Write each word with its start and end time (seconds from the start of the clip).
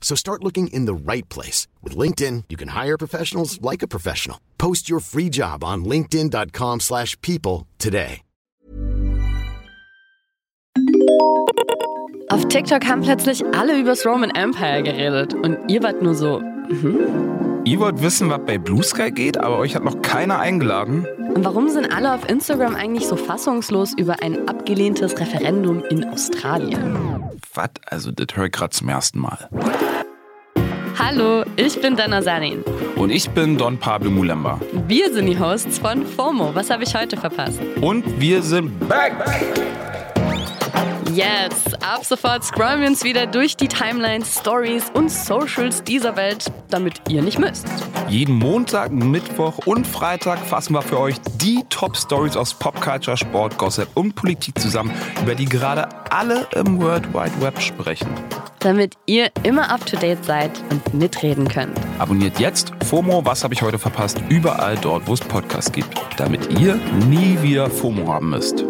So 0.00 0.16
start 0.16 0.42
looking 0.42 0.66
in 0.72 0.86
the 0.86 1.12
right 1.12 1.28
place. 1.28 1.68
With 1.84 1.96
LinkedIn, 1.96 2.44
you 2.48 2.56
can 2.56 2.68
hire 2.70 2.98
professionals 2.98 3.62
like 3.62 3.84
a 3.84 3.88
professional. 3.88 4.40
Post 4.58 4.90
your 4.90 4.98
free 4.98 5.28
job 5.28 5.62
on 5.62 5.84
linkedin.com 5.84 6.80
slash 6.80 7.16
people 7.20 7.68
today. 7.78 8.22
Auf 12.30 12.46
TikTok 12.46 12.84
haben 12.86 13.02
plötzlich 13.02 13.44
alle 13.56 13.76
übers 13.76 14.06
Roman 14.06 14.30
Empire 14.30 14.84
geredet 14.84 15.34
und 15.34 15.58
ihr 15.68 15.82
wart 15.82 16.00
nur 16.00 16.14
so, 16.14 16.40
Ihr 17.64 17.80
wollt 17.80 18.00
wissen, 18.00 18.30
was 18.30 18.40
bei 18.46 18.56
Blue 18.56 18.82
Sky 18.82 19.10
geht, 19.10 19.36
aber 19.36 19.58
euch 19.58 19.74
hat 19.74 19.82
noch 19.82 20.02
keiner 20.02 20.38
eingeladen. 20.38 21.06
Und 21.34 21.44
warum 21.44 21.68
sind 21.68 21.92
alle 21.92 22.14
auf 22.14 22.28
Instagram 22.28 22.76
eigentlich 22.76 23.06
so 23.06 23.16
fassungslos 23.16 23.92
über 23.96 24.22
ein 24.22 24.48
abgelehntes 24.48 25.18
Referendum 25.18 25.82
in 25.90 26.04
Australien? 26.04 26.96
Was? 27.54 27.70
Also, 27.86 28.12
das 28.12 28.36
höre 28.36 28.46
ich 28.46 28.52
gerade 28.52 28.70
zum 28.70 28.88
ersten 28.88 29.18
Mal. 29.18 29.48
Hallo, 30.98 31.44
ich 31.56 31.80
bin 31.80 31.96
Dana 31.96 32.22
Sarin. 32.22 32.62
Und 32.94 33.10
ich 33.10 33.28
bin 33.30 33.58
Don 33.58 33.76
Pablo 33.78 34.10
Mulemba. 34.10 34.60
Wir 34.86 35.12
sind 35.12 35.26
die 35.26 35.38
Hosts 35.38 35.78
von 35.78 36.06
FOMO. 36.06 36.54
Was 36.54 36.70
habe 36.70 36.84
ich 36.84 36.94
heute 36.94 37.16
verpasst? 37.16 37.60
Und 37.80 38.20
wir 38.20 38.42
sind 38.42 38.78
back! 38.88 39.14
Jetzt, 41.14 41.82
ab 41.82 42.04
sofort 42.04 42.44
scrollen 42.44 42.80
wir 42.80 42.88
uns 42.88 43.02
wieder 43.02 43.26
durch 43.26 43.56
die 43.56 43.66
Timelines, 43.66 44.38
Stories 44.38 44.84
und 44.94 45.10
Socials 45.10 45.82
dieser 45.82 46.16
Welt, 46.16 46.52
damit 46.68 47.00
ihr 47.08 47.22
nicht 47.22 47.38
müsst. 47.38 47.66
Jeden 48.08 48.36
Montag, 48.36 48.92
Mittwoch 48.92 49.58
und 49.66 49.86
Freitag 49.86 50.38
fassen 50.38 50.74
wir 50.74 50.82
für 50.82 51.00
euch 51.00 51.16
die 51.36 51.64
Top-Stories 51.68 52.36
aus 52.36 52.54
Popculture, 52.54 53.16
Sport, 53.16 53.58
Gossip 53.58 53.88
und 53.94 54.14
Politik 54.14 54.58
zusammen, 54.58 54.92
über 55.22 55.34
die 55.34 55.46
gerade 55.46 55.88
alle 56.10 56.46
im 56.54 56.80
World 56.80 57.12
Wide 57.12 57.40
Web 57.40 57.60
sprechen. 57.60 58.08
Damit 58.60 58.94
ihr 59.06 59.30
immer 59.42 59.70
up 59.70 59.84
to 59.86 59.96
date 59.96 60.24
seid 60.24 60.50
und 60.70 60.94
mitreden 60.94 61.48
könnt. 61.48 61.76
Abonniert 61.98 62.38
jetzt 62.38 62.72
FOMO, 62.84 63.24
was 63.24 63.42
habe 63.42 63.54
ich 63.54 63.62
heute 63.62 63.78
verpasst, 63.78 64.22
überall 64.28 64.76
dort, 64.76 65.08
wo 65.08 65.14
es 65.14 65.20
Podcasts 65.20 65.72
gibt, 65.72 65.98
damit 66.18 66.60
ihr 66.60 66.76
nie 67.08 67.38
wieder 67.42 67.68
FOMO 67.68 68.12
haben 68.12 68.30
müsst. 68.30 68.64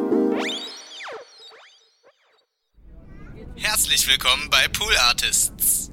Herzlich 3.63 4.09
willkommen 4.09 4.49
bei 4.51 4.69
Pool 4.69 4.97
Artists. 4.97 5.91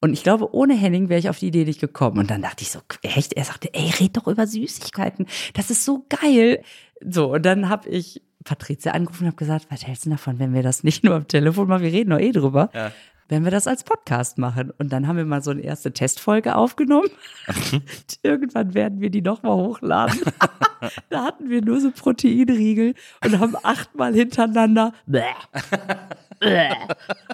Und 0.00 0.12
ich 0.12 0.24
glaube, 0.24 0.52
ohne 0.52 0.74
Henning 0.74 1.08
wäre 1.08 1.20
ich 1.20 1.28
auf 1.28 1.38
die 1.38 1.46
Idee 1.46 1.64
nicht 1.64 1.80
gekommen. 1.80 2.18
Und 2.18 2.30
dann 2.32 2.42
dachte 2.42 2.62
ich 2.62 2.70
so, 2.72 2.80
echt? 3.02 3.32
Er 3.34 3.44
sagte, 3.44 3.72
ey, 3.72 3.90
red 4.00 4.16
doch 4.16 4.26
über 4.26 4.44
Süßigkeiten. 4.46 5.26
Das 5.54 5.70
ist 5.70 5.84
so 5.84 6.04
geil. 6.08 6.62
So, 7.00 7.32
und 7.34 7.46
dann 7.46 7.68
habe 7.68 7.88
ich 7.88 8.20
Patrizia 8.42 8.90
angerufen 8.90 9.22
und 9.22 9.28
habe 9.28 9.36
gesagt, 9.36 9.66
was 9.70 9.86
hältst 9.86 10.06
du 10.06 10.10
davon, 10.10 10.40
wenn 10.40 10.52
wir 10.52 10.64
das 10.64 10.82
nicht 10.82 11.04
nur 11.04 11.14
am 11.14 11.28
Telefon 11.28 11.68
machen, 11.68 11.84
wir 11.84 11.92
reden 11.92 12.10
doch 12.10 12.18
eh 12.18 12.32
drüber, 12.32 12.70
Ja. 12.74 12.90
Wenn 13.28 13.44
wir 13.44 13.50
das 13.50 13.66
als 13.66 13.84
Podcast 13.84 14.38
machen. 14.38 14.70
Und 14.78 14.92
dann 14.92 15.06
haben 15.06 15.16
wir 15.16 15.24
mal 15.24 15.42
so 15.42 15.50
eine 15.50 15.62
erste 15.62 15.92
Testfolge 15.92 16.56
aufgenommen. 16.56 17.08
Irgendwann 18.22 18.74
werden 18.74 19.00
wir 19.00 19.10
die 19.10 19.22
nochmal 19.22 19.54
hochladen. 19.54 20.20
da 21.10 21.24
hatten 21.24 21.48
wir 21.48 21.62
nur 21.62 21.80
so 21.80 21.90
Proteinriegel 21.90 22.94
und 23.24 23.38
haben 23.38 23.56
achtmal 23.62 24.14
hintereinander. 24.14 24.92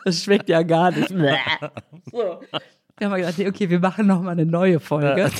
Das 0.05 0.23
schmeckt 0.23 0.49
ja 0.49 0.63
gar 0.63 0.93
nicht. 0.93 1.09
So. 1.09 1.17
Wir 1.17 3.11
haben 3.11 3.17
gedacht, 3.17 3.41
okay, 3.41 3.69
wir 3.69 3.81
machen 3.81 4.07
nochmal 4.07 4.33
eine 4.33 4.47
neue 4.47 4.79
Folge. 4.79 5.33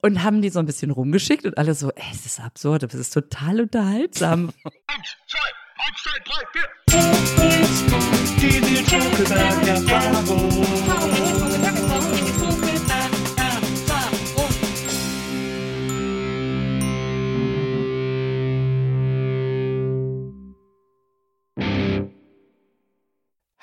Und 0.00 0.22
haben 0.22 0.40
die 0.40 0.48
so 0.48 0.58
ein 0.58 0.64
bisschen 0.64 0.90
rumgeschickt 0.90 1.44
und 1.44 1.58
alle 1.58 1.74
so, 1.74 1.90
ey, 1.90 2.04
es 2.12 2.24
ist 2.24 2.40
absurd, 2.40 2.82
aber 2.82 2.94
es 2.94 3.00
ist 3.00 3.12
total 3.12 3.60
unterhaltsam. 3.60 4.52
Eins, 5.86 5.96
zwei, 6.02 6.18
drei, 6.24 6.42
vier. 6.52 6.68
Die 8.36 8.58
sind 8.60 8.88
schon 8.88 9.04
Bravo. 9.86 10.36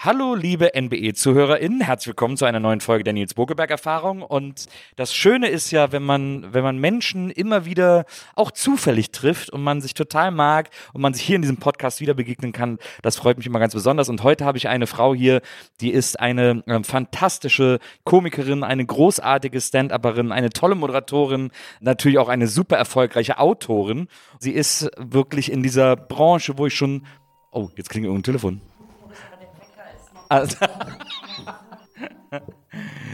Hallo, 0.07 0.35
liebe 0.35 0.71
NBE-ZuhörerInnen, 0.73 1.81
herzlich 1.81 2.07
willkommen 2.07 2.37
zu 2.37 2.45
einer 2.45 2.61
neuen 2.61 2.79
Folge 2.79 3.03
der 3.03 3.11
Nils 3.11 3.33
Bogelberg-Erfahrung. 3.33 4.21
Und 4.21 4.67
das 4.95 5.13
Schöne 5.13 5.49
ist 5.49 5.69
ja, 5.71 5.91
wenn 5.91 6.03
man, 6.03 6.53
wenn 6.53 6.63
man 6.63 6.77
Menschen 6.77 7.29
immer 7.29 7.65
wieder 7.65 8.05
auch 8.33 8.51
zufällig 8.51 9.11
trifft 9.11 9.49
und 9.49 9.61
man 9.61 9.81
sich 9.81 9.95
total 9.95 10.31
mag 10.31 10.69
und 10.93 11.01
man 11.01 11.13
sich 11.13 11.23
hier 11.23 11.35
in 11.35 11.41
diesem 11.41 11.57
Podcast 11.57 11.99
wieder 11.99 12.13
begegnen 12.13 12.53
kann, 12.53 12.79
das 13.01 13.17
freut 13.17 13.35
mich 13.35 13.47
immer 13.47 13.59
ganz 13.59 13.73
besonders. 13.73 14.07
Und 14.07 14.23
heute 14.23 14.45
habe 14.45 14.57
ich 14.57 14.69
eine 14.69 14.87
Frau 14.87 15.13
hier, 15.13 15.41
die 15.81 15.91
ist 15.91 16.21
eine 16.21 16.63
ähm, 16.67 16.85
fantastische 16.85 17.79
Komikerin, 18.05 18.63
eine 18.63 18.85
großartige 18.85 19.59
Stand-Upperin, 19.59 20.31
eine 20.31 20.51
tolle 20.51 20.75
Moderatorin, 20.75 21.51
natürlich 21.81 22.17
auch 22.17 22.29
eine 22.29 22.47
super 22.47 22.77
erfolgreiche 22.77 23.39
Autorin. 23.39 24.07
Sie 24.39 24.51
ist 24.51 24.89
wirklich 24.97 25.51
in 25.51 25.63
dieser 25.63 25.97
Branche, 25.97 26.57
wo 26.57 26.65
ich 26.65 26.75
schon, 26.75 27.05
oh, 27.51 27.67
jetzt 27.75 27.89
klingelt 27.89 28.07
irgendein 28.11 28.23
Telefon. 28.23 28.61
Also, 30.29 30.57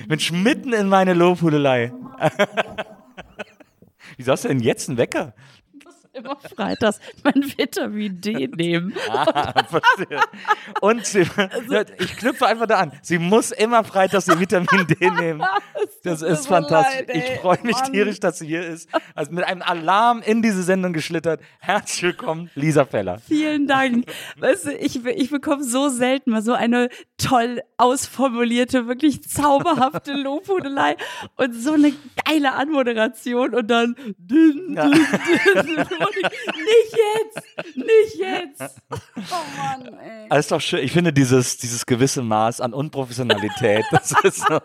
Mensch, 0.07 0.31
mitten 0.31 0.73
in 0.73 0.89
meine 0.89 1.13
Lobhudelei. 1.13 1.93
Wieso 4.17 4.31
hast 4.31 4.43
du 4.43 4.47
denn 4.49 4.59
jetzt 4.59 4.89
einen 4.89 4.97
Wecker? 4.97 5.33
Immer 6.13 6.37
freitags 6.55 6.99
mein 7.23 7.43
Vitamin 7.57 8.21
D 8.21 8.47
nehmen. 8.55 8.93
Ah, 9.09 9.63
verstehe. 9.63 10.19
Und 10.79 11.05
sie, 11.07 11.21
ich 11.97 12.17
knüpfe 12.17 12.45
einfach 12.45 12.67
da 12.67 12.79
an. 12.79 12.91
Sie 13.01 13.17
muss 13.17 13.51
immer 13.51 13.83
freitags 13.83 14.27
ihr 14.27 14.39
Vitamin 14.39 14.85
D 14.87 15.09
nehmen. 15.19 15.43
Das 16.03 16.21
ist 16.21 16.47
fantastisch. 16.47 17.07
leid, 17.07 17.15
ich 17.15 17.39
freue 17.39 17.57
mich 17.63 17.75
Mann. 17.77 17.91
tierisch, 17.91 18.19
dass 18.19 18.37
sie 18.39 18.45
hier 18.47 18.63
ist. 18.63 18.87
Also 19.15 19.31
mit 19.31 19.43
einem 19.45 19.63
Alarm 19.63 20.21
in 20.21 20.43
diese 20.43 20.61
Sendung 20.61 20.93
geschlittert. 20.93 21.41
Herzlich 21.59 22.03
willkommen, 22.03 22.51
Lisa 22.53 22.85
Feller. 22.85 23.17
Vielen 23.27 23.65
Dank. 23.65 24.05
Weißt 24.37 24.67
du, 24.67 24.71
ich, 24.77 25.03
ich 25.03 25.29
bekomme 25.31 25.63
so 25.63 25.89
selten 25.89 26.29
mal 26.29 26.43
so 26.43 26.53
eine 26.53 26.89
toll 27.17 27.61
ausformulierte, 27.77 28.87
wirklich 28.87 29.23
zauberhafte 29.23 30.13
Lobhudelei 30.21 30.95
und 31.37 31.53
so 31.53 31.73
eine 31.73 31.91
geile 32.23 32.53
Anmoderation 32.53 33.55
und 33.55 33.67
dann 33.67 33.95
dün, 34.19 34.75
dün, 34.75 34.75
dün. 34.75 35.85
Und 36.05 36.15
ich, 36.15 36.23
nicht 36.23 36.97
jetzt, 37.15 37.75
nicht 37.75 38.15
jetzt. 38.15 38.81
Oh 38.91 39.35
Mann, 39.57 39.93
ey. 39.99 40.27
Das 40.29 40.39
ist 40.39 40.51
doch 40.51 40.61
schön. 40.61 40.83
Ich 40.83 40.91
finde 40.91 41.13
dieses, 41.13 41.57
dieses 41.57 41.85
gewisse 41.85 42.21
Maß 42.21 42.61
an 42.61 42.73
Unprofessionalität, 42.73 43.85
das, 43.91 44.13
ist 44.23 44.45
so, 44.47 44.59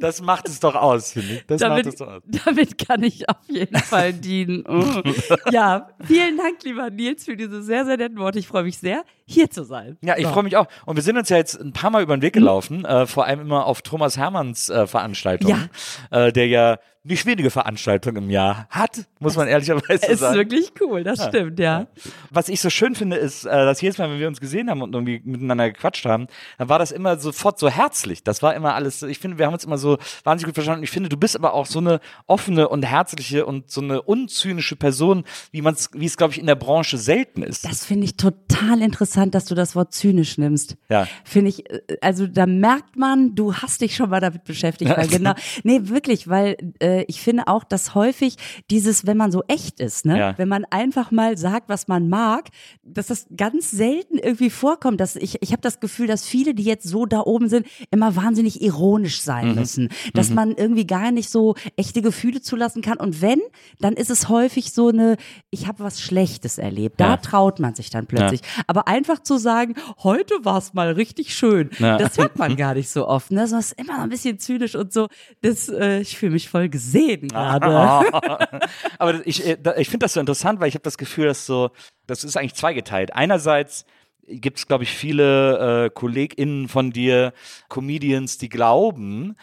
das 0.00 0.22
macht 0.22 0.48
es 0.48 0.60
doch 0.60 0.74
aus, 0.74 1.12
finde 1.12 1.34
ich. 1.34 1.46
Das 1.46 1.60
macht 1.60 1.70
Damit, 1.70 1.86
es 1.86 1.96
doch 1.96 2.08
aus. 2.08 2.22
damit 2.44 2.78
kann 2.78 3.02
ich 3.02 3.28
auf 3.28 3.36
jeden 3.48 3.76
Fall 3.78 4.12
dienen. 4.12 4.64
Oh. 4.66 5.02
Ja, 5.50 5.90
vielen 6.04 6.36
Dank, 6.36 6.62
lieber 6.64 6.90
Nils, 6.90 7.24
für 7.24 7.36
diese 7.36 7.62
sehr, 7.62 7.84
sehr 7.84 7.96
netten 7.96 8.18
Worte. 8.18 8.38
Ich 8.38 8.46
freue 8.46 8.64
mich 8.64 8.78
sehr, 8.78 9.04
hier 9.30 9.50
zu 9.50 9.64
sein. 9.64 9.96
Ja, 10.02 10.16
ich 10.16 10.24
So. 10.26 10.32
freue 10.32 10.42
mich 10.44 10.56
auch. 10.56 10.66
Und 10.86 10.96
wir 10.96 11.02
sind 11.02 11.16
uns 11.16 11.28
ja 11.28 11.36
jetzt 11.36 11.60
ein 11.60 11.72
paar 11.72 11.90
Mal 11.90 12.02
über 12.02 12.16
den 12.16 12.22
Weg 12.22 12.32
gelaufen, 12.34 12.84
äh, 12.84 13.06
vor 13.06 13.26
allem 13.26 13.40
immer 13.40 13.66
auf 13.66 13.82
Thomas 13.82 14.16
Hermanns 14.16 14.68
äh, 14.68 14.86
Veranstaltungen, 14.86 15.70
äh, 16.10 16.32
der 16.32 16.46
ja 16.48 16.78
nicht 17.02 17.24
wenige 17.24 17.48
Veranstaltungen 17.50 18.24
im 18.24 18.30
Jahr 18.30 18.66
hat, 18.68 19.06
muss 19.20 19.34
man 19.34 19.48
ehrlicherweise 19.48 20.04
Ist 20.06 20.18
sagen. 20.20 20.36
wirklich 20.36 20.70
cool, 20.82 21.02
das 21.02 21.24
stimmt, 21.28 21.58
ja. 21.58 21.86
Was 22.28 22.50
ich 22.50 22.60
so 22.60 22.68
schön 22.68 22.94
finde, 22.94 23.16
ist, 23.16 23.46
äh, 23.46 23.48
dass 23.48 23.80
jedes 23.80 23.96
Mal, 23.96 24.10
wenn 24.10 24.18
wir 24.18 24.28
uns 24.28 24.38
gesehen 24.38 24.68
haben 24.68 24.82
und 24.82 24.94
irgendwie 24.94 25.22
miteinander 25.24 25.70
gequatscht 25.70 26.04
haben, 26.04 26.26
dann 26.58 26.68
war 26.68 26.78
das 26.78 26.92
immer 26.92 27.18
sofort 27.18 27.58
so 27.58 27.70
herzlich. 27.70 28.22
Das 28.22 28.42
war 28.42 28.54
immer 28.54 28.74
alles, 28.74 29.02
ich 29.02 29.18
finde, 29.18 29.38
wir 29.38 29.46
haben 29.46 29.54
uns 29.54 29.64
immer 29.64 29.78
so 29.78 29.96
wahnsinnig 30.24 30.48
gut 30.50 30.56
verstanden. 30.56 30.84
Ich 30.84 30.90
finde, 30.90 31.08
du 31.08 31.16
bist 31.16 31.36
aber 31.36 31.54
auch 31.54 31.64
so 31.64 31.78
eine 31.78 32.00
offene 32.26 32.68
und 32.68 32.82
herzliche 32.82 33.46
und 33.46 33.70
so 33.70 33.80
eine 33.80 34.02
unzynische 34.02 34.76
Person, 34.76 35.24
wie 35.52 35.62
man 35.62 35.72
es, 35.72 35.88
wie 35.94 36.04
es, 36.04 36.18
glaube 36.18 36.34
ich, 36.34 36.38
in 36.38 36.46
der 36.46 36.54
Branche 36.54 36.98
selten 36.98 37.42
ist. 37.42 37.64
Das 37.64 37.86
finde 37.86 38.04
ich 38.04 38.18
total 38.18 38.82
interessant, 38.82 39.19
dass 39.28 39.44
du 39.44 39.54
das 39.54 39.76
Wort 39.76 39.92
zynisch 39.92 40.38
nimmst. 40.38 40.76
Ja. 40.88 41.06
Finde 41.24 41.50
ich, 41.50 41.68
äh, 41.70 41.80
also 42.00 42.26
da 42.26 42.46
merkt 42.46 42.96
man, 42.96 43.34
du 43.34 43.54
hast 43.54 43.80
dich 43.82 43.94
schon 43.96 44.10
mal 44.10 44.20
damit 44.20 44.44
beschäftigt, 44.44 44.96
weil 44.96 45.08
genau, 45.08 45.34
nee, 45.64 45.80
wirklich, 45.84 46.28
weil 46.28 46.56
äh, 46.82 47.04
ich 47.08 47.20
finde 47.20 47.48
auch, 47.48 47.64
dass 47.64 47.94
häufig 47.94 48.36
dieses, 48.70 49.06
wenn 49.06 49.16
man 49.16 49.30
so 49.32 49.42
echt 49.48 49.80
ist, 49.80 50.06
ne, 50.06 50.18
Ja. 50.18 50.38
wenn 50.38 50.48
man 50.48 50.64
einfach 50.70 51.10
mal 51.10 51.36
sagt, 51.36 51.68
was 51.68 51.88
man 51.88 52.08
mag, 52.08 52.48
dass 52.82 53.08
das 53.08 53.26
ganz 53.36 53.70
selten 53.70 54.16
irgendwie 54.18 54.50
vorkommt. 54.50 55.00
Dass 55.00 55.16
ich, 55.16 55.42
ich 55.42 55.50
habe 55.52 55.60
das 55.62 55.80
Gefühl, 55.80 56.06
dass 56.06 56.24
viele, 56.24 56.54
die 56.54 56.62
jetzt 56.64 56.86
so 56.88 57.04
da 57.06 57.20
oben 57.20 57.48
sind, 57.48 57.66
immer 57.90 58.14
wahnsinnig 58.16 58.62
ironisch 58.62 59.20
sein 59.22 59.54
müssen. 59.54 59.88
Dass 60.14 60.30
man 60.30 60.52
irgendwie 60.54 60.86
gar 60.86 61.10
nicht 61.10 61.28
so 61.30 61.54
echte 61.76 62.02
Gefühle 62.02 62.40
zulassen 62.40 62.82
kann. 62.82 62.98
Und 62.98 63.20
wenn, 63.20 63.40
dann 63.80 63.94
ist 63.94 64.10
es 64.10 64.28
häufig 64.28 64.72
so 64.72 64.88
eine, 64.88 65.16
ich 65.50 65.66
habe 65.66 65.82
was 65.82 66.00
Schlechtes 66.00 66.58
erlebt. 66.58 67.00
Da 67.00 67.10
Ja. 67.10 67.16
traut 67.16 67.58
man 67.58 67.74
sich 67.74 67.90
dann 67.90 68.06
plötzlich. 68.06 68.40
Aber 68.66 68.86
einfach 68.86 69.09
zu 69.18 69.36
sagen, 69.38 69.74
heute 70.02 70.34
war 70.44 70.58
es 70.58 70.72
mal 70.72 70.92
richtig 70.92 71.34
schön, 71.34 71.70
Ja. 71.78 71.98
das 71.98 72.16
hört 72.18 72.38
man 72.38 72.56
gar 72.56 72.74
nicht 72.74 72.88
so 72.88 73.06
oft. 73.08 73.30
Ne? 73.30 73.40
Das 73.40 73.52
ist 73.52 73.72
immer 73.72 74.00
ein 74.02 74.08
bisschen 74.08 74.38
zynisch 74.38 74.74
und 74.76 74.92
so. 74.92 75.08
Das, 75.42 75.68
äh, 75.68 76.00
ich 76.00 76.16
fühle 76.16 76.32
mich 76.32 76.48
voll 76.48 76.68
gesehen 76.68 77.28
gerade. 77.28 77.66
Aber 78.98 79.26
ich, 79.26 79.44
äh, 79.46 79.58
ich 79.78 79.88
finde 79.88 80.04
das 80.04 80.14
so 80.14 80.20
interessant, 80.20 80.60
weil 80.60 80.68
ich 80.68 80.74
habe 80.74 80.82
das 80.84 80.98
Gefühl, 80.98 81.26
dass 81.26 81.46
so, 81.46 81.70
das 82.06 82.24
ist 82.24 82.36
eigentlich 82.36 82.54
zweigeteilt. 82.54 83.14
Einerseits 83.14 83.84
gibt 84.26 84.58
es, 84.58 84.66
glaube 84.68 84.84
ich, 84.84 84.90
viele 84.92 85.86
äh, 85.86 85.90
KollegInnen 85.90 86.68
von 86.68 86.92
dir, 86.92 87.32
Comedians, 87.68 88.38
die 88.38 88.48
glauben, 88.48 89.36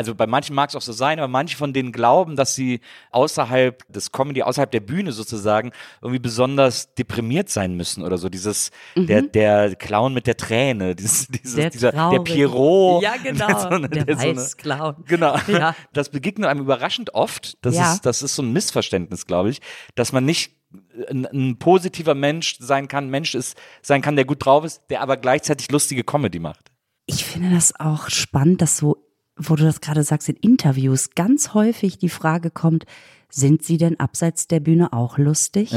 also 0.00 0.14
bei 0.14 0.26
manchen 0.26 0.54
mag 0.56 0.70
es 0.70 0.76
auch 0.76 0.80
so 0.82 0.92
sein, 0.92 1.18
aber 1.18 1.28
manche 1.28 1.56
von 1.58 1.72
denen 1.74 1.92
glauben, 1.92 2.34
dass 2.36 2.54
sie 2.54 2.80
außerhalb 3.10 3.84
des 3.92 4.12
Comedy, 4.12 4.42
außerhalb 4.42 4.70
der 4.70 4.80
Bühne 4.80 5.12
sozusagen 5.12 5.72
irgendwie 6.00 6.18
besonders 6.18 6.94
deprimiert 6.94 7.50
sein 7.50 7.74
müssen 7.76 8.02
oder 8.02 8.16
so. 8.16 8.30
Dieses, 8.30 8.70
der, 8.96 9.22
der 9.22 9.76
Clown 9.76 10.14
mit 10.14 10.26
der 10.26 10.36
Träne, 10.36 10.94
dieses, 10.96 11.28
dieses, 11.28 11.54
Mhm. 11.54 11.56
Der 11.60 11.70
dieser, 11.70 11.92
der. 11.92 12.18
Pierrot. 12.20 13.02
Ja, 13.02 13.14
genau. 13.22 13.46
Der 13.46 13.58
so 13.60 13.68
eine- 13.68 13.88
der 13.90 14.04
der 14.06 14.16
so 14.16 14.26
Weißclown. 14.28 15.04
Genau. 15.06 15.36
Ja. 15.48 15.74
Das 15.92 16.08
begegnet 16.08 16.48
einem 16.48 16.60
überraschend 16.60 17.14
oft. 17.14 17.58
Das, 17.64 17.74
Ja. 17.76 17.92
ist, 17.92 18.06
das 18.06 18.22
ist 18.22 18.34
so 18.36 18.42
ein 18.42 18.52
Missverständnis, 18.52 19.26
glaube 19.26 19.50
ich, 19.50 19.60
dass 19.96 20.12
man 20.12 20.24
nicht 20.24 20.54
ein, 21.08 21.26
ein 21.26 21.58
positiver 21.58 22.14
Mensch 22.14 22.56
sein 22.60 22.88
kann, 22.88 23.10
Mensch 23.10 23.34
ist, 23.34 23.58
sein 23.82 24.00
kann, 24.02 24.16
der 24.16 24.24
gut 24.24 24.44
drauf 24.44 24.64
ist, 24.64 24.82
der 24.88 25.02
aber 25.02 25.16
gleichzeitig 25.16 25.70
lustige 25.70 26.04
Comedy 26.04 26.38
macht. 26.38 26.70
Ich 27.06 27.24
finde 27.24 27.50
das 27.50 27.74
auch 27.78 28.08
spannend, 28.08 28.62
dass 28.62 28.76
so, 28.76 28.96
wo 29.42 29.56
du 29.56 29.64
das 29.64 29.80
gerade 29.80 30.02
sagst, 30.02 30.28
in 30.28 30.36
Interviews 30.36 31.10
ganz 31.14 31.54
häufig 31.54 31.98
die 31.98 32.08
Frage 32.08 32.50
kommt, 32.50 32.84
sind 33.28 33.62
sie 33.62 33.76
denn 33.76 33.98
abseits 34.00 34.48
der 34.48 34.60
Bühne 34.60 34.92
auch 34.92 35.18
lustig? 35.18 35.72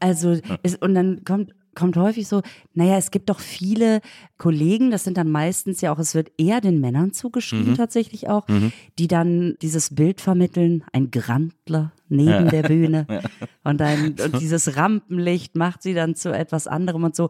Also, 0.00 0.38
ist, 0.62 0.82
und 0.82 0.94
dann 0.94 1.24
kommt, 1.24 1.54
kommt 1.74 1.96
häufig 1.96 2.28
so, 2.28 2.42
naja, 2.74 2.98
es 2.98 3.10
gibt 3.10 3.30
doch 3.30 3.40
viele 3.40 4.00
Kollegen, 4.36 4.90
das 4.90 5.04
sind 5.04 5.16
dann 5.16 5.30
meistens 5.30 5.80
ja 5.80 5.92
auch, 5.92 5.98
es 5.98 6.14
wird 6.14 6.30
eher 6.36 6.60
den 6.60 6.80
Männern 6.80 7.12
zugeschrieben 7.12 7.74
tatsächlich 7.76 8.28
auch, 8.28 8.46
die 8.98 9.08
dann 9.08 9.56
dieses 9.62 9.94
Bild 9.94 10.20
vermitteln, 10.20 10.84
ein 10.92 11.10
Grandler 11.10 11.92
neben 12.14 12.48
der 12.48 12.62
Bühne 12.62 13.06
und, 13.64 13.82
ein, 13.82 14.16
und 14.22 14.40
dieses 14.40 14.76
Rampenlicht 14.76 15.56
macht 15.56 15.82
sie 15.82 15.94
dann 15.94 16.14
zu 16.14 16.32
etwas 16.32 16.66
anderem 16.66 17.04
und 17.04 17.16
so. 17.16 17.28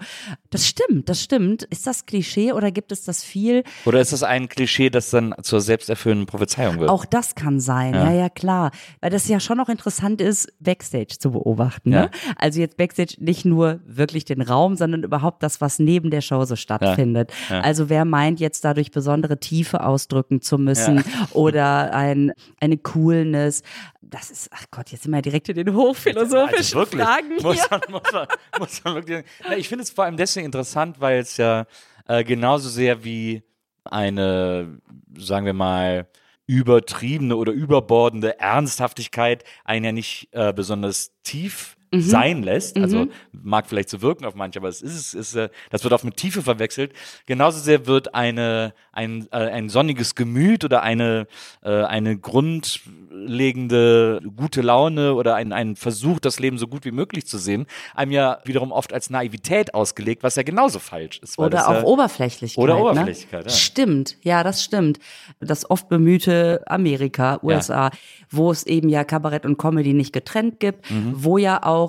Das 0.50 0.66
stimmt, 0.66 1.08
das 1.08 1.22
stimmt. 1.22 1.62
Ist 1.64 1.86
das 1.86 2.06
Klischee 2.06 2.52
oder 2.52 2.70
gibt 2.70 2.92
es 2.92 3.04
das 3.04 3.25
viel? 3.25 3.64
Oder 3.84 4.00
ist 4.00 4.12
das 4.12 4.22
ein 4.22 4.48
Klischee, 4.48 4.90
das 4.90 5.10
dann 5.10 5.34
zur 5.42 5.60
selbsterfüllenden 5.60 6.26
Prophezeiung 6.26 6.78
wird? 6.81 6.90
Auch 6.90 7.04
das 7.04 7.34
kann 7.34 7.60
sein, 7.60 7.94
ja. 7.94 8.12
ja, 8.12 8.28
klar. 8.28 8.70
Weil 9.00 9.10
das 9.10 9.28
ja 9.28 9.40
schon 9.40 9.60
auch 9.60 9.69
interessant 9.69 10.20
ist, 10.20 10.52
Backstage 10.60 11.16
zu 11.19 11.32
beobachten. 11.32 11.90
Ne? 11.90 12.10
Also 12.37 12.60
jetzt 12.60 12.76
Backstage 12.76 13.16
nicht 13.19 13.44
nur 13.44 13.80
wirklich 13.87 14.25
den 14.25 14.42
Raum, 14.42 14.76
sondern 14.76 15.02
überhaupt 15.02 15.42
das, 15.42 15.60
was 15.60 15.78
neben 15.78 16.10
der 16.10 16.20
Show 16.20 16.44
so 16.44 16.56
stattfindet. 16.56 17.32
Also 17.48 17.88
wer 17.88 18.04
meint 18.04 18.40
jetzt 18.40 18.64
dadurch 18.64 18.90
besondere 18.90 19.38
Tiefe 19.38 19.84
ausdrücken 19.84 20.40
zu 20.40 20.58
müssen 20.58 21.04
oder 21.32 21.94
ein, 21.94 22.32
eine 22.60 22.78
Coolness. 22.78 23.62
Das 24.02 24.30
ist, 24.30 24.50
ach 24.52 24.66
Gott, 24.75 24.91
jetzt 24.91 25.05
sind 25.05 25.12
wir 25.12 25.23
direkt 25.23 25.49
in 25.49 25.55
den 25.55 25.75
hochphilosophischen 25.75 26.56
Also 26.56 26.79
wirklich, 26.79 27.03
Fragen 27.03 27.35
Muss 27.37 27.71
man, 27.71 27.81
muss 27.91 28.12
man, 28.12 28.26
muss 28.59 28.85
man 28.85 28.94
wirklich, 28.94 29.25
Na, 29.49 29.56
ich 29.56 29.69
finde 29.69 29.85
es 29.85 29.91
vor 29.91 30.05
allem 30.05 30.17
deswegen 30.17 30.47
interessant, 30.47 31.00
weil 31.00 31.21
es 31.21 31.37
ja 31.37 31.67
äh, 32.09 32.25
genauso 32.25 32.69
sehr 32.69 33.05
wie 33.05 33.43
eine, 33.85 34.81
sagen 35.17 35.47
wir 35.47 35.53
mal, 35.53 36.09
übertriebene 36.47 37.37
oder 37.37 37.53
überbordende 37.53 38.38
Ernsthaftigkeit 38.41 39.44
einen 39.65 39.85
ja 39.85 39.93
nicht 39.93 40.29
äh, 40.32 40.53
besonders 40.53 41.12
tief 41.23 41.76
Mhm. 41.96 42.02
sein 42.02 42.43
lässt. 42.43 42.76
Also 42.79 43.08
mag 43.32 43.67
vielleicht 43.67 43.91
so 43.91 44.02
wirken 44.02 44.25
auf 44.25 44.35
manche, 44.35 44.58
aber 44.58 44.69
es 44.69 44.82
ist, 44.82 44.94
es 44.94 45.14
ist 45.14 45.35
äh, 45.37 45.49
das 45.70 45.85
wird 45.85 45.93
oft 45.93 46.05
mit 46.05 46.17
Tiefe 46.17 46.43
verwechselt. 46.43 46.93
Genauso 47.26 47.58
sehr 47.58 47.87
wird 47.87 48.14
eine 48.14 48.75
ein, 48.93 49.26
äh, 49.32 49.37
ein 49.37 49.69
sonniges 49.69 50.14
Gemüt 50.14 50.64
oder 50.64 50.82
eine 50.82 51.26
äh, 51.62 51.82
eine 51.85 52.17
grundlegende 52.19 54.20
gute 54.37 54.62
Laune 54.62 55.14
oder 55.14 55.35
ein, 55.35 55.52
ein 55.52 55.76
Versuch, 55.76 56.20
das 56.20 56.38
Leben 56.41 56.58
so 56.58 56.67
gut 56.67 56.85
wie 56.85 56.91
möglich 56.91 57.26
zu 57.26 57.38
sehen, 57.38 57.67
einem 57.94 58.12
ja 58.12 58.38
wiederum 58.44 58.73
oft 58.73 58.93
als 58.93 59.11
Naivität 59.11 59.75
ausgelegt, 59.75 60.23
was 60.23 60.37
ja 60.37 60.43
genauso 60.43 60.79
falsch 60.79 61.20
ist. 61.23 61.38
Oder 61.38 61.69
auch 61.69 61.75
ja, 61.75 61.82
Oberflächlichkeit. 61.85 62.62
Oder 62.62 62.75
ne? 62.75 62.81
Oberflächlichkeit, 62.81 63.44
ja. 63.44 63.50
Stimmt, 63.50 64.17
ja, 64.23 64.43
das 64.43 64.62
stimmt. 64.62 64.99
Das 65.40 65.69
oft 65.70 65.88
bemühte 65.88 66.62
Amerika, 66.67 67.38
USA, 67.43 67.90
wo 68.31 68.50
es 68.50 68.67
eben 68.67 68.88
ja 68.88 69.05
Kabarett 69.05 69.47
und 69.47 69.58
Comedy 69.58 69.94
nicht 69.94 70.12
getrennt 70.12 70.61
gibt, 70.61 70.90
Mhm. 70.90 71.12
wo 71.17 71.38
ja 71.38 71.62
auch 71.62 71.83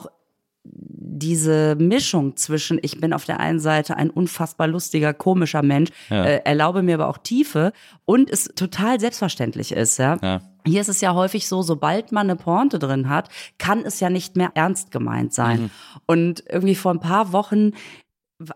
diese 0.65 1.75
Mischung 1.79 2.35
zwischen, 2.35 2.79
ich 2.81 2.99
bin 2.99 3.13
auf 3.13 3.25
der 3.25 3.39
einen 3.39 3.59
Seite 3.59 3.95
ein 3.95 4.09
unfassbar 4.09 4.67
lustiger, 4.67 5.13
komischer 5.13 5.61
Mensch, 5.61 5.91
äh, 6.09 6.41
erlaube 6.43 6.83
mir 6.83 6.95
aber 6.95 7.07
auch 7.07 7.17
Tiefe 7.17 7.71
und 8.05 8.29
es 8.29 8.45
total 8.55 8.99
selbstverständlich 8.99 9.71
ist, 9.71 9.97
ja. 9.97 10.17
Ja. 10.21 10.41
Hier 10.65 10.81
ist 10.81 10.89
es 10.89 10.99
ja 10.99 11.13
häufig 11.13 11.47
so, 11.47 11.61
sobald 11.61 12.11
man 12.11 12.29
eine 12.29 12.35
Pointe 12.35 12.79
drin 12.79 13.07
hat, 13.07 13.29
kann 13.59 13.85
es 13.85 13.99
ja 13.99 14.09
nicht 14.09 14.35
mehr 14.35 14.51
ernst 14.55 14.91
gemeint 14.91 15.33
sein. 15.33 15.61
Mhm. 15.61 15.69
Und 16.07 16.43
irgendwie 16.49 16.75
vor 16.75 16.91
ein 16.91 16.99
paar 16.99 17.31
Wochen 17.33 17.71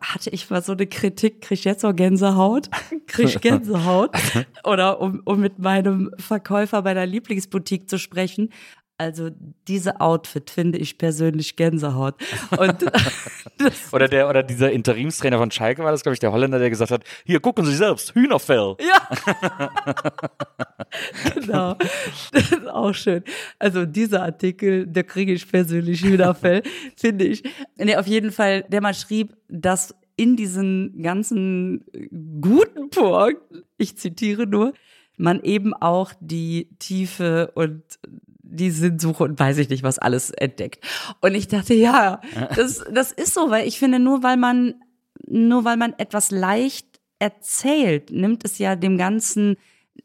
hatte 0.01 0.29
ich 0.29 0.49
mal 0.49 0.61
so 0.61 0.73
eine 0.73 0.87
Kritik, 0.87 1.41
krieg 1.41 1.59
ich 1.59 1.63
jetzt 1.63 1.85
auch 1.85 1.95
Gänsehaut? 1.95 2.69
Krieg 3.07 3.27
ich 3.27 3.41
Gänsehaut? 3.41 4.11
Oder 4.63 4.99
um, 4.99 5.21
um 5.23 5.39
mit 5.39 5.59
meinem 5.59 6.11
Verkäufer 6.17 6.81
bei 6.81 6.93
der 6.93 7.05
Lieblingsboutique 7.05 7.89
zu 7.89 7.97
sprechen. 7.97 8.49
Also 8.99 9.29
diese 9.65 10.01
Outfit 10.01 10.49
finde 10.49 10.77
ich 10.77 10.97
persönlich 10.97 11.55
Gänsehaut. 11.55 12.15
Oder 13.93 14.09
der 14.09 14.27
oder 14.27 14.43
dieser 14.43 14.71
Interimstrainer 14.71 15.37
von 15.37 15.51
Schalke 15.51 15.85
war 15.85 15.91
das, 15.91 16.03
glaube 16.03 16.15
ich, 16.15 16.19
der 16.19 16.33
Holländer, 16.33 16.59
der 16.59 16.69
gesagt 16.69 16.91
hat: 16.91 17.05
Hier 17.25 17.39
gucken 17.39 17.65
Sie 17.65 17.75
selbst, 17.75 18.13
Hühnerfell. 18.13 18.75
ja, 18.81 19.69
genau. 21.33 21.75
Das 22.33 22.51
ist 22.51 22.67
auch 22.67 22.93
schön. 22.93 23.23
Also 23.57 23.85
dieser 23.85 24.23
Artikel, 24.23 24.85
da 24.85 25.01
kriege 25.03 25.31
ich 25.31 25.49
persönlich 25.49 26.03
Hühnerfell, 26.03 26.61
finde 26.97 27.23
ich. 27.23 27.43
Nee, 27.77 27.95
auf 27.95 28.07
jeden 28.07 28.33
Fall, 28.33 28.63
der 28.63 28.81
mal 28.81 28.93
schrieb, 28.93 29.37
dass 29.47 29.95
in 30.17 30.35
diesen 30.35 31.01
ganzen 31.01 31.85
guten 32.41 32.89
Punkten, 32.89 33.63
ich 33.77 33.97
zitiere 33.97 34.45
nur, 34.45 34.73
man 35.15 35.41
eben 35.41 35.73
auch 35.73 36.11
die 36.19 36.69
Tiefe 36.79 37.51
und 37.55 37.83
die 38.51 38.71
Sinnsuche 38.71 39.23
und 39.23 39.39
weiß 39.39 39.57
ich 39.59 39.69
nicht, 39.69 39.83
was 39.83 39.99
alles 39.99 40.31
entdeckt. 40.31 40.83
Und 41.21 41.35
ich 41.35 41.47
dachte, 41.47 41.73
ja, 41.73 42.21
das, 42.55 42.83
das 42.91 43.11
ist 43.11 43.33
so, 43.33 43.49
weil 43.49 43.67
ich 43.67 43.79
finde, 43.79 43.99
nur 43.99 44.23
weil 44.23 44.37
man, 44.37 44.75
nur 45.27 45.65
weil 45.65 45.77
man 45.77 45.93
etwas 45.97 46.31
leicht 46.31 46.99
erzählt, 47.19 48.11
nimmt 48.11 48.43
es 48.45 48.57
ja 48.57 48.75
dem 48.75 48.97
Ganzen 48.97 49.57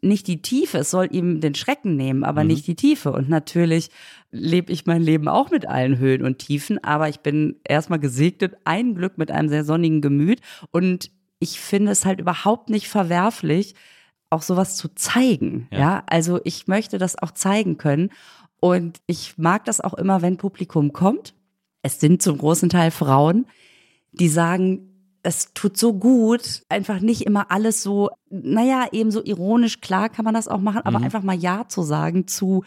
nicht 0.02 0.26
die 0.26 0.42
Tiefe. 0.42 0.78
Es 0.78 0.90
soll 0.90 1.08
ihm 1.12 1.40
den 1.40 1.54
Schrecken 1.54 1.96
nehmen, 1.96 2.24
aber 2.24 2.44
nicht 2.44 2.66
die 2.66 2.74
Tiefe. 2.74 3.12
Und 3.12 3.28
natürlich 3.28 3.90
lebe 4.30 4.72
ich 4.72 4.86
mein 4.86 5.02
Leben 5.02 5.28
auch 5.28 5.50
mit 5.50 5.66
allen 5.66 5.98
Höhen 5.98 6.24
und 6.24 6.38
Tiefen, 6.38 6.82
aber 6.82 7.08
ich 7.08 7.20
bin 7.20 7.60
erstmal 7.64 8.00
gesegnet, 8.00 8.56
ein 8.64 8.94
Glück 8.94 9.18
mit 9.18 9.30
einem 9.30 9.48
sehr 9.48 9.64
sonnigen 9.64 10.00
Gemüt. 10.00 10.40
Und 10.70 11.10
ich 11.38 11.60
finde 11.60 11.92
es 11.92 12.04
halt 12.04 12.20
überhaupt 12.20 12.70
nicht 12.70 12.88
verwerflich, 12.88 13.74
auch 14.34 14.42
sowas 14.42 14.76
zu 14.76 14.88
zeigen. 14.94 15.68
Ja. 15.70 16.02
also 16.06 16.40
ich 16.44 16.66
möchte 16.66 16.98
das 16.98 17.16
auch 17.16 17.30
zeigen 17.30 17.78
können. 17.78 18.10
Und 18.60 19.00
ich 19.06 19.36
mag 19.38 19.64
das 19.64 19.80
auch 19.80 19.94
immer, 19.94 20.22
wenn 20.22 20.36
Publikum 20.38 20.92
kommt. 20.92 21.34
Es 21.82 22.00
sind 22.00 22.22
zum 22.22 22.38
großen 22.38 22.68
Teil 22.70 22.90
Frauen, 22.90 23.46
die 24.12 24.28
sagen, 24.28 24.90
es 25.22 25.52
tut 25.54 25.76
so 25.76 25.94
gut, 25.94 26.62
einfach 26.68 27.00
nicht 27.00 27.22
immer 27.22 27.50
alles 27.50 27.82
so, 27.82 28.10
naja, 28.30 28.86
eben 28.92 29.10
so 29.10 29.22
ironisch, 29.24 29.80
klar 29.80 30.08
kann 30.08 30.24
man 30.24 30.34
das 30.34 30.48
auch 30.48 30.60
machen, 30.60 30.82
aber 30.84 30.98
Mhm. 30.98 31.04
einfach 31.06 31.22
mal 31.22 31.36
Ja 31.36 31.66
zu 31.68 31.82
sagen 31.82 32.26
zu, 32.26 32.64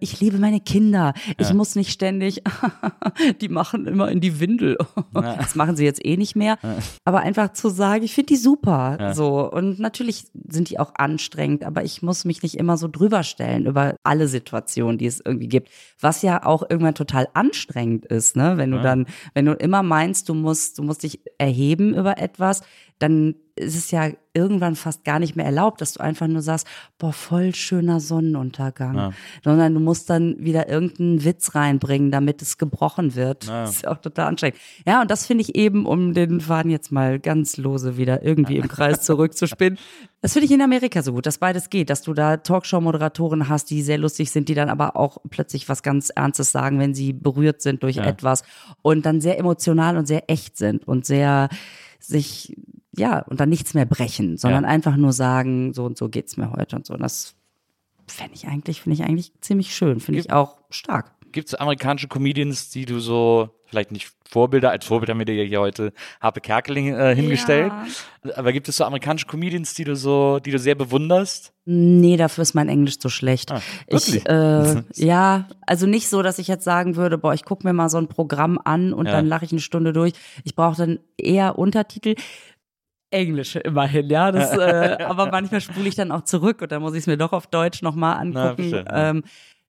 ich 0.00 0.20
liebe 0.20 0.38
meine 0.38 0.60
Kinder. 0.60 1.14
Ich 1.38 1.48
Ja. 1.48 1.54
muss 1.54 1.74
nicht 1.76 1.90
ständig, 1.92 2.42
die 3.40 3.48
machen 3.48 3.86
immer 3.86 4.10
in 4.10 4.20
die 4.20 4.40
Windel. 4.40 4.76
Das 5.12 5.54
machen 5.54 5.76
sie 5.76 5.84
jetzt 5.84 6.04
eh 6.04 6.16
nicht 6.16 6.36
mehr. 6.36 6.58
Aber 7.04 7.20
einfach 7.20 7.52
zu 7.52 7.68
sagen, 7.68 8.04
ich 8.04 8.14
finde 8.14 8.28
die 8.28 8.36
super. 8.36 8.96
Ja. 9.00 9.14
So. 9.14 9.50
Und 9.50 9.78
natürlich 9.78 10.26
sind 10.48 10.70
die 10.70 10.78
auch 10.78 10.92
anstrengend, 10.96 11.64
aber 11.64 11.84
ich 11.84 12.02
muss 12.02 12.24
mich 12.24 12.42
nicht 12.42 12.54
immer 12.56 12.76
so 12.76 12.88
drüber 12.88 13.22
stellen 13.22 13.66
über 13.66 13.96
alle 14.02 14.28
Situationen, 14.28 14.98
die 14.98 15.06
es 15.06 15.20
irgendwie 15.24 15.48
gibt. 15.48 15.68
Was 16.00 16.22
ja 16.22 16.44
auch 16.46 16.62
irgendwann 16.68 16.94
total 16.94 17.28
anstrengend 17.34 18.06
ist, 18.06 18.36
ne? 18.36 18.56
Wenn 18.56 18.70
du 18.70 18.76
Ja. 18.78 18.82
dann, 18.82 19.06
wenn 19.34 19.46
du 19.46 19.52
immer 19.52 19.82
meinst, 19.82 20.28
du 20.28 20.34
musst, 20.34 20.78
du 20.78 20.82
musst 20.82 21.02
dich 21.02 21.20
erheben 21.38 21.94
über 21.94 22.18
etwas, 22.18 22.62
dann 22.98 23.34
ist 23.60 23.76
es 23.76 23.90
ja 23.90 24.08
irgendwann 24.32 24.76
fast 24.76 25.04
gar 25.04 25.18
nicht 25.18 25.34
mehr 25.34 25.44
erlaubt, 25.44 25.80
dass 25.80 25.94
du 25.94 26.00
einfach 26.00 26.28
nur 26.28 26.40
sagst, 26.40 26.66
boah, 26.98 27.12
voll 27.12 27.52
schöner 27.54 27.98
Sonnenuntergang. 27.98 28.94
Ja. 28.96 29.10
Sondern 29.42 29.74
du 29.74 29.80
musst 29.80 30.08
dann 30.08 30.36
wieder 30.38 30.68
irgendeinen 30.68 31.24
Witz 31.24 31.54
reinbringen, 31.56 32.10
damit 32.12 32.40
es 32.40 32.56
gebrochen 32.56 33.16
wird. 33.16 33.46
Ja. 33.46 33.62
Das 33.62 33.70
ist 33.76 33.82
ja 33.82 33.90
auch 33.90 33.98
total 33.98 34.28
anstrengend. 34.28 34.58
Ja, 34.86 35.02
und 35.02 35.10
das 35.10 35.26
finde 35.26 35.42
ich 35.42 35.56
eben, 35.56 35.84
um 35.84 36.14
den 36.14 36.40
Faden 36.40 36.70
jetzt 36.70 36.92
mal 36.92 37.18
ganz 37.18 37.56
lose 37.56 37.96
wieder 37.96 38.22
irgendwie 38.22 38.56
im 38.56 38.68
Kreis 38.68 39.02
zurückzuspinnen. 39.02 39.78
Das 40.20 40.34
finde 40.34 40.46
ich 40.46 40.52
in 40.52 40.62
Amerika 40.62 41.02
so 41.02 41.12
gut, 41.12 41.26
dass 41.26 41.38
beides 41.38 41.68
geht, 41.70 41.90
dass 41.90 42.02
du 42.02 42.14
da 42.14 42.36
Talkshow-Moderatoren 42.36 43.48
hast, 43.48 43.70
die 43.70 43.82
sehr 43.82 43.98
lustig 43.98 44.30
sind, 44.30 44.48
die 44.48 44.54
dann 44.54 44.68
aber 44.70 44.96
auch 44.96 45.18
plötzlich 45.30 45.68
was 45.68 45.82
ganz 45.82 46.10
Ernstes 46.10 46.52
sagen, 46.52 46.78
wenn 46.78 46.94
sie 46.94 47.12
berührt 47.12 47.62
sind 47.62 47.82
durch 47.82 47.96
Ja. 47.96 48.04
etwas 48.04 48.44
und 48.82 49.04
dann 49.06 49.20
sehr 49.20 49.38
emotional 49.38 49.96
und 49.96 50.06
sehr 50.06 50.30
echt 50.30 50.56
sind 50.56 50.86
und 50.86 51.04
sehr 51.04 51.48
sich, 51.98 52.56
ja, 52.96 53.20
und 53.20 53.40
dann 53.40 53.48
nichts 53.48 53.74
mehr 53.74 53.86
brechen, 53.86 54.36
sondern 54.36 54.64
Ja. 54.64 54.70
einfach 54.70 54.96
nur 54.96 55.12
sagen, 55.12 55.72
so 55.74 55.84
und 55.84 55.96
so 55.96 56.08
geht's 56.08 56.36
mir 56.36 56.50
heute 56.52 56.76
und 56.76 56.86
so. 56.86 56.94
Und 56.94 57.00
das 57.02 57.34
fände 58.06 58.34
ich 58.34 58.46
eigentlich, 58.48 58.80
finde 58.82 58.94
ich 58.94 59.04
eigentlich 59.08 59.32
ziemlich 59.40 59.74
schön, 59.74 60.00
finde 60.00 60.20
ich 60.20 60.32
auch 60.32 60.58
stark. 60.70 61.12
Gibt 61.32 61.46
es 61.48 61.54
amerikanische 61.54 62.08
Comedians, 62.08 62.70
die 62.70 62.86
du 62.86 62.98
so, 62.98 63.50
vielleicht 63.66 63.92
nicht 63.92 64.10
Vorbilder, 64.28 64.70
als 64.72 64.84
Vorbild 64.84 65.10
haben 65.10 65.18
wir 65.18 65.26
dir 65.26 65.36
ja 65.36 65.44
hier 65.44 65.60
heute 65.60 65.92
Harpe 66.20 66.40
Kerkeling 66.40 66.92
äh, 66.92 67.14
hingestellt, 67.14 67.72
aber 68.34 68.52
gibt 68.52 68.68
es 68.68 68.76
so 68.76 68.84
amerikanische 68.84 69.26
Comedians, 69.26 69.74
die 69.74 69.84
du 69.84 69.94
so, 69.94 70.40
die 70.40 70.50
du 70.50 70.58
sehr 70.58 70.74
bewunderst? 70.74 71.52
Nee, 71.66 72.16
dafür 72.16 72.42
ist 72.42 72.54
mein 72.54 72.68
Englisch 72.68 72.98
zu 72.98 73.08
schlecht. 73.10 73.52
Ah, 73.52 73.60
ich, 73.86 74.26
äh, 74.26 74.82
ja, 74.96 75.48
also 75.66 75.86
nicht 75.86 76.08
so, 76.08 76.22
dass 76.22 76.40
ich 76.40 76.48
jetzt 76.48 76.64
sagen 76.64 76.96
würde, 76.96 77.16
boah, 77.16 77.32
ich 77.32 77.44
gucke 77.44 77.64
mir 77.64 77.72
mal 77.72 77.88
so 77.88 77.98
ein 77.98 78.08
Programm 78.08 78.58
an 78.64 78.92
und 78.92 79.06
Ja. 79.06 79.12
dann 79.12 79.26
lache 79.26 79.44
ich 79.44 79.52
eine 79.52 79.60
Stunde 79.60 79.92
durch. 79.92 80.14
Ich 80.42 80.56
brauche 80.56 80.76
dann 80.76 80.98
eher 81.16 81.56
Untertitel. 81.58 82.16
Englische 83.10 83.58
immerhin, 83.60 84.08
ja. 84.08 84.30
Das, 84.32 84.52
äh, 84.56 85.02
aber 85.04 85.30
manchmal 85.30 85.60
spule 85.60 85.88
ich 85.88 85.94
dann 85.96 86.12
auch 86.12 86.22
zurück 86.24 86.62
und 86.62 86.70
dann 86.72 86.80
muss 86.82 86.94
ich 86.94 87.00
es 87.00 87.06
mir 87.06 87.16
doch 87.16 87.32
auf 87.32 87.46
Deutsch 87.48 87.82
nochmal 87.82 88.24
Na, 88.26 88.50
angucken. 88.50 88.70
ja. 88.70 89.10
ähm, 89.10 89.22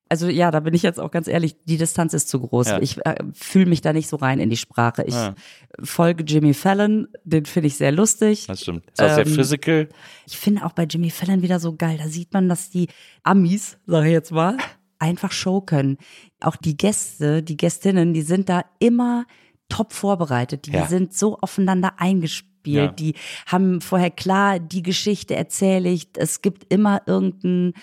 also 0.09 0.27
ja, 0.27 0.51
da 0.51 0.59
bin 0.59 0.73
ich 0.73 0.83
jetzt 0.83 0.99
auch 0.99 1.09
ganz 1.09 1.29
ehrlich, 1.29 1.55
die 1.63 1.77
Distanz 1.77 2.13
ist 2.13 2.27
zu 2.27 2.41
groß. 2.41 2.67
Ja. 2.67 2.81
Ich 2.81 2.97
äh, 3.05 3.15
fühle 3.33 3.67
mich 3.67 3.79
da 3.79 3.93
nicht 3.93 4.09
so 4.09 4.17
rein 4.17 4.41
in 4.41 4.49
die 4.49 4.57
Sprache. 4.57 5.03
Ich 5.07 5.13
Ja. 5.13 5.33
folge 5.81 6.25
Jimmy 6.25 6.53
Fallon, 6.53 7.07
den 7.23 7.45
finde 7.45 7.67
ich 7.67 7.77
sehr 7.77 7.93
lustig. 7.93 8.45
Das 8.47 8.61
stimmt. 8.61 8.83
Ist 8.91 9.01
auch 9.01 9.07
sehr 9.15 9.25
Ähm, 9.25 9.33
physical. 9.33 9.87
Ich 10.27 10.37
finde 10.37 10.65
auch 10.65 10.73
bei 10.73 10.83
Jimmy 10.83 11.09
Fallon 11.11 11.41
wieder 11.41 11.61
so 11.61 11.73
geil. 11.77 11.97
Da 11.97 12.09
sieht 12.09 12.33
man, 12.33 12.49
dass 12.49 12.69
die 12.69 12.89
Amis, 13.23 13.77
sage 13.87 14.07
ich 14.07 14.11
jetzt 14.13 14.31
mal, 14.33 14.57
einfach 14.99 15.31
Show 15.31 15.61
können. 15.61 15.97
Auch 16.41 16.57
die 16.57 16.75
Gäste, 16.75 17.41
die 17.41 17.55
Gästinnen, 17.55 18.13
die 18.13 18.21
sind 18.23 18.49
da 18.49 18.65
immer 18.79 19.25
top 19.69 19.93
vorbereitet. 19.93 20.65
Die 20.65 20.71
Ja. 20.73 20.87
sind 20.87 21.13
so 21.13 21.37
aufeinander 21.39 21.93
eingespielt. 21.97 22.50
Ja. 22.67 22.87
Die 22.87 23.15
haben 23.47 23.81
vorher 23.81 24.11
klar, 24.11 24.59
die 24.59 24.83
Geschichte 24.83 25.35
erzähle 25.35 25.89
ich. 25.89 26.07
Es 26.17 26.41
gibt 26.41 26.71
immer 26.73 27.01
irgendeinen 27.05 27.73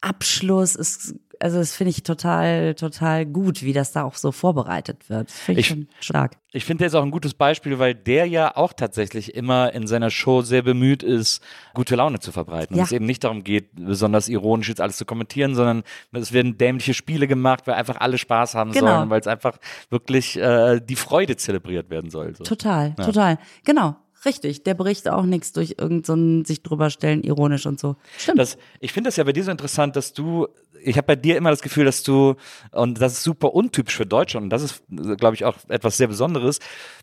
Abschluss. 0.00 0.74
Es, 0.74 1.14
also 1.40 1.58
das 1.58 1.74
finde 1.74 1.90
ich 1.90 2.02
total, 2.04 2.74
total 2.76 3.26
gut, 3.26 3.62
wie 3.62 3.72
das 3.72 3.90
da 3.92 4.04
auch 4.04 4.14
so 4.14 4.30
vorbereitet 4.30 5.08
wird. 5.10 5.30
Finde 5.30 5.60
ich, 5.60 5.66
Ich- 5.66 5.72
schon 5.72 5.88
stark. 6.00 6.36
Ich 6.54 6.66
finde, 6.66 6.80
der 6.80 6.88
ist 6.88 6.94
auch 6.94 7.02
ein 7.02 7.10
gutes 7.10 7.32
Beispiel, 7.32 7.78
weil 7.78 7.94
der 7.94 8.26
ja 8.26 8.54
auch 8.56 8.74
tatsächlich 8.74 9.34
immer 9.34 9.72
in 9.72 9.86
seiner 9.86 10.10
Show 10.10 10.42
sehr 10.42 10.60
bemüht 10.62 11.02
ist, 11.02 11.42
gute 11.72 11.96
Laune 11.96 12.20
zu 12.20 12.30
verbreiten. 12.30 12.76
Ja. 12.76 12.82
Und 12.82 12.86
es 12.88 12.92
eben 12.92 13.06
nicht 13.06 13.24
darum 13.24 13.42
geht, 13.42 13.70
besonders 13.74 14.28
ironisch 14.28 14.68
jetzt 14.68 14.80
alles 14.80 14.98
zu 14.98 15.06
kommentieren, 15.06 15.54
sondern 15.54 15.82
es 16.12 16.32
werden 16.32 16.58
dämliche 16.58 16.92
Spiele 16.94 17.26
gemacht, 17.26 17.66
weil 17.66 17.74
einfach 17.74 17.96
alle 18.00 18.18
Spaß 18.18 18.54
haben 18.54 18.72
Genau. 18.72 18.98
sollen, 18.98 19.08
weil 19.10 19.20
es 19.20 19.26
einfach 19.26 19.56
wirklich 19.88 20.36
äh, 20.36 20.80
die 20.80 20.96
Freude 20.96 21.36
zelebriert 21.36 21.88
werden 21.88 22.10
soll. 22.10 22.36
So. 22.36 22.44
Total, 22.44 22.94
total. 22.96 23.38
Genau. 23.64 23.96
Richtig, 24.24 24.62
der 24.62 24.74
bricht 24.74 25.08
auch 25.08 25.24
nichts 25.24 25.52
durch 25.52 25.76
irgendein 25.78 26.04
so 26.04 26.14
ein 26.14 26.44
sich 26.44 26.62
drüber 26.62 26.90
stellen, 26.90 27.22
ironisch 27.22 27.66
und 27.66 27.80
so. 27.80 27.96
Stimmt. 28.16 28.38
Das, 28.38 28.56
ich 28.80 28.92
finde 28.92 29.08
das 29.08 29.16
ja 29.16 29.24
bei 29.24 29.32
dir 29.32 29.42
so 29.42 29.50
interessant, 29.50 29.96
dass 29.96 30.12
du, 30.12 30.46
ich 30.84 30.96
habe 30.96 31.06
bei 31.06 31.16
dir 31.16 31.36
immer 31.36 31.50
das 31.50 31.62
Gefühl, 31.62 31.84
dass 31.84 32.02
du, 32.02 32.36
und 32.70 33.00
das 33.00 33.14
ist 33.14 33.22
super 33.22 33.54
untypisch 33.54 33.96
für 33.96 34.06
Deutschland, 34.06 34.44
und 34.44 34.50
das 34.50 34.62
ist, 34.62 34.82
glaube 34.88 35.34
ich, 35.34 35.44
auch 35.44 35.56
etwas 35.68 35.96
sehr 35.96 36.08
Besonderes, 36.08 36.58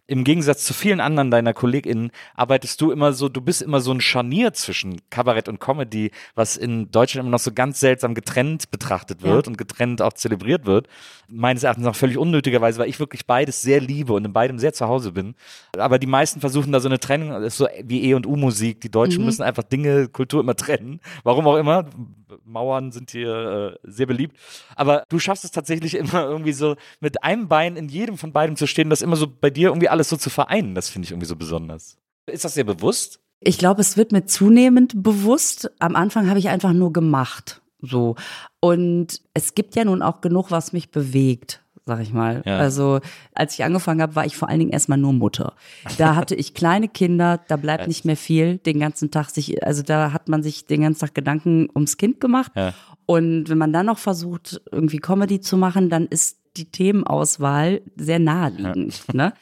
im 0.09 0.23
Gegensatz 0.23 0.65
zu 0.65 0.73
vielen 0.73 1.01
anderen 1.01 1.29
deiner 1.29 1.53
KollegInnen 1.53 2.09
arbeitest 2.33 2.81
du 2.81 2.91
immer 2.91 3.13
so, 3.13 3.29
du 3.29 3.41
bist 3.41 3.61
immer 3.61 3.79
so 3.79 3.91
ein 3.91 4.01
Scharnier 4.01 4.53
zwischen 4.53 5.01
Kabarett 5.11 5.47
und 5.47 5.59
Comedy, 5.59 6.09
was 6.33 6.57
in 6.57 6.89
Deutschland 6.89 7.25
immer 7.25 7.35
noch 7.35 7.39
so 7.39 7.51
ganz 7.51 7.79
seltsam 7.79 8.15
getrennt 8.15 8.71
betrachtet 8.71 9.21
wird 9.21 9.47
und 9.47 9.59
getrennt 9.59 10.01
auch 10.01 10.13
zelebriert 10.13 10.65
wird. 10.65 10.87
Meines 11.27 11.61
Erachtens 11.61 11.85
auch 11.85 11.95
völlig 11.95 12.17
unnötigerweise, 12.17 12.79
weil 12.79 12.89
ich 12.89 12.99
wirklich 12.99 13.27
beides 13.27 13.61
sehr 13.61 13.81
liebe 13.81 14.13
und 14.13 14.25
in 14.25 14.33
beidem 14.33 14.57
sehr 14.57 14.73
zu 14.73 14.87
Hause 14.87 15.11
bin. 15.11 15.35
Aber 15.77 15.99
die 15.99 16.07
meisten 16.07 16.39
versuchen 16.39 16.71
da 16.71 16.79
so 16.79 16.89
eine 16.89 16.99
Trennung, 16.99 17.29
das 17.29 17.43
ist 17.43 17.57
so 17.57 17.67
wie 17.83 18.05
E- 18.05 18.15
und 18.15 18.25
U-Musik. 18.25 18.81
Die 18.81 18.89
Deutschen 18.89 19.23
müssen 19.23 19.43
einfach 19.43 19.61
Dinge, 19.61 20.07
Kultur 20.07 20.41
immer 20.41 20.55
trennen. 20.55 21.01
Warum 21.23 21.45
auch 21.45 21.57
immer. 21.57 21.85
Mauern 22.45 22.91
sind 22.91 23.11
hier 23.11 23.68
äh, 23.73 23.77
sehr 23.83 24.05
beliebt. 24.05 24.37
Aber 24.75 25.03
du 25.09 25.19
schaffst 25.19 25.43
es 25.43 25.51
tatsächlich 25.51 25.95
immer 25.97 26.23
irgendwie 26.23 26.53
so 26.53 26.75
mit 26.99 27.23
einem 27.23 27.47
Bein 27.47 27.75
in 27.75 27.89
jedem 27.89 28.17
von 28.17 28.31
beidem 28.31 28.55
zu 28.55 28.67
stehen, 28.67 28.89
das 28.89 29.01
immer 29.01 29.15
so 29.15 29.27
bei 29.27 29.49
dir 29.49 29.69
irgendwie 29.69 29.89
alles 29.89 30.09
so 30.09 30.17
zu 30.17 30.29
vereinen. 30.29 30.75
Das 30.75 30.89
finde 30.89 31.05
ich 31.05 31.11
irgendwie 31.11 31.27
so 31.27 31.35
besonders. 31.35 31.97
Ist 32.25 32.45
das 32.45 32.53
sehr 32.53 32.63
bewusst? 32.63 33.19
Ich 33.41 33.57
glaube, 33.57 33.81
es 33.81 33.95
wird 33.95 34.11
mir 34.11 34.25
zunehmend 34.25 35.01
bewusst. 35.01 35.71
Am 35.79 35.95
Anfang 35.95 36.29
habe 36.29 36.39
ich 36.39 36.49
einfach 36.49 36.73
nur 36.73 36.91
gemacht. 36.91 37.61
So. 37.81 38.15
Und 38.59 39.21
es 39.33 39.55
gibt 39.55 39.75
ja 39.75 39.85
nun 39.85 40.01
auch 40.01 40.21
genug, 40.21 40.51
was 40.51 40.73
mich 40.73 40.91
bewegt, 40.91 41.61
sag 41.85 42.01
ich 42.01 42.11
mal. 42.11 42.43
Ja. 42.45 42.57
Also, 42.57 42.99
als 43.33 43.53
ich 43.53 43.63
angefangen 43.63 44.01
habe, 44.01 44.15
war 44.15 44.25
ich 44.25 44.35
vor 44.35 44.49
allen 44.49 44.59
Dingen 44.59 44.71
erstmal 44.71 44.97
nur 44.97 45.13
Mutter. 45.13 45.53
Da 45.97 46.15
hatte 46.15 46.35
ich 46.35 46.53
kleine 46.53 46.89
Kinder, 46.89 47.39
da 47.47 47.55
bleibt 47.55 47.87
nicht 47.87 48.03
mehr 48.03 48.17
viel 48.17 48.57
den 48.57 48.79
ganzen 48.79 49.11
Tag 49.11 49.29
sich, 49.29 49.63
also 49.63 49.81
da 49.83 50.11
hat 50.11 50.27
man 50.27 50.43
sich 50.43 50.65
den 50.65 50.81
ganzen 50.81 50.99
Tag 50.99 51.15
Gedanken 51.15 51.69
ums 51.73 51.95
Kind 51.95 52.19
gemacht. 52.19 52.51
Ja. 52.55 52.73
Und 53.09 53.49
wenn 53.49 53.57
man 53.57 53.73
dann 53.73 53.87
noch 53.87 53.97
versucht, 53.97 54.61
irgendwie 54.71 54.99
Comedy 54.99 55.41
zu 55.41 55.57
machen, 55.57 55.89
dann 55.89 56.05
ist 56.05 56.37
die 56.57 56.69
Themenauswahl 56.69 57.81
sehr 57.95 58.19
naheliegend. 58.19 59.11
Ne? 59.15 59.33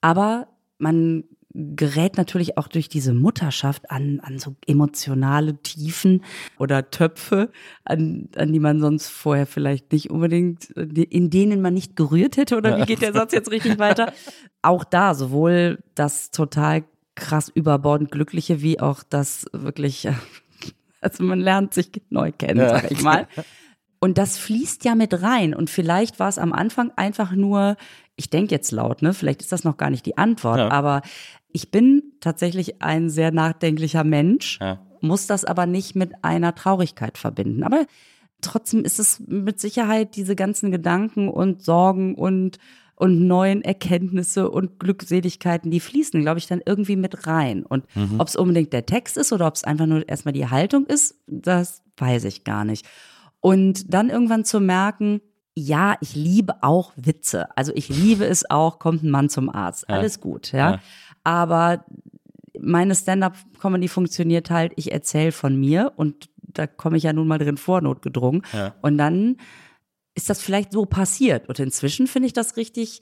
Aber 0.00 0.48
man 0.78 1.24
gerät 1.52 2.16
natürlich 2.16 2.56
auch 2.56 2.66
durch 2.66 2.88
diese 2.88 3.12
Mutterschaft 3.12 3.90
an, 3.90 4.20
an 4.20 4.38
so 4.38 4.56
emotionale 4.66 5.60
Tiefen 5.60 6.24
oder 6.58 6.90
Töpfe, 6.90 7.52
an, 7.84 8.30
an 8.36 8.54
die 8.54 8.58
man 8.58 8.80
sonst 8.80 9.08
vorher 9.08 9.46
vielleicht 9.46 9.92
nicht 9.92 10.08
unbedingt, 10.08 10.70
in 10.70 11.28
denen 11.28 11.60
man 11.60 11.74
nicht 11.74 11.96
gerührt 11.96 12.38
hätte. 12.38 12.56
Oder 12.56 12.78
wie 12.78 12.86
geht 12.86 13.02
der 13.02 13.12
Satz 13.12 13.34
jetzt 13.34 13.50
richtig 13.50 13.78
weiter? 13.78 14.14
Auch 14.62 14.82
da, 14.82 15.12
sowohl 15.12 15.80
das 15.94 16.30
total 16.30 16.84
krass 17.16 17.52
überbordend 17.54 18.10
Glückliche, 18.10 18.62
wie 18.62 18.80
auch 18.80 19.02
das 19.02 19.44
wirklich, 19.52 20.08
also 21.00 21.22
man 21.24 21.40
lernt 21.40 21.74
sich 21.74 21.90
neu 22.10 22.32
kennen, 22.32 22.68
sag 22.68 22.90
ich 22.90 23.02
mal. 23.02 23.26
Und 24.00 24.16
das 24.18 24.38
fließt 24.38 24.84
ja 24.84 24.94
mit 24.94 25.22
rein. 25.22 25.54
Und 25.54 25.68
vielleicht 25.70 26.18
war 26.18 26.28
es 26.28 26.38
am 26.38 26.52
Anfang 26.52 26.90
einfach 26.96 27.32
nur, 27.32 27.76
ich 28.16 28.30
denke 28.30 28.54
jetzt 28.54 28.70
laut, 28.72 29.02
ne? 29.02 29.12
Vielleicht 29.12 29.42
ist 29.42 29.52
das 29.52 29.64
noch 29.64 29.76
gar 29.76 29.90
nicht 29.90 30.06
die 30.06 30.16
Antwort, 30.16 30.58
Ja. 30.58 30.70
aber 30.70 31.02
ich 31.52 31.70
bin 31.70 32.02
tatsächlich 32.20 32.80
ein 32.82 33.10
sehr 33.10 33.30
nachdenklicher 33.32 34.04
Mensch, 34.04 34.58
Ja. 34.60 34.80
muss 35.00 35.26
das 35.26 35.44
aber 35.44 35.66
nicht 35.66 35.96
mit 35.96 36.12
einer 36.22 36.54
Traurigkeit 36.54 37.18
verbinden. 37.18 37.62
Aber 37.62 37.84
trotzdem 38.40 38.84
ist 38.84 38.98
es 38.98 39.20
mit 39.26 39.60
Sicherheit 39.60 40.16
diese 40.16 40.34
ganzen 40.36 40.70
Gedanken 40.70 41.28
und 41.28 41.62
Sorgen 41.62 42.14
und 42.14 42.58
und 43.00 43.26
neuen 43.26 43.62
Erkenntnisse 43.62 44.50
und 44.50 44.78
Glückseligkeiten, 44.78 45.70
die 45.70 45.80
fließen, 45.80 46.20
glaube 46.20 46.38
ich, 46.38 46.46
dann 46.46 46.60
irgendwie 46.64 46.96
mit 46.96 47.26
rein. 47.26 47.64
Und 47.64 47.84
ob 48.18 48.28
es 48.28 48.36
unbedingt 48.36 48.74
der 48.74 48.84
Text 48.84 49.16
ist 49.16 49.32
oder 49.32 49.46
ob 49.46 49.54
es 49.54 49.64
einfach 49.64 49.86
nur 49.86 50.06
erstmal 50.06 50.34
die 50.34 50.48
Haltung 50.48 50.84
ist, 50.84 51.14
das 51.26 51.82
weiß 51.96 52.24
ich 52.24 52.44
gar 52.44 52.66
nicht. 52.66 52.86
Und 53.40 53.94
dann 53.94 54.10
irgendwann 54.10 54.44
zu 54.44 54.60
merken, 54.60 55.22
ja, 55.54 55.96
ich 56.00 56.14
liebe 56.14 56.62
auch 56.62 56.92
Witze. 56.96 57.48
Also 57.56 57.72
ich 57.74 57.88
liebe 57.88 58.26
es 58.26 58.48
auch, 58.50 58.78
kommt 58.78 59.02
ein 59.02 59.10
Mann 59.10 59.30
zum 59.30 59.48
Arzt. 59.48 59.88
Alles 59.88 60.20
gut, 60.20 60.52
ja. 60.52 60.72
Ja. 60.72 60.80
Aber 61.24 61.86
meine 62.60 62.94
Stand-up-Comedy 62.94 63.88
funktioniert 63.88 64.50
halt, 64.50 64.72
ich 64.76 64.92
erzähle 64.92 65.32
von 65.32 65.58
mir 65.58 65.92
und 65.96 66.28
da 66.36 66.66
komme 66.66 66.98
ich 66.98 67.04
ja 67.04 67.14
nun 67.14 67.28
mal 67.28 67.38
drin 67.38 67.56
vor, 67.56 67.80
notgedrungen. 67.80 68.42
Ja. 68.52 68.74
Und 68.82 68.98
dann 68.98 69.38
ist 70.20 70.30
das 70.30 70.42
vielleicht 70.42 70.72
so 70.72 70.84
passiert. 70.84 71.48
Und 71.48 71.58
inzwischen 71.58 72.06
finde 72.06 72.26
ich 72.26 72.32
das 72.32 72.56
richtig 72.56 73.00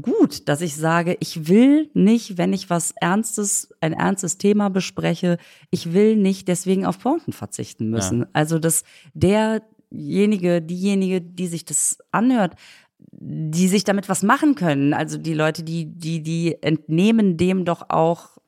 gut, 0.00 0.48
dass 0.48 0.62
ich 0.62 0.76
sage, 0.76 1.16
ich 1.20 1.46
will 1.46 1.90
nicht, 1.92 2.38
wenn 2.38 2.54
ich 2.54 2.70
was 2.70 2.92
Ernstes, 2.92 3.68
ein 3.80 3.92
ernstes 3.92 4.38
Thema 4.38 4.70
bespreche, 4.70 5.36
ich 5.70 5.92
will 5.92 6.16
nicht 6.16 6.48
deswegen 6.48 6.86
auf 6.86 6.98
Pointen 6.98 7.34
verzichten 7.34 7.90
müssen. 7.90 8.20
Ja. 8.20 8.26
Also, 8.32 8.58
dass 8.58 8.84
derjenige, 9.12 10.62
diejenige, 10.62 11.20
die 11.20 11.46
sich 11.48 11.66
das 11.66 11.98
anhört, 12.12 12.54
die 12.98 13.68
sich 13.68 13.84
damit 13.84 14.08
was 14.08 14.22
machen 14.22 14.54
können. 14.54 14.94
Also 14.94 15.18
die 15.18 15.34
Leute, 15.34 15.62
die, 15.62 15.84
die, 15.86 16.22
die 16.22 16.62
entnehmen 16.62 17.36
dem 17.36 17.66
doch 17.66 17.90
auch 17.90 18.38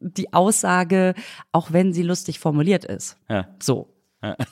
die 0.00 0.32
Aussage, 0.34 1.14
auch 1.52 1.72
wenn 1.72 1.94
sie 1.94 2.02
lustig 2.02 2.38
formuliert 2.38 2.84
ist. 2.84 3.16
Ja. 3.30 3.48
So. 3.60 3.88
Ja. 4.22 4.36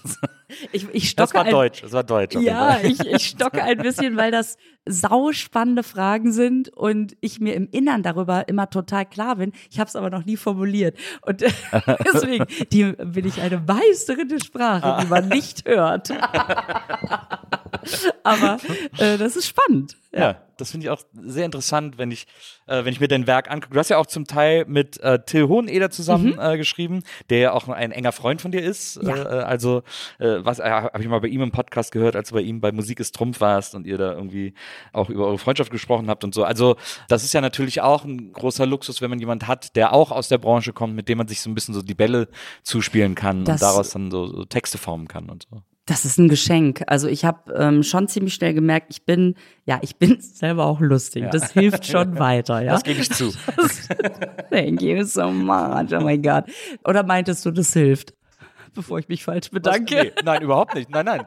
Ich, 0.72 0.86
ich 0.92 1.10
stocke 1.10 1.32
das 1.32 1.34
war 1.34 1.44
ein, 1.44 1.50
Deutsch, 1.50 1.82
das 1.82 1.92
war 1.92 2.04
Deutsch. 2.04 2.36
Ja, 2.36 2.80
ich, 2.82 3.00
ich 3.00 3.26
stocke 3.26 3.62
ein 3.62 3.78
bisschen, 3.78 4.16
weil 4.16 4.30
das 4.30 4.56
sauspannende 4.86 5.82
Fragen 5.82 6.32
sind 6.32 6.70
und 6.70 7.16
ich 7.20 7.40
mir 7.40 7.54
im 7.54 7.68
Innern 7.70 8.02
darüber 8.02 8.48
immer 8.48 8.70
total 8.70 9.06
klar 9.06 9.36
bin. 9.36 9.52
Ich 9.70 9.78
habe 9.78 9.88
es 9.88 9.96
aber 9.96 10.10
noch 10.10 10.24
nie 10.24 10.36
formuliert. 10.36 10.96
Und 11.22 11.42
deswegen 11.42 12.46
die, 12.72 12.92
bin 12.92 13.26
ich 13.26 13.40
eine 13.40 13.58
Meisterin 13.58 14.28
der 14.28 14.40
Sprache, 14.40 15.02
die 15.02 15.08
man 15.08 15.28
nicht 15.28 15.68
hört. 15.68 16.10
aber 18.22 18.58
äh, 18.98 19.18
das 19.18 19.36
ist 19.36 19.46
spannend. 19.46 19.96
ja. 20.12 20.20
ja 20.20 20.40
das 20.60 20.70
finde 20.70 20.86
ich 20.86 20.90
auch 20.90 21.02
sehr 21.12 21.44
interessant, 21.44 21.98
wenn 21.98 22.10
ich, 22.10 22.26
äh, 22.66 22.84
wenn 22.84 22.92
ich 22.92 23.00
mir 23.00 23.08
dein 23.08 23.26
Werk 23.26 23.50
angucke. 23.50 23.74
Du 23.74 23.78
hast 23.80 23.88
ja 23.88 23.98
auch 23.98 24.06
zum 24.06 24.26
Teil 24.26 24.64
mit 24.66 25.00
äh, 25.00 25.18
Till 25.24 25.48
Hoheneder 25.48 25.90
zusammen 25.90 26.34
mhm. 26.34 26.40
äh, 26.40 26.56
geschrieben, 26.56 27.02
der 27.30 27.38
ja 27.38 27.52
auch 27.52 27.68
ein 27.68 27.92
enger 27.92 28.12
Freund 28.12 28.40
von 28.40 28.52
dir 28.52 28.62
ist. 28.62 29.00
Ja. 29.02 29.14
Äh, 29.14 29.20
äh, 29.20 29.42
also, 29.42 29.82
äh, 30.18 30.38
was 30.40 30.60
habe 30.60 31.02
ich 31.02 31.08
mal 31.08 31.20
bei 31.20 31.28
ihm 31.28 31.42
im 31.42 31.50
Podcast 31.50 31.92
gehört, 31.92 32.16
als 32.16 32.30
du 32.30 32.34
bei 32.34 32.42
ihm 32.42 32.60
bei 32.60 32.72
Musik 32.72 33.00
ist 33.00 33.14
Trumpf 33.14 33.40
warst 33.40 33.74
und 33.74 33.86
ihr 33.86 33.98
da 33.98 34.12
irgendwie 34.12 34.54
auch 34.92 35.08
über 35.08 35.26
eure 35.26 35.38
Freundschaft 35.38 35.70
gesprochen 35.70 36.08
habt 36.08 36.24
und 36.24 36.34
so. 36.34 36.44
Also, 36.44 36.76
das 37.08 37.24
ist 37.24 37.32
ja 37.32 37.40
natürlich 37.40 37.80
auch 37.80 38.04
ein 38.04 38.32
großer 38.32 38.66
Luxus, 38.66 39.00
wenn 39.00 39.10
man 39.10 39.18
jemand 39.18 39.48
hat, 39.48 39.76
der 39.76 39.92
auch 39.92 40.10
aus 40.10 40.28
der 40.28 40.38
Branche 40.38 40.72
kommt, 40.72 40.94
mit 40.94 41.08
dem 41.08 41.18
man 41.18 41.28
sich 41.28 41.40
so 41.40 41.50
ein 41.50 41.54
bisschen 41.54 41.74
so 41.74 41.82
die 41.82 41.94
Bälle 41.94 42.28
zuspielen 42.62 43.14
kann 43.14 43.44
das 43.44 43.54
und 43.54 43.62
daraus 43.62 43.90
dann 43.90 44.10
so, 44.10 44.26
so 44.26 44.44
Texte 44.44 44.78
formen 44.78 45.08
kann 45.08 45.28
und 45.30 45.46
so. 45.50 45.62
Das 45.90 46.04
ist 46.04 46.18
ein 46.18 46.28
Geschenk. 46.28 46.84
Also 46.86 47.08
ich 47.08 47.24
habe 47.24 47.52
ähm, 47.52 47.82
schon 47.82 48.06
ziemlich 48.06 48.34
schnell 48.34 48.54
gemerkt, 48.54 48.86
ich 48.90 49.02
bin, 49.02 49.34
ja, 49.66 49.80
ich 49.82 49.96
bin 49.96 50.20
selber 50.20 50.66
auch 50.66 50.78
lustig. 50.78 51.24
Ja. 51.24 51.30
Das 51.30 51.50
hilft 51.50 51.84
schon 51.84 52.16
weiter, 52.20 52.62
ja. 52.62 52.74
Das 52.74 52.84
gebe 52.84 53.00
ich 53.00 53.10
zu. 53.10 53.32
thank 54.50 54.80
you 54.82 55.02
so 55.02 55.32
much. 55.32 55.92
Oh 55.92 56.00
my 56.00 56.16
God. 56.16 56.44
Oder 56.84 57.02
meintest 57.02 57.44
du, 57.44 57.50
das 57.50 57.72
hilft? 57.72 58.14
Bevor 58.74 58.98
ich 58.98 59.08
mich 59.08 59.24
falsch 59.24 59.50
bedanke. 59.50 59.96
Was, 59.96 60.04
nee, 60.04 60.12
nein, 60.24 60.42
überhaupt 60.42 60.74
nicht. 60.74 60.90
Nein, 60.90 61.04
nein. 61.04 61.26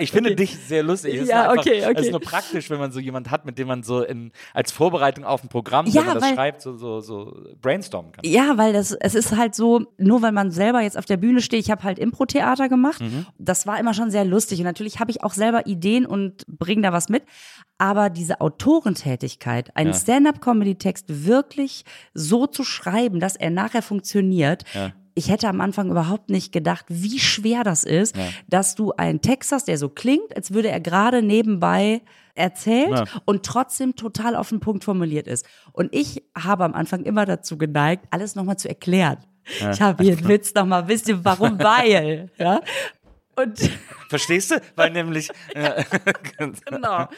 ich 0.00 0.10
finde 0.10 0.30
okay. 0.30 0.36
dich 0.36 0.58
sehr 0.58 0.82
lustig. 0.82 1.14
Es 1.14 1.28
ja, 1.28 1.50
einfach, 1.50 1.58
okay, 1.58 1.84
okay. 1.84 1.94
Es 1.96 2.06
ist 2.06 2.10
nur 2.10 2.20
praktisch, 2.20 2.70
wenn 2.70 2.78
man 2.78 2.92
so 2.92 3.00
jemand 3.00 3.30
hat, 3.30 3.44
mit 3.44 3.58
dem 3.58 3.68
man 3.68 3.82
so 3.82 4.02
in, 4.02 4.32
als 4.54 4.72
Vorbereitung 4.72 5.24
auf 5.24 5.42
ein 5.42 5.48
Programm, 5.48 5.86
ja, 5.86 6.00
wenn 6.00 6.06
man 6.06 6.14
das 6.14 6.24
weil, 6.24 6.34
schreibt, 6.34 6.62
so, 6.62 6.76
so, 6.76 7.00
so 7.00 7.36
brainstormen 7.60 8.12
kann. 8.12 8.24
Ja, 8.24 8.56
weil 8.56 8.72
das, 8.72 8.92
es 8.92 9.14
ist 9.14 9.36
halt 9.36 9.54
so, 9.54 9.86
nur 9.98 10.22
weil 10.22 10.32
man 10.32 10.50
selber 10.50 10.80
jetzt 10.80 10.98
auf 10.98 11.04
der 11.04 11.16
Bühne 11.16 11.40
steht, 11.40 11.60
ich 11.60 11.70
habe 11.70 11.82
halt 11.82 11.98
Impro-Theater 11.98 12.68
gemacht. 12.68 13.00
Mhm. 13.00 13.26
Das 13.38 13.66
war 13.66 13.78
immer 13.78 13.94
schon 13.94 14.10
sehr 14.10 14.24
lustig. 14.24 14.58
Und 14.60 14.64
natürlich 14.64 15.00
habe 15.00 15.10
ich 15.10 15.22
auch 15.22 15.34
selber 15.34 15.66
Ideen 15.66 16.06
und 16.06 16.44
bringe 16.46 16.82
da 16.82 16.92
was 16.92 17.08
mit. 17.08 17.24
Aber 17.78 18.08
diese 18.08 18.40
Autorentätigkeit, 18.40 19.76
einen 19.76 19.92
ja. 19.92 19.98
Stand-up-Comedy-Text 19.98 21.26
wirklich 21.26 21.84
so 22.14 22.46
zu 22.46 22.64
schreiben, 22.64 23.20
dass 23.20 23.36
er 23.36 23.50
nachher 23.50 23.82
funktioniert, 23.82 24.64
ja 24.74 24.92
ich 25.16 25.30
hätte 25.30 25.48
am 25.48 25.62
Anfang 25.62 25.90
überhaupt 25.90 26.28
nicht 26.28 26.52
gedacht, 26.52 26.84
wie 26.88 27.18
schwer 27.18 27.64
das 27.64 27.84
ist, 27.84 28.16
ja. 28.16 28.28
dass 28.48 28.74
du 28.74 28.92
einen 28.92 29.22
Text 29.22 29.50
hast, 29.50 29.66
der 29.66 29.78
so 29.78 29.88
klingt, 29.88 30.36
als 30.36 30.52
würde 30.52 30.68
er 30.68 30.78
gerade 30.78 31.22
nebenbei 31.22 32.02
erzählt 32.34 32.90
ja. 32.90 33.04
und 33.24 33.44
trotzdem 33.44 33.96
total 33.96 34.36
auf 34.36 34.50
den 34.50 34.60
Punkt 34.60 34.84
formuliert 34.84 35.26
ist. 35.26 35.46
Und 35.72 35.92
ich 35.94 36.22
habe 36.36 36.64
am 36.64 36.74
Anfang 36.74 37.02
immer 37.04 37.24
dazu 37.24 37.56
geneigt, 37.56 38.04
alles 38.10 38.34
nochmal 38.34 38.58
zu 38.58 38.68
erklären. 38.68 39.16
Ich 39.72 39.80
habe 39.80 40.02
hier 40.02 40.18
einen 40.18 40.28
Witz 40.28 40.52
nochmal, 40.54 40.88
wisst 40.88 41.08
ihr 41.08 41.24
warum? 41.24 41.58
Weil, 41.62 42.30
ja. 42.36 42.60
Und 43.36 43.70
Verstehst 44.08 44.50
du? 44.50 44.60
Weil 44.74 44.90
nämlich. 44.90 45.30
Äh, 45.54 45.84
genau. 46.66 47.08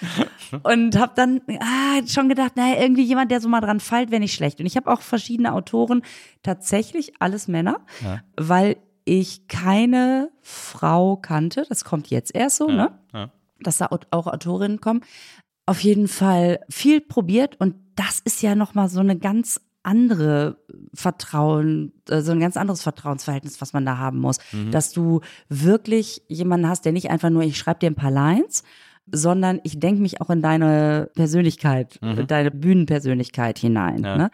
Und 0.63 0.97
habe 0.97 1.13
dann 1.17 1.41
ah, 1.61 2.07
schon 2.07 2.29
gedacht, 2.29 2.57
naja, 2.57 2.81
irgendwie 2.81 3.03
jemand, 3.03 3.31
der 3.31 3.41
so 3.41 3.49
mal 3.49 3.61
dran 3.61 3.81
fällt, 3.81 4.11
wäre 4.11 4.21
nicht 4.21 4.35
schlecht. 4.35 4.61
Und 4.61 4.67
ich 4.67 4.77
habe 4.77 4.91
auch 4.91 5.01
verschiedene 5.01 5.53
Autoren, 5.53 6.03
tatsächlich 6.43 7.15
alles 7.21 7.49
Männer, 7.49 7.81
ja. 8.03 8.23
weil 8.37 8.77
ich 9.05 9.49
keine 9.49 10.31
Frau 10.43 11.17
kannte. 11.17 11.65
Das 11.69 11.85
kommt 11.85 12.11
jetzt 12.11 12.35
erst 12.35 12.59
so, 12.59 12.69
ja. 12.69 12.75
ne? 12.75 12.99
Ja. 13.13 13.31
Dass 13.61 13.79
da 13.79 13.89
auch 14.11 14.27
Autorinnen 14.27 14.81
kommen. 14.81 15.01
Auf 15.67 15.81
jeden 15.81 16.07
Fall 16.07 16.61
viel 16.69 17.01
probiert 17.01 17.61
und 17.61 17.75
das 17.97 18.21
ist 18.21 18.43
ja 18.43 18.55
nochmal 18.55 18.89
so 18.89 19.01
eine 19.01 19.19
ganz 19.19 19.61
andere 19.83 20.59
Vertrauen, 20.95 21.93
äh, 22.09 22.21
so 22.21 22.33
ein 22.33 22.41
ganz 22.41 22.57
anderes 22.57 22.83
Vertrauensverhältnis, 22.83 23.61
was 23.61 23.73
man 23.73 23.87
da 23.87 23.99
haben 23.99 24.19
muss. 24.19 24.39
Mhm. 24.53 24.71
Dass 24.71 24.93
du 24.93 25.21
wirklich 25.49 26.23
jemanden 26.29 26.69
hast, 26.69 26.85
der 26.85 26.93
nicht 26.93 27.11
einfach 27.11 27.31
nur, 27.31 27.43
ich 27.43 27.59
schreibe 27.59 27.81
dir 27.81 27.91
ein 27.91 27.95
paar 27.95 28.11
Lines, 28.11 28.65
sondern 29.11 29.61
ich 29.65 29.81
denke 29.81 30.03
mich 30.03 30.21
auch 30.21 30.31
in 30.31 30.43
deine 30.43 31.11
Persönlichkeit, 31.15 31.99
mhm. 32.03 32.27
deine 32.27 32.51
Bühnenpersönlichkeit 32.51 33.59
hinein. 33.59 34.05
Ja. 34.05 34.17
Ne? 34.17 34.31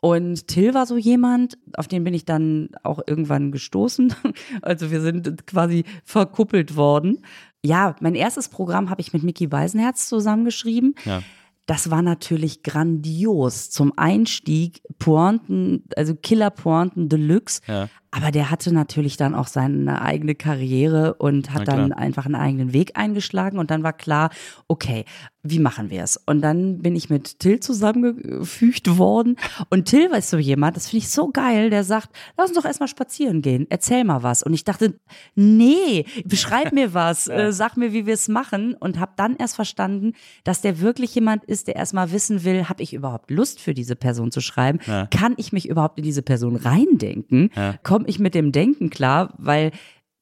Und 0.00 0.48
Till 0.48 0.74
war 0.74 0.86
so 0.86 0.96
jemand, 0.96 1.58
auf 1.76 1.86
den 1.86 2.02
bin 2.02 2.12
ich 2.12 2.24
dann 2.24 2.70
auch 2.82 3.00
irgendwann 3.06 3.52
gestoßen. 3.52 4.14
Also 4.62 4.90
wir 4.90 5.00
sind 5.00 5.46
quasi 5.46 5.84
verkuppelt 6.04 6.76
worden. 6.76 7.24
Ja, 7.64 7.96
mein 8.00 8.14
erstes 8.14 8.48
Programm 8.48 8.90
habe 8.90 9.00
ich 9.00 9.12
mit 9.12 9.22
Mickey 9.22 9.50
Weisenherz 9.50 10.08
zusammengeschrieben. 10.08 10.94
Ja 11.04 11.22
das 11.66 11.90
war 11.90 12.02
natürlich 12.02 12.62
grandios 12.62 13.70
zum 13.70 13.92
Einstieg. 13.96 14.82
Pointen, 14.98 15.84
also 15.96 16.14
Killer-Pointen 16.14 17.08
Deluxe. 17.08 17.60
Ja. 17.66 17.88
Aber 18.14 18.30
der 18.30 18.50
hatte 18.50 18.74
natürlich 18.74 19.16
dann 19.16 19.34
auch 19.34 19.46
seine 19.46 20.02
eigene 20.02 20.34
Karriere 20.34 21.14
und 21.14 21.50
hat 21.54 21.66
dann 21.66 21.94
einfach 21.94 22.26
einen 22.26 22.34
eigenen 22.34 22.74
Weg 22.74 22.92
eingeschlagen. 22.94 23.58
Und 23.58 23.70
dann 23.70 23.82
war 23.82 23.94
klar, 23.94 24.28
okay, 24.68 25.06
wie 25.42 25.58
machen 25.58 25.90
wir 25.90 26.04
es? 26.04 26.20
Und 26.26 26.40
dann 26.40 26.78
bin 26.78 26.94
ich 26.94 27.10
mit 27.10 27.40
Till 27.40 27.58
zusammengefügt 27.58 28.96
worden. 28.96 29.36
Und 29.70 29.86
Till 29.86 30.10
war 30.10 30.20
so 30.22 30.38
jemand, 30.38 30.76
das 30.76 30.88
finde 30.88 31.04
ich 31.04 31.10
so 31.10 31.30
geil, 31.30 31.70
der 31.70 31.82
sagt, 31.82 32.10
lass 32.36 32.50
uns 32.50 32.58
doch 32.58 32.64
erstmal 32.64 32.88
spazieren 32.88 33.42
gehen, 33.42 33.66
erzähl 33.68 34.04
mal 34.04 34.22
was. 34.22 34.42
Und 34.42 34.54
ich 34.54 34.62
dachte, 34.62 34.94
nee, 35.34 36.04
beschreib 36.24 36.72
mir 36.72 36.94
was, 36.94 37.26
äh, 37.28 37.52
sag 37.52 37.76
mir, 37.76 37.92
wie 37.92 38.06
wir 38.06 38.14
es 38.14 38.28
machen. 38.28 38.74
Und 38.74 39.00
habe 39.00 39.12
dann 39.16 39.36
erst 39.36 39.56
verstanden, 39.56 40.12
dass 40.44 40.60
der 40.60 40.80
wirklich 40.80 41.14
jemand 41.14 41.44
ist, 41.44 41.66
der 41.66 41.76
erstmal 41.76 42.12
wissen 42.12 42.44
will, 42.44 42.68
habe 42.68 42.82
ich 42.82 42.92
überhaupt 42.92 43.30
Lust 43.30 43.58
für 43.58 43.74
diese 43.74 43.96
Person 43.96 44.30
zu 44.30 44.40
schreiben? 44.40 44.78
Ja. 44.86 45.06
Kann 45.06 45.34
ich 45.38 45.52
mich 45.52 45.68
überhaupt 45.68 45.98
in 45.98 46.04
diese 46.04 46.22
Person 46.22 46.56
reindenken? 46.56 47.50
Ja. 47.56 47.74
Komme 48.02 48.08
ich 48.08 48.18
mit 48.18 48.34
dem 48.34 48.52
Denken 48.52 48.90
klar? 48.90 49.32
Weil 49.38 49.70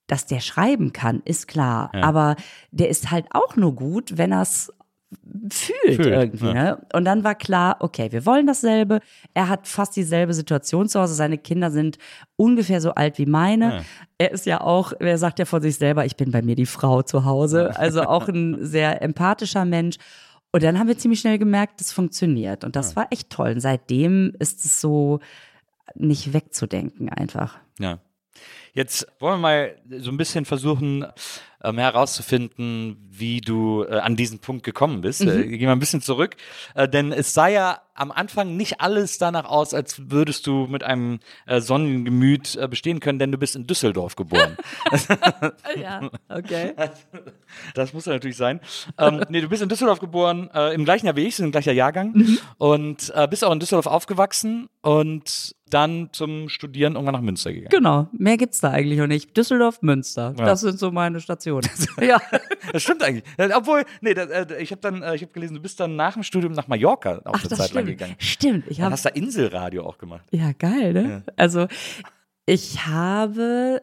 dass 0.07 0.27
der 0.27 0.41
schreiben 0.41 0.93
kann, 0.93 1.23
ist 1.25 1.47
klar. 1.47 1.91
Ja. 1.95 2.03
Aber 2.03 2.37
der 2.73 2.89
ist 2.89 3.11
halt 3.11 3.27
auch 3.31 3.57
nur 3.57 3.75
gut, 3.75 4.19
wenn 4.19 4.33
er 4.33 4.43
es 4.43 4.73
fühlt, 5.53 5.97
fühlt 5.97 6.07
irgendwie. 6.07 6.47
Ja. 6.47 6.55
Ne? 6.55 6.87
Und 6.93 7.05
dann 7.05 7.25
war 7.25 7.35
klar, 7.35 7.77
okay, 7.81 8.11
wir 8.11 8.27
wollen 8.27 8.47
dasselbe. 8.47 9.01
Er 9.35 9.49
hat 9.49 9.67
fast 9.69 9.97
dieselbe 9.97 10.35
Situation 10.35 10.89
zu 10.89 11.01
Hause. 11.01 11.15
Seine 11.15 11.39
Kinder 11.39 11.71
sind 11.71 11.99
ungefähr 12.37 12.81
so 12.81 12.93
alt 12.93 13.19
wie 13.19 13.27
meine. 13.27 13.77
Ja. 13.77 13.83
Er 14.19 14.31
ist 14.33 14.47
ja 14.47 14.61
auch, 14.61 14.93
er 14.99 15.19
sagt 15.19 15.39
ja 15.39 15.45
von 15.45 15.63
sich 15.63 15.77
selber, 15.77 16.05
ich 16.05 16.17
bin 16.17 16.31
bei 16.31 16.43
mir 16.43 16.57
die 16.57 16.67
Frau 16.67 17.03
zu 17.03 17.25
Hause. 17.25 17.77
Also 17.77 18.03
auch 18.03 18.29
ein 18.29 18.59
sehr 18.61 19.03
empathischer 19.03 19.65
Mensch. 19.65 19.97
Und 20.53 20.65
dann 20.65 20.79
haben 20.79 20.89
wir 20.89 20.99
ziemlich 20.99 21.21
schnell 21.21 21.39
gemerkt, 21.39 21.81
das 21.81 21.93
funktioniert. 21.93 22.65
Und 22.65 22.75
das 22.75 22.97
war 22.97 23.07
echt 23.11 23.31
toll. 23.31 23.53
Und 23.53 23.61
seitdem 23.61 24.33
ist 24.39 24.65
es 24.65 24.81
so 24.81 25.21
nicht 25.95 26.33
wegzudenken 26.33 27.09
einfach. 27.09 27.59
Ja. 27.81 27.99
Jetzt 28.73 29.07
wollen 29.19 29.41
wir 29.41 29.43
mal 29.43 29.77
so 29.99 30.11
ein 30.11 30.17
bisschen 30.17 30.45
versuchen 30.45 31.05
ähm, 31.63 31.79
herauszufinden, 31.79 32.97
wie 33.11 33.41
du 33.41 33.85
äh, 33.85 33.99
an 33.99 34.17
diesen 34.17 34.39
Punkt 34.39 34.65
gekommen 34.65 35.01
bist. 35.01 35.25
Mhm. 35.25 35.29
Äh, 35.29 35.47
gehen 35.47 35.69
wir 35.69 35.73
ein 35.73 35.79
bisschen 35.81 36.01
zurück, 36.01 36.37
äh, 36.75 36.89
denn 36.89 37.13
es 37.13 37.35
sah 37.35 37.49
ja 37.49 37.81
am 37.95 38.11
Anfang 38.13 38.57
nicht 38.57 38.81
alles 38.81 39.19
danach 39.19 39.45
aus, 39.45 39.75
als 39.75 40.11
würdest 40.11 40.47
du 40.47 40.67
mit 40.67 40.83
einem 40.83 41.21
äh, 41.47 41.61
sonnigen 41.61 42.05
Gemüt 42.05 42.57
äh, 42.57 42.67
bestehen 42.67 43.01
können, 43.01 43.19
denn 43.19 43.31
du 43.31 43.37
bist 43.37 43.57
in 43.57 43.67
Düsseldorf 43.67 44.17
geboren. 44.17 44.57
ja, 45.77 46.11
okay. 46.29 46.75
Das 47.75 47.93
muss 47.93 48.07
natürlich 48.07 48.37
sein. 48.37 48.61
Ähm, 48.97 49.25
nee, 49.29 49.41
du 49.41 49.49
bist 49.49 49.61
in 49.61 49.69
Düsseldorf 49.69 49.99
geboren, 49.99 50.49
äh, 50.55 50.73
im 50.73 50.85
gleichen 50.85 51.07
Jahr 51.07 51.17
wie 51.17 51.27
ich, 51.27 51.35
sind 51.35 51.47
im 51.47 51.53
gleichen 51.53 51.75
Jahrgang 51.75 52.13
mhm. 52.13 52.39
und 52.59 53.13
bist 53.29 53.45
auch 53.45 53.53
in 53.53 53.59
Düsseldorf 53.59 53.87
aufgewachsen 53.87 54.69
und 54.83 55.57
dann 55.71 56.11
zum 56.13 56.49
Studieren 56.49 56.95
irgendwann 56.95 57.15
nach 57.15 57.21
Münster 57.21 57.53
gegangen. 57.53 57.71
Genau, 57.71 58.09
mehr 58.13 58.37
gibt's 58.37 58.61
da 58.61 58.71
eigentlich 58.71 58.99
noch 58.99 59.07
nicht. 59.07 59.37
Düsseldorf, 59.37 59.83
Münster, 59.83 60.35
ja. 60.39 60.45
das 60.45 60.61
sind 60.61 60.79
so 60.79 60.91
meine 60.91 61.21
Stationen. 61.21 61.69
ja, 62.01 62.21
das 62.73 62.83
stimmt 62.83 63.03
eigentlich. 63.03 63.25
Obwohl, 63.55 63.85
nee, 64.01 64.15
das, 64.15 64.29
äh, 64.29 64.63
ich 64.63 64.71
habe 64.71 64.81
dann, 64.81 65.03
äh, 65.03 65.15
ich 65.15 65.23
habe 65.23 65.33
gelesen, 65.33 65.55
du 65.55 65.61
bist 65.61 65.81
dann 65.81 65.97
nach 65.97 66.15
dem 66.15 66.23
Studium 66.23 66.53
nach 66.53 66.69
Mallorca 66.69 67.21
auch 67.25 67.33
Ach, 67.35 67.41
eine 67.41 67.49
Zeit 67.49 67.71
stimmt. 67.71 67.75
lang 67.75 67.87
gegangen. 67.87 68.15
Stimmt, 68.19 68.65
ich 68.69 68.81
habe. 68.81 68.93
Hast 68.93 69.05
da 69.05 69.11
Inselradio 69.11 69.87
auch 69.87 69.99
gemacht? 69.99 70.25
Ja, 70.31 70.53
geil, 70.53 70.93
ne? 70.93 71.23
Ja. 71.27 71.33
Also 71.37 71.67
ich 72.47 72.87
habe 72.87 73.83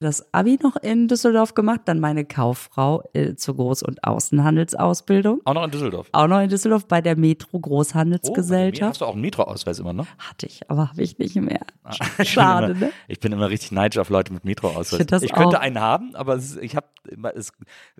das 0.00 0.32
Abi 0.32 0.58
noch 0.62 0.76
in 0.76 1.08
Düsseldorf 1.08 1.54
gemacht, 1.54 1.80
dann 1.86 1.98
meine 2.00 2.24
Kauffrau 2.24 3.02
äh, 3.14 3.34
zur 3.34 3.56
Groß- 3.56 3.84
und 3.84 4.04
Außenhandelsausbildung. 4.04 5.40
Auch 5.44 5.54
noch 5.54 5.64
in 5.64 5.70
Düsseldorf. 5.70 6.08
Auch 6.12 6.26
noch 6.28 6.40
in 6.40 6.48
Düsseldorf 6.48 6.86
bei 6.86 7.00
der 7.00 7.16
Metro 7.16 7.48
Oh, 7.52 7.60
Großhandelsgesellschaft. 7.60 8.90
hast 8.90 9.00
du 9.00 9.04
auch 9.06 9.12
einen 9.14 9.22
Metro-Ausweis 9.22 9.78
immer 9.78 9.92
noch? 9.92 10.06
Hatte 10.18 10.46
ich, 10.46 10.68
aber 10.70 10.90
habe 10.90 11.02
ich 11.02 11.18
nicht 11.18 11.34
mehr. 11.36 11.60
Ich 11.90 12.16
bin 12.18 12.26
Schade, 12.26 12.72
immer, 12.72 12.80
ne? 12.86 12.92
Ich 13.06 13.18
bin 13.18 13.32
immer 13.32 13.48
richtig 13.48 13.72
neidisch 13.72 13.98
auf 13.98 14.10
Leute 14.10 14.30
mit 14.32 14.44
Metro-Ausweis. 14.44 15.00
Ich 15.00 15.22
Ich 15.22 15.32
könnte 15.32 15.56
auch. 15.58 15.62
einen 15.62 15.80
haben, 15.80 16.14
aber 16.14 16.34
es, 16.36 16.56
ich 16.58 16.76
hab, 16.76 16.90
immer- 17.08 17.34
es, 17.34 17.50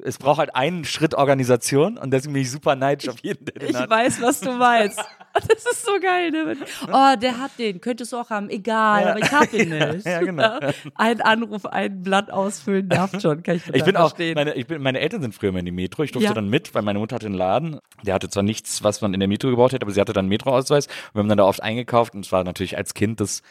es 0.02 0.18
braucht 0.18 0.38
halt 0.38 0.54
einen 0.54 0.84
Schritt 0.84 1.14
Organisation 1.14 1.96
und 1.96 2.10
deswegen 2.10 2.34
bin 2.34 2.42
ich 2.42 2.50
super 2.50 2.76
neidisch 2.76 3.08
auf 3.08 3.18
jeden, 3.22 3.46
der 3.46 3.54
den 3.54 3.70
Ich 3.70 3.76
hat. 3.76 3.88
weiß, 3.88 4.20
was 4.20 4.40
du 4.40 4.52
meinst. 4.52 4.98
Das 5.34 5.64
ist 5.72 5.84
so 5.86 5.92
geil. 6.02 6.32
Ne? 6.32 6.56
Oh, 6.92 7.14
der 7.20 7.38
hat 7.38 7.52
den. 7.58 7.80
Könntest 7.80 8.12
du 8.12 8.16
auch 8.16 8.28
haben. 8.28 8.50
Egal, 8.50 9.02
Ja. 9.04 9.10
aber 9.10 9.20
ich 9.20 9.30
hab 9.30 9.52
ihn 9.52 9.68
nicht. 9.68 10.04
Ja, 10.04 10.18
genau. 10.20 10.58
Ein 10.96 11.20
Anruf, 11.20 11.64
ein 11.64 11.87
Blatt 11.88 12.30
ausfüllen 12.30 12.88
darf 12.88 13.10
schon. 13.20 13.42
Kann 13.42 13.56
ich, 13.56 13.66
Ich 13.74 13.84
bin 13.84 13.96
auch, 13.96 14.10
verstehen. 14.10 14.34
meine, 14.34 14.54
ich 14.54 14.66
bin, 14.66 14.82
meine 14.82 15.00
Eltern 15.00 15.22
sind 15.22 15.34
früher 15.34 15.52
mal 15.52 15.60
in 15.60 15.64
die 15.66 15.72
Metro. 15.72 16.02
Ich 16.02 16.12
durfte 16.12 16.28
Ja. 16.28 16.34
dann 16.34 16.48
mit, 16.48 16.74
weil 16.74 16.82
meine 16.82 16.98
Mutter 16.98 17.16
hatte 17.16 17.26
einen 17.26 17.34
Laden. 17.34 17.78
Der 18.04 18.14
hatte 18.14 18.28
zwar 18.28 18.42
nichts, 18.42 18.82
was 18.84 19.00
man 19.00 19.14
in 19.14 19.20
der 19.20 19.28
Metro 19.28 19.48
gebraucht 19.50 19.72
hätte, 19.72 19.84
aber 19.84 19.92
sie 19.92 20.00
hatte 20.00 20.12
dann 20.12 20.24
einen 20.24 20.28
Metro-Ausweis. 20.30 20.86
Und 20.86 21.14
wir 21.14 21.18
haben 21.20 21.28
dann 21.28 21.38
da 21.38 21.44
oft 21.44 21.62
eingekauft 21.62 22.14
und 22.14 22.24
es 22.24 22.32
war 22.32 22.44
natürlich 22.44 22.76
als 22.76 22.94
Kind 22.94 23.20
das 23.20 23.42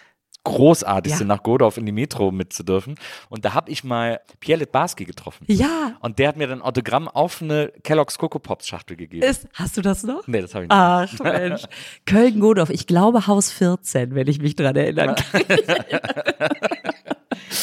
Großartigste, 0.44 1.24
Ja. 1.24 1.28
nach 1.28 1.44
Godorf 1.44 1.76
in 1.76 1.86
die 1.86 1.92
Metro 1.92 2.32
mitzudürfen. 2.32 2.96
Und 3.28 3.44
da 3.44 3.54
habe 3.54 3.70
ich 3.70 3.84
mal 3.84 4.22
Pierre 4.40 4.60
Litbarski 4.60 5.04
getroffen. 5.04 5.44
ja, 5.50 5.98
Und 6.00 6.20
der 6.20 6.30
hat 6.30 6.38
mir 6.38 6.48
dann 6.48 6.62
Autogramm 6.62 7.10
auf 7.10 7.42
eine 7.42 7.74
Kellogg's 7.84 8.18
Coco 8.18 8.40
Pops 8.40 8.66
Schachtel 8.66 8.96
gegeben. 8.96 9.24
ist, 9.28 9.50
hast 9.56 9.76
du 9.76 9.82
das 9.82 10.04
noch? 10.04 10.26
nee, 10.26 10.40
das 10.40 10.56
habe 10.56 10.64
ich 10.64 10.70
nicht. 10.70 10.78
Ach 10.78 11.20
Mensch. 11.20 11.64
Köln-Godorf, 12.06 12.70
ich 12.70 12.88
glaube 12.88 13.28
Haus 13.28 13.52
14, 13.52 14.16
wenn 14.16 14.28
ich 14.28 14.40
mich 14.40 14.56
dran 14.56 14.78
erinnern 14.78 15.16
kann. 15.16 15.42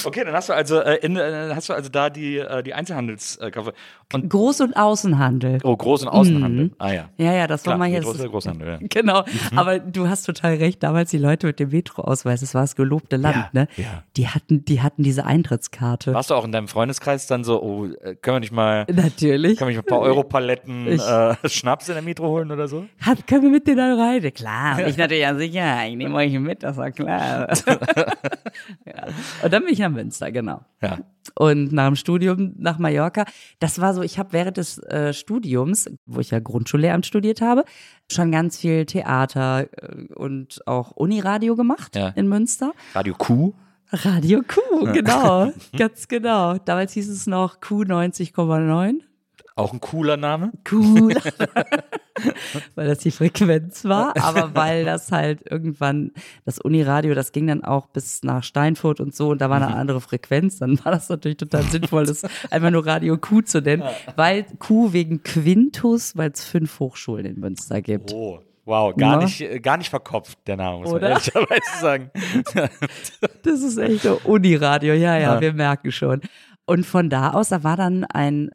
Okay, 0.05 0.25
dann 0.25 0.35
hast 0.35 0.49
du 0.49 0.53
also, 0.53 0.81
äh, 0.81 0.97
in, 1.03 1.17
äh, 1.17 1.51
hast 1.55 1.69
du 1.69 1.73
also 1.73 1.89
da 1.89 2.11
die, 2.11 2.39
äh, 2.39 2.63
die 2.63 2.75
Einzelhandelskaufe. 2.75 3.73
Und 4.13 4.33
Groß- 4.33 4.63
und 4.63 4.77
Außenhandel. 4.77 5.59
oh, 5.65 5.73
Groß- 5.75 6.03
und 6.03 6.09
Außenhandel. 6.09 6.71
Ah 6.79 6.93
ja. 6.93 7.09
Ja, 7.17 7.33
ja, 7.33 7.47
das 7.47 7.67
war 7.67 7.77
mal 7.79 7.89
jetzt. 7.89 8.07
ist 8.07 8.21
der 8.21 8.29
Großhandel, 8.29 8.69
ja. 8.69 8.79
Genau, 8.89 9.23
Mhm. 9.51 9.59
aber 9.59 9.79
du 9.79 10.09
hast 10.09 10.25
total 10.25 10.55
recht. 10.57 10.83
Damals 10.83 11.11
die 11.11 11.19
Leute 11.19 11.47
mit 11.47 11.59
dem 11.61 11.71
Metro-Ausweis, 11.71 12.41
das 12.41 12.55
war 12.55 12.63
das 12.63 12.77
gelobte 12.77 13.17
Land, 13.17 13.37
Ja, 13.37 13.49
ne? 13.53 13.69
ja. 13.77 14.03
Die 14.17 14.29
hatten, 14.29 14.65
die 14.65 14.83
hatten 14.83 15.03
diese 15.03 15.25
Eintrittskarte. 15.27 16.13
Warst 16.15 16.31
du 16.31 16.35
auch 16.35 16.45
in 16.45 16.53
deinem 16.53 16.69
Freundeskreis 16.69 17.27
dann 17.27 17.45
so, 17.45 17.63
oh, 17.63 17.87
äh, 17.87 18.15
können 18.17 18.37
wir 18.37 18.41
nicht 18.41 18.53
mal, 18.53 18.87
Natürlich. 18.93 19.59
können 19.59 19.71
wir 19.71 19.77
nicht 19.77 19.91
mal 19.91 19.97
ein 19.97 20.01
paar 20.01 20.07
Europaletten 20.07 20.87
äh, 20.87 21.49
Schnaps 21.49 21.89
in 21.89 21.95
der 21.95 22.03
Metro 22.03 22.27
holen 22.29 22.51
oder 22.51 22.69
so? 22.69 22.85
Hat, 23.01 23.27
können 23.27 23.43
wir 23.43 23.51
mit 23.51 23.67
denen 23.67 23.79
dann 23.79 23.99
rein? 23.99 24.33
Klar, 24.35 24.79
und 24.79 24.87
ich 24.89 24.97
natürlich 24.97 25.23
ja 25.23 25.35
sicher, 25.35 25.87
ich 25.89 25.97
nehme 25.97 26.15
euch 26.15 26.33
mit, 26.39 26.63
das 26.63 26.77
war 26.77 26.91
klar. 26.91 27.49
ja. 28.87 29.07
Und 29.43 29.53
dann 29.53 29.64
bin 29.64 29.73
ich 29.73 29.79
nach 29.79 29.90
Münster, 29.90 30.31
genau. 30.33 30.62
Ja. 30.83 30.99
Und 31.37 31.73
nach 31.73 31.87
dem 31.87 31.97
Studium 31.97 32.53
nach 32.59 32.79
Mallorca, 32.79 33.25
das 33.59 33.81
war 33.81 33.95
so, 33.95 34.03
ich 34.03 34.19
habe 34.19 34.33
während 34.33 34.57
des 34.57 34.79
äh, 34.79 35.12
Studiums, 35.12 35.90
wo 36.07 36.21
ich 36.21 36.31
ja 36.31 36.38
Grundschullehramt 36.40 37.07
studiert 37.07 37.40
habe, 37.40 37.64
schon 38.11 38.31
ganz 38.31 38.59
viel 38.59 38.85
Theater 38.87 39.67
äh, 39.73 40.12
und 40.14 40.61
auch 40.67 40.90
Uniradio 40.93 41.57
gemacht 41.57 41.97
Ja. 41.97 42.09
in 42.09 42.29
Münster. 42.29 42.73
Radio 42.95 43.14
Q. 43.14 43.55
Radio 43.93 44.43
Q, 44.47 44.93
genau, 44.93 45.53
ganz 45.77 46.09
genau. 46.09 46.57
Damals 46.59 46.93
hieß 46.95 47.09
es 47.09 47.27
noch 47.27 47.61
Q 47.61 47.83
90,9. 47.83 49.01
Auch 49.57 49.73
ein 49.73 49.81
cooler 49.81 50.17
Name. 50.17 50.53
Cool. 50.71 51.14
weil 52.75 52.87
das 52.88 52.99
die 52.99 53.11
Frequenz 53.11 53.85
war, 53.85 54.17
aber 54.17 54.55
weil 54.55 54.85
das 54.85 55.12
halt 55.12 55.49
irgendwann, 55.49 56.12
das 56.45 56.59
Uniradio, 56.59 57.14
das 57.14 57.33
ging 57.33 57.47
dann 57.47 57.64
auch 57.64 57.87
bis 57.87 58.23
nach 58.23 58.43
Steinfurt 58.43 59.01
und 59.01 59.14
so 59.14 59.29
und 59.31 59.40
da 59.40 59.51
war 59.51 59.57
eine 59.57 59.75
andere 59.75 60.01
Frequenz, 60.01 60.59
dann 60.59 60.85
war 60.85 60.93
das 60.93 61.09
natürlich 61.09 61.37
total 61.37 61.62
sinnvoll, 61.64 62.07
das 62.07 62.25
einfach 62.51 62.71
nur 62.71 62.87
Radio 62.87 63.17
Q 63.17 63.43
zu 63.43 63.61
nennen, 63.61 63.83
weil 64.17 64.45
Q 64.59 64.93
wegen 64.93 65.23
Quintus, 65.23 66.17
weil 66.17 66.31
es 66.31 66.45
fünf 66.45 66.79
Hochschulen 66.81 67.27
in 67.27 67.40
Münster 67.40 67.81
gibt. 67.83 68.12
Oh. 68.12 68.40
Wow, 68.67 68.97
gar, 68.97 69.17
Na? 69.19 69.25
nicht, 69.25 69.43
äh, 69.43 69.61
gar 69.61 69.77
nicht 69.77 69.90
verkopft, 69.90 70.38
der 70.47 70.57
Name, 70.57 70.79
muss 70.79 70.90
Oder? 70.90 71.01
man 71.01 71.11
ehrlicherweise 71.19 71.81
sagen. 71.83 72.11
Das 73.43 73.61
ist 73.61 73.77
echt 73.77 74.01
so 74.05 74.19
Uniradio, 74.25 74.95
ja, 74.95 75.19
ja, 75.19 75.35
Ja. 75.35 75.40
wir 75.43 75.53
merken 75.53 75.93
schon. 75.93 76.23
Und 76.66 76.87
von 76.87 77.11
da 77.11 77.31
aus, 77.31 77.50
da 77.50 77.62
war 77.62 77.77
dann 77.77 78.05
ein, 78.05 78.50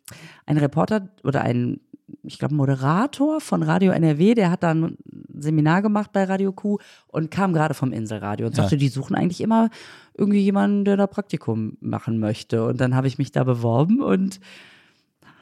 ein 0.46 0.58
Reporter 0.58 1.10
oder 1.24 1.42
ein, 1.42 1.80
ich 2.24 2.40
glaube, 2.40 2.56
Moderator 2.56 3.40
von 3.40 3.62
Radio 3.62 3.92
NRW, 3.92 4.34
der 4.34 4.50
hat 4.50 4.64
dann 4.64 4.84
ein 4.84 4.98
Seminar 5.38 5.82
gemacht 5.82 6.12
bei 6.12 6.24
Radio 6.24 6.52
Q 6.52 6.80
und 7.08 7.30
kam 7.30 7.54
gerade 7.54 7.74
vom 7.74 7.92
Inselradio 7.92 8.48
und 8.48 8.56
sagte, 8.56 8.78
die 8.78 8.90
suchen 8.90 9.16
eigentlich 9.16 9.42
immer 9.42 9.70
irgendwie 10.18 10.42
jemanden, 10.42 10.86
der 10.86 10.98
da 10.98 11.08
Praktikum 11.08 11.78
machen 11.82 12.20
möchte. 12.20 12.66
Und 12.66 12.82
dann 12.82 12.96
habe 12.96 13.08
ich 13.08 13.18
mich 13.20 13.32
da 13.32 13.44
beworben 13.44 14.02
und 14.02 14.40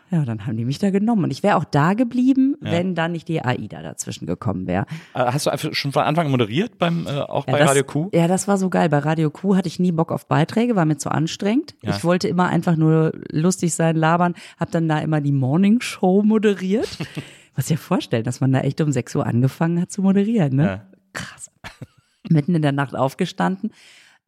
ja, 0.10 0.24
dann 0.24 0.46
haben 0.46 0.56
die 0.56 0.64
mich 0.64 0.80
da 0.80 0.90
genommen. 0.90 1.26
Und 1.26 1.32
ich 1.32 1.44
wäre 1.44 1.58
auch 1.58 1.66
da 1.66 1.94
geblieben, 1.94 2.56
wenn 2.62 2.96
dann 2.96 3.12
nicht 3.12 3.28
die 3.28 3.44
AIDA 3.44 3.82
dazwischen 3.82 4.26
gekommen 4.26 4.66
wäre. 4.66 4.86
Äh, 5.14 5.26
Hast 5.32 5.46
du 5.46 5.50
einfach 5.50 5.74
schon 5.74 5.92
von 5.92 6.04
Anfang 6.04 6.28
an 6.28 6.32
moderiert, 6.32 6.78
beim, 6.78 7.06
äh, 7.08 7.20
auch 7.20 7.46
bei 7.46 7.60
das, 7.60 7.70
Radio 7.70 7.84
Q? 7.84 8.10
Ja, 8.14 8.28
das 8.28 8.48
war 8.48 8.58
so 8.58 8.70
geil. 8.70 8.88
Bei 8.88 9.00
Radio 9.00 9.30
Q 9.30 9.56
hatte 9.56 9.68
ich 9.68 9.80
nie 9.80 9.92
Bock 9.92 10.12
auf 10.12 10.28
Beiträge, 10.28 10.76
war 10.76 10.86
mir 10.86 10.98
zu 10.98 11.12
anstrengend. 11.12 11.76
Ja. 11.82 11.92
Ich 11.96 12.04
wollte 12.06 12.30
immer 12.30 12.48
einfach 12.48 12.78
nur 12.78 13.12
lustig 13.32 13.74
sein, 13.74 13.98
labern, 13.98 14.36
hab 14.58 14.72
dann 14.72 14.88
da 14.88 15.00
immer 15.00 15.20
die 15.20 15.34
Morning 15.34 15.82
Show 15.82 16.24
moderiert. 16.24 16.98
Was 17.56 17.66
dir 17.66 17.78
vorstellen, 17.78 18.24
dass 18.24 18.40
man 18.40 18.54
da 18.54 18.60
echt 18.60 18.80
um 18.82 18.92
6 18.92 19.16
Uhr 19.16 19.26
angefangen 19.26 19.82
hat 19.82 19.92
zu 19.92 20.02
moderieren, 20.02 20.56
ne? 20.56 20.64
Ja. 20.64 20.86
Krass. 21.14 21.52
Mitten 22.30 22.56
in 22.56 22.62
der 22.62 22.72
Nacht 22.72 22.96
aufgestanden 22.96 23.72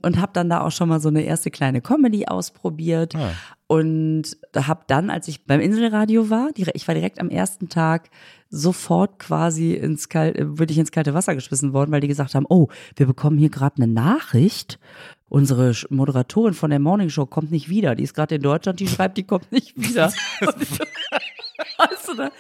und 0.02 0.20
hab 0.22 0.34
dann 0.34 0.50
da 0.50 0.62
auch 0.62 0.72
schon 0.72 0.90
mal 0.90 1.00
so 1.00 1.10
eine 1.10 1.22
erste 1.22 1.52
kleine 1.52 1.82
Comedy 1.82 2.26
ausprobiert. 2.26 3.16
Ah. 3.16 3.32
Und 3.72 4.36
habe 4.56 4.82
dann, 4.88 5.12
als 5.12 5.28
ich 5.28 5.46
beim 5.46 5.62
Inselradio 5.62 6.32
war, 6.32 6.50
ich 6.56 6.88
war 6.88 6.96
direkt 6.96 7.20
am 7.20 7.30
ersten 7.30 7.70
Tag 7.70 8.10
sofort 8.50 9.20
quasi 9.20 9.74
ins 9.74 10.10
kalte, 10.10 10.58
würde 10.58 10.74
ich 10.74 10.80
ins 10.80 10.90
kalte 10.90 11.14
Wasser 11.14 11.36
geschmissen 11.36 11.72
worden, 11.72 11.92
weil 11.92 12.02
die 12.02 12.08
gesagt 12.08 12.34
haben, 12.34 12.48
oh, 12.50 12.70
wir 12.96 13.06
bekommen 13.06 13.38
hier 13.38 13.52
gerade 13.52 13.76
eine 13.76 13.86
Nachricht. 13.86 14.80
Unsere 15.28 15.72
Moderatorin 15.92 16.56
von 16.56 16.72
der 16.72 16.80
Morning 16.80 17.12
Show 17.12 17.28
kommt 17.28 17.52
nicht 17.52 17.70
wieder. 17.70 17.94
Die 17.94 18.02
ist 18.02 18.16
gerade 18.16 18.34
in 18.34 18.42
Deutschland, 18.42 18.80
die 18.80 18.88
schreibt, 18.88 19.20
die 19.20 19.24
kommt 19.24 19.52
nicht 19.52 19.78
wieder. 19.78 20.12
Und 20.42 20.56
weißt 21.78 22.08
du, 22.08 22.14
ne? 22.16 22.32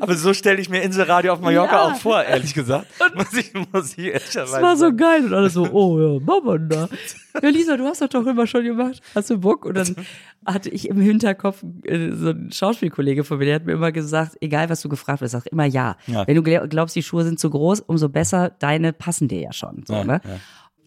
Aber 0.00 0.14
so 0.14 0.32
stelle 0.34 0.60
ich 0.60 0.68
mir 0.68 0.82
Inselradio 0.82 1.32
auf 1.32 1.40
Mallorca 1.40 1.72
Ja. 1.72 1.82
auch 1.92 1.96
vor, 1.96 2.22
ehrlich 2.22 2.54
gesagt. 2.54 2.86
muss 3.14 3.32
ich, 3.34 3.52
muss 3.72 3.96
ich 3.98 4.12
Das 4.32 4.52
war 4.52 4.76
so 4.76 4.94
geil. 4.94 5.24
Und 5.26 5.34
alle 5.34 5.50
so, 5.50 5.68
oh 5.72 6.00
ja, 6.00 6.20
Mama 6.24 6.58
da. 6.58 6.88
Ja, 7.42 7.48
Lisa, 7.48 7.76
du 7.76 7.84
hast 7.84 8.00
das 8.00 8.08
doch 8.10 8.26
immer 8.26 8.46
schon 8.46 8.64
gemacht. 8.64 9.00
Hast 9.14 9.30
du 9.30 9.38
Bock? 9.38 9.64
Und 9.64 9.76
dann 9.76 9.94
hatte 10.46 10.68
ich 10.70 10.88
im 10.88 11.00
Hinterkopf 11.00 11.62
äh, 11.84 12.10
so 12.12 12.30
einen 12.30 12.50
Schauspielkollege 12.52 13.24
von 13.24 13.38
mir, 13.38 13.44
der 13.46 13.54
hat 13.56 13.66
mir 13.66 13.72
immer 13.72 13.92
gesagt, 13.92 14.36
egal 14.40 14.68
was 14.68 14.80
du 14.80 14.88
gefragt 14.88 15.20
wirst, 15.20 15.32
sag 15.32 15.46
immer 15.46 15.64
ja. 15.66 15.96
Ja. 16.06 16.26
Wenn 16.26 16.34
du 16.36 16.42
gl- 16.42 16.66
glaubst, 16.66 16.96
die 16.96 17.02
Schuhe 17.02 17.24
sind 17.24 17.38
zu 17.38 17.50
groß, 17.50 17.80
umso 17.80 18.08
besser, 18.08 18.50
deine 18.58 18.92
passen 18.92 19.28
dir 19.28 19.40
ja 19.40 19.52
schon. 19.52 19.84
So, 19.86 19.94
Ja, 19.94 20.04
ne? 20.04 20.20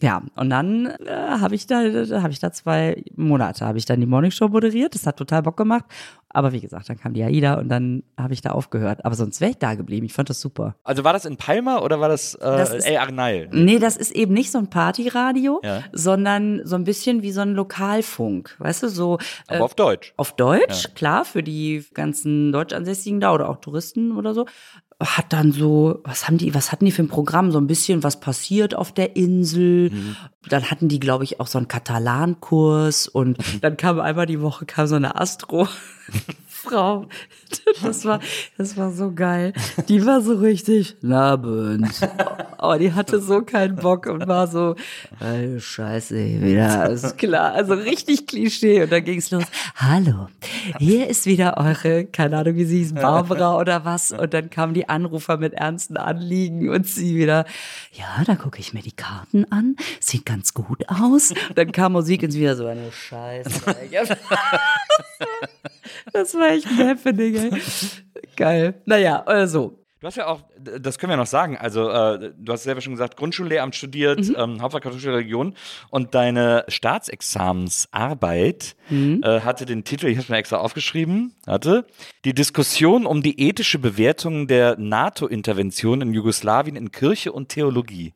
Ja. 0.04 0.14
Ja, 0.14 0.22
und 0.36 0.50
dann 0.50 0.86
äh, 0.86 1.10
habe 1.40 1.56
ich 1.56 1.66
da, 1.66 1.78
habe 2.22 2.30
ich 2.32 2.40
da 2.40 2.52
zwei 2.52 3.04
Monate, 3.16 3.66
habe 3.66 3.78
ich 3.78 3.86
dann 3.86 4.00
die 4.02 4.06
Morning 4.06 4.32
Show 4.32 4.50
moderiert. 4.50 4.94
Das 4.96 5.08
hat 5.08 5.16
total 5.18 5.42
Bock 5.44 5.56
gemacht. 5.58 5.86
Aber 6.36 6.52
wie 6.52 6.60
gesagt, 6.62 6.90
dann 6.90 6.98
kam 7.00 7.14
die 7.14 7.24
AIDA 7.24 7.54
und 7.60 7.70
dann 7.70 8.04
habe 8.20 8.34
ich 8.34 8.42
da 8.42 8.52
aufgehört. 8.52 9.06
Aber 9.06 9.14
sonst 9.16 9.40
wäre 9.40 9.52
ich 9.52 9.58
da 9.60 9.76
geblieben. 9.76 10.06
Ich 10.06 10.14
fand 10.14 10.30
das 10.30 10.42
super. 10.42 10.76
Also 10.84 11.04
war 11.04 11.14
das 11.14 11.26
in 11.26 11.38
Palma 11.38 11.80
oder 11.80 12.00
war 12.02 12.10
das, 12.10 12.34
äh, 12.36 12.40
Das 12.42 12.74
ist- 12.74 12.86
ey, 12.86 12.98
Arnal? 12.98 13.48
Nee, 13.54 13.78
das 13.80 13.96
ist 13.98 14.12
eben 14.12 14.34
nicht 14.34 14.52
so 14.52 14.58
ein 14.58 14.68
Partyradio, 14.70 15.62
Ja. 15.64 15.84
sondern 15.94 16.62
so 16.66 16.76
ein 16.76 16.84
bisschen 16.84 17.22
wie 17.22 17.32
so 17.32 17.42
ein 17.42 17.54
Lokalfunk. 17.54 18.56
Weißt 18.60 18.84
du, 18.84 18.90
so 18.90 19.20
äh, 19.48 19.56
Aber 19.56 19.66
auf 19.66 19.76
Deutsch. 19.76 20.14
auf 20.18 20.36
Deutsch, 20.36 20.94
klar, 20.96 21.24
für 21.24 21.44
die 21.44 21.86
ganzen 21.94 22.52
Deutschansässigen 22.52 23.20
da 23.20 23.34
oder 23.34 23.48
auch 23.50 23.58
Touristen 23.58 24.12
oder 24.12 24.34
so. 24.34 24.46
Hat 25.04 25.34
dann 25.34 25.52
so, 25.52 26.00
was 26.04 26.28
haben 26.28 26.38
die, 26.38 26.56
was 26.56 26.72
hatten 26.72 26.86
die 26.86 26.92
für 26.92 27.04
ein 27.04 27.10
Programm? 27.10 27.52
So 27.52 27.60
ein 27.60 27.68
bisschen, 27.68 28.04
was 28.04 28.20
passiert 28.20 28.74
auf 28.76 28.92
der 28.92 29.16
Insel. 29.16 29.92
Dann 30.48 30.72
hatten 30.72 30.88
die, 30.88 31.00
glaube 31.00 31.24
ich, 31.24 31.40
auch 31.40 31.48
so 31.48 31.58
einen 31.58 31.68
Katalankurs 31.68 33.08
und 33.08 33.38
dann 33.62 33.76
kam 33.78 34.00
einmal 34.00 34.26
die 34.26 34.42
Woche 34.42 34.66
kam 34.66 34.88
so 34.88 34.96
eine 34.96 35.20
Astro. 35.20 35.68
Frau, 36.64 37.08
das 37.84 38.06
war, 38.06 38.20
das 38.58 38.78
war 38.78 38.92
so 38.92 39.12
geil. 39.12 39.52
Die 39.90 40.06
war 40.06 40.22
so 40.22 40.36
richtig, 40.36 40.96
na 41.02 41.34
Abend. 41.34 41.90
Aber 42.58 42.80
die 42.80 42.94
hatte 42.94 43.20
so 43.20 43.42
keinen 43.42 43.76
Bock 43.76 44.06
und 44.06 44.28
war 44.28 44.48
so, 44.48 44.76
ey, 45.20 45.60
scheiße, 45.60 46.16
wieder, 46.42 46.90
ist 46.90 47.18
klar. 47.18 47.54
Also 47.54 47.74
richtig 47.74 48.28
Klischee. 48.28 48.84
Und 48.84 48.92
dann 48.92 49.04
ging's 49.04 49.32
los. 49.32 49.44
Hallo, 49.76 50.28
hier 50.80 51.08
ist 51.08 51.26
wieder 51.26 51.58
eure, 51.58 52.06
keine 52.06 52.38
Ahnung, 52.38 52.56
wie 52.56 52.66
sie 52.66 52.78
hieß, 52.78 52.94
Barbara 52.94 53.58
oder 53.58 53.84
was. 53.84 54.14
Und 54.14 54.34
dann 54.34 54.50
kamen 54.50 54.74
die 54.74 54.88
Anrufer 54.88 55.38
mit 55.38 55.54
ernsten 55.54 55.98
Anliegen 55.98 56.70
und 56.70 56.88
sie 56.88 57.16
wieder, 57.16 57.46
ja, 57.92 58.24
da 58.26 58.36
gucke 58.36 58.60
ich 58.60 58.74
mir 58.74 58.82
die 58.82 58.94
Karten 58.94 59.44
an. 59.52 59.76
Sieht 60.00 60.26
ganz 60.26 60.54
gut 60.54 60.88
aus. 60.88 61.32
Und 61.50 61.58
dann 61.58 61.74
kam 61.74 61.92
Musik 61.92 62.24
und 62.24 62.32
sie 62.32 62.40
wieder 62.40 62.56
so 62.56 62.66
eine 62.68 62.92
Scheiße. 62.92 63.50
Das 66.12 66.34
war 66.36 66.53
echt 66.54 66.68
ein 66.68 66.88
Happening, 66.90 67.36
ey. 67.36 67.62
Geil. 68.36 68.74
Naja, 68.86 69.24
also. 69.26 69.80
Du 70.00 70.08
hast 70.08 70.18
ja 70.18 70.28
auch, 70.28 70.42
das 70.82 71.00
können 71.00 71.12
wir 71.12 71.18
noch 71.18 71.26
sagen, 71.28 71.58
also 71.58 71.90
äh, 71.90 72.34
du 72.38 72.52
hast 72.52 72.64
selber 72.64 72.82
schon 72.82 72.92
gesagt, 72.92 73.16
Grundschullehramt 73.16 73.74
studiert, 73.74 74.20
Mhm. 74.20 74.36
ähm, 74.38 74.62
Hauptfach 74.62 74.82
katholische 74.82 75.14
Religion 75.14 75.56
und 75.92 76.14
deine 76.14 76.66
Staatsexamensarbeit 76.68 78.76
Mhm. 78.90 79.22
äh, 79.24 79.40
hatte 79.42 79.66
den 79.66 79.84
Titel, 79.86 80.08
ich 80.08 80.18
habe 80.18 80.30
mir 80.32 80.38
extra 80.40 80.58
aufgeschrieben, 80.58 81.34
hatte, 81.48 81.86
die 82.26 82.34
Diskussion 82.34 83.06
um 83.06 83.24
die 83.24 83.40
ethische 83.48 83.80
Bewertung 83.80 84.48
der 84.48 84.78
NATO-Intervention 84.78 86.02
in 86.02 86.14
Jugoslawien 86.14 86.76
in 86.76 86.92
Kirche 86.92 87.32
und 87.32 87.48
Theologie. 87.50 88.14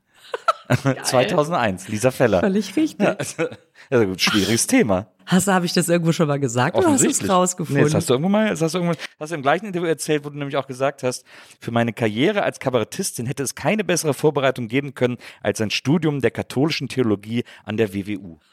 2001, 1.04 1.88
Lisa 1.88 2.12
Feller. 2.12 2.41
Völlig 2.41 2.76
richtig. 2.76 3.08
Ja, 3.89 4.04
gut, 4.04 4.19
schwieriges 4.19 4.67
Thema. 4.67 5.08
Hast 5.27 5.49
du, 5.49 5.51
habe 5.51 5.65
ich 5.65 5.73
das 5.73 5.89
irgendwo 5.89 6.13
schon 6.13 6.27
mal 6.27 6.39
gesagt 6.39 6.77
oder 6.77 6.87
hast 6.87 7.03
du 7.03 7.09
es 7.09 7.19
Offensichtlich. 7.19 7.27
Nee, 7.27 7.33
rausgefunden? 7.33 7.83
das 7.83 7.93
hast 7.93 8.09
du 8.09 8.13
irgendwo 8.13 8.29
mal, 8.29 8.49
das 8.49 8.61
hast 8.61 8.73
du, 8.73 8.77
irgendwo, 8.77 8.97
hast 9.19 9.31
du 9.31 9.35
im 9.35 9.41
gleichen 9.41 9.65
Interview 9.65 9.85
erzählt, 9.87 10.23
wo 10.23 10.29
du 10.29 10.37
nämlich 10.37 10.55
auch 10.55 10.67
gesagt 10.67 11.03
hast, 11.03 11.25
für 11.59 11.71
meine 11.71 11.91
Karriere 11.91 12.43
als 12.43 12.61
Kabarettistin 12.61 13.25
hätte 13.25 13.43
es 13.43 13.53
keine 13.53 13.83
bessere 13.83 14.13
Vorbereitung 14.13 14.69
geben 14.69 14.93
können 14.93 15.17
als 15.43 15.59
ein 15.59 15.69
Studium 15.69 16.21
der 16.21 16.31
katholischen 16.31 16.87
Theologie 16.87 17.43
an 17.65 17.75
der 17.75 17.93
WWU. 17.93 18.39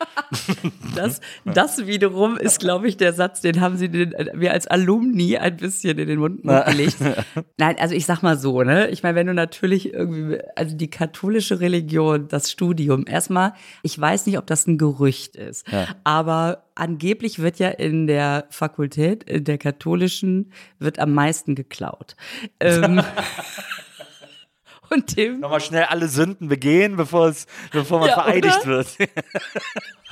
Das, 0.94 1.20
das 1.44 1.86
wiederum 1.86 2.36
ist, 2.36 2.60
glaube 2.60 2.88
ich, 2.88 2.96
der 2.96 3.12
Satz, 3.12 3.40
den 3.40 3.60
haben 3.60 3.76
sie 3.76 3.88
den, 3.88 4.14
mir 4.34 4.52
als 4.52 4.66
Alumni 4.66 5.36
ein 5.36 5.56
bisschen 5.56 5.98
in 5.98 6.06
den 6.06 6.18
Mund 6.18 6.42
gelegt. 6.42 6.96
Nein, 7.56 7.76
also 7.78 7.94
ich 7.94 8.06
sag 8.06 8.22
mal 8.22 8.36
so, 8.38 8.62
ne? 8.62 8.88
Ich 8.88 9.02
meine, 9.02 9.16
wenn 9.16 9.26
du 9.26 9.34
natürlich 9.34 9.92
irgendwie, 9.92 10.38
also 10.56 10.76
die 10.76 10.90
katholische 10.90 11.60
Religion, 11.60 12.28
das 12.28 12.50
Studium, 12.50 13.06
erstmal, 13.06 13.54
ich 13.82 13.98
weiß 13.98 14.26
nicht, 14.26 14.38
ob 14.38 14.46
das 14.46 14.66
ein 14.66 14.78
Gerücht 14.78 15.36
ist, 15.36 15.66
aber 16.04 16.63
angeblich 16.74 17.38
wird 17.38 17.58
ja 17.58 17.68
in 17.68 18.06
der 18.06 18.46
Fakultät, 18.50 19.24
in 19.24 19.44
der 19.44 19.58
katholischen, 19.58 20.52
wird 20.78 20.98
am 20.98 21.12
meisten 21.12 21.54
geklaut. 21.54 22.16
Ähm, 22.60 23.02
und 24.94 25.16
dem 25.16 25.40
Nochmal 25.40 25.60
schnell 25.60 25.84
alle 25.84 26.08
Sünden 26.08 26.48
begehen, 26.48 26.96
bevor 26.96 27.28
es, 27.28 27.46
bevor 27.72 28.00
man 28.00 28.08
Ja, 28.08 28.14
vereidigt 28.14 28.60
oder? 28.62 28.66
wird. 28.66 28.96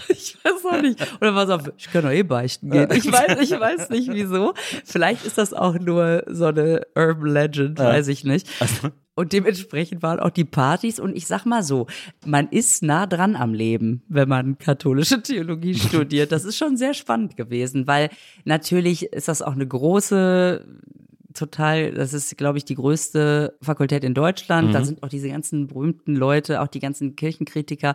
Ich 0.08 0.36
weiß 0.42 0.64
auch 0.66 0.82
nicht. 0.82 1.00
Oder 1.20 1.34
was 1.36 1.48
auf, 1.48 1.72
ich 1.78 1.90
kann 1.90 2.02
doch 2.02 2.10
eh 2.10 2.24
beichten 2.24 2.70
gehen. 2.70 2.88
Ich 2.92 3.10
weiß, 3.10 3.38
ich 3.40 3.58
weiß 3.58 3.90
nicht 3.90 4.12
wieso. 4.12 4.52
Vielleicht 4.84 5.24
ist 5.24 5.38
das 5.38 5.52
auch 5.54 5.78
nur 5.78 6.24
so 6.26 6.46
eine 6.46 6.82
Urban 6.96 7.30
Legend, 7.32 7.78
weiß 7.78 8.08
ich 8.08 8.24
nicht. 8.24 8.48
Und 9.14 9.32
dementsprechend 9.32 10.02
waren 10.02 10.18
auch 10.18 10.30
die 10.30 10.44
Partys. 10.44 10.98
Und 10.98 11.14
ich 11.16 11.26
sag 11.28 11.44
mal 11.44 11.62
so, 11.62 11.86
man 12.26 12.48
ist 12.48 12.82
nah 12.82 13.06
dran 13.06 13.36
am 13.36 13.54
Leben, 13.54 14.02
wenn 14.08 14.28
man 14.28 14.58
katholische 14.58 15.22
Theologie 15.22 15.74
studiert. 15.76 16.32
Das 16.32 16.44
ist 16.44 16.56
schon 16.58 16.76
sehr 16.76 16.94
spannend 16.94 17.36
gewesen, 17.36 17.86
weil 17.86 18.10
natürlich 18.44 19.04
ist 19.12 19.28
das 19.28 19.40
auch 19.40 19.52
eine 19.52 19.66
große 19.68 20.66
total, 21.34 21.92
das 21.92 22.12
ist, 22.12 22.36
glaube 22.36 22.58
ich, 22.58 22.64
die 22.64 22.74
größte 22.74 23.56
Fakultät 23.62 24.04
in 24.04 24.14
Deutschland. 24.14 24.74
Da 24.74 24.84
sind 24.84 25.02
auch 25.02 25.08
diese 25.08 25.28
ganzen 25.28 25.66
berühmten 25.66 26.14
Leute, 26.16 26.60
auch 26.60 26.68
die 26.68 26.80
ganzen 26.80 27.16
Kirchenkritiker. 27.16 27.94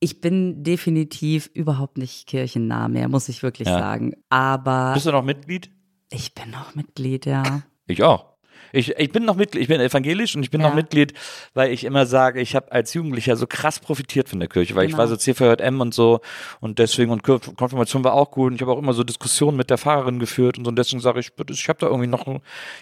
Ich 0.00 0.20
bin 0.20 0.62
definitiv 0.62 1.50
überhaupt 1.54 1.96
nicht 1.98 2.26
kirchennah 2.26 2.88
mehr, 2.88 3.08
muss 3.08 3.28
ich 3.28 3.42
wirklich 3.42 3.68
Ja. 3.68 3.78
sagen. 3.78 4.12
Aber 4.28 4.92
Bist 4.94 5.06
du 5.06 5.12
noch 5.12 5.24
Mitglied? 5.24 5.70
ich 6.10 6.34
bin 6.34 6.50
noch 6.50 6.74
Mitglied, 6.74 7.24
ja. 7.26 7.62
Ich 7.86 8.02
auch. 8.02 8.35
Ich, 8.72 8.90
ich 8.98 9.10
bin 9.10 9.24
noch 9.24 9.36
Mitglied, 9.36 9.62
ich 9.62 9.68
bin 9.68 9.80
evangelisch 9.80 10.34
und 10.36 10.42
ich 10.42 10.50
bin 10.50 10.60
Ja. 10.60 10.68
noch 10.68 10.74
Mitglied, 10.74 11.12
weil 11.54 11.70
ich 11.72 11.84
immer 11.84 12.06
sage, 12.06 12.40
ich 12.40 12.54
habe 12.56 12.70
als 12.72 12.92
Jugendlicher 12.94 13.36
so 13.36 13.46
krass 13.46 13.78
profitiert 13.80 14.28
von 14.28 14.38
der 14.40 14.48
Kirche, 14.48 14.74
weil 14.74 14.84
ich 14.84 14.90
Genau. 14.92 14.98
war 14.98 15.08
so 15.08 15.16
CVJM 15.16 15.80
und 15.80 15.94
so 15.94 16.20
und 16.60 16.78
deswegen 16.78 17.10
und 17.10 17.22
Konfirmation 17.22 18.04
war 18.04 18.14
auch 18.14 18.30
gut 18.30 18.48
und 18.50 18.54
ich 18.56 18.62
habe 18.62 18.72
auch 18.72 18.78
immer 18.78 18.92
so 18.92 19.04
Diskussionen 19.04 19.56
mit 19.56 19.70
der 19.70 19.78
Pfarrerin 19.78 20.18
geführt 20.18 20.58
und 20.58 20.64
so 20.64 20.68
und 20.68 20.76
deswegen 20.76 21.00
sage 21.00 21.20
ich, 21.20 21.30
ich 21.50 21.68
habe 21.68 21.78
da 21.78 21.86
irgendwie 21.86 22.06
noch, 22.08 22.26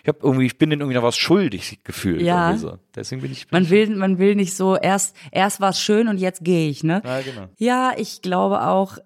ich 0.02 0.08
habe 0.08 0.18
irgendwie, 0.22 0.46
ich 0.46 0.58
bin 0.58 0.70
denen 0.70 0.80
irgendwie 0.82 0.96
noch 0.96 1.02
was 1.04 1.16
schuldig 1.16 1.78
gefühlt. 1.84 2.22
Ja. 2.22 2.56
So. 2.56 2.78
Deswegen 2.94 3.22
bin 3.22 3.32
ich. 3.32 3.50
Man 3.50 3.68
will, 3.70 3.94
man 3.96 4.18
will 4.18 4.34
nicht 4.36 4.54
so, 4.56 4.76
erst, 4.76 5.16
erst 5.32 5.60
war 5.60 5.70
es 5.70 5.80
schön 5.80 6.08
und 6.08 6.18
jetzt 6.18 6.44
gehe 6.44 6.68
ich, 6.70 6.84
ne? 6.84 7.02
Ja, 7.04 7.20
genau. 7.20 7.48
Ja, 7.58 7.92
ich 7.96 8.22
glaube 8.22 8.62
auch, 8.66 8.98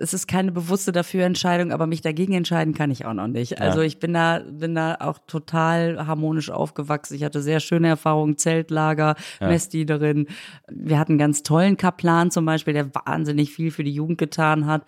es 0.00 0.14
ist 0.14 0.26
keine 0.26 0.50
bewusste 0.50 0.92
dafür 0.92 1.24
Entscheidung, 1.24 1.72
aber 1.72 1.86
mich 1.86 2.00
dagegen 2.00 2.32
entscheiden 2.32 2.72
kann 2.72 2.90
ich 2.90 3.04
auch 3.04 3.12
noch 3.12 3.26
nicht. 3.26 3.60
Also 3.60 3.82
ich 3.82 3.98
bin 3.98 4.14
da, 4.14 4.40
bin 4.50 4.74
da 4.74 4.96
auch 4.98 5.18
total 5.26 6.06
harmonisch 6.06 6.50
aufgewachsen. 6.50 7.14
Ich 7.14 7.22
hatte 7.22 7.42
sehr 7.42 7.60
schöne 7.60 7.88
Erfahrungen, 7.88 8.38
Zeltlager, 8.38 9.14
Messdienerin. 9.40 10.26
Wir 10.70 10.98
hatten 10.98 11.12
einen 11.12 11.18
ganz 11.18 11.42
tollen 11.42 11.76
Kaplan 11.76 12.30
zum 12.30 12.46
Beispiel, 12.46 12.72
der 12.72 12.94
wahnsinnig 12.94 13.52
viel 13.52 13.70
für 13.70 13.84
die 13.84 13.92
Jugend 13.92 14.16
getan 14.16 14.64
hat. 14.64 14.86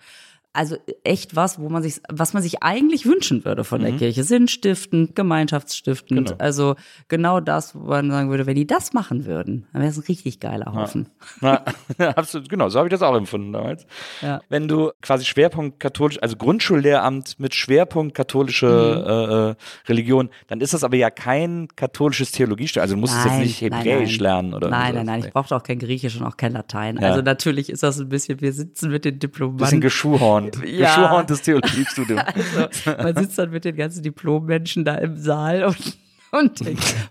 Also 0.55 0.77
echt 1.03 1.35
was, 1.35 1.59
wo 1.59 1.67
man 1.67 1.81
sich, 1.81 1.99
was 2.09 2.33
man 2.33 2.43
sich 2.43 2.61
eigentlich 2.61 3.07
wünschen 3.07 3.43
würde 3.43 3.63
von 3.63 3.81
der 3.81 3.93
Kirche. 3.93 4.23
Sinnstiftend, 4.23 5.15
gemeinschaftsstiftend. 5.15 6.29
Genau. 6.29 6.39
Also 6.39 6.75
genau 7.07 7.39
das, 7.39 7.73
wo 7.73 7.79
man 7.87 8.11
sagen 8.11 8.29
würde, 8.29 8.45
wenn 8.45 8.53
die 8.53 8.67
das 8.67 8.93
machen 8.93 9.25
würden, 9.25 9.65
dann 9.73 9.81
wäre 9.81 9.91
es 9.91 9.97
ein 9.97 10.03
richtig 10.03 10.39
geiler 10.39 10.71
Haufen. 10.73 11.09
Na, 11.41 11.63
absolut, 12.15 12.49
genau, 12.49 12.69
so 12.69 12.77
habe 12.77 12.87
ich 12.87 12.91
das 12.91 13.01
auch 13.01 13.15
empfunden 13.15 13.51
damals. 13.51 13.87
Ja. 14.21 14.41
Wenn 14.49 14.67
du 14.67 14.91
quasi 15.01 15.25
Schwerpunkt 15.25 15.79
katholisch, 15.79 16.21
also 16.21 16.35
Grundschullehramt 16.35 17.39
mit 17.39 17.55
Schwerpunkt 17.55 18.13
katholische 18.13 18.67
äh, 18.67 19.33
äh, 19.49 19.89
Religion, 19.89 20.29
dann 20.47 20.61
ist 20.61 20.75
das 20.75 20.83
aber 20.83 20.97
ja 20.97 21.09
kein 21.09 21.67
katholisches 21.75 22.31
Theologiestudium. 22.31 22.83
Also 22.83 22.93
du 22.93 23.01
musst 23.01 23.15
es 23.17 23.25
jetzt 23.25 23.39
nicht 23.39 23.61
Hebräisch 23.61 24.19
lernen 24.19 24.53
oder 24.53 24.69
Nein, 24.69 24.93
nein, 24.93 25.05
nein, 25.07 25.23
ich 25.25 25.33
brauchte 25.33 25.55
auch 25.55 25.63
kein 25.63 25.79
Griechisch 25.79 26.15
und 26.15 26.27
auch 26.27 26.37
kein 26.37 26.53
Latein. 26.53 26.97
Ja. 26.97 27.09
Also 27.09 27.23
natürlich 27.23 27.71
ist 27.71 27.81
das 27.81 27.99
ein 27.99 28.09
bisschen, 28.09 28.39
wir 28.39 28.53
sitzen 28.53 28.91
mit 28.91 29.03
den 29.03 29.17
Bisschen 29.17 29.81
Diplomanten. 29.81 30.42
Geschuhhornt. 30.51 30.69
Ja. 30.79 30.95
Geschuhorntes 30.95 31.41
Theologiestudium. 31.41 32.19
Also, 32.85 33.03
man 33.03 33.15
sitzt 33.15 33.37
dann 33.37 33.51
mit 33.51 33.65
den 33.65 33.75
ganzen 33.75 34.03
Diplommenschen 34.03 34.85
da 34.85 34.95
im 34.95 35.17
Saal 35.17 35.63
und, 35.63 35.97
und, 36.31 36.61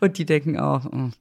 und 0.00 0.18
die 0.18 0.26
denken 0.26 0.58
auch. 0.58 0.84
mm. 0.84 1.12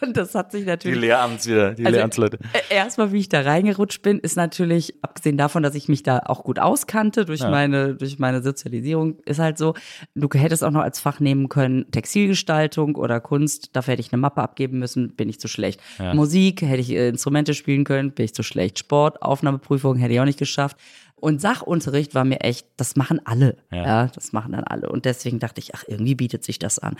Die 0.00 0.04
Und 0.06 0.16
das 0.16 0.34
hat 0.34 0.52
sich 0.52 0.62
Die 0.62 0.66
natürlich. 0.68 1.00
Lehramts 1.00 1.46
wieder, 1.46 1.72
die 1.74 1.84
Also, 1.84 1.96
Lehramtsleute. 1.96 2.38
äh, 2.70 2.74
Erstmal, 2.74 3.12
wie 3.12 3.18
ich 3.18 3.28
da 3.28 3.40
reingerutscht 3.42 4.02
bin, 4.02 4.18
ist 4.18 4.36
natürlich, 4.36 4.94
abgesehen 5.02 5.36
davon, 5.36 5.62
dass 5.62 5.74
ich 5.74 5.88
mich 5.88 6.02
da 6.02 6.20
auch 6.26 6.44
gut 6.44 6.58
auskannte 6.58 7.24
durch 7.24 7.42
meine, 7.42 7.94
durch 7.94 8.18
meine 8.18 8.42
Sozialisierung, 8.42 9.18
ist 9.24 9.38
halt 9.38 9.58
so, 9.58 9.74
du 10.14 10.28
hättest 10.34 10.64
auch 10.64 10.70
noch 10.70 10.82
als 10.82 11.00
Fach 11.00 11.20
nehmen 11.20 11.48
können, 11.48 11.90
Textilgestaltung 11.90 12.96
oder 12.96 13.20
Kunst, 13.20 13.70
dafür 13.74 13.92
hätte 13.92 14.00
ich 14.02 14.12
eine 14.12 14.20
Mappe 14.20 14.42
abgeben 14.42 14.78
müssen, 14.78 15.14
bin 15.14 15.28
ich 15.28 15.40
zu 15.40 15.48
schlecht. 15.48 15.80
Musik, 16.14 16.62
hätte 16.62 16.80
ich 16.80 16.90
äh, 16.92 17.08
Instrumente 17.08 17.54
spielen 17.54 17.84
können, 17.84 18.12
bin 18.12 18.24
ich 18.24 18.34
zu 18.34 18.42
schlecht. 18.42 18.78
Sport, 18.78 19.22
Aufnahmeprüfung 19.22 19.96
hätte 19.96 20.12
ich 20.14 20.20
auch 20.20 20.24
nicht 20.24 20.38
geschafft. 20.38 20.76
Und 21.18 21.40
Sachunterricht 21.40 22.14
war 22.14 22.24
mir 22.24 22.40
echt, 22.42 22.66
das 22.76 22.94
machen 22.96 23.20
alle. 23.24 23.56
Ja. 23.72 24.08
das 24.14 24.32
machen 24.32 24.52
dann 24.52 24.64
alle. 24.64 24.88
Und 24.90 25.06
deswegen 25.06 25.38
dachte 25.38 25.60
ich, 25.60 25.74
ach, 25.74 25.84
irgendwie 25.86 26.14
bietet 26.14 26.44
sich 26.44 26.58
das 26.58 26.78
an. 26.78 26.96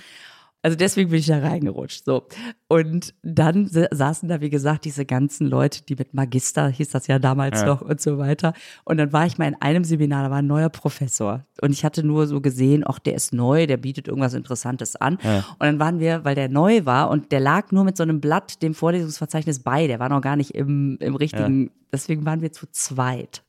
Also 0.62 0.76
deswegen 0.76 1.10
bin 1.10 1.20
ich 1.20 1.26
da 1.26 1.38
reingerutscht. 1.38 2.04
So. 2.04 2.26
Und 2.66 3.14
dann 3.22 3.68
sa- 3.68 3.86
saßen 3.92 4.28
da, 4.28 4.40
wie 4.40 4.50
gesagt, 4.50 4.84
diese 4.84 5.06
ganzen 5.06 5.46
Leute, 5.46 5.84
die 5.84 5.94
mit 5.94 6.12
Magister, 6.12 6.68
hieß 6.68 6.90
das 6.90 7.06
ja 7.06 7.20
damals 7.20 7.60
noch 7.66 7.82
und 7.82 8.00
so 8.00 8.18
weiter. 8.18 8.52
Und 8.84 8.96
dann 8.96 9.12
war 9.12 9.26
ich 9.26 9.38
mal 9.38 9.46
in 9.46 9.54
einem 9.60 9.84
Seminar, 9.84 10.24
da 10.24 10.30
war 10.30 10.38
ein 10.38 10.46
neuer 10.48 10.68
Professor. 10.68 11.44
Und 11.62 11.70
ich 11.70 11.84
hatte 11.84 12.02
nur 12.02 12.26
so 12.26 12.40
gesehen, 12.40 12.82
ach, 12.84 12.98
der 12.98 13.14
ist 13.14 13.32
neu, 13.32 13.66
der 13.68 13.76
bietet 13.76 14.08
irgendwas 14.08 14.34
Interessantes 14.34 14.96
an. 14.96 15.18
Und 15.52 15.60
dann 15.60 15.78
waren 15.78 16.00
wir, 16.00 16.24
weil 16.24 16.34
der 16.34 16.48
neu 16.48 16.84
war 16.84 17.10
und 17.10 17.30
der 17.30 17.40
lag 17.40 17.70
nur 17.70 17.84
mit 17.84 17.96
so 17.96 18.02
einem 18.02 18.20
Blatt 18.20 18.60
dem 18.62 18.74
Vorlesungsverzeichnis 18.74 19.60
bei, 19.60 19.86
der 19.86 20.00
war 20.00 20.08
noch 20.08 20.20
gar 20.20 20.34
nicht 20.36 20.50
im, 20.54 20.96
im 21.00 21.14
richtigen, 21.14 21.70
deswegen 21.92 22.26
waren 22.26 22.42
wir 22.42 22.50
zu 22.52 22.66
zweit. 22.72 23.42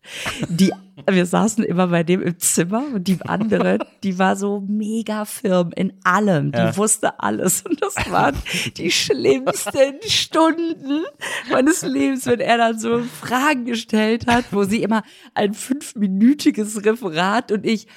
Die, 0.49 0.71
wir 1.09 1.25
saßen 1.25 1.63
immer 1.63 1.87
bei 1.87 2.03
dem 2.03 2.21
im 2.21 2.37
Zimmer 2.39 2.83
und 2.93 3.07
die 3.07 3.19
andere, 3.23 3.79
die 4.03 4.17
war 4.19 4.35
so 4.35 4.63
mega 4.67 5.25
firm 5.25 5.71
in 5.75 5.93
allem. 6.03 6.51
Die 6.51 6.77
wusste 6.77 7.06
alles. 7.07 7.61
Und 7.63 7.81
das 7.81 7.95
waren 8.11 8.35
die 8.77 8.91
schlimmsten 8.91 10.01
Stunden 10.07 11.05
meines 11.49 11.81
Lebens, 11.83 12.25
wenn 12.25 12.39
er 12.39 12.57
dann 12.57 12.79
so 12.79 12.99
Fragen 13.03 13.65
gestellt 13.65 14.27
hat, 14.27 14.45
wo 14.51 14.63
sie 14.63 14.83
immer 14.83 15.03
ein 15.33 15.53
fünfminütiges 15.53 16.85
Referat 16.85 17.51
und 17.51 17.65
ich, 17.65 17.87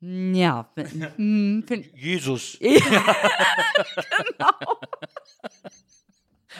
ja, 0.00 0.68
hm, 1.16 1.64
Jesus. 1.94 2.58
ja, 2.60 2.80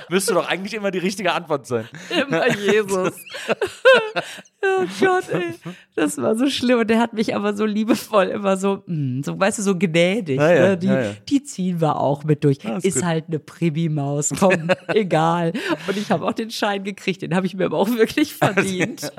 Müsste 0.08 0.34
doch 0.34 0.48
eigentlich 0.48 0.74
immer 0.74 0.90
die 0.90 0.98
richtige 0.98 1.32
Antwort 1.32 1.66
sein. 1.66 1.88
immer 2.10 2.48
Jesus. 2.56 3.12
oh 4.62 4.84
Gott, 5.00 5.28
ey. 5.30 5.54
Das 5.96 6.18
war 6.18 6.36
so 6.36 6.48
schlimm. 6.48 6.80
Und 6.80 6.88
der 6.90 6.98
hat 6.98 7.12
mich 7.12 7.34
aber 7.34 7.54
so 7.54 7.64
liebevoll 7.64 8.26
immer 8.26 8.56
so, 8.56 8.82
mm, 8.86 9.22
so 9.22 9.38
weißt 9.38 9.58
du, 9.58 9.62
so 9.62 9.76
gnädig. 9.76 10.38
Ja, 10.38 10.52
ja, 10.52 10.68
ne? 10.68 10.78
die, 10.78 10.86
ja, 10.86 11.12
die 11.28 11.42
ziehen 11.42 11.80
wir 11.80 11.96
auch 11.96 12.24
mit 12.24 12.44
durch. 12.44 12.58
ist 12.64 12.84
ist 12.84 12.94
gut. 12.96 13.04
halt 13.04 13.24
eine 13.28 13.38
Primi-Maus, 13.38 14.30
komm, 14.38 14.70
egal. 14.88 15.52
Und 15.86 15.96
ich 15.96 16.10
habe 16.10 16.24
auch 16.26 16.32
den 16.32 16.50
Schein 16.50 16.84
gekriegt, 16.84 17.22
den 17.22 17.34
habe 17.34 17.46
ich 17.46 17.54
mir 17.54 17.66
aber 17.66 17.78
auch 17.78 17.90
wirklich 17.90 18.34
verdient. 18.42 19.12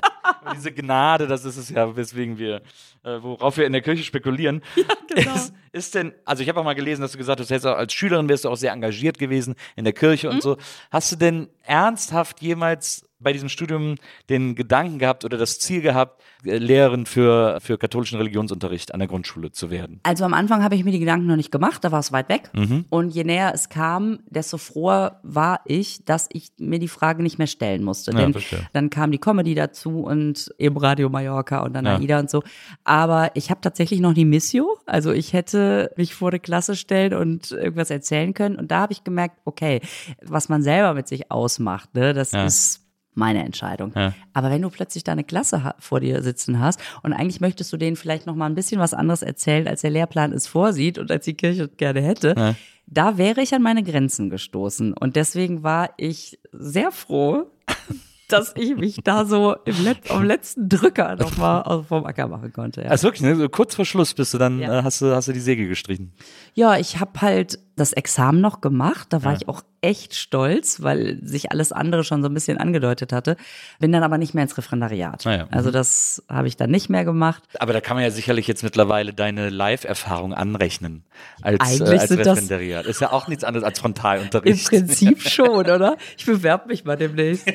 Und 0.45 0.55
diese 0.55 0.71
Gnade, 0.71 1.27
das 1.27 1.45
ist 1.45 1.57
es 1.57 1.69
ja, 1.69 1.95
weswegen 1.95 2.37
wir, 2.37 2.61
äh, 3.03 3.21
worauf 3.21 3.57
wir 3.57 3.65
in 3.65 3.73
der 3.73 3.81
Kirche 3.81 4.03
spekulieren. 4.03 4.61
genau. 5.07 5.35
Ist, 5.35 5.53
ist 5.71 5.95
denn, 5.95 6.13
also 6.25 6.43
ich 6.43 6.49
habe 6.49 6.59
auch 6.59 6.63
mal 6.63 6.75
gelesen, 6.75 7.01
dass 7.01 7.11
du 7.11 7.17
gesagt 7.17 7.39
hast, 7.39 7.65
als 7.65 7.93
Schülerin 7.93 8.29
wärst 8.29 8.45
du 8.45 8.49
auch 8.49 8.55
sehr 8.55 8.71
engagiert 8.71 9.19
gewesen 9.19 9.55
in 9.75 9.83
der 9.83 9.93
Kirche 9.93 10.27
Mhm. 10.27 10.35
und 10.35 10.41
so. 10.43 10.57
Hast 10.91 11.11
du 11.11 11.15
denn 11.15 11.49
ernsthaft 11.63 12.41
jemals 12.41 13.05
bei 13.23 13.33
diesem 13.33 13.49
Studium 13.49 13.95
den 14.29 14.55
Gedanken 14.55 14.99
gehabt 14.99 15.25
oder 15.25 15.37
das 15.37 15.59
Ziel 15.59 15.81
gehabt, 15.81 16.21
äh, 16.45 16.57
Lehrerin 16.57 17.05
für, 17.05 17.59
für 17.61 17.77
katholischen 17.77 18.17
Religionsunterricht 18.17 18.93
an 18.93 18.99
der 18.99 19.07
Grundschule 19.07 19.51
zu 19.51 19.71
werden? 19.71 19.99
Also 20.03 20.25
am 20.25 20.33
Anfang 20.33 20.63
habe 20.63 20.75
ich 20.75 20.83
mir 20.83 20.91
die 20.91 20.99
Gedanken 20.99 21.27
noch 21.27 21.35
nicht 21.35 21.51
gemacht, 21.51 21.83
da 21.83 21.91
war 21.91 21.99
es 21.99 22.11
weit 22.11 22.29
weg. 22.29 22.49
Mhm. 22.53 22.85
Und 22.89 23.09
je 23.11 23.23
näher 23.23 23.51
es 23.53 23.69
kam, 23.69 24.19
desto 24.29 24.57
froher 24.57 25.19
war 25.23 25.61
ich, 25.65 26.03
dass 26.05 26.27
ich 26.33 26.51
mir 26.59 26.79
die 26.79 26.87
Frage 26.87 27.23
nicht 27.23 27.37
mehr 27.37 27.47
stellen 27.47 27.83
musste. 27.83 28.11
Ja, 28.11 28.17
Denn 28.17 28.33
verstehe. 28.33 28.67
dann 28.73 28.89
kam 28.89 29.11
die 29.11 29.17
Comedy 29.19 29.55
dazu 29.55 30.01
und 30.03 30.53
eben 30.57 30.77
Radio 30.77 31.09
Mallorca 31.09 31.59
und 31.63 31.73
dann 31.73 31.85
Ja. 31.85 31.95
AIDA 31.97 32.19
und 32.19 32.29
so. 32.29 32.43
Aber 32.83 33.31
ich 33.35 33.49
habe 33.49 33.61
tatsächlich 33.61 33.99
noch 33.99 34.13
die 34.13 34.25
Missio. 34.25 34.77
Also 34.85 35.11
ich 35.11 35.33
hätte 35.33 35.91
mich 35.97 36.13
vor 36.15 36.29
eine 36.29 36.39
Klasse 36.39 36.75
stellen 36.75 37.13
und 37.13 37.51
irgendwas 37.51 37.89
erzählen 37.89 38.33
können. 38.33 38.55
Und 38.57 38.71
da 38.71 38.81
habe 38.81 38.93
ich 38.93 39.03
gemerkt, 39.03 39.37
okay, 39.45 39.81
was 40.21 40.49
man 40.49 40.61
selber 40.63 40.93
mit 40.93 41.07
sich 41.07 41.31
ausmacht, 41.31 41.93
ne, 41.95 42.13
das 42.13 42.31
Ja. 42.31 42.45
ist 42.45 42.81
meine 43.15 43.43
Entscheidung. 43.43 43.91
Ja. 43.95 44.13
Aber 44.33 44.49
wenn 44.49 44.61
du 44.61 44.69
plötzlich 44.69 45.03
da 45.03 45.11
eine 45.11 45.23
Klasse 45.23 45.73
vor 45.79 45.99
dir 45.99 46.21
sitzen 46.23 46.59
hast 46.59 46.79
und 47.03 47.13
eigentlich 47.13 47.41
möchtest 47.41 47.71
du 47.73 47.77
denen 47.77 47.95
vielleicht 47.95 48.25
noch 48.25 48.35
mal 48.35 48.45
ein 48.47 48.55
bisschen 48.55 48.79
was 48.79 48.93
anderes 48.93 49.21
erzählen, 49.21 49.67
als 49.67 49.81
der 49.81 49.91
Lehrplan 49.91 50.31
es 50.33 50.47
vorsieht 50.47 50.97
und 50.97 51.11
als 51.11 51.25
die 51.25 51.33
Kirche 51.35 51.67
gerne 51.67 52.01
hätte, 52.01 52.33
Ja. 52.37 52.55
da 52.87 53.17
wäre 53.17 53.41
ich 53.41 53.53
an 53.53 53.61
meine 53.61 53.83
Grenzen 53.83 54.29
gestoßen. 54.29 54.93
Und 54.93 55.15
deswegen 55.15 55.63
war 55.63 55.91
ich 55.97 56.39
sehr 56.51 56.91
froh, 56.91 57.47
dass 58.29 58.53
ich 58.57 58.75
mich 58.75 58.95
da 59.03 59.25
so 59.25 59.55
im 59.65 59.83
Let 59.83 60.09
am 60.09 60.23
letzten 60.23 60.67
Drücker 60.67 61.15
noch 61.17 61.37
mal 61.37 61.83
vom 61.83 62.05
Acker 62.05 62.27
machen 62.27 62.51
konnte. 62.51 62.81
Ja. 62.81 62.87
Also 62.89 63.03
wirklich, 63.07 63.21
ne? 63.21 63.35
so 63.35 63.47
kurz 63.47 63.75
vor 63.75 63.85
Schluss 63.85 64.13
bist 64.15 64.33
du 64.33 64.37
dann, 64.39 64.59
Ja. 64.59 64.79
äh, 64.79 64.83
hast, 64.83 65.01
du, 65.01 65.13
hast 65.13 65.27
du 65.27 65.33
die 65.33 65.39
Segel 65.39 65.67
gestrichen. 65.67 66.13
Ja, 66.55 66.77
ich 66.77 66.99
habe 66.99 67.21
halt 67.21 67.59
das 67.75 67.93
Examen 67.93 68.39
noch 68.41 68.61
gemacht. 68.61 69.07
Da 69.11 69.23
war 69.23 69.31
Ja. 69.33 69.37
ich 69.41 69.47
auch 69.47 69.61
echt 69.81 70.15
stolz, 70.15 70.81
weil 70.81 71.19
sich 71.23 71.51
alles 71.51 71.71
andere 71.73 72.03
schon 72.05 72.21
so 72.21 72.29
ein 72.29 72.33
bisschen 72.33 72.57
angedeutet 72.57 73.11
hatte. 73.11 73.35
Bin 73.79 73.91
dann 73.91 74.03
aber 74.03 74.17
nicht 74.17 74.33
mehr 74.33 74.43
ins 74.43 74.57
Referendariat. 74.57 75.25
Ah 75.27 75.35
ja. 75.35 75.47
Also 75.51 75.71
das 75.71 76.23
habe 76.29 76.47
ich 76.47 76.55
dann 76.55 76.69
nicht 76.71 76.89
mehr 76.89 77.03
gemacht. 77.03 77.43
Aber 77.59 77.73
da 77.73 77.81
kann 77.81 77.97
man 77.97 78.03
ja 78.03 78.11
sicherlich 78.11 78.47
jetzt 78.47 78.63
mittlerweile 78.63 79.13
deine 79.13 79.49
Live-Erfahrung 79.49 80.33
anrechnen 80.33 81.03
als, 81.41 81.55
äh, 81.55 81.83
Eigentlich 81.83 81.99
als 81.99 82.09
sind 82.09 82.19
das- 82.19 82.27
Referendariat. 82.37 82.85
Ist 82.85 83.01
ja 83.01 83.11
auch 83.11 83.27
nichts 83.27 83.43
anderes 83.43 83.65
als 83.65 83.79
Im 83.79 83.81
Frontalunterricht. 83.81 84.69
Prinzip 84.69 85.21
schon, 85.29 85.49
oder? 85.49 85.97
Ich 86.17 86.25
bewerbe 86.25 86.67
mich 86.69 86.85
mal 86.85 86.95
demnächst. 86.95 87.45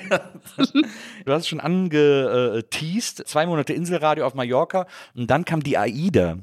Du 1.24 1.32
hast 1.32 1.48
schon 1.48 1.60
angeteased, 1.60 3.26
zwei 3.26 3.46
Monate 3.46 3.72
Inselradio 3.72 4.26
auf 4.26 4.34
Mallorca 4.34 4.86
und 5.14 5.30
dann 5.30 5.44
kam 5.44 5.62
die 5.62 5.78
AIDA. 5.78 6.38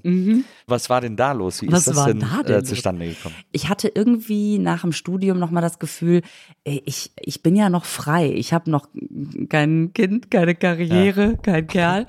Was 0.68 0.90
war 0.90 1.02
denn 1.02 1.16
da 1.16 1.32
los? 1.34 1.62
Wie 1.62 1.72
Was 1.72 1.80
ist 1.80 1.90
das 1.90 1.96
war 1.98 2.08
denn, 2.08 2.20
da 2.22 2.42
denn 2.44 2.60
äh, 2.60 2.64
zustande 2.64 3.08
gekommen? 3.08 3.36
Ich 3.52 3.65
hatte 3.70 3.92
irgendwie 3.94 4.60
nach 4.60 4.82
dem 4.82 4.92
Studium 4.92 5.40
noch 5.40 5.52
mal 5.52 5.62
das 5.62 5.80
Gefühl, 5.80 6.22
ich, 6.64 7.12
ich 7.20 7.44
bin 7.44 7.56
ja 7.56 7.70
noch 7.70 7.86
frei. 7.86 8.32
Ich 8.34 8.54
habe 8.54 8.70
noch 8.70 8.88
kein 9.50 9.94
Kind, 9.94 10.32
keine 10.32 10.56
Karriere, 10.56 11.38
kein 11.42 11.68
Kerl. 11.68 12.06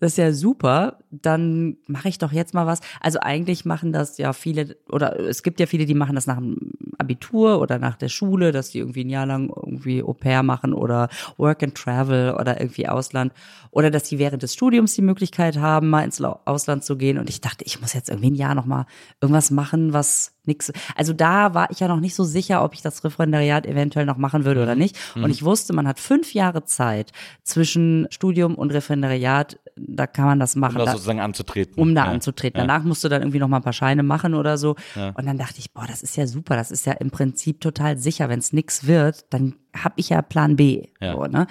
Das 0.00 0.12
ist 0.12 0.18
ja 0.18 0.32
super. 0.32 0.98
Dann 1.10 1.76
mache 1.86 2.08
ich 2.08 2.18
doch 2.18 2.32
jetzt 2.32 2.54
mal 2.54 2.66
was. 2.66 2.80
Also 3.00 3.18
eigentlich 3.20 3.64
machen 3.64 3.92
das 3.92 4.18
ja 4.18 4.32
viele, 4.32 4.76
oder 4.88 5.18
es 5.18 5.42
gibt 5.42 5.58
ja 5.60 5.66
viele, 5.66 5.84
die 5.86 5.94
machen 5.94 6.14
das 6.14 6.26
nach 6.26 6.36
dem 6.36 6.72
Abitur 6.98 7.60
oder 7.60 7.78
nach 7.78 7.96
der 7.96 8.08
Schule, 8.08 8.52
dass 8.52 8.70
die 8.70 8.78
irgendwie 8.78 9.04
ein 9.04 9.10
Jahr 9.10 9.26
lang 9.26 9.48
irgendwie 9.48 10.02
Au 10.02 10.12
pair 10.12 10.42
machen 10.42 10.72
oder 10.74 11.08
Work 11.36 11.62
and 11.62 11.74
Travel 11.74 12.34
oder 12.38 12.60
irgendwie 12.60 12.88
Ausland. 12.88 13.32
Oder 13.72 13.90
dass 13.90 14.04
die 14.04 14.18
während 14.18 14.42
des 14.42 14.54
Studiums 14.54 14.94
die 14.94 15.02
Möglichkeit 15.02 15.56
haben, 15.56 15.88
mal 15.90 16.04
ins 16.04 16.20
Ausland 16.20 16.84
zu 16.84 16.96
gehen. 16.96 17.18
Und 17.18 17.28
ich 17.28 17.40
dachte, 17.40 17.64
ich 17.64 17.80
muss 17.80 17.92
jetzt 17.92 18.08
irgendwie 18.08 18.30
ein 18.30 18.34
Jahr 18.34 18.54
noch 18.54 18.66
mal 18.66 18.86
irgendwas 19.20 19.50
machen, 19.50 19.92
was 19.92 20.32
nix. 20.46 20.72
Also 20.96 21.12
da 21.12 21.54
war 21.54 21.70
ich 21.70 21.80
ja 21.80 21.88
noch 21.88 22.00
nicht 22.00 22.14
so 22.14 22.24
sicher, 22.24 22.64
ob 22.64 22.74
ich 22.74 22.82
das 22.82 23.02
Referendariat 23.04 23.66
eventuell 23.66 24.06
noch 24.06 24.16
machen 24.16 24.44
würde 24.44 24.62
oder 24.62 24.74
nicht. 24.74 24.96
Und 25.14 25.30
ich 25.30 25.44
wusste, 25.44 25.72
man 25.72 25.86
hat 25.88 25.98
fünf 26.00 26.34
Jahre 26.34 26.64
Zeit 26.64 27.12
zwischen 27.42 28.06
Studium 28.10 28.54
und 28.54 28.72
Referendariat. 28.72 29.58
Da 29.76 30.06
kann 30.06 30.24
man 30.26 30.40
das 30.40 30.56
machen. 30.56 30.76
Um 30.76 30.86
Da- 30.86 30.92
sozusagen 31.00 31.20
anzutreten. 31.20 31.74
um 31.80 31.94
da 31.94 32.04
Ja. 32.06 32.10
anzutreten. 32.12 32.60
Ja. 32.60 32.66
Danach 32.66 32.84
musst 32.84 33.02
du 33.02 33.08
dann 33.08 33.22
irgendwie 33.22 33.38
noch 33.38 33.48
mal 33.48 33.56
ein 33.58 33.62
paar 33.62 33.72
Scheine 33.72 34.02
machen 34.02 34.34
oder 34.34 34.56
so. 34.58 34.76
Und 34.94 35.26
dann 35.26 35.38
dachte 35.38 35.56
ich, 35.58 35.72
boah, 35.72 35.86
das 35.86 36.02
ist 36.02 36.16
ja 36.16 36.26
super. 36.26 36.56
Das 36.56 36.70
ist 36.70 36.86
ja 36.86 36.92
im 36.92 37.10
Prinzip 37.10 37.60
total 37.60 37.98
sicher. 37.98 38.28
Wenn 38.28 38.38
es 38.38 38.52
nix 38.52 38.86
wird, 38.86 39.24
dann 39.32 39.54
habe 39.76 39.94
ich 39.96 40.08
ja 40.10 40.22
Plan 40.22 40.56
B. 40.56 40.84
Ja. 41.00 41.14
So, 41.14 41.24
ne? 41.26 41.46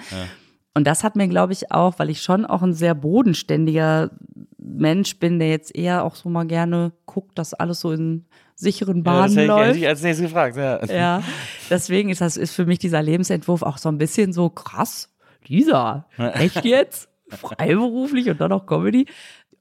Und 0.74 0.86
das 0.86 1.02
hat 1.04 1.16
mir, 1.16 1.26
glaube 1.28 1.52
ich, 1.52 1.72
auch, 1.72 1.98
weil 1.98 2.10
ich 2.10 2.22
schon 2.22 2.46
auch 2.46 2.62
ein 2.62 2.72
sehr 2.74 2.94
bodenständiger 2.94 4.10
Mensch 4.58 5.18
bin, 5.18 5.38
der 5.38 5.50
jetzt 5.50 5.74
eher 5.74 6.04
auch 6.04 6.14
so 6.14 6.28
mal 6.28 6.46
gerne 6.46 6.92
guckt, 7.06 7.38
dass 7.38 7.54
alles 7.54 7.80
so 7.80 7.90
in 7.92 8.26
sicheren 8.54 8.98
Ja, 8.98 9.02
Bahnen 9.02 9.22
das 9.22 9.32
hätte 9.32 9.42
ich 9.42 9.48
läuft. 9.48 9.68
eigentlich 9.70 9.88
als 9.88 10.02
nächstes 10.02 10.26
gefragt. 10.28 10.56
Ja. 10.56 10.84
Ja, 10.86 11.22
deswegen 11.70 12.08
ist 12.10 12.20
das 12.20 12.36
ist 12.36 12.54
für 12.54 12.66
mich 12.66 12.78
dieser 12.78 13.02
Lebensentwurf 13.02 13.62
auch 13.62 13.78
so 13.78 13.88
ein 13.88 13.98
bisschen 13.98 14.32
so 14.32 14.48
krass. 14.50 15.08
Lisa, 15.46 16.06
echt 16.18 16.64
jetzt? 16.64 17.08
Freiberuflich 17.30 18.28
und 18.28 18.40
dann 18.40 18.50
noch 18.50 18.66
Comedy? 18.66 19.06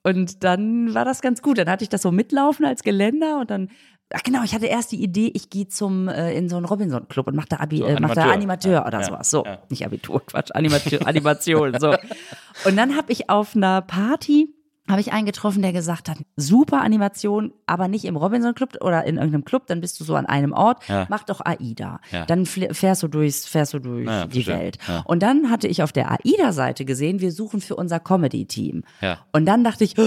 Und 0.03 0.43
dann 0.43 0.93
war 0.93 1.05
das 1.05 1.21
ganz 1.21 1.41
gut. 1.41 1.57
Dann 1.57 1.69
hatte 1.69 1.83
ich 1.83 1.89
das 1.89 2.01
so 2.01 2.11
mitlaufen 2.11 2.65
als 2.65 2.83
Geländer 2.83 3.39
und 3.39 3.51
dann, 3.51 3.69
ach 4.13 4.23
genau, 4.23 4.43
ich 4.43 4.53
hatte 4.53 4.65
erst 4.65 4.91
die 4.91 5.03
Idee, 5.03 5.31
ich 5.33 5.49
gehe 5.49 5.67
zum 5.67 6.07
äh, 6.07 6.33
in 6.33 6.47
so 6.49 6.55
einen 6.55 6.65
Robinson-Club 6.65 7.27
und 7.27 7.35
mache 7.35 7.49
da, 7.49 7.57
Abi, 7.57 7.79
So, 7.79 7.85
äh, 7.85 7.99
mach 7.99 8.15
da 8.15 8.23
Animateur. 8.23 8.33
Animateur 8.33 8.71
Ja, 8.73 8.87
oder 8.87 8.99
ja, 8.99 9.05
sowas. 9.05 9.29
So, 9.29 9.43
ja. 9.45 9.59
nicht 9.69 9.85
Abitur, 9.85 10.25
Quatsch, 10.25 10.51
Animateur, 10.53 11.05
Animation. 11.07 11.79
So. 11.79 11.95
Und 12.65 12.77
dann 12.77 12.95
habe 12.95 13.11
ich 13.11 13.29
auf 13.29 13.55
einer 13.55 13.81
Party 13.81 14.53
habe 14.89 15.01
ich 15.01 15.13
einen 15.13 15.25
getroffen, 15.25 15.61
der 15.61 15.71
gesagt 15.73 16.09
hat, 16.09 16.17
super 16.35 16.81
Animation, 16.81 17.53
aber 17.67 17.87
nicht 17.87 18.05
im 18.05 18.15
Robinson 18.15 18.55
Club 18.55 18.77
oder 18.81 19.05
in 19.05 19.17
irgendeinem 19.17 19.45
Club, 19.45 19.67
dann 19.67 19.81
bist 19.81 19.99
du 19.99 20.03
so 20.03 20.15
an 20.15 20.25
einem 20.25 20.51
Ort, 20.51 20.87
Ja. 20.87 21.05
mach 21.09 21.23
doch 21.23 21.41
AIDA. 21.45 21.99
Ja. 22.11 22.25
Dann 22.25 22.45
fährst 22.45 23.03
du 23.03 23.07
durchs, 23.07 23.45
fährst 23.45 23.73
du 23.73 23.79
durch 23.79 24.05
Ja, 24.07 24.25
die 24.25 24.43
verstehe. 24.43 24.63
Welt. 24.63 24.77
Und 25.05 25.21
dann 25.23 25.49
hatte 25.49 25.67
ich 25.67 25.83
auf 25.83 25.91
der 25.91 26.11
AIDA-Seite 26.11 26.85
gesehen, 26.85 27.19
wir 27.21 27.31
suchen 27.31 27.61
für 27.61 27.75
unser 27.75 27.99
Comedy-Team. 27.99 28.83
Und 29.31 29.45
dann 29.45 29.63
dachte 29.63 29.83
ich, 29.83 29.97
"Oh, 29.97 30.03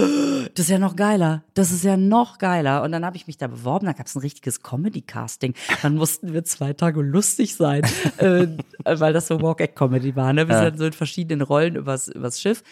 das 0.55 0.65
ist 0.65 0.69
ja 0.69 0.79
noch 0.79 0.95
geiler, 0.95 1.43
das 1.53 1.71
ist 1.71 1.83
ja 1.83 1.97
noch 1.97 2.37
geiler. 2.37 2.83
Und 2.83 2.91
dann 2.91 3.05
habe 3.05 3.15
ich 3.15 3.27
mich 3.27 3.37
da 3.37 3.47
beworben, 3.47 3.85
da 3.85 3.93
gab 3.93 4.07
es 4.07 4.15
ein 4.15 4.19
richtiges 4.21 4.61
Comedy-Casting. 4.61 5.53
Dann 5.81 5.95
mussten 5.95 6.33
wir 6.33 6.43
zwei 6.43 6.73
Tage 6.73 7.01
lustig 7.01 7.55
sein, 7.55 7.81
äh, 8.17 8.47
weil 8.83 9.13
das 9.13 9.27
so 9.27 9.41
Walk-Act-Comedy 9.41 10.15
war. 10.15 10.33
Ne? 10.33 10.47
Wir 10.49 10.57
sind 10.59 10.77
so 10.77 10.85
in 10.85 10.93
verschiedenen 10.93 11.41
Rollen 11.41 11.75
übers, 11.75 12.07
übers 12.09 12.41
Schiff. 12.41 12.63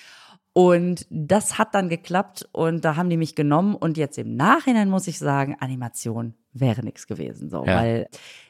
Und 0.53 1.05
das 1.09 1.57
hat 1.57 1.73
dann 1.75 1.87
geklappt 1.87 2.47
und 2.51 2.83
da 2.83 2.97
haben 2.97 3.09
die 3.09 3.17
mich 3.17 3.35
genommen. 3.35 3.75
Und 3.75 3.97
jetzt 3.97 4.17
im 4.17 4.35
Nachhinein 4.35 4.89
muss 4.89 5.07
ich 5.07 5.17
sagen, 5.17 5.55
Animation 5.59 6.33
wäre 6.53 6.83
nichts 6.83 7.07
gewesen. 7.07 7.49
So, 7.49 7.65
Ja. 7.65 7.77
weil 7.77 8.07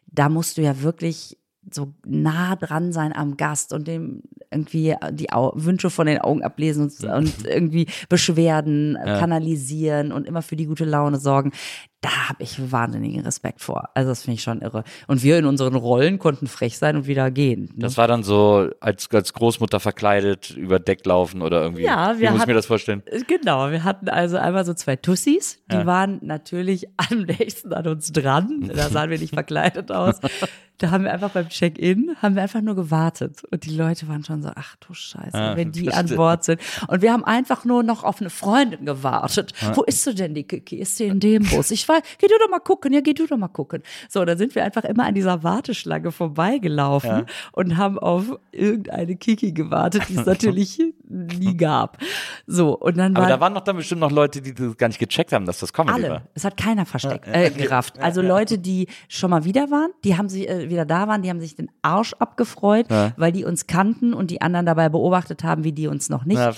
da 0.08 0.28
musst 0.30 0.58
du 0.58 0.62
ja 0.62 0.82
wirklich 0.82 1.38
so 1.72 1.94
nah 2.08 2.56
dran 2.56 2.92
sein 2.92 3.14
am 3.14 3.38
Gast 3.38 3.72
und 3.72 3.88
dem 3.88 4.24
irgendwie 4.50 4.96
die 5.12 5.32
Au 5.32 5.52
Wünsche 5.56 5.92
von 5.92 6.08
den 6.08 6.18
Augen 6.18 6.42
ablesen 6.42 6.86
und, 6.90 7.04
und 7.04 7.46
irgendwie 7.46 7.86
Beschwerden 8.10 8.98
kanalisieren 9.04 10.12
und 10.12 10.26
immer 10.26 10.42
für 10.42 10.56
die 10.56 10.66
gute 10.66 10.86
Laune 10.86 11.20
sorgen. 11.20 11.52
Da 12.02 12.30
habe 12.30 12.42
ich 12.42 12.72
wahnsinnigen 12.72 13.22
Respekt 13.22 13.62
vor. 13.62 13.90
Also 13.94 14.10
das 14.10 14.24
finde 14.24 14.36
ich 14.36 14.42
schon 14.42 14.62
irre. 14.62 14.84
Und 15.08 15.22
wir 15.22 15.38
in 15.38 15.46
unseren 15.46 15.76
Rollen 15.76 16.18
konnten 16.18 16.48
frech 16.48 16.80
sein 16.80 16.96
und 16.96 17.06
wieder 17.06 17.30
gehen. 17.30 17.66
ne? 17.76 17.84
Das 17.84 17.96
war 17.96 18.08
dann 18.08 18.24
so 18.24 18.70
als, 18.80 19.08
als 19.12 19.34
Großmutter 19.34 19.80
verkleidet 19.80 20.50
über 20.50 20.80
Deck 20.80 21.06
laufen 21.06 21.44
oder 21.44 21.62
irgendwie. 21.62 21.84
Ja, 21.84 22.16
Wie 22.18 22.22
wir 22.22 22.30
muss 22.32 22.38
ich 22.38 22.42
hatten- 22.42 22.50
mir 22.50 22.56
das 22.56 22.66
vorstellen? 22.66 23.04
Genau, 23.28 23.70
wir 23.70 23.84
hatten 23.84 24.10
also 24.10 24.38
einmal 24.38 24.66
so 24.66 24.74
zwei 24.74 24.96
Tussis, 24.96 25.60
die 25.72 25.76
Ja. 25.76 25.86
waren 25.86 26.20
natürlich 26.24 26.88
am 26.98 27.20
nächsten 27.22 27.72
an 27.72 27.86
uns 27.88 28.12
dran. 28.12 28.72
Da 28.76 28.90
sahen 28.90 29.12
wir 29.12 29.20
nicht 29.20 29.34
verkleidet 29.36 29.92
aus. 29.92 30.20
Da 30.80 30.90
haben 30.90 31.04
wir 31.04 31.14
einfach 31.14 31.30
beim 31.30 31.48
Check-in, 31.50 32.16
haben 32.24 32.34
wir 32.34 32.42
einfach 32.42 32.62
nur 32.62 32.76
gewartet. 32.76 33.44
Und 33.52 33.64
die 33.66 33.76
Leute 33.76 34.08
waren 34.08 34.24
schon 34.24 34.42
so, 34.42 34.50
ach 34.56 34.76
du 34.78 34.96
Scheiße, 34.96 35.30
Ah, 35.38 35.56
wenn 35.56 35.72
die 35.72 35.94
an 35.94 36.08
Bord 36.16 36.44
sind. 36.44 36.60
Und 36.88 37.04
wir 37.04 37.14
haben 37.14 37.24
einfach 37.24 37.66
nur 37.66 37.84
noch 37.84 38.04
auf 38.04 38.20
eine 38.20 38.32
Freundin 38.32 38.88
gewartet. 38.88 39.54
Wo 39.76 39.84
ist 39.84 40.04
sie 40.04 40.16
denn, 40.16 40.34
die 40.34 40.42
Kiki? 40.44 40.78
Ist 40.78 40.98
sie 40.98 41.06
in 41.06 41.20
dem 41.20 41.44
Bus? 41.44 41.70
Ich 41.70 41.86
weiß, 41.92 42.02
geh 42.18 42.28
du 42.28 42.34
doch 42.40 42.50
mal 42.50 42.60
gucken, 42.60 42.94
ja, 42.94 43.02
geh 43.02 43.14
du 43.14 43.28
doch 43.28 43.38
mal 43.38 43.48
gucken. 43.48 43.84
So, 44.10 44.24
dann 44.26 44.38
sind 44.38 44.56
wir 44.56 44.64
einfach 44.64 44.84
immer 44.84 45.06
an 45.06 45.14
dieser 45.16 45.44
Warteschlange 45.44 46.12
vorbeigelaufen 46.12 47.26
und 47.52 47.78
haben 47.78 48.00
auf 48.00 48.38
irgendeine 48.52 49.16
Kiki 49.16 49.52
gewartet, 49.52 50.04
die 50.10 50.16
es 50.16 50.26
natürlich 50.26 50.82
nie 51.08 51.58
gab. 51.58 51.98
So, 52.48 52.78
und 52.78 52.98
dann 52.98 53.16
Aber 53.16 53.24
war 53.24 53.30
da 53.30 53.40
waren 53.40 53.54
doch 53.54 53.62
dann 53.62 53.78
bestimmt 53.78 54.02
noch 54.02 54.12
Leute, 54.12 54.42
die 54.42 54.54
das 54.54 54.78
gar 54.78 54.88
nicht 54.88 55.00
gecheckt 55.00 55.34
haben, 55.34 55.46
dass 55.46 55.60
das 55.60 55.74
Comedy 55.74 55.94
alle. 55.94 56.10
war. 56.10 56.22
Es 56.34 56.46
hat 56.46 56.58
keiner 56.58 56.86
versteckt, 56.86 57.28
äh, 57.28 57.50
gerafft. 57.50 58.00
Also 58.00 58.22
Leute, 58.22 58.58
die 58.58 58.88
schon 59.08 59.30
mal 59.32 59.44
wieder 59.44 59.72
waren, 59.72 59.92
die 60.04 60.18
haben 60.18 60.30
sich 60.30 60.50
äh, 60.50 60.70
wieder 60.70 60.86
da 60.86 61.08
waren, 61.08 61.22
die 61.22 61.30
haben 61.30 61.40
sich 61.42 61.56
den 61.56 61.70
Arsch 61.82 62.14
abgefreut, 62.14 62.88
weil 63.18 63.32
die 63.32 63.46
uns 63.46 63.68
kannten 63.68 64.14
und 64.14 64.32
die 64.32 64.42
anderen 64.42 64.66
dabei 64.66 64.90
beobachtet 64.90 65.44
haben, 65.44 65.64
wie 65.64 65.72
die 65.72 65.88
uns 65.88 66.10
noch 66.10 66.26
nicht 66.26 66.38
Ja, 66.38 66.54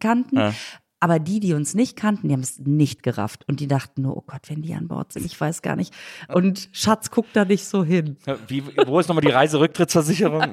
kannten. 0.00 0.54
Aber 1.02 1.18
die, 1.18 1.40
die 1.40 1.52
uns 1.52 1.74
nicht 1.74 1.96
kannten, 1.96 2.28
die 2.28 2.34
haben 2.34 2.42
es 2.42 2.60
nicht 2.60 3.02
gerafft. 3.02 3.42
Und 3.48 3.58
die 3.58 3.66
dachten 3.66 4.02
nur, 4.02 4.16
oh 4.16 4.22
Gott, 4.24 4.42
wenn 4.46 4.62
die 4.62 4.72
an 4.72 4.86
Bord 4.86 5.12
sind, 5.12 5.26
ich 5.26 5.38
weiß 5.38 5.60
gar 5.60 5.74
nicht. 5.74 5.92
Und 6.28 6.68
Schatz 6.70 7.10
guckt 7.10 7.30
da 7.32 7.44
nicht 7.44 7.64
so 7.64 7.82
hin. 7.82 8.18
Wie, 8.46 8.62
wo 8.86 9.00
ist 9.00 9.08
nochmal 9.08 9.24
die 9.24 9.32
Reiserücktrittsversicherung? 9.32 10.52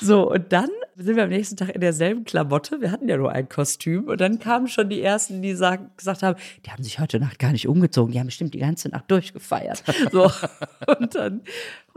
So, 0.00 0.30
und 0.30 0.52
dann 0.52 0.68
sind 0.96 1.16
wir 1.16 1.24
am 1.24 1.30
nächsten 1.30 1.56
Tag 1.56 1.70
in 1.70 1.80
derselben 1.80 2.24
Klamotte. 2.24 2.80
Wir 2.82 2.90
hatten 2.90 3.08
ja 3.08 3.16
nur 3.16 3.32
ein 3.32 3.48
Kostüm. 3.48 4.04
Und 4.04 4.20
dann 4.20 4.38
kamen 4.38 4.68
schon 4.68 4.90
die 4.90 5.00
ersten, 5.00 5.40
die 5.40 5.54
sagen, 5.54 5.90
gesagt 5.96 6.22
haben, 6.22 6.38
die 6.66 6.70
haben 6.70 6.82
sich 6.82 6.98
heute 6.98 7.18
Nacht 7.18 7.38
gar 7.38 7.52
nicht 7.52 7.66
umgezogen. 7.66 8.12
Die 8.12 8.18
haben 8.18 8.26
bestimmt 8.26 8.52
die 8.52 8.58
ganze 8.58 8.90
Nacht 8.90 9.10
durchgefeiert. 9.10 9.82
So. 10.12 10.24
und 10.98 11.14
dann, 11.14 11.40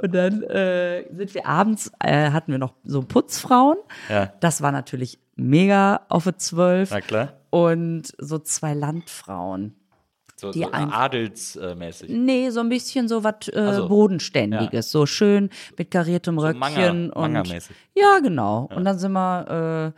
und 0.01 0.13
dann 0.15 0.43
äh, 0.43 1.05
sind 1.15 1.33
wir 1.35 1.45
abends, 1.47 1.91
äh, 1.99 2.31
hatten 2.31 2.51
wir 2.51 2.59
noch 2.59 2.73
so 2.83 3.01
Putzfrauen. 3.01 3.77
Ja. 4.09 4.33
Das 4.39 4.61
war 4.61 4.71
natürlich 4.71 5.19
mega 5.35 6.01
auf 6.09 6.27
eine 6.27 6.37
Zwölf. 6.37 6.89
Na 6.91 7.01
klar. 7.01 7.33
Und 7.49 8.13
so 8.17 8.39
zwei 8.39 8.73
Landfrauen. 8.73 9.75
So, 10.35 10.51
Die 10.51 10.61
so 10.63 10.71
adelsmäßig. 10.71 12.09
Nee, 12.09 12.49
so 12.49 12.59
ein 12.59 12.69
bisschen 12.69 13.07
so 13.07 13.23
was 13.23 13.47
äh, 13.49 13.59
Also, 13.59 13.87
Bodenständiges, 13.87 14.91
so 14.91 15.05
schön 15.05 15.49
mit 15.77 15.91
kariertem 15.91 16.37
So 16.39 16.45
Röckchen 16.47 16.59
Manga- 16.59 16.89
und 16.89 17.11
Manga-mäßig. 17.15 17.75
ja, 17.95 18.19
genau. 18.19 18.67
Und 18.75 18.83
dann 18.83 18.97
sind 18.99 19.13
wir, 19.13 19.93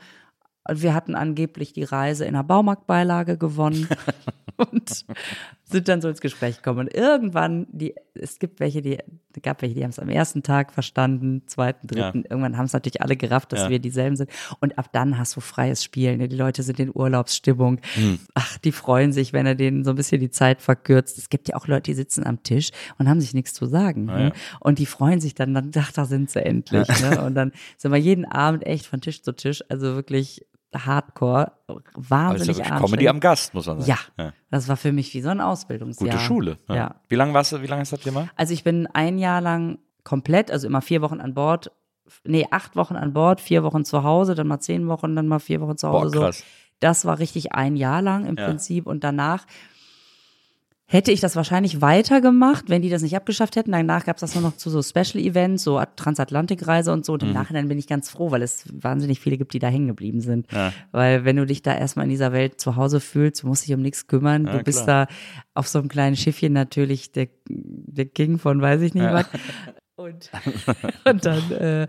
äh, 0.67 0.75
wir 0.81 0.93
hatten 0.93 1.15
angeblich 1.15 1.73
die 1.73 1.83
Reise 1.83 2.25
in 2.25 2.33
der 2.33 2.43
Baumarktbeilage 2.43 3.37
gewonnen 3.37 3.87
und 4.57 5.05
sind 5.67 5.87
dann 5.87 5.99
so 6.01 6.07
ins 6.07 6.21
Gespräch 6.21 6.57
gekommen. 6.57 6.79
Und 6.81 6.93
irgendwann, 6.93 7.65
die, 7.71 7.95
es 8.13 8.37
gibt 8.37 8.59
welche, 8.59 8.83
die, 8.83 8.99
gab 9.41 9.61
welche, 9.63 9.73
die 9.73 9.83
haben 9.83 9.89
es 9.89 9.97
am 9.97 10.09
ersten 10.09 10.43
Tag 10.43 10.71
verstanden, 10.71 11.41
zweiten, 11.47 11.87
dritten. 11.87 12.23
Irgendwann 12.29 12.55
haben 12.57 12.65
es 12.65 12.73
natürlich 12.73 13.01
alle 13.01 13.17
gerafft, 13.17 13.51
dass 13.51 13.61
Ja. 13.61 13.69
wir 13.69 13.79
dieselben 13.79 14.15
sind. 14.15 14.29
Und 14.59 14.77
ab 14.77 14.89
dann 14.93 15.17
hast 15.17 15.35
du 15.35 15.41
freies 15.41 15.83
Spielen. 15.83 16.19
Die 16.19 16.35
Leute 16.35 16.61
sind 16.61 16.79
in 16.79 16.91
Urlaubsstimmung. 16.93 17.79
Hm. 17.95 18.19
Ach, 18.35 18.57
die 18.59 18.71
freuen 18.71 19.11
sich, 19.11 19.33
wenn 19.33 19.47
er 19.47 19.55
denen 19.55 19.83
so 19.83 19.89
ein 19.89 19.95
bisschen 19.95 20.21
die 20.21 20.29
Zeit 20.29 20.61
verkürzt. 20.61 21.17
Es 21.17 21.29
gibt 21.29 21.49
ja 21.49 21.55
auch 21.55 21.67
Leute, 21.67 21.83
die 21.91 21.95
sitzen 21.95 22.25
am 22.25 22.43
Tisch 22.43 22.69
und 22.99 23.09
haben 23.09 23.19
sich 23.19 23.33
nichts 23.33 23.53
zu 23.53 23.65
sagen. 23.65 24.09
Ah, 24.09 24.17
ne? 24.17 24.23
ja. 24.25 24.31
Und 24.59 24.77
die 24.77 24.85
freuen 24.85 25.19
sich 25.19 25.33
dann, 25.33 25.53
dann, 25.55 25.71
ach, 25.77 25.91
da 25.91 26.05
sind 26.05 26.29
sie 26.29 26.45
endlich. 26.45 26.87
Ne? 27.01 27.21
Und 27.23 27.33
dann 27.33 27.51
sind 27.77 27.91
wir 27.91 27.99
jeden 27.99 28.25
Abend 28.25 28.65
echt 28.67 28.85
von 28.85 29.01
Tisch 29.01 29.23
zu 29.23 29.33
Tisch, 29.33 29.63
also 29.67 29.95
wirklich 29.95 30.45
hardcore, 30.75 31.51
ja 31.69 31.75
wahnsinnig 31.95 32.57
wirklich 32.57 32.79
Comedy 32.79 33.07
am. 33.07 33.19
Gast, 33.19 33.53
muss 33.53 33.65
man 33.67 33.81
sagen. 33.81 33.99
Ja, 34.17 34.33
das 34.51 34.67
war 34.67 34.77
für 34.77 34.91
mich 34.91 35.13
wie 35.13 35.21
so 35.21 35.29
ein 35.29 35.41
Ausbildungsjahr. 35.41 36.09
Gute 36.09 36.19
Schule. 36.23 36.57
Ja. 36.69 36.95
Wie 37.07 37.15
lange 37.15 37.33
warst 37.33 37.51
du, 37.51 37.61
wie 37.61 37.67
lange 37.67 37.81
ist 37.83 37.93
das 37.93 37.99
Thema? 38.01 38.27
Also 38.35 38.53
ich 38.53 38.63
bin 38.63 38.87
ein 38.87 39.17
Jahr 39.17 39.41
lang 39.41 39.79
komplett, 40.03 40.51
also 40.51 40.67
immer 40.67 40.81
vier 40.81 41.01
Wochen 41.01 41.19
an 41.19 41.33
Bord, 41.33 41.71
nee, 42.23 42.45
acht 42.51 42.75
Wochen 42.75 42.95
an 42.95 43.13
Bord, 43.13 43.41
vier 43.41 43.63
Wochen 43.63 43.85
zu 43.85 44.03
Hause, 44.03 44.35
dann 44.35 44.47
mal 44.47 44.59
zehn 44.59 44.87
Wochen, 44.87 45.15
dann 45.15 45.27
mal 45.27 45.39
vier 45.39 45.61
Wochen 45.61 45.77
zu 45.77 45.87
Boah, 45.87 46.03
Hause. 46.03 46.19
krass. 46.19 46.39
So. 46.39 46.45
Das 46.79 47.05
war 47.05 47.19
richtig 47.19 47.53
ein 47.53 47.75
Jahr 47.75 48.01
lang 48.01 48.25
im 48.25 48.35
Ja. 48.37 48.45
Prinzip 48.47 48.85
und 48.85 49.03
danach 49.03 49.45
hätte 50.87 51.11
ich 51.11 51.19
das 51.19 51.35
wahrscheinlich 51.35 51.81
weitergemacht, 51.81 52.69
wenn 52.69 52.83
die 52.83 52.89
das 52.89 53.01
nicht 53.01 53.15
abgeschafft 53.15 53.55
hätten. 53.55 53.71
Danach 53.71 54.05
gab 54.05 54.17
es 54.17 54.21
das 54.21 54.35
nur 54.35 54.43
noch 54.43 54.55
zu 54.55 54.69
so 54.69 54.83
Special 54.83 55.23
Events, 55.23 55.63
so 55.63 55.81
Transatlantikreise 55.95 56.91
und 56.93 57.05
so. 57.05 57.13
Und 57.13 57.23
im 57.23 57.29
Mhm. 57.29 57.33
Nachhinein 57.35 57.67
bin 57.67 57.79
ich 57.79 57.87
ganz 57.87 58.09
froh, 58.09 58.29
weil 58.29 58.43
es 58.43 58.65
wahnsinnig 58.71 59.19
viele 59.19 59.37
gibt, 59.37 59.53
die 59.53 59.59
da 59.59 59.67
hängen 59.67 59.87
geblieben 59.87 60.21
sind. 60.21 60.51
Ja. 60.51 60.73
Weil 60.91 61.25
wenn 61.25 61.37
du 61.37 61.45
dich 61.45 61.63
da 61.63 61.75
erstmal 61.75 62.05
in 62.05 62.11
dieser 62.11 62.33
Welt 62.33 62.61
zu 62.61 62.75
Hause 62.75 62.99
fühlst, 62.99 63.41
du 63.41 63.47
musst 63.47 63.65
dich 63.67 63.73
um 63.73 63.81
nichts 63.81 64.05
kümmern. 64.05 64.45
Ja, 64.45 64.57
du 64.59 64.63
bist 64.63 64.83
klar. 64.83 65.07
da 65.07 65.13
auf 65.55 65.67
so 65.67 65.79
einem 65.79 65.87
kleinen 65.87 66.15
Schiffchen 66.15 66.53
natürlich 66.53 67.11
der, 67.11 67.29
der 67.49 68.05
King 68.05 68.37
von 68.37 68.61
weiß 68.61 68.81
ich 68.81 68.93
nicht 68.93 69.03
was. 69.11 69.25
Und, 69.95 70.29
und 71.05 71.25
dann, 71.25 71.51
äh, 71.51 71.87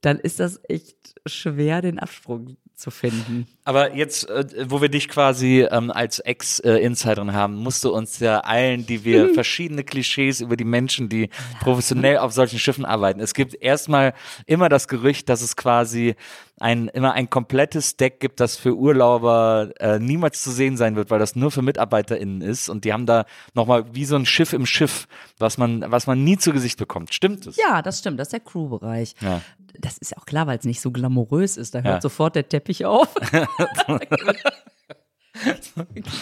dann 0.00 0.18
ist 0.18 0.40
das 0.40 0.60
echt 0.68 0.96
schwer, 1.26 1.82
den 1.82 1.98
Absprung 1.98 2.56
zu 2.76 2.90
finden. 2.90 3.46
Aber 3.64 3.94
jetzt, 3.94 4.28
äh, 4.28 4.44
wo 4.68 4.82
wir 4.82 4.88
dich 4.88 5.08
quasi 5.08 5.66
ähm, 5.70 5.90
als 5.90 6.18
Ex-Insiderin 6.18 7.32
haben, 7.32 7.54
musst 7.56 7.84
du 7.84 7.94
uns 7.94 8.18
ja 8.18 8.40
allen, 8.40 8.84
die 8.86 9.04
wir 9.04 9.32
verschiedene 9.32 9.84
Klischees 9.84 10.40
über 10.40 10.56
die 10.56 10.64
Menschen, 10.64 11.08
die 11.08 11.30
professionell 11.60 12.18
auf 12.18 12.32
solchen 12.32 12.58
Schiffen 12.58 12.84
arbeiten. 12.84 13.20
Es 13.20 13.32
gibt 13.34 13.54
erstmal 13.62 14.12
immer 14.46 14.68
das 14.68 14.88
Gerücht, 14.88 15.28
dass 15.28 15.40
es 15.40 15.56
quasi 15.56 16.14
ein 16.60 16.86
immer 16.88 17.12
ein 17.14 17.28
komplettes 17.30 17.96
Deck 17.96 18.20
gibt, 18.20 18.38
das 18.38 18.56
für 18.56 18.76
Urlauber 18.76 19.70
äh, 19.80 19.98
niemals 19.98 20.42
zu 20.42 20.50
sehen 20.52 20.76
sein 20.76 20.94
wird, 20.94 21.10
weil 21.10 21.18
das 21.18 21.34
nur 21.34 21.50
für 21.50 21.62
MitarbeiterInnen 21.62 22.42
ist. 22.42 22.68
Und 22.68 22.84
die 22.84 22.92
haben 22.92 23.06
da 23.06 23.24
nochmal 23.54 23.84
wie 23.94 24.04
so 24.04 24.14
ein 24.16 24.26
Schiff 24.26 24.52
im 24.52 24.66
Schiff, 24.66 25.08
was 25.38 25.58
man, 25.58 25.84
was 25.88 26.06
man 26.06 26.22
nie 26.22 26.38
zu 26.38 26.52
Gesicht 26.52 26.78
bekommt. 26.78 27.12
Stimmt 27.12 27.46
es? 27.46 27.56
Ja, 27.56 27.82
das 27.82 27.98
stimmt. 28.00 28.20
Das 28.20 28.28
ist 28.28 28.32
der 28.32 28.40
Crew-Bereich. 28.40 29.14
Ja. 29.20 29.40
Das 29.80 29.98
ist 29.98 30.16
auch 30.16 30.24
klar, 30.24 30.46
weil 30.46 30.56
es 30.58 30.64
nicht 30.64 30.80
so 30.80 30.92
glamourös 30.92 31.56
ist. 31.56 31.74
Da 31.74 31.80
hört 31.80 31.94
Ja. 31.96 32.00
sofort 32.00 32.36
der 32.36 32.48
Teppich 32.48 32.63
auf. 32.84 33.14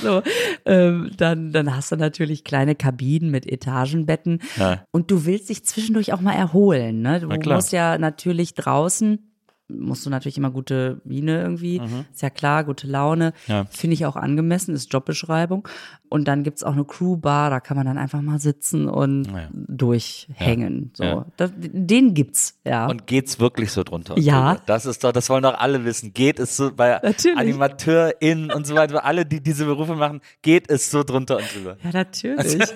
so, 0.02 0.22
ähm, 0.64 1.10
dann, 1.16 1.52
dann 1.52 1.76
hast 1.76 1.92
du 1.92 1.96
natürlich 1.96 2.44
kleine 2.44 2.74
Kabinen 2.74 3.30
mit 3.30 3.46
Etagenbetten. 3.46 4.40
Ja. 4.56 4.84
Und 4.90 5.10
du 5.10 5.26
willst 5.26 5.48
dich 5.50 5.64
zwischendurch 5.64 6.12
auch 6.12 6.20
mal 6.20 6.34
erholen. 6.34 7.02
Ne? 7.02 7.20
Du 7.20 7.28
musst 7.28 7.72
ja 7.72 7.98
natürlich 7.98 8.54
draußen, 8.54 9.31
musst 9.68 10.04
du 10.04 10.10
natürlich 10.10 10.36
immer 10.36 10.50
gute 10.50 11.00
Miene 11.04 11.40
irgendwie. 11.40 11.80
Ist 12.12 12.20
ja 12.22 12.30
klar, 12.30 12.64
gute 12.64 12.86
Laune. 12.86 13.32
Mhm. 13.46 13.52
Ja. 13.52 13.64
Finde 13.70 13.94
ich 13.94 14.04
auch 14.06 14.16
angemessen, 14.16 14.74
ist 14.74 14.92
Jobbeschreibung. 14.92 15.66
Und 16.10 16.28
dann 16.28 16.42
gibt's 16.42 16.62
auch 16.62 16.72
eine 16.74 16.84
Crewbar, 16.84 17.48
da 17.48 17.60
kann 17.60 17.76
man 17.76 17.86
dann 17.86 17.96
einfach 17.96 18.20
mal 18.20 18.38
sitzen 18.38 18.86
und 18.88 19.24
Ja. 19.26 19.48
durchhängen. 19.52 20.90
So. 20.94 21.04
Ja. 21.04 21.26
Das, 21.36 21.52
den 21.56 22.12
gibt's, 22.12 22.58
ja. 22.64 22.86
Und 22.86 23.06
geht's 23.06 23.40
wirklich 23.40 23.72
so 23.72 23.82
drunter? 23.82 24.18
Ja. 24.18 24.54
drüber? 24.54 24.62
Das 24.66 24.84
ist 24.84 25.02
doch, 25.04 25.12
das 25.12 25.30
wollen 25.30 25.42
doch 25.42 25.58
alle 25.58 25.84
wissen. 25.84 26.12
Geht 26.12 26.38
es 26.38 26.56
so 26.56 26.70
bei 26.74 26.98
Natürlich. 27.02 27.38
AnimateurInnen 27.38 28.50
und 28.52 28.66
so 28.66 28.74
weiter, 28.74 29.04
alle, 29.04 29.24
die 29.24 29.40
diese 29.42 29.64
Berufe 29.64 29.94
machen, 29.94 30.20
geht 30.42 30.68
es 30.70 30.90
so 30.90 31.02
drunter 31.02 31.38
und 31.38 31.54
drüber? 31.54 31.76
ja, 31.82 31.90
natürlich. 31.92 32.68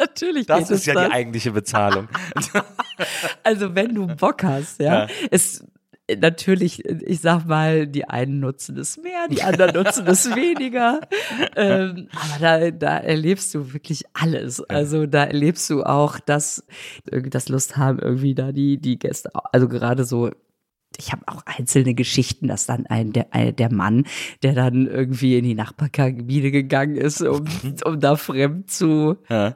natürlich 0.00 0.46
Das 0.46 0.70
ist 0.70 0.86
ja 0.86 0.94
dann. 0.94 1.06
die 1.10 1.12
eigentliche 1.12 1.52
Bezahlung. 1.52 2.08
Also 3.42 3.74
wenn 3.74 3.94
du 3.94 4.06
Bock 4.08 4.42
hast, 4.42 4.80
ja, 4.80 5.04
Ja. 5.04 5.06
es 5.30 5.64
natürlich, 6.20 6.84
ich 6.84 7.20
sag 7.20 7.46
mal, 7.46 7.86
die 7.86 8.04
einen 8.04 8.40
nutzen 8.40 8.76
es 8.76 8.98
mehr, 8.98 9.28
die 9.30 9.42
anderen 9.42 9.74
nutzen 9.74 10.06
es 10.08 10.28
weniger. 10.36 11.00
Ähm, 11.56 12.08
aber 12.12 12.40
da, 12.40 12.70
da 12.72 12.96
erlebst 12.98 13.54
du 13.54 13.72
wirklich 13.72 14.02
alles. 14.12 14.60
Also 14.68 15.06
da 15.06 15.24
erlebst 15.24 15.70
du 15.70 15.82
auch, 15.84 16.18
dass 16.18 16.64
irgendwie 17.10 17.30
das 17.30 17.48
Lust 17.48 17.76
haben, 17.76 18.00
irgendwie 18.00 18.34
da 18.34 18.52
die, 18.52 18.76
die 18.78 18.98
Gäste, 18.98 19.30
also 19.52 19.68
gerade 19.68 20.04
so 20.04 20.30
ich 21.00 21.12
habe 21.12 21.22
auch 21.26 21.42
einzelne 21.46 21.94
Geschichten, 21.94 22.46
dass 22.46 22.66
dann 22.66 22.86
ein 22.86 23.12
der, 23.12 23.32
ein, 23.32 23.56
der 23.56 23.72
Mann, 23.72 24.04
der 24.42 24.52
dann 24.52 24.86
irgendwie 24.86 25.38
in 25.38 25.44
die 25.44 25.54
Nachbarkabine 25.54 26.50
gegangen 26.50 26.96
ist, 26.96 27.22
um, 27.22 27.44
um 27.84 28.00
da 28.00 28.16
fremd 28.16 28.70
zu 28.70 29.16
Ja. 29.28 29.52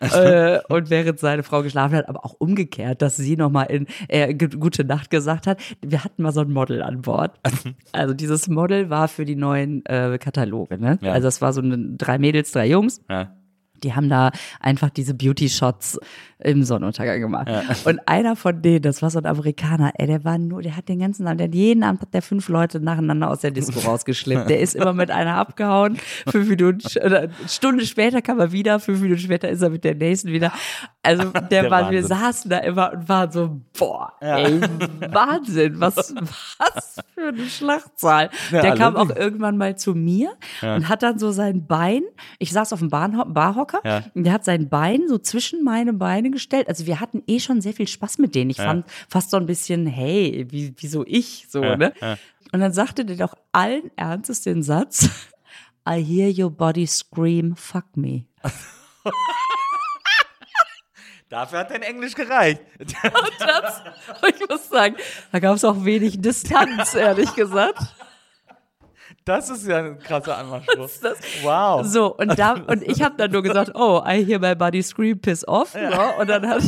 Äh, 0.00 0.60
und 0.68 0.90
während 0.90 1.18
seine 1.18 1.42
Frau 1.42 1.62
geschlafen 1.62 1.96
hat, 1.96 2.08
aber 2.08 2.24
auch 2.24 2.34
umgekehrt, 2.38 3.02
dass 3.02 3.16
sie 3.16 3.36
nochmal 3.36 3.66
in 3.66 3.86
äh, 4.08 4.34
gute 4.34 4.84
Nacht 4.84 5.10
gesagt 5.10 5.46
hat. 5.46 5.60
Wir 5.84 6.04
hatten 6.04 6.22
mal 6.22 6.32
so 6.32 6.40
ein 6.40 6.50
Model 6.50 6.82
an 6.82 7.02
Bord. 7.02 7.38
Also 7.92 8.14
dieses 8.14 8.48
Model 8.48 8.88
war 8.88 9.08
für 9.08 9.24
die 9.24 9.34
neuen 9.34 9.84
äh, 9.84 10.18
Kataloge. 10.18 10.78
Ne? 10.78 10.98
Ja. 11.02 11.12
Also 11.12 11.26
das 11.26 11.42
war 11.42 11.52
so 11.52 11.60
ein, 11.60 11.98
drei 11.98 12.18
Mädels, 12.18 12.52
drei 12.52 12.68
Jungs. 12.68 13.00
Ja. 13.10 13.34
Die 13.82 13.94
haben 13.94 14.08
da 14.08 14.30
einfach 14.60 14.90
diese 14.90 15.14
Beauty-Shots 15.14 15.98
im 16.42 16.62
Sonnenuntergang 16.64 17.20
gemacht. 17.20 17.48
Und 17.84 18.00
einer 18.06 18.36
von 18.36 18.62
denen, 18.62 18.82
das 18.82 19.02
war 19.02 19.10
so 19.10 19.18
ein 19.18 19.26
Amerikaner, 19.26 19.92
ey, 19.98 20.06
der 20.06 20.24
war 20.24 20.38
nur, 20.38 20.62
der 20.62 20.76
hat 20.76 20.88
den 20.88 20.98
ganzen 21.00 21.26
Abend, 21.26 21.40
der 21.40 21.48
hat 21.48 21.54
jeden 21.54 21.82
Abend 21.82 22.00
hat 22.02 22.14
der 22.14 22.22
fünf 22.22 22.48
Leute 22.48 22.80
nacheinander 22.80 23.30
aus 23.30 23.40
der 23.40 23.50
Disco 23.50 23.78
rausgeschleppt. 23.88 24.48
Der 24.50 24.60
ist 24.60 24.74
immer 24.76 24.92
mit 24.92 25.10
einer 25.10 25.36
abgehauen. 25.36 25.96
Fünf 26.28 26.48
Minuten, 26.48 26.80
oder 27.04 27.20
eine 27.20 27.30
Stunde 27.48 27.84
später 27.86 28.22
kam 28.22 28.38
er 28.40 28.52
wieder, 28.52 28.80
fünf 28.80 29.00
Minuten 29.00 29.20
später 29.20 29.48
ist 29.48 29.62
er 29.62 29.70
mit 29.70 29.84
der 29.84 29.94
nächsten 29.94 30.30
wieder. 30.32 30.52
Also 31.02 31.24
der, 31.30 31.42
Der 31.42 31.70
war, 31.70 31.90
wir 31.90 32.02
Wahnsinn. 32.02 32.06
saßen 32.18 32.50
da 32.50 32.58
immer 32.58 32.92
und 32.92 33.08
waren 33.08 33.30
so, 33.32 33.60
boah, 33.78 34.12
ey, 34.20 34.60
Wahnsinn, 35.10 35.80
was, 35.80 36.14
was 36.58 36.96
für 37.14 37.28
eine 37.28 37.44
Schlachtzahl. 37.44 38.30
Ja, 38.50 38.62
der 38.62 38.74
kam 38.74 38.96
auch 38.96 39.10
irgendwann 39.14 39.56
mal 39.56 39.76
zu 39.76 39.94
mir 39.94 40.30
und 40.62 40.88
hat 40.88 41.02
dann 41.02 41.18
so 41.18 41.30
sein 41.30 41.66
Bein, 41.66 42.02
ich 42.38 42.52
saß 42.52 42.72
auf 42.72 42.78
dem 42.80 42.88
Bahnho 42.90 43.24
Barhocker, 43.24 43.80
Ja. 43.84 44.02
und 44.14 44.24
der 44.24 44.32
hat 44.32 44.44
sein 44.44 44.68
Bein 44.68 45.02
so 45.08 45.18
zwischen 45.18 45.62
meine 45.64 45.92
Beine 45.92 46.29
gestellt. 46.32 46.68
Also 46.68 46.86
wir 46.86 47.00
hatten 47.00 47.22
eh 47.26 47.40
schon 47.40 47.60
sehr 47.60 47.72
viel 47.72 47.88
Spaß 47.88 48.18
mit 48.18 48.34
denen. 48.34 48.50
Ich 48.50 48.56
fand 48.58 48.84
fast 49.08 49.30
so 49.30 49.36
ein 49.36 49.46
bisschen, 49.46 49.86
hey, 49.86 50.46
wie, 50.50 50.74
wieso 50.78 51.04
ich 51.06 51.46
so, 51.48 51.62
Ja, 51.62 51.76
ne? 51.76 51.92
ja. 52.00 52.16
Und 52.52 52.60
dann 52.60 52.72
sagte 52.72 53.04
der 53.04 53.16
doch 53.16 53.34
allen 53.52 53.90
Ernstes 53.96 54.42
den 54.42 54.62
Satz, 54.62 55.08
I 55.88 56.02
hear 56.04 56.32
your 56.44 56.50
body 56.50 56.86
scream, 56.86 57.54
fuck 57.56 57.96
me. 57.96 58.24
Dafür 61.28 61.60
hat 61.60 61.70
dein 61.70 61.82
Englisch 61.82 62.14
gereicht. 62.14 62.60
Das, 63.38 63.82
ich 64.28 64.48
muss 64.48 64.68
sagen, 64.68 64.96
da 65.32 65.38
gab 65.38 65.56
es 65.56 65.64
auch 65.64 65.84
wenig 65.84 66.20
Distanz, 66.20 66.94
ehrlich 66.94 67.34
gesagt. 67.34 67.78
Das 69.30 69.48
ist 69.48 69.64
ja 69.64 69.78
ein 69.78 69.96
krasser 70.00 70.36
Anmachspruch. 70.36 70.88
Wow. 71.44 71.86
So, 71.86 72.16
und, 72.16 72.36
da, 72.36 72.54
und 72.54 72.82
ich 72.82 73.00
habe 73.00 73.14
dann 73.16 73.30
nur 73.30 73.42
gesagt, 73.42 73.70
oh, 73.76 74.02
I 74.04 74.24
hear 74.24 74.40
my 74.40 74.56
body 74.56 74.82
scream, 74.82 75.20
piss 75.20 75.46
off. 75.46 75.74
Ja. 75.74 76.16
Und 76.18 76.28
dann 76.28 76.48
hat 76.48 76.62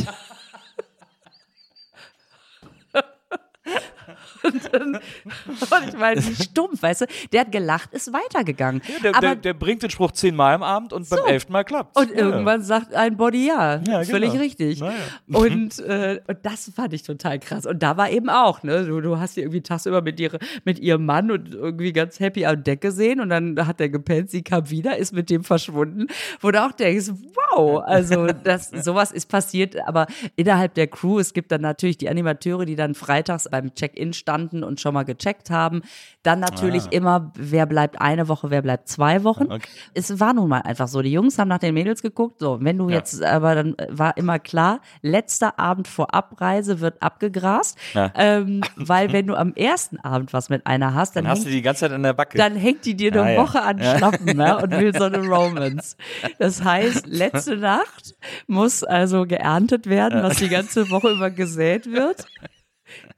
Und, 4.43 4.73
dann, 4.73 4.95
und 4.95 5.87
ich 5.87 5.97
meine, 5.97 6.21
wie 6.25 6.35
stumpf, 6.43 6.81
weißt 6.81 7.01
du? 7.01 7.05
Der 7.31 7.41
hat 7.41 7.51
gelacht, 7.51 7.93
ist 7.93 8.11
weitergegangen. 8.11 8.81
Der, 9.03 9.15
Aber 9.15 9.27
der, 9.27 9.35
der 9.35 9.53
bringt 9.53 9.83
den 9.83 9.89
Spruch 9.89 10.11
zehnmal 10.11 10.53
am 10.55 10.63
Abend 10.63 10.93
und 10.93 11.09
beim 11.09 11.19
So. 11.19 11.25
elften 11.25 11.53
Mal 11.53 11.63
klappt. 11.63 11.97
Und 11.97 12.11
irgendwann 12.11 12.61
sagt 12.61 12.93
ein 12.93 13.17
Body 13.17 13.47
ja. 13.47 13.81
Ja, 13.87 14.03
Völlig 14.03 14.31
genau. 14.31 14.43
richtig. 14.43 14.79
Naja. 14.79 14.93
Und, 15.31 15.79
äh, 15.79 16.19
und 16.27 16.37
das 16.43 16.71
fand 16.75 16.93
ich 16.93 17.03
total 17.03 17.39
krass. 17.39 17.65
Und 17.65 17.81
da 17.81 17.97
war 17.97 18.09
eben 18.09 18.29
auch, 18.29 18.63
ne, 18.63 18.85
du, 18.85 19.01
du 19.01 19.19
hast 19.19 19.37
die 19.37 19.41
irgendwie 19.41 19.61
tagsüber 19.61 20.01
mit, 20.01 20.19
ihre, 20.19 20.39
mit 20.65 20.79
ihrem 20.79 21.05
Mann 21.05 21.31
und 21.31 21.53
irgendwie 21.53 21.93
ganz 21.93 22.19
happy 22.19 22.45
am 22.45 22.63
Deck 22.63 22.81
gesehen 22.81 23.19
und 23.21 23.29
dann 23.29 23.65
hat 23.65 23.79
er 23.79 23.89
gepennt, 23.89 24.29
sie 24.29 24.41
kam 24.43 24.69
wieder, 24.69 24.97
ist 24.97 25.13
mit 25.13 25.29
dem 25.29 25.43
verschwunden, 25.43 26.07
wo 26.41 26.51
du 26.51 26.61
auch 26.63 26.71
denkst, 26.71 27.11
wow, 27.55 27.81
also 27.85 28.27
das, 28.27 28.69
sowas 28.73 29.11
ist 29.11 29.27
passiert, 29.29 29.75
aber 29.87 30.07
innerhalb 30.35 30.73
der 30.73 30.87
Crew, 30.87 31.19
es 31.19 31.33
gibt 31.33 31.51
dann 31.51 31.61
natürlich 31.61 31.97
die 31.97 32.09
Animateure, 32.09 32.65
die 32.65 32.75
dann 32.75 32.95
freitags 32.95 33.47
beim 33.49 33.73
Check-in 33.73 34.13
standen 34.33 34.63
und 34.63 34.79
schon 34.81 34.93
mal 34.95 35.03
gecheckt 35.03 35.49
haben. 35.51 35.81
Dann 36.23 36.39
natürlich 36.39 36.91
immer, 36.91 37.31
wer 37.35 37.65
bleibt 37.65 38.01
eine 38.01 38.27
Woche, 38.27 38.49
wer 38.49 38.61
bleibt 38.61 38.87
zwei 38.87 39.23
Wochen. 39.23 39.43
Okay. 39.51 39.61
Es 39.93 40.19
war 40.19 40.33
nun 40.33 40.49
mal 40.49 40.61
einfach 40.61 40.87
so. 40.87 41.01
Die 41.01 41.11
Jungs 41.11 41.37
haben 41.37 41.49
nach 41.49 41.59
den 41.59 41.73
Mädels 41.73 42.01
geguckt. 42.01 42.39
So, 42.39 42.57
wenn 42.61 42.77
du 42.77 42.89
Ja. 42.89 42.97
jetzt, 42.97 43.21
aber 43.23 43.53
dann 43.55 43.75
war 43.89 44.17
immer 44.17 44.39
klar, 44.39 44.79
letzter 45.01 45.59
Abend 45.59 45.87
vor 45.87 46.13
Abreise 46.15 46.79
wird 46.79 47.01
abgegrast. 47.03 47.77
Ja. 47.93 48.11
Ähm, 48.15 48.61
weil 48.75 49.11
wenn 49.13 49.27
du 49.27 49.35
am 49.35 49.53
ersten 49.53 49.99
Abend 49.99 50.33
was 50.33 50.49
mit 50.49 50.65
einer 50.65 50.93
hast, 50.95 51.15
dann, 51.15 51.25
Dann 51.25 51.31
hast 51.31 51.41
du 51.41 51.45
hängt, 51.45 51.53
die 51.53 51.57
die 51.57 51.61
ganze 51.61 51.81
Zeit 51.81 51.91
an 51.91 52.01
der 52.03 52.13
Backe. 52.13 52.37
dann 52.37 52.55
hängt 52.55 52.85
die 52.85 52.95
dir 52.95 53.11
eine 53.11 53.21
Ja, 53.21 53.29
ja. 53.31 53.41
Woche 53.41 53.61
an 53.61 53.77
Schlappen 53.79 54.37
ne, 54.37 54.57
und 54.57 54.71
will 54.71 54.95
so 54.97 55.03
eine 55.05 55.17
Romance. 55.27 55.95
Das 56.39 56.63
heißt, 56.63 57.05
letzte 57.07 57.57
Nacht 57.57 58.15
muss 58.47 58.83
also 58.83 59.25
geerntet 59.27 59.87
werden, 59.87 60.23
was 60.23 60.37
die 60.37 60.49
ganze 60.49 60.89
Woche 60.89 61.09
über 61.11 61.29
gesät 61.29 61.91
wird. 61.91 62.25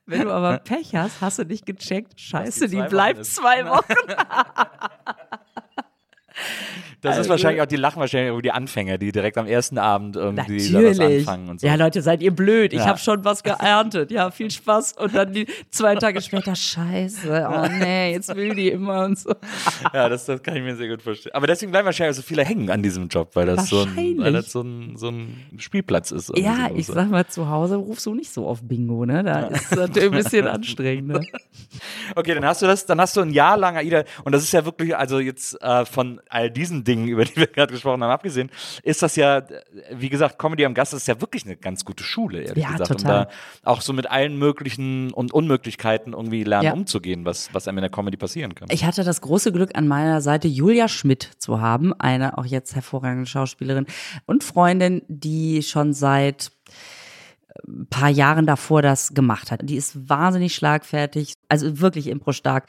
Wenn 0.06 0.22
du 0.22 0.32
aber 0.32 0.58
Pech 0.64 0.96
hast, 0.96 1.22
hast 1.22 1.40
du 1.40 1.44
nicht 1.46 1.66
gecheckt, 1.66 2.20
scheiße, 2.20 2.68
die 2.68 2.78
zwei 2.78 2.88
bleibt 2.90 3.20
ist. 3.22 3.36
zwei 3.36 3.66
Wochen. 3.66 3.94
das 7.02 7.12
also- 7.18 7.22
ist 7.22 7.30
wahrscheinlich 7.30 7.62
auch, 7.62 7.66
die 7.68 7.76
lachen 7.76 8.00
wahrscheinlich 8.00 8.32
über 8.32 8.42
die 8.42 8.52
Anfänger, 8.52 8.98
die 8.98 9.12
direkt 9.12 9.38
am 9.38 9.46
ersten 9.48 9.78
Abend 9.78 10.16
irgendwie 10.16 10.72
da 10.72 10.80
was 10.84 10.98
Natürlich. 10.98 11.20
anfangen 11.28 11.50
und 11.50 11.62
so. 11.62 11.68
Ja, 11.68 11.76
Leute, 11.76 12.02
seid 12.02 12.24
ihr 12.24 12.32
blöd. 12.32 12.74
Ich 12.74 12.80
Ja. 12.80 12.86
habe 12.88 13.00
schon 13.00 13.24
was 13.24 13.44
geerntet. 13.44 14.10
Ja, 14.12 14.32
viel 14.32 14.50
Spaß. 14.50 14.94
Und 14.94 15.14
dann 15.14 15.32
die 15.34 15.46
zwei 15.70 15.96
Tage 15.96 16.20
später, 16.22 16.56
scheiße. 16.56 17.48
Oh 17.52 17.68
nee, 17.80 18.14
jetzt 18.14 18.36
will 18.36 18.56
die 18.56 18.70
immer 18.70 19.06
und 19.06 19.20
so. 19.20 19.34
Ja, 19.94 20.10
das, 20.10 20.26
das 20.26 20.42
kann 20.42 20.56
ich 20.56 20.64
mir 20.64 20.76
sehr 20.76 20.88
gut 20.90 21.02
vorstellen. 21.04 21.36
Aber 21.36 21.46
deswegen 21.48 21.72
bleiben 21.72 21.86
wahrscheinlich 21.86 22.16
so 22.16 22.24
viele 22.24 22.44
hängen 22.44 22.70
an 22.72 22.82
diesem 22.82 23.08
Job, 23.08 23.32
weil 23.36 23.46
das, 23.46 23.70
so 23.70 23.82
ein, 23.82 24.18
weil 24.18 24.34
das 24.34 24.52
so, 24.52 24.62
ein, 24.62 24.98
so 24.98 25.10
ein 25.10 25.46
Spielplatz 25.58 26.12
ist. 26.12 26.32
Ja, 26.38 26.70
so. 26.70 26.76
ich 26.76 26.88
sag 26.88 27.10
mal, 27.10 27.28
zu 27.28 27.50
Hause 27.50 27.76
rufst 27.76 28.06
du 28.08 28.16
nicht 28.16 28.32
so 28.34 28.48
auf 28.48 28.62
Bingo, 28.64 29.06
ne? 29.06 29.24
Da 29.24 29.48
ist 29.48 29.72
es 29.72 29.78
natürlich 29.78 30.12
ein 30.12 30.24
bisschen 30.24 30.48
anstrengend, 30.48 31.08
ne? 31.10 31.22
Okay, 32.16 32.34
dann 32.34 32.46
hast 32.46 32.62
du 32.62 32.66
das, 32.68 32.86
dann 32.86 33.00
hast 33.02 33.16
du 33.18 33.22
ein 33.22 33.32
Jahr 33.32 33.58
lang 33.58 33.76
AIDA, 33.78 34.04
und 34.24 34.32
das 34.34 34.44
ist 34.44 34.54
ja 34.54 34.64
wirklich, 34.66 34.96
also 34.96 35.20
jetzt 35.20 35.62
äh, 35.62 35.86
von 35.86 36.22
all 36.36 36.52
diesen 36.52 36.84
Dingen, 36.84 37.08
über 37.08 37.24
die 37.26 37.36
wir 37.38 37.48
gerade 37.48 37.74
gesprochen 37.74 38.04
haben, 38.04 38.12
abgesehen, 38.12 38.52
ist 38.84 39.02
das 39.02 39.16
ja, 39.16 39.38
äh, 39.40 39.62
wie 39.92 40.10
gesagt, 40.10 40.38
Comedy 40.38 40.66
am 40.66 40.74
Gast 40.74 40.94
ist 40.94 41.08
ja 41.08 41.20
wirklich 41.22 41.46
eine 41.46 41.56
ganz 41.56 41.86
gute 41.86 42.04
Schule, 42.04 42.42
ehrlich 42.42 42.64
Ja, 42.64 42.72
gesagt. 42.74 42.92
total. 42.92 43.22
Um 43.24 43.28
da 43.28 43.72
auch 43.72 43.82
so 43.82 43.94
mit 43.94 44.12
allen 44.12 44.38
möglichen 44.38 45.12
und 45.14 45.34
Unmöglichkeiten 45.34 46.14
irgendwie 46.14 46.44
lernen 46.44 46.66
Ja. 46.66 46.74
umzugehen, 46.74 47.26
was, 47.26 47.54
was 47.54 47.68
einem 47.68 47.78
in 47.80 47.84
der 47.84 47.92
Comedy 47.92 48.18
passieren 48.18 48.54
kann. 48.54 48.68
Ich 48.72 48.84
hatte 48.86 49.04
das 49.04 49.22
große 49.22 49.52
Glück, 49.52 49.72
an 49.78 49.88
meiner 49.88 50.22
Seite 50.22 50.48
Julia 50.48 50.88
Schmidt 50.88 51.32
zu 51.38 51.62
haben, 51.62 51.94
eine 52.00 52.38
auch 52.38 52.46
jetzt 52.46 52.76
hervorragende 52.76 53.28
Schauspielerin 53.28 53.86
und 54.26 54.44
Freundin, 54.44 55.02
die 55.08 55.64
schon 55.64 55.94
seit 55.94 56.52
ein 57.68 57.88
paar 57.90 58.10
Jahren 58.10 58.46
davor 58.46 58.82
das 58.82 59.14
gemacht 59.14 59.50
hat. 59.52 59.62
Die 59.64 59.78
ist 59.78 60.10
wahnsinnig 60.10 60.54
schlagfertig, 60.54 61.34
also 61.48 61.80
wirklich 61.80 62.08
impro-stark. 62.08 62.68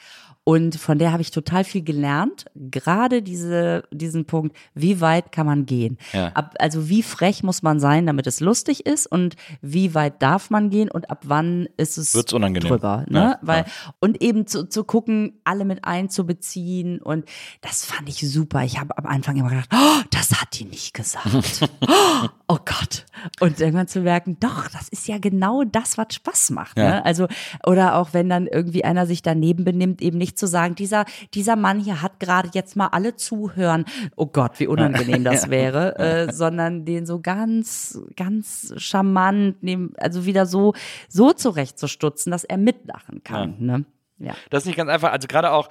Und 0.49 0.77
von 0.77 0.97
der 1.01 1.11
habe 1.11 1.23
ich 1.23 1.33
total 1.33 1.65
viel 1.65 1.83
gelernt. 1.83 2.45
Gerade 2.55 3.21
diese, 3.21 3.83
diesen 3.91 4.27
Punkt, 4.27 4.57
wie 4.75 5.01
weit 5.01 5.33
kann 5.33 5.45
man 5.45 5.67
gehen? 5.67 5.99
Ja. 6.13 6.29
Ab, 6.29 6.55
also 6.61 6.89
wie 6.89 7.03
frech 7.03 7.43
muss 7.43 7.65
man 7.65 7.81
sein, 7.81 8.07
damit 8.07 8.29
es 8.29 8.39
lustig 8.39 8.87
ist 8.87 9.09
und 9.09 9.35
wie 9.61 9.93
weit 9.93 10.23
darf 10.23 10.49
man 10.51 10.71
gehen 10.71 10.89
und 10.89 11.11
ab 11.11 11.25
wann 11.25 11.67
ist 11.77 11.99
es 11.99 12.15
Wird's 12.15 12.33
unangenehm. 12.33 12.69
drüber. 12.69 13.05
Ne? 13.09 13.19
Ja, 13.19 13.39
Weil, 13.43 13.65
ja. 13.65 13.93
Und 13.99 14.23
eben 14.23 14.47
zu, 14.47 14.69
zu 14.69 14.85
gucken, 14.85 15.41
alle 15.43 15.65
mit 15.65 15.85
einzubeziehen. 15.85 17.01
Und 17.03 17.25
das 17.61 17.85
fand 17.85 18.09
ich 18.09 18.21
super. 18.21 18.63
Ich 18.63 18.79
habe 18.79 18.97
am 18.99 19.07
Anfang 19.07 19.37
immer 19.37 19.49
gedacht, 19.49 19.71
oh, 19.75 20.03
das 20.13 20.41
hat 20.41 20.57
die 20.61 20.65
nicht 20.67 20.95
gesagt. 20.95 21.27
oh, 21.81 22.29
oh 22.47 22.59
Gott. 22.65 23.05
Und 23.41 23.59
irgendwann 23.59 23.89
zu 23.89 23.99
merken, 24.01 24.37
doch, 24.39 24.69
das 24.69 24.89
ist 24.91 25.09
ja 25.09 25.19
genau 25.19 25.65
das, 25.65 25.99
was 25.99 26.15
Spaß 26.15 26.51
macht. 26.51 26.77
Ne? 26.77 27.05
Also, 27.05 27.27
oder 27.67 27.97
auch 27.97 28.11
wenn 28.13 28.29
dann 28.29 28.47
irgendwie 28.47 28.85
einer 28.85 29.07
sich 29.07 29.23
daneben 29.23 29.65
benimmt, 29.65 30.01
eben 30.01 30.19
nicht 30.19 30.36
zu 30.37 30.47
sagen, 30.47 30.75
dieser, 30.75 31.05
dieser 31.35 31.57
Mann 31.57 31.81
hier 31.81 32.03
hat 32.03 32.21
gerade 32.21 32.51
jetzt 32.53 32.77
mal 32.77 32.89
alle 32.89 33.17
zuhören. 33.17 33.85
Oh 34.17 34.27
Gott, 34.27 34.61
wie 34.61 34.67
unangenehm 34.67 35.25
das 35.25 35.51
wäre, 35.51 35.99
äh, 35.99 36.33
sondern 36.33 36.85
den 36.85 37.07
so 37.07 37.21
ganz, 37.21 37.99
ganz 38.17 38.75
charmant, 38.77 39.63
nehmen, 39.63 39.95
also 39.99 40.27
wieder 40.27 40.47
so, 40.47 40.75
so 41.09 41.33
zurechtzustutzen, 41.33 42.31
dass 42.31 42.45
er 42.45 42.59
mitlachen 42.59 43.23
kann. 43.25 43.57
Ne? 43.59 43.85
Ja. 44.19 44.35
Das 44.51 44.63
ist 44.63 44.67
nicht 44.67 44.77
ganz 44.77 44.91
einfach. 44.91 45.13
Also 45.13 45.29
gerade 45.29 45.53
auch, 45.53 45.69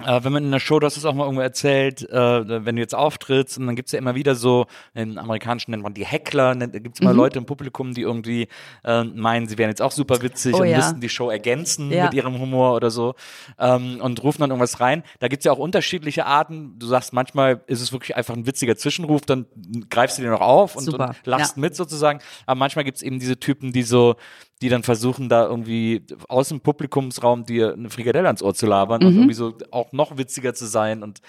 wenn 0.00 0.32
man 0.32 0.44
in 0.44 0.50
der 0.50 0.58
Show, 0.58 0.80
du 0.80 0.86
hast 0.86 0.96
es 0.96 1.04
auch 1.04 1.14
mal 1.14 1.22
irgendwo 1.24 1.42
erzählt, 1.42 2.02
äh, 2.10 2.64
wenn 2.66 2.74
du 2.74 2.82
jetzt 2.82 2.96
auftrittst 2.96 3.58
und 3.58 3.66
dann 3.66 3.76
gibt's 3.76 3.92
ja 3.92 3.98
immer 4.00 4.16
wieder 4.16 4.34
so, 4.34 4.66
im 4.92 5.16
Amerikanischen 5.18 5.70
nennt 5.70 5.84
man 5.84 5.94
die 5.94 6.04
Heckler, 6.04 6.56
nennt, 6.56 6.72
gibt's 6.72 7.00
Mhm. 7.00 7.06
immer 7.06 7.14
Leute 7.14 7.38
im 7.38 7.46
Publikum, 7.46 7.94
die 7.94 8.00
irgendwie 8.00 8.48
äh, 8.84 9.04
meinen, 9.04 9.46
sie 9.46 9.56
wären 9.56 9.70
jetzt 9.70 9.80
auch 9.80 9.92
super 9.92 10.20
witzig 10.20 10.54
Oh 10.54 10.62
und 10.62 10.66
ja. 10.66 10.78
müssten 10.78 11.00
die 11.00 11.08
Show 11.08 11.30
ergänzen 11.30 11.92
Ja. 11.92 12.04
mit 12.06 12.14
ihrem 12.14 12.38
Humor 12.40 12.74
oder 12.74 12.90
so 12.90 13.14
ähm, 13.58 14.00
und 14.00 14.20
rufen 14.24 14.40
dann 14.40 14.50
irgendwas 14.50 14.80
rein. 14.80 15.04
Da 15.20 15.28
gibt's 15.28 15.44
ja 15.44 15.52
auch 15.52 15.58
unterschiedliche 15.58 16.26
Arten. 16.26 16.76
Du 16.78 16.86
sagst, 16.86 17.12
manchmal 17.12 17.62
ist 17.68 17.80
es 17.80 17.92
wirklich 17.92 18.16
einfach 18.16 18.34
ein 18.34 18.46
witziger 18.46 18.74
Zwischenruf, 18.76 19.20
dann 19.22 19.46
greifst 19.90 20.18
du 20.18 20.22
den 20.22 20.32
noch 20.32 20.40
auf 20.40 20.74
und, 20.74 20.88
und 20.88 21.14
lachst 21.24 21.56
Ja. 21.56 21.60
mit 21.60 21.76
sozusagen. 21.76 22.18
Aber 22.46 22.58
manchmal 22.58 22.84
gibt's 22.84 23.02
eben 23.02 23.20
diese 23.20 23.38
Typen, 23.38 23.72
die 23.72 23.84
so 23.84 24.16
die 24.62 24.68
dann 24.68 24.82
versuchen, 24.82 25.28
da 25.28 25.44
irgendwie 25.46 26.02
aus 26.28 26.48
dem 26.48 26.60
Publikumsraum 26.60 27.44
dir 27.44 27.72
eine 27.74 27.90
Frikadelle 27.90 28.26
ans 28.28 28.42
Ohr 28.42 28.54
zu 28.54 28.66
labern 28.66 29.00
Mhm. 29.00 29.06
und 29.08 29.14
irgendwie 29.14 29.34
so 29.34 29.54
auch 29.70 29.92
noch 29.92 30.16
witziger 30.16 30.54
zu 30.54 30.66
sein 30.66 31.02
und 31.02 31.20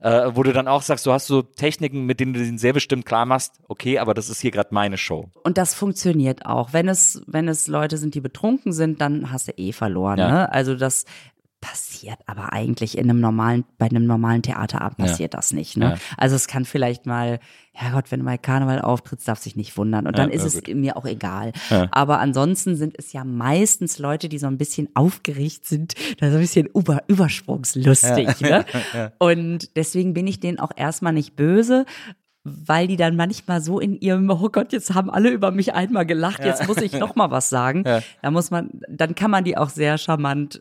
äh, 0.00 0.32
wo 0.34 0.42
du 0.42 0.52
dann 0.52 0.66
auch 0.66 0.82
sagst, 0.82 1.06
du 1.06 1.12
hast 1.12 1.28
so 1.28 1.42
Techniken, 1.42 2.06
mit 2.06 2.18
denen 2.18 2.34
du 2.34 2.40
den 2.40 2.58
sehr 2.58 2.72
bestimmt 2.72 3.06
klar 3.06 3.24
machst, 3.24 3.60
okay, 3.68 3.98
aber 4.00 4.14
das 4.14 4.28
ist 4.28 4.40
hier 4.40 4.50
gerade 4.50 4.70
meine 4.72 4.98
Show. 4.98 5.30
Und 5.44 5.58
das 5.58 5.74
funktioniert 5.74 6.44
auch. 6.44 6.72
Wenn 6.72 6.88
es, 6.88 7.22
wenn 7.28 7.46
es 7.46 7.68
Leute 7.68 7.96
sind, 7.98 8.16
die 8.16 8.20
betrunken 8.20 8.72
sind, 8.72 9.00
dann 9.00 9.30
hast 9.30 9.46
du 9.46 9.52
eh 9.56 9.70
verloren. 9.72 10.18
Ja. 10.18 10.28
Ne? 10.30 10.52
Also 10.52 10.74
das 10.74 11.04
passiert 11.62 12.18
aber 12.26 12.52
eigentlich 12.52 12.98
in 12.98 13.08
einem 13.08 13.20
normalen, 13.20 13.64
bei 13.78 13.86
einem 13.86 14.04
normalen 14.04 14.42
Theaterabend 14.42 14.98
Ja. 14.98 15.06
passiert 15.06 15.32
das 15.32 15.52
nicht. 15.52 15.78
Ne? 15.78 15.92
Ja. 15.92 15.96
Also 16.18 16.36
es 16.36 16.46
kann 16.48 16.66
vielleicht 16.66 17.06
mal, 17.06 17.38
ja 17.80 17.92
Gott, 17.92 18.10
wenn 18.10 18.18
du 18.18 18.24
mal 18.26 18.36
Karneval 18.36 18.80
auftrittst, 18.82 19.26
darfst 19.28 19.46
dich 19.46 19.56
nicht 19.56 19.74
wundern. 19.78 20.06
Und 20.06 20.18
dann 20.18 20.28
Ja, 20.28 20.34
ist 20.34 20.42
ja, 20.42 20.48
es 20.48 20.64
gut. 20.64 20.74
mir 20.74 20.96
auch 20.96 21.06
egal. 21.06 21.52
Ja. 21.70 21.88
Aber 21.92 22.18
ansonsten 22.18 22.76
sind 22.76 22.94
es 22.98 23.12
ja 23.14 23.24
meistens 23.24 23.98
Leute, 23.98 24.28
die 24.28 24.38
so 24.38 24.48
ein 24.48 24.58
bisschen 24.58 24.88
aufgeregt 24.94 25.64
sind, 25.66 25.94
da 26.18 26.28
so 26.30 26.34
ein 26.36 26.40
bisschen 26.42 26.66
über, 26.74 27.04
übersprungslustig. 27.06 28.40
Ne? 28.40 28.64
Und 29.18 29.74
deswegen 29.76 30.14
bin 30.14 30.26
ich 30.26 30.40
denen 30.40 30.58
auch 30.58 30.72
erstmal 30.76 31.12
nicht 31.14 31.36
böse 31.36 31.86
weil 32.44 32.88
die 32.88 32.96
dann 32.96 33.14
manchmal 33.14 33.60
so 33.60 33.78
in 33.78 33.94
ihrem, 34.00 34.28
oh 34.28 34.48
Gott, 34.48 34.72
jetzt 34.72 34.92
haben 34.94 35.10
alle 35.10 35.30
über 35.30 35.52
mich 35.52 35.74
einmal 35.74 36.04
gelacht, 36.04 36.44
jetzt 36.44 36.66
muss 36.66 36.78
ich 36.78 36.92
noch 36.92 37.14
mal 37.14 37.30
was 37.30 37.48
sagen. 37.50 37.84
Ja. 37.86 38.00
Da 38.20 38.32
muss 38.32 38.50
man, 38.50 38.68
dann 38.88 39.14
kann 39.14 39.30
man 39.30 39.44
die 39.44 39.56
auch 39.56 39.68
sehr 39.70 39.96
charmant, 39.96 40.60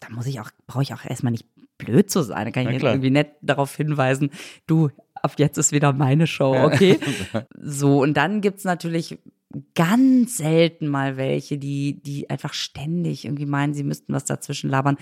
da 0.00 0.08
muss 0.10 0.26
ich 0.26 0.40
auch, 0.40 0.50
brauche 0.66 0.82
ich 0.82 0.94
auch 0.94 1.04
erstmal 1.04 1.32
nicht 1.32 1.46
blöd 1.78 2.10
zu 2.10 2.22
sein. 2.22 2.44
Da 2.44 2.50
kann 2.50 2.72
ich 2.72 2.82
irgendwie 2.82 3.10
nett 3.10 3.32
darauf 3.40 3.74
hinweisen, 3.74 4.30
du, 4.66 4.90
ab 5.14 5.34
jetzt 5.38 5.58
ist 5.58 5.72
wieder 5.72 5.92
meine 5.92 6.26
Show, 6.26 6.54
okay? 6.54 6.98
so, 7.54 8.02
und 8.02 8.14
dann 8.14 8.40
gibt's 8.40 8.64
natürlich 8.64 9.18
ganz 9.74 10.36
selten 10.36 10.88
mal 10.88 11.16
welche, 11.16 11.58
die, 11.58 12.00
die 12.02 12.28
einfach 12.28 12.52
ständig 12.52 13.24
irgendwie 13.24 13.46
meinen, 13.46 13.74
sie 13.74 13.84
müssten 13.84 14.12
was 14.12 14.24
dazwischen 14.24 14.68
labern. 14.70 14.98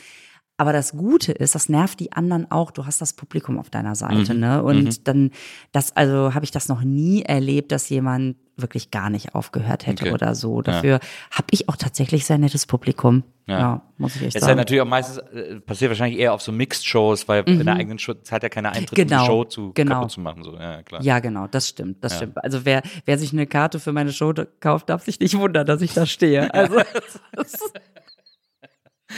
Aber 0.59 0.73
das 0.73 0.93
Gute 0.93 1.33
ist, 1.33 1.55
das 1.55 1.69
nervt 1.69 2.01
die 2.01 2.13
anderen 2.13 2.51
auch. 2.51 2.71
Du 2.71 2.87
hast 2.87 3.01
das 3.03 3.13
Publikum 3.13 3.59
auf 3.59 3.69
deiner 3.69 3.95
Seite, 3.95 4.33
Mhm. 4.33 4.41
ne? 4.41 4.63
Und 4.63 5.07
dann, 5.07 5.31
das, 5.73 5.95
also 5.95 6.33
habe 6.35 6.45
ich 6.47 6.51
das 6.51 6.69
noch 6.69 6.81
nie 6.83 7.23
erlebt, 7.23 7.73
dass 7.73 7.89
jemand 7.91 8.37
wirklich 8.59 8.91
gar 8.91 9.11
nicht 9.11 9.35
aufgehört 9.35 9.87
hätte 9.87 10.05
Okay. 10.05 10.15
oder 10.15 10.35
so. 10.35 10.63
Dafür 10.63 11.01
habe 11.31 11.47
ich 11.51 11.69
auch 11.69 11.77
tatsächlich 11.77 12.25
sehr 12.25 12.39
nettes 12.39 12.65
Publikum. 12.65 13.23
Ja. 13.47 13.59
Ja, 13.59 13.83
muss 13.99 14.17
ich 14.17 14.23
echt 14.23 14.29
Es 14.31 14.35
ist 14.37 14.41
ja 14.43 14.47
sagen. 14.49 14.57
natürlich 14.59 14.81
auch 14.81 14.87
meistens, 14.87 15.19
äh, 15.19 15.61
passiert 15.61 15.91
wahrscheinlich 15.91 16.19
eher 16.19 16.33
auf 16.33 16.41
so 16.41 16.53
Mixed-Shows, 16.53 17.29
weil 17.29 17.43
in 17.47 17.63
der 17.67 17.75
eigenen 17.77 17.99
Show 17.99 18.15
zahlt 18.15 18.43
ja 18.43 18.49
keiner 18.49 18.71
Eintritt, 18.73 18.99
um 18.99 19.05
Mhm. 19.05 19.09
Genau, 19.09 19.21
die 19.21 19.27
Show 19.27 19.45
zu, 19.45 19.73
genau. 19.75 20.07
zu 20.07 20.21
machen. 20.23 20.43
So. 20.43 20.55
Ja, 20.57 20.83
klar. 20.83 21.03
Ja, 21.03 21.19
genau, 21.19 21.47
das 21.49 21.69
stimmt, 21.69 22.03
das 22.03 22.13
Ja. 22.13 22.17
stimmt. 22.17 22.43
Also 22.43 22.65
wer, 22.65 22.81
wer 23.05 23.19
sich 23.19 23.35
eine 23.35 23.47
Karte 23.47 23.79
für 23.79 23.93
meine 23.93 24.11
Show 24.11 24.33
kauft, 24.61 24.89
darf 24.89 25.05
sich 25.05 25.21
nicht 25.21 25.37
wundern, 25.39 25.67
dass 25.67 25.83
ich 25.83 25.93
da 25.93 26.07
stehe. 26.07 26.53
Also 26.55 26.77
das, 26.95 27.21
Das, 27.35 27.73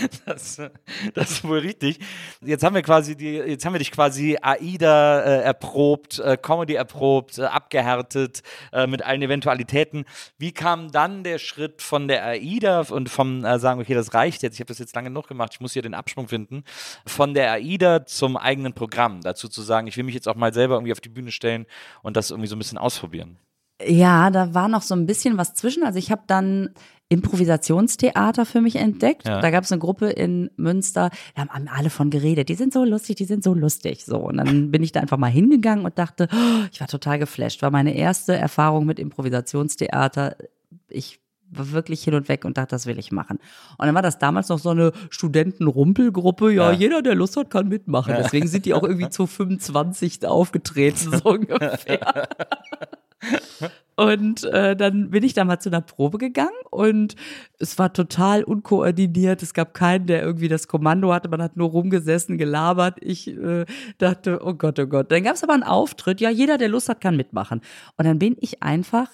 das 0.26 0.58
ist 1.30 1.44
wohl 1.44 1.58
richtig. 1.58 1.98
Jetzt 2.40 2.64
haben 2.64 2.74
wir 2.74 2.82
quasi 2.82 3.16
die, 3.16 3.34
jetzt 3.34 3.64
haben 3.64 3.72
wir 3.72 3.78
dich 3.78 3.90
quasi 3.90 4.36
AIDA 4.40 5.20
äh, 5.20 5.42
erprobt, 5.42 6.18
äh, 6.18 6.36
Comedy 6.36 6.74
erprobt, 6.74 7.38
äh, 7.38 7.44
abgehärtet 7.44 8.42
äh, 8.72 8.86
mit 8.86 9.04
allen 9.04 9.22
Eventualitäten. 9.22 10.04
Wie 10.38 10.52
kam 10.52 10.90
dann 10.90 11.24
der 11.24 11.38
Schritt 11.38 11.82
von 11.82 12.08
der 12.08 12.24
AIDA 12.24 12.80
und 12.90 13.08
vom 13.08 13.44
äh, 13.44 13.58
sagen, 13.58 13.80
okay, 13.80 13.94
das 13.94 14.14
reicht 14.14 14.42
jetzt, 14.42 14.54
ich 14.54 14.60
habe 14.60 14.68
das 14.68 14.78
jetzt 14.78 14.94
lange 14.94 15.08
genug 15.08 15.28
gemacht, 15.28 15.52
ich 15.54 15.60
muss 15.60 15.72
hier 15.72 15.82
den 15.82 15.94
Absprung 15.94 16.28
finden, 16.28 16.64
von 17.06 17.34
der 17.34 17.52
AIDA 17.52 18.06
zum 18.06 18.36
eigenen 18.36 18.72
Programm, 18.72 19.20
dazu 19.20 19.48
zu 19.48 19.62
sagen, 19.62 19.86
ich 19.86 19.96
will 19.96 20.04
mich 20.04 20.14
jetzt 20.14 20.28
auch 20.28 20.36
mal 20.36 20.52
selber 20.52 20.74
irgendwie 20.74 20.92
auf 20.92 21.00
die 21.00 21.08
Bühne 21.08 21.30
stellen 21.30 21.66
und 22.02 22.16
das 22.16 22.30
irgendwie 22.30 22.48
so 22.48 22.56
ein 22.56 22.58
bisschen 22.58 22.78
ausprobieren. 22.78 23.38
Ja, 23.86 24.30
da 24.30 24.54
war 24.54 24.68
noch 24.68 24.82
so 24.82 24.94
ein 24.94 25.06
bisschen 25.06 25.38
was 25.38 25.54
zwischen. 25.54 25.84
Also 25.84 25.98
ich 25.98 26.10
habe 26.10 26.22
dann 26.26 26.70
Improvisationstheater 27.08 28.44
für 28.44 28.60
mich 28.60 28.76
entdeckt. 28.76 29.26
Ja. 29.26 29.40
Da 29.40 29.50
gab 29.50 29.64
es 29.64 29.72
eine 29.72 29.78
Gruppe 29.78 30.10
in 30.10 30.50
Münster, 30.56 31.10
da 31.34 31.46
haben 31.46 31.68
alle 31.68 31.90
von 31.90 32.10
geredet. 32.10 32.48
Die 32.48 32.54
sind 32.54 32.72
so 32.72 32.84
lustig, 32.84 33.16
die 33.16 33.24
sind 33.24 33.42
so 33.42 33.54
lustig. 33.54 34.04
So 34.04 34.18
und 34.18 34.36
dann 34.36 34.70
bin 34.70 34.82
ich 34.82 34.92
da 34.92 35.00
einfach 35.00 35.16
mal 35.18 35.30
hingegangen 35.30 35.84
und 35.84 35.98
dachte, 35.98 36.28
oh, 36.32 36.64
ich 36.72 36.80
war 36.80 36.88
total 36.88 37.18
geflasht. 37.18 37.62
War 37.62 37.70
meine 37.70 37.94
erste 37.94 38.34
Erfahrung 38.36 38.84
mit 38.86 38.98
Improvisationstheater. 38.98 40.36
Ich 40.88 41.20
war 41.50 41.72
wirklich 41.72 42.04
hin 42.04 42.12
und 42.12 42.28
weg 42.28 42.44
und 42.44 42.58
dachte, 42.58 42.72
das 42.72 42.84
will 42.84 42.98
ich 42.98 43.10
machen. 43.10 43.38
Und 43.78 43.86
dann 43.86 43.94
war 43.94 44.02
das 44.02 44.18
damals 44.18 44.50
noch 44.50 44.58
so 44.58 44.68
eine 44.68 44.92
Studentenrumpelgruppe. 45.08 46.52
Ja, 46.52 46.72
Ja. 46.72 46.76
jeder, 46.78 47.00
der 47.00 47.14
Lust 47.14 47.38
hat, 47.38 47.48
kann 47.48 47.68
mitmachen. 47.68 48.14
Deswegen 48.18 48.48
sind 48.48 48.66
die 48.66 48.74
auch 48.74 48.82
irgendwie 48.82 49.08
zu 49.10 49.26
25 49.26 50.26
aufgetreten, 50.26 51.10
so 51.16 51.30
ungefähr. 51.30 52.28
Und 53.96 54.44
äh, 54.44 54.76
dann 54.76 55.10
bin 55.10 55.24
ich 55.24 55.34
da 55.34 55.44
mal 55.44 55.58
zu 55.58 55.70
einer 55.70 55.80
Probe 55.80 56.18
gegangen 56.18 56.54
und 56.70 57.16
es 57.58 57.80
war 57.80 57.92
total 57.92 58.44
unkoordiniert. 58.44 59.42
Es 59.42 59.54
gab 59.54 59.74
keinen, 59.74 60.06
der 60.06 60.22
irgendwie 60.22 60.46
das 60.46 60.68
Kommando 60.68 61.12
hatte. 61.12 61.28
Man 61.28 61.42
hat 61.42 61.56
nur 61.56 61.70
rumgesessen, 61.70 62.38
gelabert. 62.38 62.98
Ich 63.00 63.26
äh, 63.26 63.66
dachte, 63.98 64.38
oh 64.44 64.54
Gott, 64.54 64.78
oh 64.78 64.86
Gott. 64.86 65.10
Dann 65.10 65.24
gab 65.24 65.34
es 65.34 65.42
aber 65.42 65.54
einen 65.54 65.64
Auftritt. 65.64 66.20
Ja, 66.20 66.30
jeder, 66.30 66.58
der 66.58 66.68
Lust 66.68 66.88
hat, 66.88 67.00
kann 67.00 67.16
mitmachen. 67.16 67.60
Und 67.96 68.04
dann 68.04 68.20
bin 68.20 68.36
ich 68.38 68.62
einfach 68.62 69.08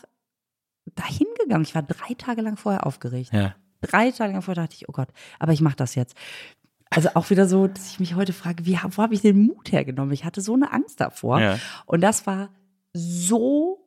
dahin 0.95 1.29
gegangen. 1.41 1.65
Ich 1.65 1.75
war 1.75 1.83
drei 1.83 2.13
Tage 2.19 2.43
lang 2.43 2.59
vorher 2.59 2.87
aufgeregt. 2.87 3.33
Ja. 3.33 3.55
Drei 3.81 4.11
Tage 4.11 4.35
lang 4.35 4.43
vorher 4.43 4.65
dachte 4.65 4.77
ich, 4.77 4.87
oh 4.91 4.93
Gott, 4.93 5.09
aber 5.39 5.53
ich 5.53 5.63
mache 5.63 5.77
das 5.77 5.95
jetzt. 5.95 6.15
Also 6.91 7.09
auch 7.15 7.31
wieder 7.31 7.49
so, 7.49 7.69
dass 7.69 7.91
ich 7.91 8.01
mich 8.01 8.17
heute 8.17 8.35
frage, 8.35 8.67
wie, 8.67 8.79
wo 8.91 9.03
habe 9.03 9.15
ich 9.15 9.23
den 9.23 9.47
Mut 9.47 9.73
hergenommen? 9.73 10.13
Ich 10.13 10.27
hatte 10.27 10.43
so 10.43 10.53
eine 10.53 10.73
Angst 10.73 11.01
davor. 11.01 11.41
Ja. 11.41 11.59
Und 11.87 12.03
das 12.03 12.27
war 12.27 12.51
so 12.93 13.84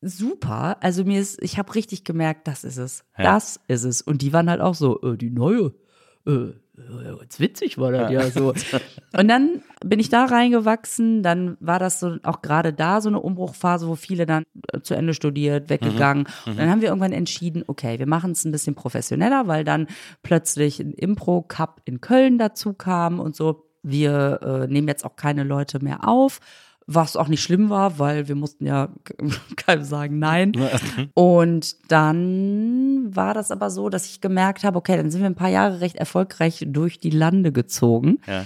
super. 0.00 0.78
Also 0.80 1.04
mir 1.04 1.20
ist, 1.20 1.42
ich 1.42 1.58
habe 1.58 1.74
richtig 1.74 2.04
gemerkt, 2.04 2.48
das 2.48 2.64
ist 2.64 2.78
es. 2.78 3.04
Ja. 3.18 3.24
Das 3.24 3.60
ist 3.68 3.84
es. 3.84 4.02
Und 4.02 4.22
die 4.22 4.32
waren 4.32 4.48
halt 4.48 4.60
auch 4.60 4.74
so, 4.74 5.00
äh, 5.02 5.16
die 5.16 5.30
neue, 5.30 5.74
äh, 6.26 6.52
äh, 6.80 7.22
jetzt 7.22 7.40
witzig 7.40 7.78
war 7.78 7.92
das 7.92 8.10
ja 8.10 8.30
so. 8.30 8.54
Und 9.18 9.28
dann 9.28 9.62
bin 9.84 10.00
ich 10.00 10.08
da 10.08 10.24
reingewachsen. 10.24 11.22
Dann 11.22 11.56
war 11.60 11.78
das 11.78 12.00
so 12.00 12.16
auch 12.22 12.42
gerade 12.42 12.72
da 12.72 13.00
so 13.00 13.08
eine 13.08 13.20
Umbruchphase, 13.20 13.88
wo 13.88 13.94
viele 13.94 14.26
dann 14.26 14.44
äh, 14.72 14.80
zu 14.80 14.94
Ende 14.94 15.14
studiert, 15.14 15.68
weggegangen. 15.70 16.26
Und 16.46 16.58
dann 16.58 16.70
haben 16.70 16.80
wir 16.80 16.88
irgendwann 16.88 17.12
entschieden, 17.12 17.64
okay, 17.66 17.98
wir 17.98 18.06
machen 18.06 18.32
es 18.32 18.44
ein 18.44 18.52
bisschen 18.52 18.74
professioneller, 18.74 19.46
weil 19.46 19.64
dann 19.64 19.86
plötzlich 20.22 20.80
ein 20.80 20.92
Impro-Cup 20.92 21.82
in 21.84 22.00
Köln 22.00 22.38
dazu 22.38 22.72
kam 22.72 23.20
und 23.20 23.36
so. 23.36 23.66
Wir 23.82 24.40
äh, 24.42 24.66
nehmen 24.66 24.88
jetzt 24.88 25.04
auch 25.04 25.16
keine 25.16 25.42
Leute 25.42 25.82
mehr 25.82 26.06
auf. 26.06 26.40
Was 26.92 27.14
auch 27.16 27.28
nicht 27.28 27.42
schlimm 27.42 27.70
war, 27.70 28.00
weil 28.00 28.26
wir 28.26 28.34
mussten 28.34 28.66
ja 28.66 28.88
keinem 29.56 29.84
sagen 29.84 30.18
nein. 30.18 30.52
Und 31.14 31.76
dann 31.90 33.14
war 33.14 33.34
das 33.34 33.50
aber 33.50 33.70
so, 33.70 33.88
dass 33.88 34.06
ich 34.06 34.20
gemerkt 34.20 34.64
habe, 34.64 34.76
okay, 34.78 34.96
dann 34.96 35.10
sind 35.10 35.20
wir 35.20 35.28
ein 35.30 35.34
paar 35.36 35.48
Jahre 35.50 35.80
recht 35.80 35.96
erfolgreich 35.96 36.64
durch 36.66 36.98
die 36.98 37.10
Lande 37.10 37.52
gezogen. 37.52 38.18
Ja. 38.26 38.44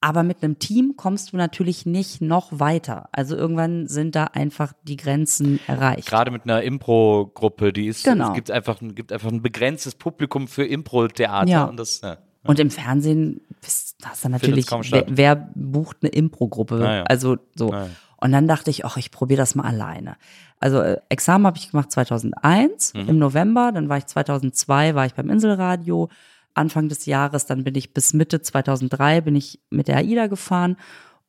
Aber 0.00 0.24
mit 0.24 0.42
einem 0.42 0.58
Team 0.58 0.94
kommst 0.96 1.32
du 1.32 1.36
natürlich 1.36 1.86
nicht 1.86 2.20
noch 2.20 2.48
weiter. 2.58 3.08
Also 3.12 3.36
irgendwann 3.36 3.86
sind 3.86 4.16
da 4.16 4.24
einfach 4.24 4.72
die 4.82 4.96
Grenzen 4.96 5.60
erreicht. 5.68 6.08
Gerade 6.08 6.32
mit 6.32 6.42
einer 6.44 6.62
Impro-Gruppe, 6.62 7.72
die 7.72 7.86
ist, 7.86 8.02
Genau. 8.04 8.28
es 8.30 8.34
gibt 8.34 8.50
einfach, 8.50 8.80
ein- 8.80 8.96
gibt 8.96 9.12
einfach 9.12 9.30
ein 9.30 9.42
begrenztes 9.42 9.94
Publikum 9.94 10.48
für 10.48 10.64
Impro-Theater 10.64 11.48
Ja. 11.48 11.64
und 11.64 11.76
das, 11.78 12.00
ja. 12.00 12.18
Und 12.44 12.58
im 12.58 12.70
Fernsehen 12.70 13.40
ist 13.64 13.96
das 14.00 14.20
dann 14.22 14.32
natürlich, 14.32 14.66
wer, 14.70 15.04
wer 15.08 15.36
bucht 15.54 15.98
eine 16.02 16.10
Impro-Gruppe? 16.10 16.76
Ah, 16.86 16.94
ja. 16.96 17.02
Also 17.04 17.36
so. 17.54 17.72
Ah, 17.72 17.84
ja. 17.84 17.88
Und 18.16 18.30
dann 18.32 18.46
dachte 18.46 18.70
ich, 18.70 18.84
ach, 18.84 18.96
ich 18.96 19.10
probiere 19.10 19.38
das 19.38 19.54
mal 19.56 19.64
alleine. 19.64 20.16
Also 20.60 20.80
äh, 20.80 20.98
Examen 21.08 21.44
habe 21.46 21.58
ich 21.58 21.70
gemacht 21.72 21.90
2001 21.90 22.94
Mhm. 22.94 23.08
im 23.08 23.18
November, 23.18 23.72
dann 23.72 23.88
war 23.88 23.98
ich 23.98 24.06
2002, 24.06 24.94
war 24.94 25.06
ich 25.06 25.14
beim 25.14 25.28
Inselradio. 25.30 26.08
Anfang 26.54 26.88
des 26.90 27.06
Jahres, 27.06 27.46
dann 27.46 27.64
bin 27.64 27.74
ich 27.76 27.94
bis 27.94 28.12
Mitte 28.12 28.42
2003 28.42 29.22
bin 29.22 29.34
ich 29.36 29.58
mit 29.70 29.88
der 29.88 29.96
AIDA 29.96 30.26
gefahren 30.26 30.76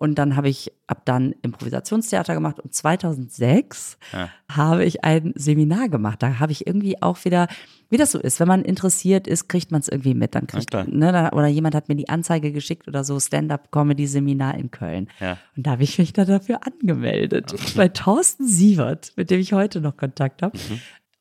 und 0.03 0.15
dann 0.15 0.35
habe 0.35 0.49
ich 0.49 0.71
ab 0.87 1.03
dann 1.05 1.33
Improvisationstheater 1.43 2.33
gemacht 2.33 2.59
und 2.59 2.73
2006 2.73 3.97
Ja. 4.11 4.29
habe 4.51 4.83
ich 4.83 5.03
ein 5.05 5.31
Seminar 5.35 5.87
gemacht. 5.87 6.21
Da 6.21 6.39
habe 6.39 6.51
ich 6.51 6.67
irgendwie 6.67 7.01
auch 7.01 7.23
wieder, 7.23 7.47
wie 7.89 7.95
das 7.97 8.11
so 8.11 8.19
ist, 8.19 8.39
wenn 8.41 8.47
man 8.49 8.63
interessiert 8.63 9.27
ist, 9.27 9.47
kriegt 9.47 9.71
man 9.71 9.79
es 9.79 9.87
irgendwie 9.87 10.13
mit. 10.13 10.35
Dann 10.35 10.45
kriegt, 10.45 10.71
klar. 10.71 10.85
ne, 10.89 11.31
oder 11.33 11.47
jemand 11.47 11.73
hat 11.73 11.87
mir 11.87 11.95
die 11.95 12.09
Anzeige 12.09 12.51
geschickt 12.51 12.87
oder 12.89 13.03
so 13.05 13.17
Stand-up-Comedy-Seminar 13.19 14.55
in 14.57 14.71
Köln. 14.71 15.07
Ja. 15.19 15.37
Und 15.55 15.65
da 15.65 15.71
habe 15.71 15.83
ich 15.83 15.97
mich 15.97 16.13
dann 16.13 16.27
dafür 16.27 16.59
angemeldet. 16.65 17.53
Bei 17.75 17.87
Thorsten 17.87 18.47
Sievert, 18.47 19.13
mit 19.15 19.29
dem 19.29 19.39
ich 19.39 19.53
heute 19.53 19.81
noch 19.81 19.97
Kontakt 19.97 20.41
habe. 20.41 20.57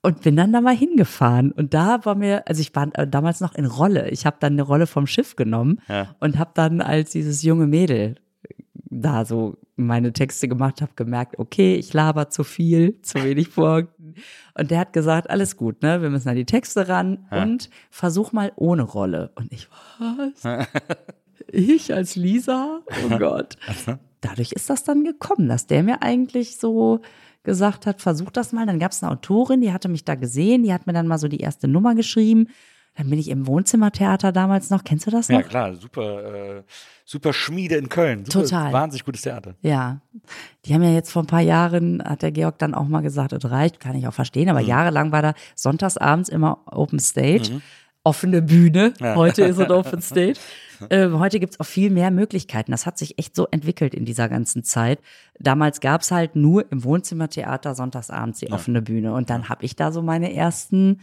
Und 0.05 0.22
bin 0.22 0.35
dann 0.35 0.53
da 0.53 0.61
mal 0.61 0.74
hingefahren. 0.76 1.53
Und 1.53 1.74
da 1.74 2.05
war 2.05 2.16
mir, 2.16 2.43
also 2.49 2.61
ich 2.61 2.74
war 2.74 2.89
äh, 2.95 3.07
damals 3.07 3.41
noch 3.41 3.55
in 3.55 3.66
Rolle. 3.66 4.11
Ich 4.11 4.26
habe 4.26 4.37
dann 4.41 4.55
eine 4.55 4.62
Rolle 4.62 4.89
vom 4.89 5.07
Schiff 5.07 5.37
genommen 5.37 5.78
Ja. 5.89 6.16
und 6.18 6.39
habe 6.41 6.51
dann 6.55 6.80
als 6.80 7.11
dieses 7.12 7.43
junge 7.45 7.68
Mädel 7.68 8.16
da 8.93 9.24
so 9.24 9.57
meine 9.76 10.12
Texte 10.12 10.49
gemacht 10.49 10.82
habe, 10.82 10.93
gemerkt, 10.97 11.38
okay, 11.38 11.74
ich 11.76 11.93
laber 11.93 12.28
zu 12.28 12.45
viel, 12.45 13.01
zu 13.03 13.22
wenig 13.22 13.55
Punkten. 13.55 14.14
Und 14.55 14.70
der 14.70 14.78
hat 14.78 14.93
gesagt, 14.93 15.30
alles 15.30 15.57
gut, 15.57 15.82
ne? 15.82 16.03
Wir 16.03 16.11
müssen 16.11 16.28
an 16.28 16.36
die 16.36 16.45
Texte 16.45 16.88
ran 16.88 17.26
und 17.30 17.70
versuch 17.90 18.32
mal 18.32 18.53
ohne 18.57 18.82
Rolle. 18.82 19.32
Und 19.34 19.53
ich, 19.53 19.68
was? 19.99 20.66
ich 21.49 21.95
als 21.95 22.16
Lisa? 22.16 22.80
Oh 23.05 23.18
Gott. 23.18 23.57
Dadurch 24.20 24.53
ist 24.53 24.68
das 24.68 24.84
dann 24.84 25.05
gekommen, 25.05 25.49
dass 25.49 25.66
der 25.66 25.82
mir 25.82 26.03
eigentlich 26.03 26.59
so 26.59 27.01
gesagt 27.43 27.86
hat, 27.86 28.03
versuch 28.03 28.30
das 28.30 28.53
mal. 28.53 28.66
Dann 28.66 28.78
gab 28.78 28.93
es 28.93 29.03
eine 29.03 29.11
Autorin, 29.11 29.62
die 29.62 29.72
hatte 29.72 29.88
mich 29.88 30.05
da 30.05 30.14
gesehen, 30.14 30.62
die 30.62 30.72
hat 30.72 30.86
mir 30.86 30.93
dann 30.93 31.09
mal 31.09 31.18
so 31.18 31.28
die 31.28 31.40
erste 31.40 31.66
Nummer 31.66 31.95
geschrieben. 31.95 32.49
Dann 32.97 33.09
bin 33.09 33.18
ich 33.18 33.28
im 33.28 33.47
Wohnzimmertheater 33.47 34.32
damals 34.32 34.68
noch. 34.68 34.84
Kennst 34.84 35.07
du 35.07 35.11
das 35.11 35.28
noch? 35.30 35.40
Ja, 35.40 35.43
klar, 35.43 35.74
super, 35.74 36.59
äh, 36.59 36.62
super 37.05 37.32
Schmiede 37.32 37.76
in 37.76 37.88
Köln. 37.88 38.24
Super, 38.26 38.45
Total. 38.45 38.72
Wahnsinnig 38.72 39.05
gutes 39.05 39.22
Theater. 39.22 39.55
Ja, 39.62 40.01
die 40.64 40.74
haben 40.74 40.82
ja 40.82 40.90
jetzt 40.90 41.11
vor 41.11 41.22
ein 41.22 41.26
paar 41.26 41.40
Jahren, 41.40 42.03
hat 42.05 42.22
der 42.22 42.32
Georg 42.32 42.59
dann 42.59 42.74
auch 42.74 42.86
mal 42.86 43.01
gesagt, 43.01 43.32
es 43.32 43.51
reicht, 43.51 43.80
kann 43.80 43.97
ich 43.97 44.07
auch 44.07 44.12
verstehen, 44.12 44.51
aber 44.51 44.61
jahrelang 44.61 45.11
war 45.11 45.22
da 45.22 45.34
sonntagsabends 45.55 46.28
immer 46.28 46.61
Open 46.66 46.99
Stage, 46.99 47.62
offene 48.05 48.43
Bühne, 48.43 48.93
heute 49.01 49.45
ist 49.45 49.59
es 49.59 49.70
Open 49.70 50.03
Stage. 50.03 50.38
Ähm, 50.90 51.20
heute 51.20 51.38
gibt's 51.38 51.61
auch 51.61 51.66
viel 51.66 51.90
mehr 51.90 52.11
Möglichkeiten. 52.11 52.72
Das 52.72 52.86
hat 52.86 52.99
sich 52.99 53.16
echt 53.16 53.36
so 53.36 53.47
entwickelt 53.53 53.95
in 53.95 54.05
dieser 54.05 54.28
ganzen 54.28 54.64
Zeit. 54.64 54.99
Damals 55.38 55.80
gab's 55.80 56.11
halt 56.11 56.34
nur 56.34 56.70
im 56.72 56.82
Wohnzimmertheater 56.82 57.76
sonntagsabends 57.76 58.40
die 58.40 58.51
offene 58.51 58.82
Bühne 58.82 59.14
und 59.14 59.30
dann 59.30 59.49
habe 59.49 59.64
ich 59.64 59.76
da 59.76 59.93
so 59.93 60.03
meine 60.03 60.34
ersten 60.34 60.99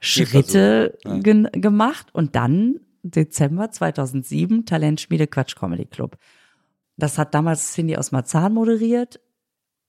Schritte 0.00 0.98
gen 1.04 1.48
gemacht 1.52 2.08
und 2.12 2.34
dann 2.34 2.80
Dezember 3.02 3.70
2007 3.70 4.66
Talentschmiede 4.66 5.26
Quatsch 5.26 5.56
Comedy 5.56 5.86
Club. 5.86 6.16
Das 6.96 7.18
hat 7.18 7.34
damals 7.34 7.72
Cindy 7.72 7.96
aus 7.96 8.12
Marzahn 8.12 8.52
moderiert. 8.52 9.20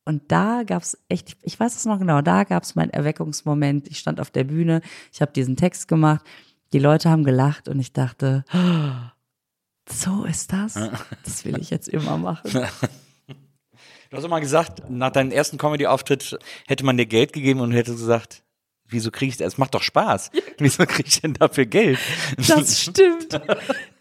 Und 0.03 0.31
da 0.31 0.63
gab's 0.63 0.97
echt, 1.09 1.37
ich 1.43 1.59
weiß 1.59 1.75
es 1.75 1.85
noch 1.85 1.99
genau, 1.99 2.21
da 2.21 2.43
gab's 2.43 2.75
meinen 2.75 2.89
Erweckungsmoment. 2.89 3.87
Ich 3.87 3.99
stand 3.99 4.19
auf 4.19 4.31
der 4.31 4.45
Bühne, 4.45 4.81
ich 5.13 5.21
habe 5.21 5.31
diesen 5.31 5.55
Text 5.55 5.87
gemacht, 5.87 6.25
die 6.73 6.79
Leute 6.79 7.09
haben 7.09 7.23
gelacht 7.23 7.67
und 7.67 7.79
ich 7.79 7.93
dachte, 7.93 8.43
"Oh, 8.53 9.11
so 9.89 10.23
ist 10.23 10.53
das. 10.53 10.73
Das 11.23 11.45
will 11.45 11.59
ich 11.59 11.69
jetzt 11.69 11.87
immer 11.87 12.17
machen. 12.17 12.49
Du 14.09 14.17
hast 14.17 14.25
auch 14.25 14.29
mal 14.29 14.41
gesagt, 14.41 14.89
nach 14.89 15.11
deinem 15.11 15.31
ersten 15.31 15.57
Comedy-Auftritt 15.57 16.37
hätte 16.67 16.83
man 16.83 16.97
dir 16.97 17.05
Geld 17.05 17.31
gegeben 17.31 17.61
und 17.61 17.71
hätte 17.71 17.93
gesagt, 17.93 18.43
wieso 18.91 19.11
kriege 19.11 19.29
ich 19.31 19.37
das? 19.37 19.53
Es 19.53 19.57
macht 19.57 19.73
doch 19.73 19.81
Spaß. 19.81 20.31
Wieso 20.59 20.85
kriege 20.85 21.07
ich 21.07 21.21
denn 21.21 21.33
dafür 21.33 21.65
Geld? 21.65 21.97
Das 22.47 22.81
stimmt. 22.81 23.41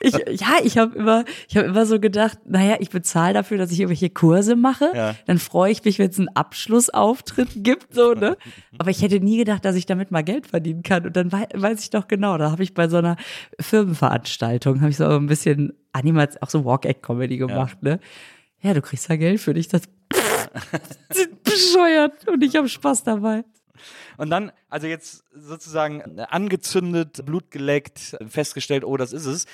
Ich, 0.00 0.12
ja, 0.12 0.58
ich 0.62 0.78
habe 0.78 0.96
immer, 0.96 1.24
ich 1.48 1.56
habe 1.56 1.68
immer 1.68 1.86
so 1.86 1.98
gedacht, 1.98 2.38
naja, 2.46 2.76
ich 2.80 2.90
bezahle 2.90 3.34
dafür, 3.34 3.58
dass 3.58 3.70
ich 3.70 3.80
irgendwelche 3.80 4.10
Kurse 4.10 4.56
mache. 4.56 4.90
Ja. 4.94 5.16
Dann 5.26 5.38
freue 5.38 5.72
ich 5.72 5.84
mich, 5.84 5.98
wenn 5.98 6.10
es 6.10 6.18
einen 6.18 6.28
Abschlussauftritt 6.28 7.50
gibt, 7.56 7.94
so 7.94 8.12
ne. 8.12 8.36
Aber 8.78 8.90
ich 8.90 9.02
hätte 9.02 9.20
nie 9.20 9.38
gedacht, 9.38 9.64
dass 9.64 9.76
ich 9.76 9.86
damit 9.86 10.10
mal 10.10 10.22
Geld 10.22 10.46
verdienen 10.46 10.82
kann. 10.82 11.06
Und 11.06 11.16
dann 11.16 11.32
wei 11.32 11.46
weiß 11.54 11.82
ich 11.82 11.90
doch 11.90 12.08
genau, 12.08 12.36
da 12.38 12.50
habe 12.50 12.62
ich 12.62 12.74
bei 12.74 12.88
so 12.88 12.98
einer 12.98 13.16
Firmenveranstaltung 13.58 14.80
habe 14.80 14.90
ich 14.90 14.96
so 14.96 15.06
ein 15.06 15.26
bisschen 15.26 15.72
Animats, 15.92 16.40
auch 16.42 16.50
so 16.50 16.64
Walk-Act-Comedy 16.64 17.38
gemacht, 17.38 17.82
ne. 17.82 18.00
Ja, 18.62 18.74
du 18.74 18.82
kriegst 18.82 19.08
ja 19.08 19.16
Geld 19.16 19.40
für 19.40 19.54
dich, 19.54 19.68
das 19.68 19.82
sind 21.10 21.42
bescheuert 21.42 22.28
und 22.28 22.42
ich 22.42 22.56
habe 22.56 22.68
Spaß 22.68 23.04
dabei. 23.04 23.44
Und 24.16 24.30
dann, 24.30 24.52
also 24.68 24.86
jetzt 24.86 25.24
sozusagen 25.34 26.18
angezündet, 26.18 27.24
Blut 27.24 27.50
geleckt, 27.50 28.16
festgestellt, 28.28 28.84
oh, 28.84 28.96
das 28.96 29.12
ist 29.12 29.26
es. 29.26 29.46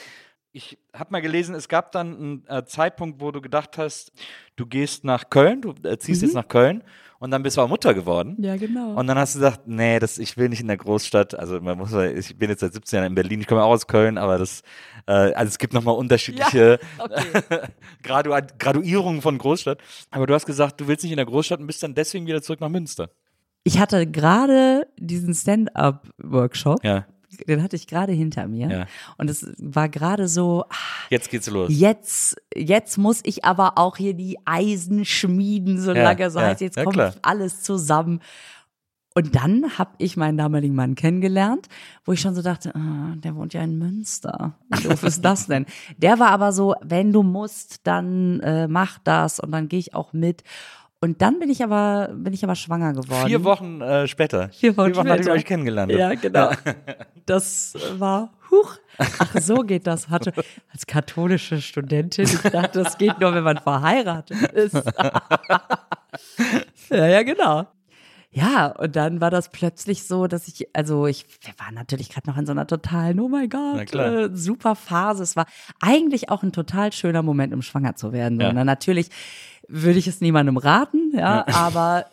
Ich 0.52 0.78
habe 0.94 1.12
mal 1.12 1.20
gelesen, 1.20 1.54
es 1.54 1.68
gab 1.68 1.92
dann 1.92 2.16
einen 2.16 2.46
äh, 2.48 2.64
Zeitpunkt, 2.64 3.20
wo 3.20 3.30
du 3.30 3.42
gedacht 3.42 3.76
hast, 3.76 4.12
du 4.56 4.64
gehst 4.64 5.04
nach 5.04 5.28
Köln, 5.28 5.60
du 5.60 5.74
äh, 5.82 5.98
ziehst 5.98 6.22
jetzt 6.22 6.34
nach 6.34 6.48
Köln 6.48 6.82
und 7.18 7.30
dann 7.30 7.42
bist 7.42 7.56
du 7.56 7.62
auch 7.62 7.68
Mutter 7.68 7.94
geworden. 7.94 8.36
Ja, 8.38 8.56
genau. 8.56 8.94
Und 8.94 9.06
dann 9.06 9.18
hast 9.18 9.34
du 9.34 9.38
gesagt, 9.38 9.66
nee, 9.66 9.98
das, 9.98 10.18
ich 10.18 10.36
will 10.36 10.48
nicht 10.48 10.60
in 10.60 10.68
der 10.68 10.76
Großstadt. 10.76 11.38
Also 11.38 11.60
man 11.60 11.78
muss, 11.78 11.92
ich 11.92 12.36
bin 12.38 12.50
jetzt 12.50 12.60
seit 12.60 12.74
17 12.74 12.98
Jahren 12.98 13.06
in 13.06 13.14
Berlin, 13.14 13.40
ich 13.40 13.46
komme 13.46 13.62
auch 13.62 13.70
aus 13.70 13.86
Köln, 13.86 14.18
aber 14.18 14.38
das, 14.38 14.62
äh, 15.06 15.12
also 15.12 15.48
es 15.48 15.58
gibt 15.58 15.72
nochmal 15.72 15.94
unterschiedliche 15.94 16.78
okay. 16.98 17.60
Gradu 18.02 18.34
Graduierungen 18.58 19.22
von 19.22 19.38
Großstadt. 19.38 19.78
Aber 20.10 20.26
du 20.26 20.34
hast 20.34 20.46
gesagt, 20.46 20.80
du 20.80 20.88
willst 20.88 21.04
nicht 21.04 21.12
in 21.12 21.16
der 21.16 21.26
Großstadt 21.26 21.60
und 21.60 21.66
bist 21.66 21.82
dann 21.82 21.94
deswegen 21.94 22.26
wieder 22.26 22.42
zurück 22.42 22.60
nach 22.60 22.68
Münster. 22.68 23.10
Ich 23.66 23.80
hatte 23.80 24.06
gerade 24.06 24.86
diesen 24.96 25.34
Stand-up-Workshop. 25.34 26.84
Ja, 26.84 27.04
Den 27.48 27.64
hatte 27.64 27.74
ich 27.74 27.88
gerade 27.88 28.12
hinter 28.12 28.46
mir. 28.46 28.70
Ja. 28.70 28.86
Und 29.18 29.28
es 29.28 29.44
war 29.58 29.88
gerade 29.88 30.28
so, 30.28 30.64
ah, 30.70 30.74
jetzt 31.10 31.30
geht's 31.30 31.50
los. 31.50 31.68
jetzt, 31.72 32.36
jetzt 32.54 32.96
muss 32.96 33.22
ich 33.24 33.44
aber 33.44 33.76
auch 33.76 33.96
hier 33.96 34.14
die 34.14 34.38
Eisen 34.44 35.04
schmieden, 35.04 35.80
so 35.80 35.92
Ja, 35.92 36.04
lange 36.04 36.30
so 36.30 36.40
heißt, 36.40 36.60
jetzt 36.60 36.76
kommt 36.80 37.18
alles 37.22 37.62
zusammen. 37.64 38.20
Und 39.14 39.34
dann 39.34 39.78
habe 39.78 39.90
ich 39.98 40.16
meinen 40.16 40.38
damaligen 40.38 40.76
Mann 40.76 40.94
kennengelernt, 40.94 41.66
wo 42.04 42.12
ich 42.12 42.20
schon 42.20 42.36
so 42.36 42.42
dachte, 42.42 42.72
ah, 42.76 43.14
der 43.16 43.34
wohnt 43.34 43.52
ja 43.52 43.62
in 43.62 43.78
Münster. 43.78 44.54
Wie 44.68 44.82
doof 44.88 45.02
ist 45.02 45.24
das 45.24 45.48
denn? 45.48 45.66
Der 45.96 46.20
war 46.20 46.28
aber 46.28 46.52
so, 46.52 46.76
wenn 46.82 47.12
du 47.12 47.24
musst, 47.24 47.80
dann 47.84 48.38
äh, 48.40 48.68
mach 48.68 48.98
das 49.00 49.40
und 49.40 49.50
dann 49.50 49.68
gehe 49.68 49.80
ich 49.80 49.92
auch 49.92 50.12
mit. 50.12 50.44
Und 51.06 51.22
dann 51.22 51.38
bin 51.38 51.48
ich 51.50 51.62
aber, 51.62 52.10
bin 52.12 52.32
ich 52.32 52.42
aber 52.42 52.56
schwanger 52.56 52.92
geworden. 52.92 53.28
Vier 53.28 53.44
Wochen 53.44 53.80
äh, 53.80 54.08
später. 54.08 54.48
Vier 54.48 54.76
Wochen 54.76 54.90
nachdem 54.90 55.06
ihr 55.06 55.14
später. 55.18 55.32
euch 55.32 55.44
kennengelernt. 55.44 55.92
Ja, 55.92 56.14
genau. 56.14 56.50
Das 57.26 57.74
war, 57.98 58.32
huch, 58.52 58.76
ach, 58.98 59.34
so 59.40 59.56
geht 59.56 59.86
das. 59.86 60.08
Hatte 60.08 60.32
als 60.72 60.86
katholische 60.86 61.60
Studentin, 61.60 62.24
ich 62.24 62.40
dachte, 62.40 62.84
das 62.84 62.98
geht 62.98 63.18
nur, 63.18 63.34
wenn 63.34 63.42
man 63.42 63.58
verheiratet 63.58 64.52
ist. 64.52 64.74
ja, 66.90 67.06
ja, 67.06 67.22
genau. 67.24 67.66
Ja, 68.36 68.66
und 68.66 68.96
dann 68.96 69.22
war 69.22 69.30
das 69.30 69.48
plötzlich 69.48 70.04
so, 70.04 70.26
dass 70.26 70.46
ich, 70.46 70.68
also 70.74 71.06
ich, 71.06 71.24
wir 71.40 71.54
waren 71.58 71.74
natürlich 71.74 72.10
gerade 72.10 72.28
noch 72.28 72.36
in 72.36 72.44
so 72.44 72.52
einer 72.52 72.66
totalen, 72.66 73.18
oh 73.18 73.28
mein 73.28 73.48
Gott, 73.48 73.94
äh, 73.94 74.28
super 74.34 74.74
Phase. 74.74 75.22
Es 75.22 75.36
war 75.36 75.46
eigentlich 75.80 76.28
auch 76.28 76.42
ein 76.42 76.52
total 76.52 76.92
schöner 76.92 77.22
Moment, 77.22 77.54
um 77.54 77.62
schwanger 77.62 77.96
zu 77.96 78.12
werden. 78.12 78.38
Ja. 78.38 78.50
Und 78.50 78.56
dann 78.56 78.66
natürlich 78.66 79.08
würde 79.68 79.98
ich 79.98 80.06
es 80.06 80.20
niemandem 80.20 80.58
raten, 80.58 81.12
ja, 81.14 81.46
aber 81.54 82.10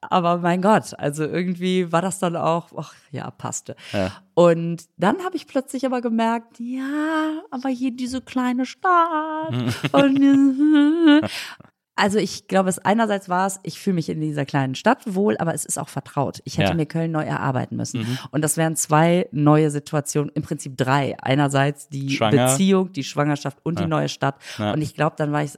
aber 0.00 0.38
mein 0.38 0.62
Gott, 0.62 0.96
also 0.98 1.24
irgendwie 1.24 1.90
war 1.90 2.02
das 2.02 2.20
dann 2.20 2.36
auch, 2.36 2.68
ach 2.76 2.94
ja, 3.10 3.28
passte. 3.32 3.74
Ja. 3.92 4.12
Und 4.34 4.84
dann 4.96 5.24
habe 5.24 5.34
ich 5.34 5.48
plötzlich 5.48 5.86
aber 5.86 6.00
gemerkt, 6.02 6.60
ja, 6.60 7.42
aber 7.50 7.68
hier 7.68 7.90
diese 7.90 8.20
kleine 8.20 8.64
Stadt. 8.64 9.54
und, 9.92 11.22
also 11.94 12.18
ich 12.18 12.48
glaube, 12.48 12.68
es 12.70 12.78
einerseits 12.78 13.28
war 13.28 13.46
es, 13.46 13.60
ich 13.62 13.78
fühle 13.80 13.94
mich 13.94 14.08
in 14.08 14.20
dieser 14.20 14.44
kleinen 14.44 14.74
Stadt 14.74 15.02
wohl, 15.14 15.36
aber 15.38 15.54
es 15.54 15.64
ist 15.64 15.78
auch 15.78 15.88
vertraut. 15.88 16.40
Ich 16.44 16.58
hätte 16.58 16.70
Ja. 16.70 16.74
mir 16.74 16.86
Köln 16.86 17.12
neu 17.12 17.22
erarbeiten 17.24 17.76
müssen. 17.76 18.18
Und 18.30 18.42
das 18.42 18.56
wären 18.56 18.76
zwei 18.76 19.28
neue 19.32 19.70
Situationen, 19.70 20.30
im 20.34 20.42
Prinzip 20.42 20.76
drei. 20.76 21.16
Einerseits 21.20 21.88
die 21.88 22.10
Schwanger. 22.10 22.48
Beziehung, 22.52 22.92
die 22.92 23.04
Schwangerschaft 23.04 23.58
und 23.62 23.78
Ja. 23.78 23.84
die 23.84 23.90
neue 23.90 24.08
Stadt. 24.08 24.36
Ja. 24.58 24.72
Und 24.72 24.80
ich 24.82 24.94
glaube, 24.94 25.16
dann 25.18 25.32
war 25.32 25.42
ich, 25.42 25.52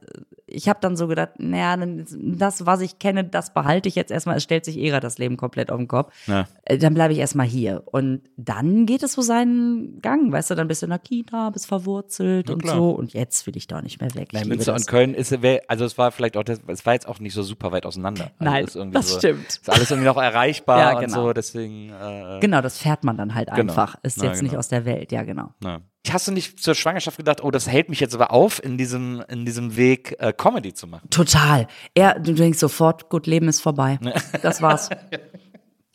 ich 0.47 0.69
habe 0.69 0.79
dann 0.83 0.97
so 0.97 1.07
gedacht, 1.09 1.31
naja, 1.39 1.77
das, 2.11 2.67
was 2.67 2.81
ich 2.83 2.99
kenne, 2.99 3.25
das 3.25 3.55
behalte 3.55 3.89
ich 3.89 3.95
jetzt 3.95 4.11
erstmal. 4.11 4.37
Es 4.37 4.43
stellt 4.43 4.65
sich 4.65 4.77
eh 4.79 4.89
gerade 4.89 5.01
das 5.01 5.19
Leben 5.19 5.37
komplett 5.37 5.71
auf 5.71 5.79
den 5.79 5.89
Kopf. 5.89 6.13
Ja. 6.27 6.47
Äh, 6.65 6.77
Dann 6.79 6.93
bleibe 6.95 7.13
ich 7.15 7.19
erstmal 7.19 7.47
hier. 7.47 7.83
Und 7.87 8.23
dann 8.37 8.85
geht 8.87 9.03
es 9.03 9.13
so 9.15 9.23
seinen 9.23 10.01
Gang, 10.03 10.31
weißt 10.33 10.51
du, 10.51 10.55
dann 10.55 10.69
bist 10.69 10.83
du 10.83 10.87
in 10.87 10.91
der 10.91 10.99
Kita, 10.99 11.51
bist 11.51 11.67
verwurzelt 11.67 12.51
und 12.51 12.63
klar. 12.63 12.77
so. 12.77 12.91
Und 12.91 13.15
jetzt 13.15 13.47
will 13.47 13.57
ich 13.57 13.67
da 13.67 13.81
nicht 13.81 14.01
mehr 14.01 14.15
weg. 14.15 14.29
Nein, 14.33 14.49
Münster 14.49 14.75
und 14.75 14.87
Köln 14.87 15.15
ist, 15.15 15.33
also 15.69 15.85
es 15.85 15.97
war 15.99 16.13
vielleicht 16.13 16.37
auch, 16.37 16.45
das, 16.45 16.61
es 16.67 16.85
war 16.85 16.93
jetzt 16.93 17.09
auch 17.09 17.21
nicht 17.21 17.33
so 17.35 17.43
super 17.43 17.73
weit 17.73 17.87
auseinander. 17.87 18.31
Also 18.39 18.81
Nein, 18.81 18.93
das 18.93 19.09
so, 19.11 19.19
stimmt. 19.19 19.47
Ist 19.49 19.71
alles 19.71 19.91
irgendwie 19.91 20.09
noch 20.09 20.17
erreichbar 20.19 20.79
Ja, 20.79 20.95
und 20.99 21.05
genau. 21.07 21.23
so, 21.29 21.33
deswegen. 21.33 21.91
Äh, 21.91 22.41
Genau, 22.41 22.61
das 22.61 22.79
fährt 22.79 23.05
man 23.05 23.17
dann 23.17 23.35
halt 23.35 23.49
Genau. 23.55 23.73
einfach. 23.73 23.97
Ist 24.03 24.19
Ja, 24.19 24.25
jetzt 24.31 24.43
nicht 24.43 24.51
genau. 24.51 24.59
aus 24.59 24.69
der 24.69 24.85
Welt, 24.85 25.13
ja, 25.13 25.23
genau. 25.23 25.51
Ja. 25.63 25.81
Hast 26.11 26.29
du 26.29 26.33
nicht 26.33 26.63
zur 26.63 26.75
Schwangerschaft 26.75 27.17
gedacht, 27.17 27.43
oh, 27.43 27.51
das 27.51 27.67
hält 27.69 27.89
mich 27.89 28.01
jetzt 28.01 28.15
aber 28.15 28.31
auf, 28.31 28.63
in 28.63 28.77
diesem, 28.77 29.23
in 29.29 29.45
diesem 29.45 29.77
Weg 29.77 30.17
äh, 30.19 30.33
Comedy 30.33 30.75
zu 30.75 30.87
machen? 30.87 31.09
Total. 31.11 31.67
Er, 31.95 32.21
du 32.21 32.35
denkst 32.35 32.59
sofort, 32.59 33.09
gut, 33.09 33.27
Leben 33.27 33.49
ist 33.49 33.61
vorbei. 33.61 33.99
Das 34.43 34.61
war's. 34.61 34.91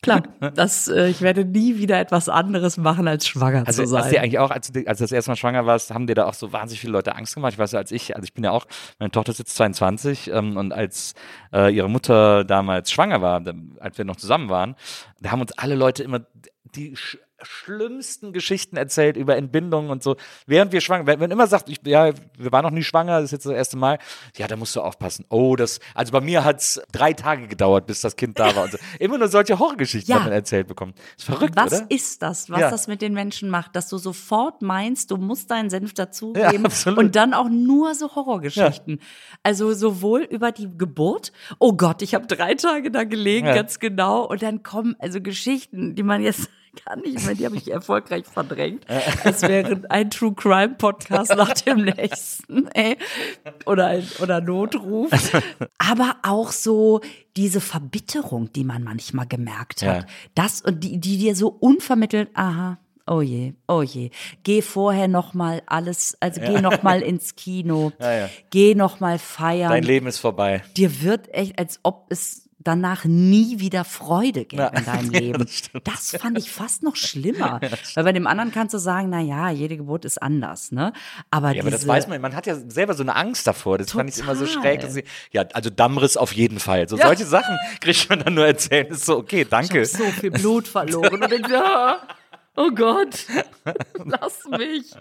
Klar, 0.01 0.24
das, 0.55 0.88
äh, 0.88 1.10
ich 1.10 1.22
werde 1.22 1.43
nie 1.43 1.78
wieder 1.78 1.99
etwas 1.99 2.30
anderes 2.30 2.78
machen, 2.78 3.05
als 3.10 3.28
schwanger 3.28 3.68
Also 3.68 3.84
zu 3.84 3.97
hast 3.97 4.05
sein. 4.05 4.14
dir 4.14 4.22
eigentlich 4.22 4.39
auch, 4.39 4.49
als 4.49 4.72
du, 4.72 4.88
als 4.88 4.99
du 4.99 5.03
das 5.03 5.12
erste 5.12 5.32
Mal 5.32 5.36
schwanger 5.36 5.66
warst, 5.66 5.91
haben 5.91 6.07
dir 6.07 6.16
da 6.16 6.26
auch 6.26 6.34
so 6.34 6.53
wahnsinnig 6.53 6.80
viele 6.80 6.93
Leute 6.93 7.16
Angst 7.18 7.36
gemacht? 7.36 7.51
Ich 7.51 7.60
weiß 7.60 7.74
ja, 7.74 7.80
als 7.80 7.91
ich, 7.91 8.16
also 8.16 8.24
ich 8.24 8.34
bin 8.34 8.45
ja 8.45 8.51
auch, 8.51 8.66
meine 8.97 9.12
Tochter 9.12 9.34
ist 9.34 9.39
jetzt 9.39 9.55
22 9.55 10.32
ähm, 10.32 10.55
und 10.55 10.72
als 10.72 11.16
äh, 11.53 11.76
ihre 11.76 11.89
Mutter 11.89 12.45
damals 12.45 12.91
schwanger 12.91 13.22
war, 13.22 13.43
als 13.82 13.97
wir 13.97 14.05
noch 14.05 14.16
zusammen 14.16 14.47
waren, 14.47 14.76
da 15.20 15.32
haben 15.32 15.41
uns 15.41 15.51
alle 15.57 15.76
Leute 15.76 16.03
immer 16.03 16.22
die 16.76 16.95
schlimmsten 17.41 18.33
Geschichten 18.33 18.77
erzählt 18.77 19.17
über 19.17 19.35
Entbindungen 19.37 19.89
und 19.91 20.03
so, 20.03 20.15
während 20.45 20.71
wir 20.71 20.81
schwanger, 20.81 21.07
wenn 21.07 21.19
man 21.19 21.31
immer 21.31 21.47
sagt, 21.47 21.69
ich, 21.69 21.79
ja, 21.85 22.11
wir 22.37 22.51
waren 22.51 22.63
noch 22.63 22.71
nie 22.71 22.83
schwanger, 22.83 23.15
das 23.17 23.25
ist 23.25 23.31
jetzt 23.31 23.45
das 23.45 23.53
erste 23.53 23.77
Mal, 23.77 23.99
ja, 24.37 24.47
da 24.47 24.55
musst 24.55 24.75
du 24.75 24.81
aufpassen. 24.81 25.25
Oh, 25.29 25.55
das, 25.55 25.79
also 25.93 26.11
bei 26.11 26.21
mir 26.21 26.43
hat's 26.43 26.81
drei 26.91 27.13
Tage 27.13 27.47
gedauert, 27.47 27.85
bis 27.87 28.01
das 28.01 28.15
Kind 28.15 28.39
da 28.39 28.55
war 28.55 28.63
und 28.63 28.71
so. 28.73 28.77
Immer 28.99 29.17
nur 29.17 29.27
solche 29.27 29.59
Horrorgeschichten 29.59 30.11
Ja. 30.11 30.19
hat 30.19 30.25
man 30.25 30.33
erzählt 30.33 30.67
bekommen. 30.67 30.93
ist 31.17 31.25
verrückt, 31.25 31.55
Was 31.55 31.73
oder? 31.73 31.85
ist 31.89 32.21
das, 32.21 32.49
was 32.49 32.59
Ja. 32.59 32.69
das 32.69 32.87
mit 32.87 33.01
den 33.01 33.13
Menschen 33.13 33.49
macht, 33.49 33.75
dass 33.75 33.89
du 33.89 33.97
sofort 33.97 34.61
meinst, 34.61 35.11
du 35.11 35.17
musst 35.17 35.51
deinen 35.51 35.69
Senf 35.69 35.93
dazugeben 35.93 36.67
Ja, 36.85 36.91
und 36.95 37.15
dann 37.15 37.33
auch 37.33 37.49
nur 37.49 37.95
so 37.95 38.15
Horrorgeschichten. 38.15 38.99
Also 39.43 39.73
sowohl 39.73 40.21
über 40.21 40.51
die 40.51 40.69
Geburt, 40.77 41.31
oh 41.59 41.73
Gott, 41.73 42.01
ich 42.01 42.15
habe 42.15 42.27
drei 42.27 42.55
Tage 42.55 42.91
da 42.91 43.03
gelegen, 43.03 43.45
ganz 43.47 43.79
genau, 43.79 44.25
und 44.25 44.41
dann 44.41 44.63
kommen 44.63 44.95
also 44.99 45.21
Geschichten, 45.21 45.95
die 45.95 46.03
man 46.03 46.21
jetzt 46.21 46.49
gar 46.86 46.95
nicht 46.97 47.26
mehr, 47.26 47.36
die 47.36 47.45
habe 47.45 47.55
ich 47.57 47.72
erfolgreich 47.72 48.26
verdrängt. 48.26 48.86
Es 49.24 49.41
wäre 49.41 49.82
ein 49.89 50.09
True 50.09 50.34
Crime 50.34 50.76
Podcast 50.78 51.36
nach 51.36 51.53
dem 51.53 51.86
nächsten, 51.86 52.67
ey. 52.70 52.97
Oder 53.65 53.88
ein 53.88 54.07
oder 54.22 54.41
Notruf. 54.41 55.11
Aber 55.78 56.17
auch 56.24 56.51
so 56.51 57.01
diese 57.36 57.61
Verbitterung, 57.61 58.51
die 58.53 58.63
man 58.63 58.84
manchmal 58.84 59.28
gemerkt 59.28 59.82
hat. 59.82 60.03
Ja. 60.03 60.05
Das 60.36 60.61
und 60.61 60.84
die, 60.84 60.99
die 60.99 61.17
dir 61.17 61.36
so 61.36 61.47
unvermittelt, 61.49 62.30
aha. 62.34 62.80
Oh 63.07 63.22
je, 63.22 63.53
oh 63.67 63.82
je. 63.82 64.11
Geh 64.43 64.61
vorher 64.61 65.07
noch 65.07 65.34
mal 65.34 65.63
alles, 65.65 66.15
also 66.20 66.41
geh 66.41 66.61
noch 66.61 66.84
mal 66.84 67.01
ins 67.01 67.36
Kino. 67.36 67.91
Ja, 67.99 68.13
ja. 68.13 68.30
Geh 68.51 68.76
noch 68.76 68.99
mal 68.99 69.17
feiern. 69.17 69.72
Dein 69.72 69.84
Leben 69.84 70.05
ist 70.05 70.20
vorbei. 70.20 70.61
Dir 70.78 71.01
wird 71.01 71.34
echt, 71.34 71.57
als 71.57 71.80
ob 71.82 72.05
es 72.09 72.48
danach 72.60 73.05
nie 73.05 73.60
wieder 73.60 73.86
Freude 73.86 74.45
gäbe 74.45 74.70
in 74.76 74.86
deinem 74.86 75.12
Ja, 75.14 75.20
Leben. 75.20 75.39
das 75.39 75.53
stimmt. 75.57 75.88
das 75.88 76.16
fand 76.22 76.38
ich 76.38 76.51
fast 76.51 76.84
noch 76.84 76.95
schlimmer. 76.97 77.60
Weil 77.95 78.03
bei 78.03 78.12
dem 78.12 78.28
anderen 78.28 78.51
kannst 78.51 78.74
du 78.74 78.78
sagen, 78.78 79.10
na 79.10 79.22
ja, 79.22 79.49
jede 79.49 79.78
Geburt 79.78 80.05
ist 80.05 80.22
anders, 80.22 80.72
ne? 80.72 80.93
Aber, 81.32 81.51
Ja, 81.53 81.62
aber 81.62 81.72
das 81.72 81.88
weiß 81.88 82.07
man, 82.07 82.20
man 82.22 82.36
hat 82.36 82.47
ja 82.47 82.55
selber 82.55 82.93
so 82.93 83.03
eine 83.03 83.16
Angst 83.16 83.47
davor. 83.47 83.78
Das 83.78 83.91
fand 83.91 84.10
ich 84.10 84.20
immer 84.20 84.36
so 84.36 84.45
Total. 84.45 84.62
schräg. 84.62 84.82
Dass 84.82 84.95
ich, 84.95 85.05
ja, 85.32 85.43
also 85.53 85.70
Dammriss 85.70 86.18
auf 86.18 86.34
jeden 86.34 86.60
Fall. 86.60 86.88
So 86.89 86.97
Ja. 86.97 87.07
solche 87.07 87.26
Sachen 87.26 87.57
kriegt 87.82 88.10
man 88.10 88.20
dann 88.20 88.34
nur 88.34 88.45
erzählen. 88.45 88.88
Das 88.89 88.99
ist 88.99 89.05
so, 89.05 89.18
okay, 89.18 89.41
Ich 89.43 89.49
danke. 89.49 89.80
hab 89.80 89.86
so 89.88 90.03
viel 90.05 90.32
Blut 90.32 90.68
verloren 90.68 91.24
und 91.24 91.32
ich, 91.32 91.47
ja, 91.49 91.99
oh 92.60 92.72
Gott, 92.72 93.26
lass 94.05 94.43
mich. 94.57 94.91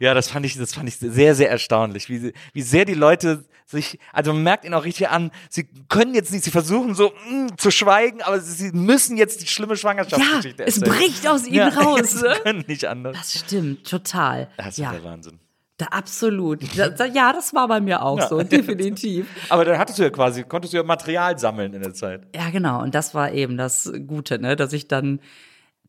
Ja, 0.00 0.14
das 0.14 0.28
fand 0.28 0.46
ich, 0.46 0.56
das 0.56 0.74
fand 0.74 0.88
ich 0.88 0.96
sehr, 0.98 1.34
sehr 1.34 1.50
erstaunlich, 1.50 2.08
wie, 2.08 2.32
wie 2.52 2.62
sehr 2.62 2.84
die 2.84 2.94
Leute 2.94 3.44
sich, 3.66 3.98
also 4.12 4.32
man 4.32 4.42
merkt 4.42 4.64
ihnen 4.64 4.74
auch 4.74 4.84
richtig 4.84 5.08
an, 5.08 5.30
sie 5.48 5.66
können 5.88 6.14
jetzt 6.14 6.32
nicht, 6.32 6.44
sie 6.44 6.50
versuchen 6.50 6.94
so 6.94 7.08
mm, 7.30 7.56
zu 7.56 7.70
schweigen, 7.70 8.20
aber 8.22 8.38
sie, 8.40 8.52
sie 8.68 8.72
müssen 8.76 9.16
jetzt 9.16 9.40
die 9.42 9.46
schlimme 9.46 9.72
Ja, 9.74 9.78
Schwangerschaftsgeschichte 9.78 10.64
es 10.66 10.78
erzählen. 10.78 10.98
bricht 10.98 11.26
aus 11.28 11.46
ihnen 11.46 11.54
ja, 11.56 11.68
raus. 11.80 12.10
Sie 12.10 12.22
Ne? 12.26 12.34
können 12.42 12.64
nicht 12.66 12.84
anders. 12.84 13.16
Das 13.16 13.38
stimmt, 13.40 13.88
total. 13.88 14.48
Das 14.58 14.68
ist 14.68 14.78
ja, 14.78 14.92
der 14.92 15.04
Wahnsinn. 15.04 15.38
da, 15.78 15.86
absolut. 15.86 16.60
Da, 16.76 16.90
da, 16.90 17.06
ja, 17.06 17.32
das 17.32 17.54
war 17.54 17.66
bei 17.68 17.80
mir 17.80 18.02
auch 18.02 18.18
Ja. 18.18 18.28
so, 18.28 18.42
definitiv. 18.42 19.26
Aber 19.48 19.64
dann 19.64 19.78
hattest 19.78 19.98
du 19.98 20.02
ja 20.02 20.10
quasi, 20.10 20.42
konntest 20.44 20.74
du 20.74 20.76
ja 20.78 20.82
Material 20.82 21.38
sammeln 21.38 21.72
in 21.72 21.80
der 21.82 21.94
Zeit. 21.94 22.26
Ja, 22.34 22.50
genau. 22.50 22.82
Und 22.82 22.94
das 22.94 23.14
war 23.14 23.32
eben 23.32 23.56
das 23.56 23.90
Gute, 24.06 24.38
ne? 24.38 24.54
dass 24.56 24.72
ich 24.74 24.86
dann 24.86 25.20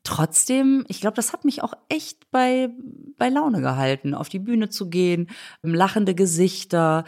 trotzdem, 0.04 0.86
ich 0.88 1.02
glaube, 1.02 1.16
das 1.16 1.34
hat 1.34 1.46
mich 1.46 1.64
auch 1.64 1.74
echt 1.90 2.30
bei, 2.32 2.70
bei 3.18 3.30
Laune 3.30 3.62
gehalten, 3.62 4.14
auf 4.14 4.30
die 4.30 4.40
Bühne 4.40 4.70
zu 4.70 4.90
gehen, 4.90 5.30
lachende 5.62 6.14
Gesichter, 6.14 7.06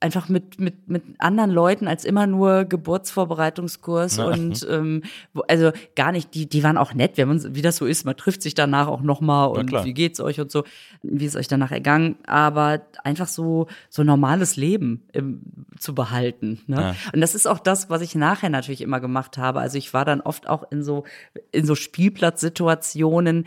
einfach 0.00 0.28
mit, 0.28 0.60
mit, 0.60 0.88
mit 0.88 1.02
anderen 1.18 1.50
Leuten 1.50 1.88
als 1.88 2.04
immer 2.04 2.26
nur 2.26 2.64
Geburtsvorbereitungskurs 2.64 4.18
und 4.18 4.66
ähm, 4.70 5.02
wo, 5.34 5.40
also 5.48 5.72
gar 5.96 6.12
nicht, 6.12 6.34
die, 6.34 6.48
die 6.48 6.62
waren 6.62 6.76
auch 6.76 6.94
nett, 6.94 7.16
wenn 7.16 7.26
man, 7.28 7.54
wie 7.56 7.62
das 7.62 7.78
so 7.78 7.86
ist, 7.86 8.04
man 8.04 8.16
trifft 8.16 8.42
sich 8.42 8.54
danach 8.54 8.86
auch 8.86 9.00
nochmal 9.00 9.48
und 9.48 9.72
wie 9.84 9.94
geht's 9.94 10.20
euch 10.20 10.40
und 10.40 10.52
so, 10.52 10.62
wie 11.02 11.24
ist 11.24 11.34
euch 11.34 11.48
danach 11.48 11.72
ergangen, 11.72 12.16
aber 12.26 12.82
einfach 13.02 13.26
so, 13.26 13.66
so 13.90 14.04
normales 14.04 14.56
Leben 14.56 15.02
im, 15.12 15.40
zu 15.78 15.94
behalten. 15.94 16.60
Ne? 16.68 16.76
Ja. 16.76 16.94
Und 17.12 17.20
das 17.20 17.34
ist 17.34 17.48
auch 17.48 17.58
das, 17.58 17.90
was 17.90 18.00
ich 18.00 18.14
nachher 18.14 18.50
natürlich 18.50 18.82
immer 18.82 19.00
gemacht 19.00 19.36
habe. 19.36 19.60
Also 19.60 19.78
ich 19.78 19.94
war 19.94 20.04
dann 20.04 20.20
oft 20.20 20.48
auch 20.48 20.70
in 20.70 20.84
so, 20.84 21.04
in 21.50 21.66
so 21.66 21.74
Spielplatzsituationen. 21.74 23.46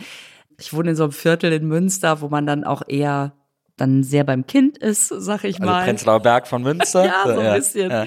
Ich 0.60 0.74
wohne 0.74 0.92
in 0.92 0.96
so 0.98 1.04
einem 1.04 1.14
Viertel 1.14 1.54
in 1.54 1.68
Münster, 1.68 2.20
wo 2.20 2.28
man 2.28 2.46
dann 2.46 2.66
auch 2.66 2.82
eher 2.88 3.34
dann 3.82 4.04
sehr 4.04 4.24
beim 4.24 4.46
Kind 4.46 4.78
ist, 4.78 5.08
sag 5.10 5.44
ich 5.44 5.60
Also 5.60 5.72
mal. 5.72 5.84
Prenzlauer 5.84 6.22
Berg 6.22 6.48
von 6.48 6.62
Münster. 6.64 7.06
Ja, 7.12 7.24
so 7.26 7.40
ein 7.40 7.56
bisschen. 7.56 7.92
Ja. 7.92 8.06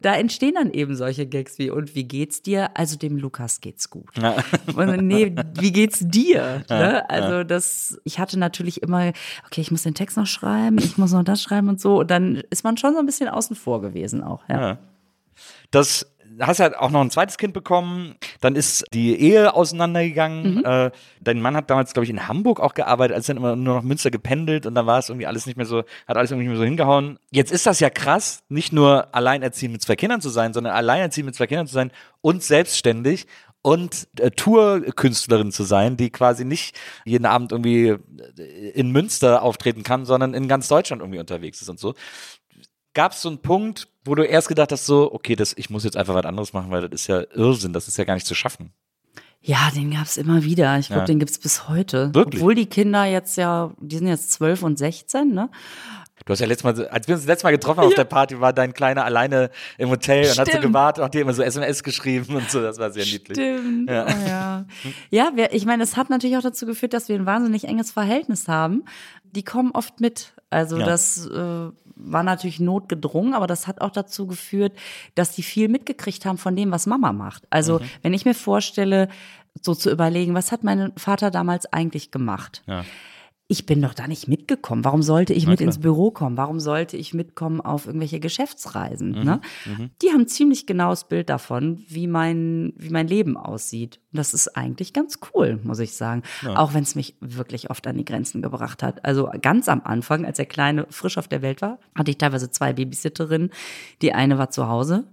Da 0.00 0.14
entstehen 0.14 0.54
dann 0.54 0.70
eben 0.72 0.94
solche 0.94 1.26
Gags 1.26 1.58
wie, 1.58 1.70
und 1.70 1.94
wie 1.94 2.04
geht's 2.04 2.42
dir? 2.42 2.76
Also 2.76 2.98
dem 2.98 3.16
Lukas 3.16 3.60
geht's 3.60 3.88
gut. 3.88 4.10
Ja. 4.20 4.36
Und 4.76 5.06
nee, 5.06 5.34
wie 5.58 5.72
geht's 5.72 6.00
dir? 6.02 6.64
Ne? 6.68 7.08
Also 7.08 7.44
das, 7.44 7.98
ich 8.04 8.18
hatte 8.18 8.38
natürlich 8.38 8.82
immer, 8.82 9.12
okay, 9.46 9.60
ich 9.60 9.70
muss 9.70 9.84
den 9.84 9.94
Text 9.94 10.16
noch 10.16 10.26
schreiben, 10.26 10.78
ich 10.78 10.98
muss 10.98 11.12
noch 11.12 11.24
das 11.24 11.42
schreiben 11.42 11.68
und 11.68 11.80
so. 11.80 12.00
Und 12.00 12.10
dann 12.10 12.42
ist 12.50 12.62
man 12.62 12.76
schon 12.76 12.92
so 12.92 12.98
ein 12.98 13.06
bisschen 13.06 13.28
außen 13.28 13.56
vor 13.56 13.80
gewesen 13.80 14.22
auch. 14.22 14.42
Ja. 14.48 14.60
Ja. 14.60 14.78
Das 15.70 16.06
hast 16.40 16.60
halt 16.60 16.76
auch 16.76 16.90
noch 16.90 17.00
ein 17.00 17.10
zweites 17.10 17.38
Kind 17.38 17.52
bekommen, 17.52 18.16
dann 18.40 18.56
ist 18.56 18.84
die 18.92 19.18
Ehe 19.18 19.54
auseinandergegangen. 19.54 20.64
Äh, 20.64 20.90
dein 21.20 21.40
Mann 21.40 21.56
hat 21.56 21.70
damals, 21.70 21.92
glaube 21.92 22.04
ich, 22.04 22.10
in 22.10 22.26
Hamburg 22.26 22.60
auch 22.60 22.74
gearbeitet, 22.74 23.14
als 23.14 23.26
dann 23.26 23.36
immer 23.36 23.54
nur 23.54 23.76
noch 23.76 23.82
Münster 23.82 24.10
gependelt 24.10 24.66
und 24.66 24.74
dann 24.74 24.86
war 24.86 24.98
es 24.98 25.08
irgendwie 25.08 25.26
alles 25.26 25.46
nicht 25.46 25.56
mehr 25.56 25.66
so, 25.66 25.84
hat 26.06 26.16
alles 26.16 26.30
irgendwie 26.30 26.48
nicht 26.48 26.56
mehr 26.56 26.58
so 26.58 26.64
hingehauen. 26.64 27.18
Jetzt 27.30 27.52
ist 27.52 27.66
das 27.66 27.80
ja 27.80 27.90
krass, 27.90 28.42
nicht 28.48 28.72
nur 28.72 29.14
alleinerziehend 29.14 29.72
mit 29.72 29.82
zwei 29.82 29.96
Kindern 29.96 30.20
zu 30.20 30.28
sein, 30.28 30.52
sondern 30.52 30.74
alleinerziehend 30.74 31.26
mit 31.26 31.34
zwei 31.34 31.46
Kindern 31.46 31.66
zu 31.66 31.74
sein 31.74 31.92
und 32.20 32.42
selbstständig 32.42 33.26
und 33.62 34.08
äh, 34.18 34.30
Tourkünstlerin 34.30 35.52
zu 35.52 35.64
sein, 35.64 35.96
die 35.96 36.10
quasi 36.10 36.44
nicht 36.44 36.76
jeden 37.04 37.26
Abend 37.26 37.52
irgendwie 37.52 37.96
äh, 38.38 38.70
in 38.74 38.90
Münster 38.90 39.42
auftreten 39.42 39.82
kann, 39.82 40.04
sondern 40.04 40.34
in 40.34 40.48
ganz 40.48 40.68
Deutschland 40.68 41.02
irgendwie 41.02 41.20
unterwegs 41.20 41.62
ist 41.62 41.68
und 41.68 41.78
so 41.78 41.94
gab 42.96 43.12
es 43.12 43.22
so 43.22 43.28
einen 43.28 43.42
Punkt, 43.42 43.88
wo 44.06 44.14
du 44.14 44.22
erst 44.24 44.48
gedacht 44.48 44.72
hast, 44.72 44.86
so, 44.86 45.12
okay, 45.12 45.36
das, 45.36 45.52
ich 45.56 45.70
muss 45.70 45.84
jetzt 45.84 45.96
einfach 45.96 46.14
was 46.14 46.24
anderes 46.24 46.52
machen, 46.52 46.70
weil 46.70 46.88
das 46.88 47.00
ist 47.02 47.06
ja 47.08 47.22
Irrsinn, 47.34 47.72
das 47.72 47.88
ist 47.88 47.98
ja 47.98 48.04
gar 48.04 48.14
nicht 48.14 48.26
zu 48.26 48.34
schaffen. 48.34 48.72
Ja, 49.42 49.70
den 49.74 49.92
gab's 49.92 50.16
immer 50.16 50.42
wieder. 50.42 50.76
Ich 50.78 50.86
glaube, 50.88 51.00
Ja. 51.02 51.06
den 51.06 51.18
gibt's 51.20 51.38
bis 51.38 51.68
heute. 51.68 52.12
Wirklich? 52.14 52.40
Obwohl 52.42 52.54
die 52.56 52.66
Kinder 52.66 53.04
jetzt 53.04 53.36
ja, 53.36 53.70
die 53.80 53.98
sind 53.98 54.08
jetzt 54.08 54.32
zwölf 54.32 54.62
und 54.62 54.76
16, 54.78 55.32
ne? 55.32 55.50
Du 56.24 56.32
hast 56.32 56.40
ja 56.40 56.46
letztes 56.46 56.64
Mal, 56.64 56.88
als 56.88 57.06
wir 57.06 57.14
uns 57.14 57.22
das 57.22 57.28
letzte 57.28 57.46
Mal 57.46 57.52
getroffen 57.52 57.80
haben 57.80 57.86
auf 57.88 57.94
der 57.94 58.04
Party, 58.04 58.40
war 58.40 58.52
dein 58.52 58.72
Kleiner 58.72 59.04
alleine 59.04 59.50
im 59.78 59.90
Hotel 59.90 60.24
und 60.24 60.30
hat 60.38 60.46
so 60.46 60.50
Stimmt. 60.52 60.62
gewartet 60.64 60.98
und 61.00 61.04
hat 61.04 61.14
dir 61.14 61.20
immer 61.20 61.34
so 61.34 61.42
SMS 61.42 61.84
geschrieben 61.84 62.34
und 62.34 62.50
so, 62.50 62.60
das 62.62 62.78
war 62.78 62.90
sehr 62.90 63.04
niedlich. 63.04 63.36
Stimmt. 63.36 63.88
Ja. 63.88 64.08
Ja, 64.08 64.08
oh, 64.08 64.28
ja. 64.28 64.64
ja 65.10 65.30
wir, 65.36 65.52
ich 65.52 65.66
meine, 65.66 65.84
es 65.84 65.96
hat 65.96 66.10
natürlich 66.10 66.36
auch 66.36 66.42
dazu 66.42 66.66
geführt, 66.66 66.94
dass 66.94 67.08
wir 67.08 67.14
ein 67.16 67.26
wahnsinnig 67.26 67.68
enges 67.68 67.92
Verhältnis 67.92 68.48
haben. 68.48 68.84
Die 69.22 69.44
kommen 69.44 69.70
oft 69.72 70.00
mit. 70.00 70.32
Also 70.50 70.78
Ja. 70.78 70.86
das 70.86 71.26
äh, 71.26 71.68
war 71.96 72.22
natürlich 72.22 72.60
notgedrungen, 72.60 73.34
aber 73.34 73.46
das 73.46 73.66
hat 73.66 73.80
auch 73.80 73.90
dazu 73.90 74.26
geführt, 74.26 74.72
dass 75.14 75.32
die 75.34 75.42
viel 75.42 75.68
mitgekriegt 75.68 76.24
haben 76.26 76.38
von 76.38 76.54
dem, 76.54 76.70
was 76.70 76.86
Mama 76.86 77.12
macht. 77.12 77.44
Also 77.50 77.78
Mhm. 77.78 77.84
wenn 78.02 78.14
ich 78.14 78.24
mir 78.24 78.34
vorstelle, 78.34 79.08
so 79.62 79.74
zu 79.74 79.90
überlegen, 79.90 80.34
was 80.34 80.52
hat 80.52 80.62
mein 80.62 80.92
Vater 80.96 81.30
damals 81.30 81.72
eigentlich 81.72 82.10
gemacht? 82.10 82.62
Ja. 82.66 82.84
Ich 83.48 83.64
bin 83.64 83.80
doch 83.80 83.94
da 83.94 84.08
nicht 84.08 84.26
mitgekommen. 84.26 84.84
Warum 84.84 85.02
sollte 85.02 85.32
ich 85.32 85.46
mit 85.46 85.58
klar. 85.58 85.68
ins 85.68 85.78
Büro 85.78 86.10
kommen? 86.10 86.36
Warum 86.36 86.58
sollte 86.58 86.96
ich 86.96 87.14
mitkommen 87.14 87.60
auf 87.60 87.86
irgendwelche 87.86 88.18
Geschäftsreisen? 88.18 89.12
Mhm. 89.12 89.24
Ne? 89.24 89.40
Die 90.02 90.10
haben 90.10 90.26
ziemlich 90.26 90.66
genaues 90.66 91.04
Bild 91.04 91.30
davon, 91.30 91.84
wie 91.88 92.08
mein, 92.08 92.72
wie 92.76 92.90
mein 92.90 93.06
Leben 93.06 93.36
aussieht. 93.36 94.00
Und 94.12 94.18
das 94.18 94.34
ist 94.34 94.56
eigentlich 94.56 94.92
ganz 94.92 95.20
cool, 95.32 95.60
muss 95.62 95.78
ich 95.78 95.94
sagen. 95.94 96.22
Auch 96.56 96.74
wenn 96.74 96.82
es 96.82 96.96
mich 96.96 97.14
wirklich 97.20 97.70
oft 97.70 97.86
an 97.86 97.96
die 97.96 98.04
Grenzen 98.04 98.42
gebracht 98.42 98.82
hat. 98.82 99.04
Also 99.04 99.30
ganz 99.42 99.68
am 99.68 99.82
Anfang, 99.84 100.24
als 100.24 100.38
der 100.38 100.46
Kleine 100.46 100.86
frisch 100.90 101.16
auf 101.16 101.28
der 101.28 101.42
Welt 101.42 101.62
war, 101.62 101.78
hatte 101.94 102.10
ich 102.10 102.18
teilweise 102.18 102.50
zwei 102.50 102.72
Babysitterinnen. 102.72 103.50
Die 104.02 104.12
eine 104.12 104.38
war 104.38 104.50
zu 104.50 104.66
Hause 104.68 105.04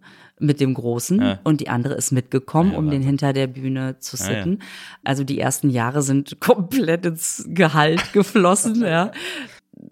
mit 0.43 0.59
dem 0.59 0.73
Großen 0.73 1.21
Ja. 1.21 1.39
und 1.43 1.61
die 1.61 1.69
andere 1.69 1.93
ist 1.95 2.11
mitgekommen, 2.11 2.73
Ja, 2.73 2.77
um 2.77 2.89
den 2.89 3.01
hinter 3.01 3.33
der 3.33 3.47
Bühne 3.47 3.97
zu 3.99 4.17
Ja, 4.17 4.23
ja. 4.29 4.35
sitten. 4.43 4.59
Also 5.03 5.23
die 5.23 5.39
ersten 5.39 5.69
Jahre 5.69 6.01
sind 6.01 6.37
komplett 6.39 7.05
ins 7.05 7.45
Gehalt 7.47 8.13
geflossen, 8.13 8.81
ja. 8.83 9.11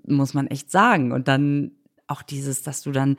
Muss 0.05 0.33
man 0.33 0.47
echt 0.47 0.69
sagen. 0.71 1.11
Und 1.11 1.27
dann 1.27 1.71
auch 2.07 2.21
dieses, 2.21 2.61
dass 2.63 2.81
du 2.81 2.91
dann 2.91 3.17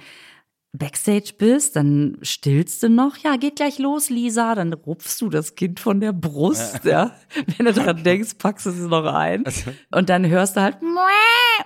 Backstage 0.75 1.35
bist, 1.37 1.77
dann 1.77 2.17
stillst 2.23 2.83
du 2.83 2.89
noch. 2.89 3.19
Ja, 3.19 3.37
geht 3.37 3.57
gleich 3.57 3.79
los, 3.79 4.09
Lisa. 4.09 4.55
Dann 4.55 4.73
rupfst 4.73 5.19
du 5.21 5.29
das 5.29 5.55
Kind 5.55 5.81
von 5.81 6.01
der 6.01 6.13
Brust, 6.15 6.85
ja. 6.85 7.13
Wenn 7.59 7.67
du 7.67 7.73
dran 7.75 8.03
denkst, 8.03 8.31
packst 8.39 8.65
du 8.67 8.71
es 8.71 8.77
noch 8.79 9.05
ein. 9.05 9.45
Und 9.91 10.09
dann 10.09 10.27
hörst 10.27 10.57
du 10.57 10.63
halt, 10.63 10.79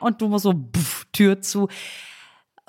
und 0.01 0.21
du 0.21 0.27
musst 0.29 0.43
so, 0.43 0.53
pff, 0.55 1.05
Tür 1.13 1.41
zu. 1.41 1.69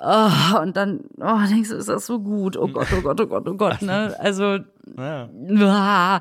Oh, 0.00 0.60
und 0.62 0.76
dann 0.76 1.00
oh, 1.20 1.38
denkst 1.48 1.70
du, 1.70 1.76
ist 1.76 1.88
das 1.88 2.06
so 2.06 2.20
gut? 2.20 2.56
Oh 2.56 2.68
Gott, 2.68 2.86
oh 2.96 3.00
Gott, 3.00 3.20
oh 3.20 3.26
Gott, 3.26 3.48
oh 3.48 3.54
Gott. 3.54 3.82
Ne? 3.82 4.14
Also, 4.20 4.58
Ja. 4.96 5.28
Ah, 5.62 6.20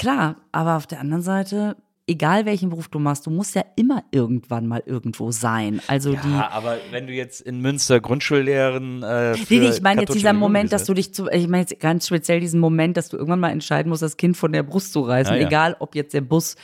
Klar, 0.00 0.36
aber 0.50 0.78
auf 0.78 0.86
der 0.86 0.98
anderen 0.98 1.22
Seite, 1.22 1.76
egal 2.06 2.46
welchen 2.46 2.70
Beruf 2.70 2.88
du 2.88 2.98
machst, 2.98 3.26
du 3.26 3.30
musst 3.30 3.54
ja 3.54 3.62
immer 3.76 4.02
irgendwann 4.12 4.66
mal 4.66 4.82
irgendwo 4.86 5.30
sein. 5.30 5.82
Also 5.88 6.12
die. 6.12 6.16
Ja, 6.30 6.48
aber 6.52 6.78
wenn 6.90 7.06
du 7.06 7.12
jetzt 7.12 7.42
in 7.42 7.60
Münster 7.60 8.00
Grundschullehrerin 8.00 9.02
äh, 9.02 9.34
für 9.34 9.54
Nee, 9.54 9.68
ich 9.68 9.82
meine 9.82 10.00
jetzt 10.00 10.14
dieser 10.14 10.32
Moment, 10.32 10.72
dass 10.72 10.84
du 10.84 10.94
dich 10.94 11.12
zu, 11.12 11.28
ich 11.28 11.48
meine 11.48 11.64
jetzt 11.64 11.78
ganz 11.80 12.06
speziell 12.06 12.40
diesen 12.40 12.60
Moment, 12.60 12.96
dass 12.96 13.10
du 13.10 13.18
irgendwann 13.18 13.40
mal 13.40 13.50
entscheiden 13.50 13.90
musst, 13.90 14.00
das 14.00 14.16
Kind 14.16 14.38
von 14.38 14.52
der 14.52 14.62
Brust 14.62 14.94
zu 14.94 15.02
reißen, 15.02 15.34
Ja, 15.34 15.40
ja. 15.42 15.46
egal 15.46 15.76
ob 15.80 15.94
jetzt 15.94 16.14
der 16.14 16.22
Bus 16.22 16.56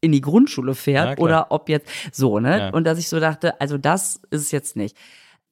in 0.00 0.12
die 0.12 0.22
Grundschule 0.22 0.74
fährt 0.74 1.20
oder 1.20 1.48
ob 1.50 1.68
jetzt 1.68 1.90
so, 2.10 2.40
ne? 2.40 2.70
Und 2.72 2.84
dass 2.84 2.98
ich 2.98 3.08
so 3.10 3.20
dachte, 3.20 3.60
also 3.60 3.76
das 3.76 4.22
ist 4.30 4.40
es 4.40 4.50
jetzt 4.50 4.76
nicht. 4.76 4.96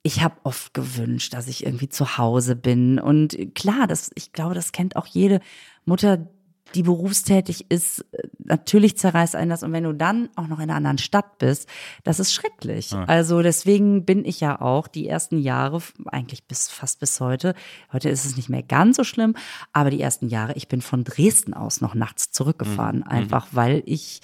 Ich 0.06 0.22
habe 0.22 0.36
oft 0.44 0.72
gewünscht, 0.72 1.34
dass 1.34 1.48
ich 1.48 1.66
irgendwie 1.66 1.88
zu 1.88 2.16
Hause 2.16 2.54
bin. 2.54 3.00
Und 3.00 3.36
klar, 3.56 3.88
das 3.88 4.12
ich 4.14 4.30
glaube, 4.30 4.54
das 4.54 4.70
kennt 4.70 4.94
auch 4.94 5.06
jede 5.06 5.40
Mutter, 5.84 6.28
die 6.76 6.84
berufstätig 6.84 7.66
ist, 7.70 8.04
natürlich 8.38 8.96
zerreißt 8.96 9.34
einen 9.34 9.50
das. 9.50 9.64
Und 9.64 9.72
wenn 9.72 9.82
du 9.82 9.94
dann 9.94 10.28
auch 10.36 10.46
noch 10.46 10.58
in 10.58 10.64
einer 10.64 10.76
anderen 10.76 10.98
Stadt 10.98 11.38
bist, 11.38 11.68
das 12.04 12.20
ist 12.20 12.32
schrecklich. 12.32 12.92
Also 12.92 13.42
deswegen 13.42 14.04
bin 14.04 14.24
ich 14.24 14.38
ja 14.38 14.60
auch 14.60 14.86
die 14.86 15.08
ersten 15.08 15.38
Jahre, 15.38 15.82
eigentlich 16.06 16.44
bis 16.44 16.68
fast 16.68 17.00
bis 17.00 17.18
heute, 17.18 17.54
heute 17.92 18.08
ist 18.08 18.24
es 18.24 18.36
nicht 18.36 18.48
mehr 18.48 18.62
ganz 18.62 18.96
so 18.98 19.04
schlimm, 19.04 19.34
aber 19.72 19.90
die 19.90 20.00
ersten 20.00 20.28
Jahre, 20.28 20.52
ich 20.54 20.68
bin 20.68 20.82
von 20.82 21.02
Dresden 21.02 21.52
aus 21.52 21.80
noch 21.80 21.94
nachts 21.94 22.30
zurückgefahren, 22.30 23.02
einfach 23.02 23.48
weil 23.50 23.82
ich 23.86 24.20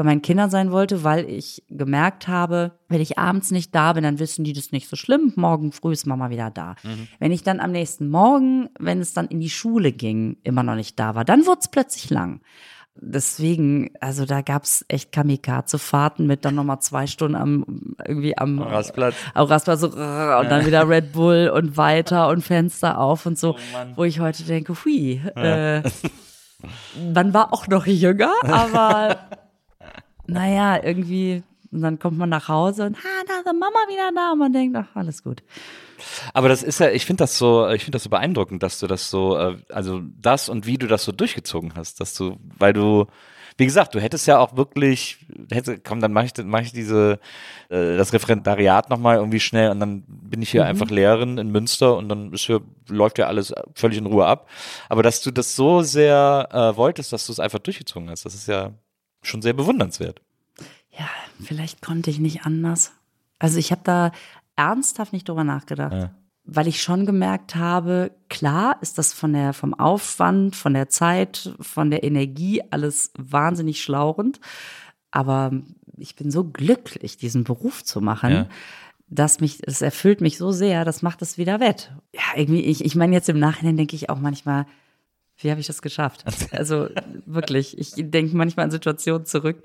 bei 0.00 0.04
meinen 0.04 0.22
Kindern 0.22 0.48
sein 0.48 0.72
wollte, 0.72 1.04
weil 1.04 1.28
ich 1.28 1.62
gemerkt 1.68 2.26
habe, 2.26 2.72
wenn 2.88 3.02
ich 3.02 3.18
abends 3.18 3.50
nicht 3.50 3.74
da 3.74 3.92
bin, 3.92 4.02
dann 4.02 4.18
wissen 4.18 4.44
die 4.44 4.54
das 4.54 4.72
nicht 4.72 4.88
so 4.88 4.96
schlimm. 4.96 5.34
Morgen 5.36 5.72
früh 5.72 5.92
ist 5.92 6.06
Mama 6.06 6.30
wieder 6.30 6.50
da. 6.50 6.74
Wenn 7.18 7.32
ich 7.32 7.42
dann 7.42 7.60
am 7.60 7.70
nächsten 7.70 8.08
Morgen, 8.08 8.70
wenn 8.78 9.00
es 9.00 9.12
dann 9.12 9.26
in 9.28 9.40
die 9.40 9.50
Schule 9.50 9.92
ging, 9.92 10.38
immer 10.42 10.62
noch 10.62 10.74
nicht 10.74 10.98
da 10.98 11.16
war, 11.16 11.26
dann 11.26 11.44
wurde 11.44 11.58
es 11.60 11.68
plötzlich 11.68 12.08
lang. 12.08 12.40
Deswegen, 12.94 13.90
also 14.00 14.24
da 14.24 14.40
gab's 14.40 14.86
echt 14.88 15.12
Kamikaze-Fahrten 15.12 16.26
mit 16.26 16.46
dann 16.46 16.54
nochmal 16.54 16.80
zwei 16.80 17.06
Stunden 17.06 17.36
am, 17.36 17.94
irgendwie 18.02 18.38
am 18.38 18.58
Rastplatz. 18.58 19.14
Am 19.34 19.48
Rastplatz 19.48 19.80
so, 19.80 19.88
und 19.88 19.96
dann 19.96 20.64
wieder 20.64 20.88
Red 20.88 21.12
Bull 21.12 21.52
und 21.54 21.76
weiter 21.76 22.28
und 22.28 22.40
Fenster 22.40 22.98
auf 22.98 23.26
und 23.26 23.38
so, 23.38 23.54
wo 23.96 24.04
ich 24.04 24.18
heute 24.20 24.44
denke, 24.44 24.74
hui, 24.82 25.20
äh, 25.36 25.82
man 27.12 27.34
war 27.34 27.52
auch 27.52 27.68
noch 27.68 27.86
jünger, 27.86 28.32
aber 28.46 29.18
naja, 30.30 30.82
irgendwie, 30.82 31.42
und 31.72 31.82
dann 31.82 31.98
kommt 31.98 32.18
man 32.18 32.28
nach 32.28 32.48
Hause 32.48 32.86
und, 32.86 32.96
ha, 32.96 33.08
da 33.26 33.38
ist 33.38 33.46
Mama 33.46 33.78
wieder 33.88 34.10
da 34.14 34.32
und 34.32 34.38
man 34.38 34.52
denkt, 34.52 34.76
ach, 34.76 34.94
alles 34.94 35.22
gut. 35.22 35.42
Aber 36.32 36.48
das 36.48 36.62
ist 36.62 36.80
ja, 36.80 36.90
ich 36.90 37.04
finde 37.04 37.24
das 37.24 37.36
so, 37.36 37.68
ich 37.68 37.84
finde 37.84 37.96
das 37.96 38.04
so 38.04 38.10
beeindruckend, 38.10 38.62
dass 38.62 38.78
du 38.78 38.86
das 38.86 39.10
so, 39.10 39.36
äh, 39.36 39.56
also 39.70 40.00
das 40.20 40.48
und 40.48 40.66
wie 40.66 40.78
du 40.78 40.86
das 40.86 41.04
so 41.04 41.12
durchgezogen 41.12 41.74
hast, 41.74 42.00
dass 42.00 42.14
du, 42.14 42.36
weil 42.58 42.72
du, 42.72 43.06
wie 43.58 43.66
gesagt, 43.66 43.94
du 43.94 44.00
hättest 44.00 44.26
ja 44.26 44.38
auch 44.38 44.56
wirklich, 44.56 45.18
hättest, 45.50 45.84
komm, 45.84 46.00
dann 46.00 46.12
mache 46.12 46.26
ich, 46.26 46.44
mach 46.44 46.62
ich 46.62 46.72
diese, 46.72 47.18
äh, 47.68 47.96
das 47.96 48.12
Referendariat 48.12 48.88
nochmal 48.88 49.16
irgendwie 49.16 49.40
schnell 49.40 49.70
und 49.70 49.80
dann 49.80 50.04
bin 50.06 50.40
ich 50.40 50.50
hier 50.50 50.64
einfach 50.64 50.88
Lehrerin 50.88 51.36
in 51.36 51.50
Münster 51.50 51.96
und 51.96 52.08
dann 52.08 52.32
ist 52.32 52.46
hier, 52.46 52.62
läuft 52.88 53.18
ja 53.18 53.26
alles 53.26 53.52
völlig 53.74 53.98
in 53.98 54.06
Ruhe 54.06 54.26
ab. 54.26 54.48
Aber 54.88 55.02
dass 55.02 55.20
du 55.20 55.30
das 55.30 55.56
so 55.56 55.82
sehr 55.82 56.48
äh, 56.50 56.76
wolltest, 56.76 57.12
dass 57.12 57.26
du 57.26 57.32
es 57.32 57.40
einfach 57.40 57.58
durchgezogen 57.58 58.08
hast, 58.08 58.24
das 58.24 58.34
ist 58.34 58.48
ja 58.48 58.72
schon 59.22 59.42
sehr 59.42 59.52
bewundernswert. 59.52 60.20
Ja, 60.90 61.08
vielleicht 61.42 61.82
konnte 61.82 62.10
ich 62.10 62.18
nicht 62.18 62.44
anders. 62.44 62.92
Also 63.38 63.58
ich 63.58 63.70
habe 63.70 63.82
da 63.84 64.12
ernsthaft 64.56 65.12
nicht 65.12 65.28
drüber 65.28 65.44
nachgedacht. 65.44 65.92
Ja. 65.92 66.10
Weil 66.44 66.66
ich 66.68 66.82
schon 66.82 67.06
gemerkt 67.06 67.54
habe, 67.54 68.10
klar 68.28 68.76
ist 68.80 68.98
das 68.98 69.12
von 69.12 69.32
der, 69.32 69.52
vom 69.52 69.72
Aufwand, 69.74 70.56
von 70.56 70.74
der 70.74 70.88
Zeit, 70.88 71.54
von 71.60 71.90
der 71.90 72.02
Energie 72.02 72.62
alles 72.70 73.12
wahnsinnig 73.16 73.82
schlauchend. 73.82 74.40
Aber 75.10 75.52
ich 75.96 76.16
bin 76.16 76.30
so 76.30 76.44
glücklich, 76.44 77.16
diesen 77.18 77.44
Beruf 77.44 77.84
zu 77.84 78.00
machen, 78.00 78.30
Ja. 78.32 78.48
dass 79.08 79.40
mich, 79.40 79.60
es 79.66 79.82
erfüllt 79.82 80.20
mich 80.20 80.38
so 80.38 80.50
sehr, 80.50 80.84
das 80.84 81.02
macht 81.02 81.22
es 81.22 81.36
wieder 81.38 81.60
wett. 81.60 81.92
Ja, 82.14 82.22
irgendwie, 82.36 82.62
ich, 82.62 82.84
ich 82.84 82.94
meine, 82.96 83.14
jetzt 83.14 83.28
im 83.28 83.38
Nachhinein 83.38 83.76
denke 83.76 83.94
ich 83.96 84.08
auch 84.10 84.18
manchmal, 84.18 84.66
wie 85.40 85.50
habe 85.50 85.60
ich 85.60 85.66
das 85.66 85.82
geschafft? 85.82 86.24
Also 86.52 86.88
wirklich, 87.26 87.78
ich 87.78 87.92
denke 87.96 88.36
manchmal 88.36 88.64
an 88.64 88.70
Situationen 88.70 89.24
zurück, 89.24 89.62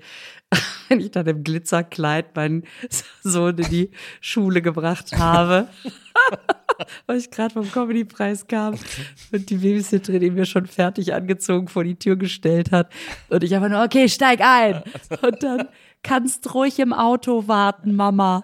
wenn 0.88 1.00
ich 1.00 1.10
dann 1.10 1.26
im 1.26 1.42
Glitzerkleid 1.42 2.34
meinen 2.36 2.64
Sohn 3.22 3.58
in 3.58 3.68
die 3.70 3.90
Schule 4.20 4.62
gebracht 4.62 5.12
habe, 5.16 5.68
weil 7.06 7.18
ich 7.18 7.30
gerade 7.30 7.52
vom 7.52 7.70
Comedypreis 7.70 8.46
kam 8.46 8.74
und 9.32 9.50
die 9.50 9.56
Babysitterin 9.56 10.34
mir 10.34 10.46
schon 10.46 10.66
fertig 10.66 11.12
angezogen 11.12 11.68
vor 11.68 11.84
die 11.84 11.98
Tür 11.98 12.16
gestellt 12.16 12.70
hat 12.70 12.92
und 13.28 13.42
ich 13.42 13.54
einfach 13.54 13.68
nur, 13.68 13.82
okay, 13.82 14.08
steig 14.08 14.40
ein 14.40 14.82
und 15.22 15.42
dann 15.42 15.68
kannst 16.02 16.54
ruhig 16.54 16.78
im 16.78 16.92
Auto 16.92 17.48
warten, 17.48 17.96
Mama. 17.96 18.42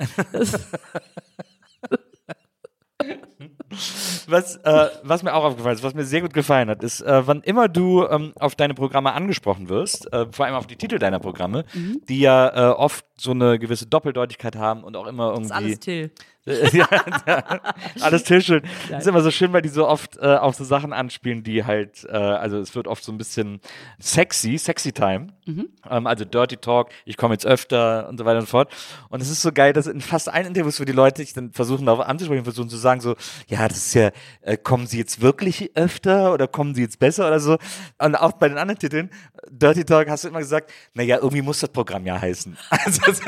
Was, 4.29 4.57
äh, 4.57 4.89
was 5.03 5.23
mir 5.23 5.35
auch 5.35 5.45
aufgefallen 5.45 5.75
ist, 5.77 5.83
was 5.83 5.95
mir 5.95 6.05
sehr 6.05 6.21
gut 6.21 6.35
gefallen 6.35 6.69
hat, 6.69 6.83
ist, 6.83 7.01
äh, 7.01 7.27
wann 7.27 7.43
immer 7.43 7.69
du 7.69 8.07
ähm, 8.07 8.33
auf 8.39 8.55
deine 8.55 8.75
Programme 8.75 9.13
angesprochen 9.13 9.69
wirst, 9.69 10.13
äh, 10.13 10.27
vor 10.31 10.47
allem 10.47 10.55
auf 10.55 10.67
die 10.67 10.77
Titel 10.77 10.99
deiner 10.99 11.19
Programme, 11.19 11.65
Mhm. 11.75 12.01
die 12.09 12.21
ja 12.21 12.71
äh, 12.71 12.73
oft 12.75 13.05
so 13.17 13.31
eine 13.33 13.59
gewisse 13.59 13.87
Doppeldeutigkeit 13.87 14.57
haben 14.57 14.85
und 14.85 14.97
auch 14.97 15.07
immer 15.07 15.31
irgendwie. 15.31 15.49
Das 15.49 15.59
ist 15.59 15.65
alles 15.65 15.81
Till. 15.81 16.11
ja, 16.73 16.89
ja, 17.27 17.61
alles 18.01 18.25
Tischeln. 18.25 18.63
Ist 18.99 19.07
immer 19.07 19.21
so 19.21 19.31
schön, 19.31 19.53
weil 19.53 19.63
die 19.63 19.69
so 19.69 19.87
oft 19.87 20.17
äh, 20.17 20.37
auf 20.37 20.57
so 20.57 20.65
Sachen 20.65 20.93
anspielen, 20.93 21.45
die 21.45 21.65
halt, 21.65 22.05
äh, 22.09 22.17
also 22.17 22.59
es 22.59 22.75
wird 22.75 22.89
oft 22.89 23.05
so 23.05 23.13
ein 23.13 23.19
bisschen 23.19 23.61
sexy, 24.01 24.59
sexy 24.59 24.93
time. 24.93 25.29
Ähm, 25.47 26.07
also 26.07 26.25
Dirty 26.25 26.57
Talk, 26.57 26.91
ich 27.05 27.17
komme 27.17 27.35
jetzt 27.35 27.47
öfter 27.47 28.09
und 28.09 28.19
so 28.19 28.25
weiter 28.25 28.39
und 28.41 28.47
so 28.47 28.51
fort. 28.51 28.73
Und 29.09 29.23
es 29.23 29.31
ist 29.31 29.43
so 29.43 29.53
geil, 29.53 29.73
dass 29.73 29.87
in 29.87 30.01
fast 30.01 30.29
allen 30.29 30.47
Interviews, 30.47 30.81
wo 30.81 30.85
die 30.85 30.93
Leute 30.93 31.23
sich 31.23 31.33
dann 31.33 31.53
versuchen, 31.53 31.87
darauf 31.87 32.05
anzusprechen, 32.05 32.43
versuchen 32.43 32.69
zu 32.69 32.77
sagen, 32.77 33.01
so, 33.01 33.15
ja, 33.47 33.69
das 33.69 33.79
ist 33.79 33.95
ja, 33.95 34.11
äh, 34.41 34.57
kommen 34.57 34.89
sie 34.89 34.99
jetzt 34.99 35.21
wirklich 35.21 35.77
öfter 35.77 36.33
oder 36.33 36.49
kommen 36.49 36.75
sie 36.75 36.83
jetzt 36.83 36.99
besser 36.99 37.29
oder 37.29 37.39
so. 37.39 37.57
Und 37.99 38.17
auch 38.17 38.33
bei 38.33 38.49
den 38.49 38.59
anderen 38.59 38.81
Titeln, 38.81 39.11
Dirty 39.49 39.85
Talk, 39.85 40.09
hast 40.09 40.25
du 40.25 40.29
immer 40.29 40.41
gesagt, 40.41 40.73
naja, 40.95 41.19
irgendwie 41.19 41.43
muss 41.43 41.61
das 41.61 41.71
Programm 41.71 42.05
ja 42.05 42.21
heißen. 42.21 42.57
Also 42.85 43.01
das, 43.07 43.21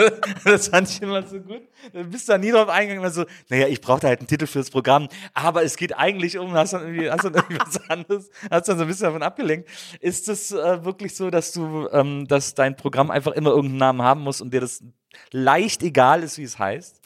das 0.44 0.68
fand 0.68 0.88
ich 0.88 1.00
immer 1.00 1.22
so 1.22 1.38
gut. 1.38 1.62
Du 1.92 2.02
bist 2.04 2.28
da 2.28 2.38
nie 2.38 2.50
drauf 2.50 2.68
eingegangen, 2.68 3.03
immer 3.04 3.12
so, 3.12 3.24
naja, 3.48 3.68
ich 3.68 3.80
brauchte 3.80 4.06
halt 4.06 4.20
einen 4.20 4.28
Titel 4.28 4.46
fürs 4.46 4.70
Programm, 4.70 5.08
aber 5.34 5.62
es 5.62 5.76
geht 5.76 5.96
eigentlich 5.96 6.38
um, 6.38 6.52
hast 6.54 6.72
dann 6.72 6.82
irgendwie, 6.82 7.10
hast 7.10 7.24
dann 7.24 7.34
irgendwie 7.34 7.58
was 7.58 7.90
anderes, 7.90 8.30
hast 8.50 8.68
dann 8.68 8.78
so 8.78 8.84
ein 8.84 8.88
bisschen 8.88 9.04
davon 9.06 9.22
abgelenkt. 9.22 9.68
Ist 10.00 10.28
es 10.28 10.52
äh, 10.52 10.84
wirklich 10.84 11.14
so, 11.14 11.30
dass 11.30 11.52
du, 11.52 11.88
ähm, 11.92 12.26
dass 12.26 12.54
dein 12.54 12.76
Programm 12.76 13.10
einfach 13.10 13.32
immer 13.32 13.50
irgendeinen 13.50 13.78
Namen 13.78 14.02
haben 14.02 14.22
muss 14.22 14.40
und 14.40 14.52
dir 14.52 14.60
das 14.60 14.82
leicht 15.30 15.82
egal 15.82 16.22
ist, 16.22 16.38
wie 16.38 16.44
es 16.44 16.58
heißt? 16.58 17.00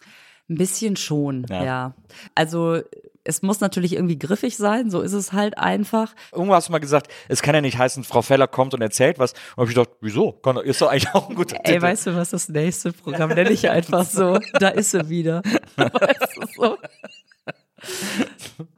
Ein 0.49 0.57
bisschen 0.57 0.97
schon, 0.97 1.45
Ja. 1.51 1.65
ja. 1.65 1.95
Also 2.35 2.81
es 3.29 3.43
muss 3.43 3.61
natürlich 3.61 3.93
irgendwie 3.93 4.19
griffig 4.19 4.57
sein, 4.57 4.91
so 4.91 5.01
ist 5.03 5.13
es 5.13 5.33
halt 5.33 5.59
einfach. 5.59 6.15
Irgendwo 6.33 6.55
hast 6.55 6.69
du 6.69 6.73
mal 6.73 6.79
gesagt, 6.79 7.13
es 7.29 7.43
kann 7.43 7.55
ja 7.55 7.61
nicht 7.61 7.79
heißen, 7.79 8.03
Frau 8.05 8.23
Feller 8.23 8.47
kommt 8.49 8.75
und 8.75 8.81
erzählt 8.83 9.19
was. 9.19 9.33
Und 9.55 9.63
hab 9.63 9.69
ich 9.69 9.75
gedacht, 9.75 9.91
wieso? 10.01 10.41
Ist 10.65 10.81
doch 10.81 10.89
eigentlich 10.91 11.15
auch 11.15 11.29
ein 11.29 11.35
guter 11.37 11.57
Ey, 11.57 11.75
Titel. 11.75 11.83
weißt 11.83 12.07
du, 12.09 12.17
was 12.17 12.31
das 12.31 12.49
nächste 12.49 12.93
Programm 12.93 13.31
nenne 13.31 13.51
ich 13.51 13.69
einfach 13.71 14.05
so? 14.05 14.41
Da 14.59 14.69
ist 14.69 14.91
sie 14.93 15.09
wieder. 15.09 15.43
Weißt 15.77 16.37
du, 16.37 16.47
so. 16.57 16.79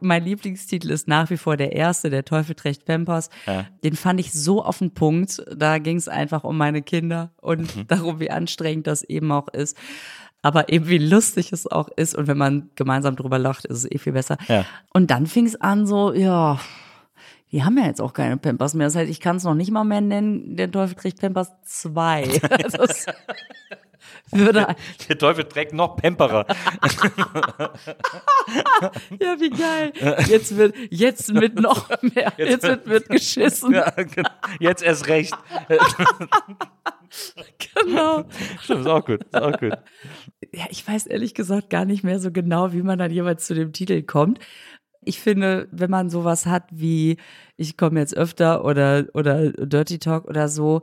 Mein 0.01 0.24
Lieblingstitel 0.24 0.90
ist 0.90 1.09
nach 1.09 1.30
wie 1.30 1.38
vor 1.38 1.57
der 1.57 1.72
erste, 1.72 2.11
der 2.11 2.24
Teufel 2.24 2.55
trägt 2.55 2.84
Pampers. 2.84 3.30
Ja. 3.46 3.66
Den 3.82 3.96
fand 3.96 4.20
ich 4.20 4.32
so 4.32 4.62
auf 4.62 4.78
den 4.78 4.92
Punkt. 4.92 5.42
Da 5.57 5.78
ging 5.78 5.96
es 5.96 6.09
einfach 6.09 6.44
um 6.44 6.59
meine 6.59 6.82
Kinder 6.82 7.30
und 7.40 7.74
Mhm. 7.76 7.86
darum, 7.86 8.20
wie 8.20 8.30
anstrengend 8.30 8.86
das 8.86 9.03
eben 9.03 9.32
auch 9.32 9.48
ist. 9.48 9.76
Aber 10.43 10.68
eben 10.70 10.88
wie 10.88 10.99
lustig 10.99 11.53
es 11.53 11.66
auch 11.66 11.88
ist. 11.97 12.14
Und 12.14 12.26
wenn 12.26 12.38
man 12.38 12.70
gemeinsam 12.74 13.16
drüber 13.16 13.38
lacht, 13.38 13.66
ist 13.66 13.78
es 13.78 13.91
eh 13.91 13.99
viel 13.99 14.12
besser. 14.12 14.38
Ja. 14.49 14.64
Und 14.93 15.11
dann 15.11 15.26
fing 15.26 15.47
es 15.47 15.61
an 15.61 15.86
so, 15.86 16.12
ja, 16.12 16.59
die 17.53 17.64
haben 17.64 17.76
ja 17.76 17.84
jetzt 17.86 18.01
auch 18.01 18.12
keine 18.12 18.36
Pampers 18.36 18.74
mehr. 18.74 18.86
Das 18.86 18.97
heißt, 18.97 19.11
ich 19.11 19.20
kann 19.20 19.36
es 19.36 19.45
noch 19.45 19.55
nicht 19.55 19.70
mal 19.70 19.84
mehr 19.84 20.01
nennen, 20.01 20.57
der 20.57 20.70
Teufel 20.70 20.95
trägt 20.95 21.20
Pampers 21.20 21.51
2. 21.64 22.41
Also 22.62 22.84
es 22.84 23.07
würde, 24.32 24.76
Der 25.09 25.18
Teufel 25.18 25.45
trägt 25.45 25.72
noch 25.72 25.97
Pemperer. 25.97 26.47
ja, 29.20 29.41
wie 29.41 29.51
geil. 29.51 29.93
Jetzt 30.28 30.57
wird, 30.57 30.74
jetzt 30.91 31.32
mit 31.32 31.59
noch 31.59 31.88
mehr, 32.01 32.32
jetzt 32.36 32.62
wird, 32.62 32.86
wird 32.86 33.09
geschissen. 33.11 33.74
ja, 33.74 33.91
genau. 33.91 34.30
Jetzt 34.61 34.82
erst 34.82 35.09
recht. 35.09 35.34
Genau. 37.74 38.24
Stimmt, 38.61 38.80
ist 38.80 38.86
auch 38.86 39.04
gut. 39.04 39.24
Ist 39.24 39.36
auch 39.36 39.58
gut. 39.58 39.72
Ja, 40.52 40.64
ich 40.70 40.86
weiß 40.86 41.06
ehrlich 41.06 41.34
gesagt 41.34 41.70
gar 41.70 41.84
nicht 41.84 42.02
mehr 42.02 42.18
so 42.18 42.30
genau, 42.30 42.72
wie 42.72 42.82
man 42.82 42.98
dann 42.98 43.11
jeweils 43.11 43.46
zu 43.46 43.54
dem 43.54 43.72
Titel 43.72 44.02
kommt. 44.02 44.38
Ich 45.02 45.20
finde, 45.20 45.68
wenn 45.70 45.90
man 45.90 46.11
sowas 46.11 46.46
hat 46.46 46.64
wie 46.70 47.16
ich 47.56 47.76
komme 47.76 48.00
jetzt 48.00 48.16
öfter 48.16 48.64
oder 48.64 49.06
oder 49.14 49.50
Dirty 49.52 49.98
Talk 49.98 50.26
oder 50.26 50.48
so, 50.48 50.82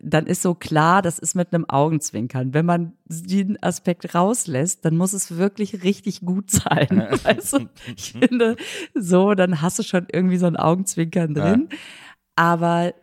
dann 0.00 0.26
ist 0.26 0.42
so 0.42 0.54
klar, 0.54 1.02
das 1.02 1.18
ist 1.18 1.34
mit 1.34 1.52
einem 1.52 1.68
Augenzwinkern. 1.68 2.54
Wenn 2.54 2.66
man 2.66 2.92
den 3.06 3.60
Aspekt 3.62 4.14
rauslässt, 4.14 4.84
dann 4.84 4.96
muss 4.96 5.12
es 5.12 5.36
wirklich 5.36 5.82
richtig 5.82 6.20
gut 6.20 6.50
sein. 6.50 7.08
Also 7.24 7.60
ich 7.96 8.12
finde, 8.12 8.56
so, 8.94 9.34
dann 9.34 9.60
hast 9.60 9.78
du 9.78 9.82
schon 9.82 10.06
irgendwie 10.12 10.38
so 10.38 10.46
ein 10.46 10.56
Augenzwinkern 10.56 11.34
drin. 11.34 11.68
Aber 12.36 12.94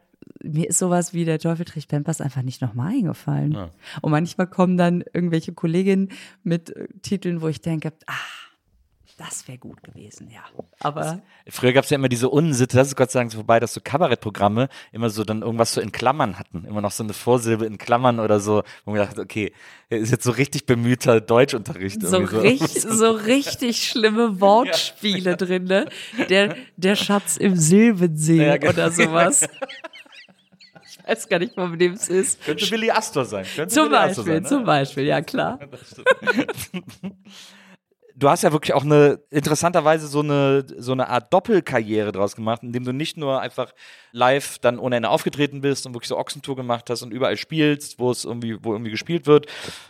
mir 0.47 0.67
ist 0.69 0.79
sowas 0.79 1.13
wie 1.13 1.25
der 1.25 1.39
Teufel 1.39 1.65
trägt 1.65 1.89
Pampers 1.89 2.21
einfach 2.21 2.41
nicht 2.41 2.61
nochmal 2.61 2.93
eingefallen. 2.93 3.51
Ja. 3.53 3.69
Und 4.01 4.11
manchmal 4.11 4.47
kommen 4.47 4.77
dann 4.77 5.03
irgendwelche 5.13 5.53
Kolleginnen 5.53 6.09
mit 6.43 6.75
äh, 6.75 6.87
Titeln, 7.01 7.41
wo 7.41 7.47
ich 7.47 7.61
denke, 7.61 7.93
ah, 8.07 8.13
das 9.17 9.47
wäre 9.47 9.57
gut 9.57 9.81
gewesen, 9.81 10.29
ja. 10.29 10.41
Aber 10.79 11.21
Früher 11.49 11.73
gab 11.73 11.85
es 11.85 11.89
ja 11.89 11.95
immer 11.95 12.07
diese 12.07 12.29
Unsitte, 12.29 12.77
das 12.77 12.89
ist 12.89 12.95
Gott 12.95 13.09
sei 13.09 13.21
Dank 13.21 13.31
so 13.31 13.37
vorbei, 13.39 13.59
dass 13.59 13.73
so 13.73 13.81
Kabarettprogramme 13.83 14.69
immer 14.91 15.09
so 15.09 15.23
dann 15.23 15.41
irgendwas 15.41 15.73
so 15.73 15.81
in 15.81 15.91
Klammern 15.91 16.37
hatten. 16.37 16.65
Immer 16.65 16.81
noch 16.81 16.91
so 16.91 17.03
eine 17.03 17.13
Vorsilbe 17.13 17.65
in 17.65 17.79
Klammern 17.79 18.19
oder 18.19 18.39
so, 18.39 18.61
wo 18.85 18.91
man 18.91 18.99
dachte, 18.99 19.21
okay, 19.21 19.53
ist 19.89 20.11
jetzt 20.11 20.23
so 20.23 20.31
richtig 20.31 20.67
bemühter 20.67 21.19
Deutschunterricht. 21.19 22.01
so, 22.03 22.17
irgendwie 22.19 22.47
richtig, 22.47 22.81
so 22.83 23.09
richtig 23.09 23.87
schlimme 23.87 24.39
Wortspiele 24.39 25.35
drin, 25.35 25.63
ne? 25.63 25.87
Der, 26.29 26.55
der 26.75 26.95
Schatz 26.95 27.37
im 27.37 27.55
Silbensee 27.55 28.45
Ja, 28.45 28.57
genau. 28.57 28.73
oder 28.73 28.91
sowas. 28.91 29.47
Ich 31.07 31.11
weiß 31.11 31.29
gar 31.29 31.39
nicht, 31.39 31.53
von 31.53 31.79
wem 31.79 31.93
es 31.93 32.09
ist. 32.09 32.43
Könnte 32.43 32.65
Billy 32.67 32.91
Astor 32.91 33.23
sein. 33.23 33.45
Könnte 33.55 33.73
Zum 33.73 33.85
Billy 33.85 33.95
Beispiel, 33.95 34.23
sein, 34.25 34.43
ne? 34.43 34.49
zum 34.49 34.63
Beispiel, 34.65 35.03
ja 35.05 35.21
klar. 35.21 35.59
Du 38.19 38.29
hast 38.29 38.41
ja 38.41 38.51
wirklich 38.51 38.73
auch 38.73 38.83
eine, 38.83 39.19
interessanterweise 39.29 40.07
so 40.07 40.21
eine, 40.21 40.65
so 40.79 40.91
eine 40.91 41.07
Art 41.07 41.31
Doppelkarriere 41.31 42.11
draus 42.11 42.35
gemacht, 42.35 42.63
indem 42.63 42.83
du 42.83 42.91
nicht 42.91 43.15
nur 43.15 43.41
einfach 43.41 43.71
live 44.11 44.57
dann 44.57 44.79
ohne 44.79 44.95
Ende 44.95 45.09
aufgetreten 45.09 45.61
bist 45.61 45.85
und 45.85 45.93
wirklich 45.93 46.07
so 46.07 46.17
Ochsentour 46.17 46.55
gemacht 46.55 46.89
hast 46.89 47.03
und 47.03 47.11
überall 47.11 47.37
spielst, 47.37 47.99
wo 47.99 48.09
es 48.09 48.25
irgendwie, 48.25 48.57
wo 48.63 48.71
irgendwie 48.73 48.89
gespielt 48.89 49.27
wird. 49.27 49.45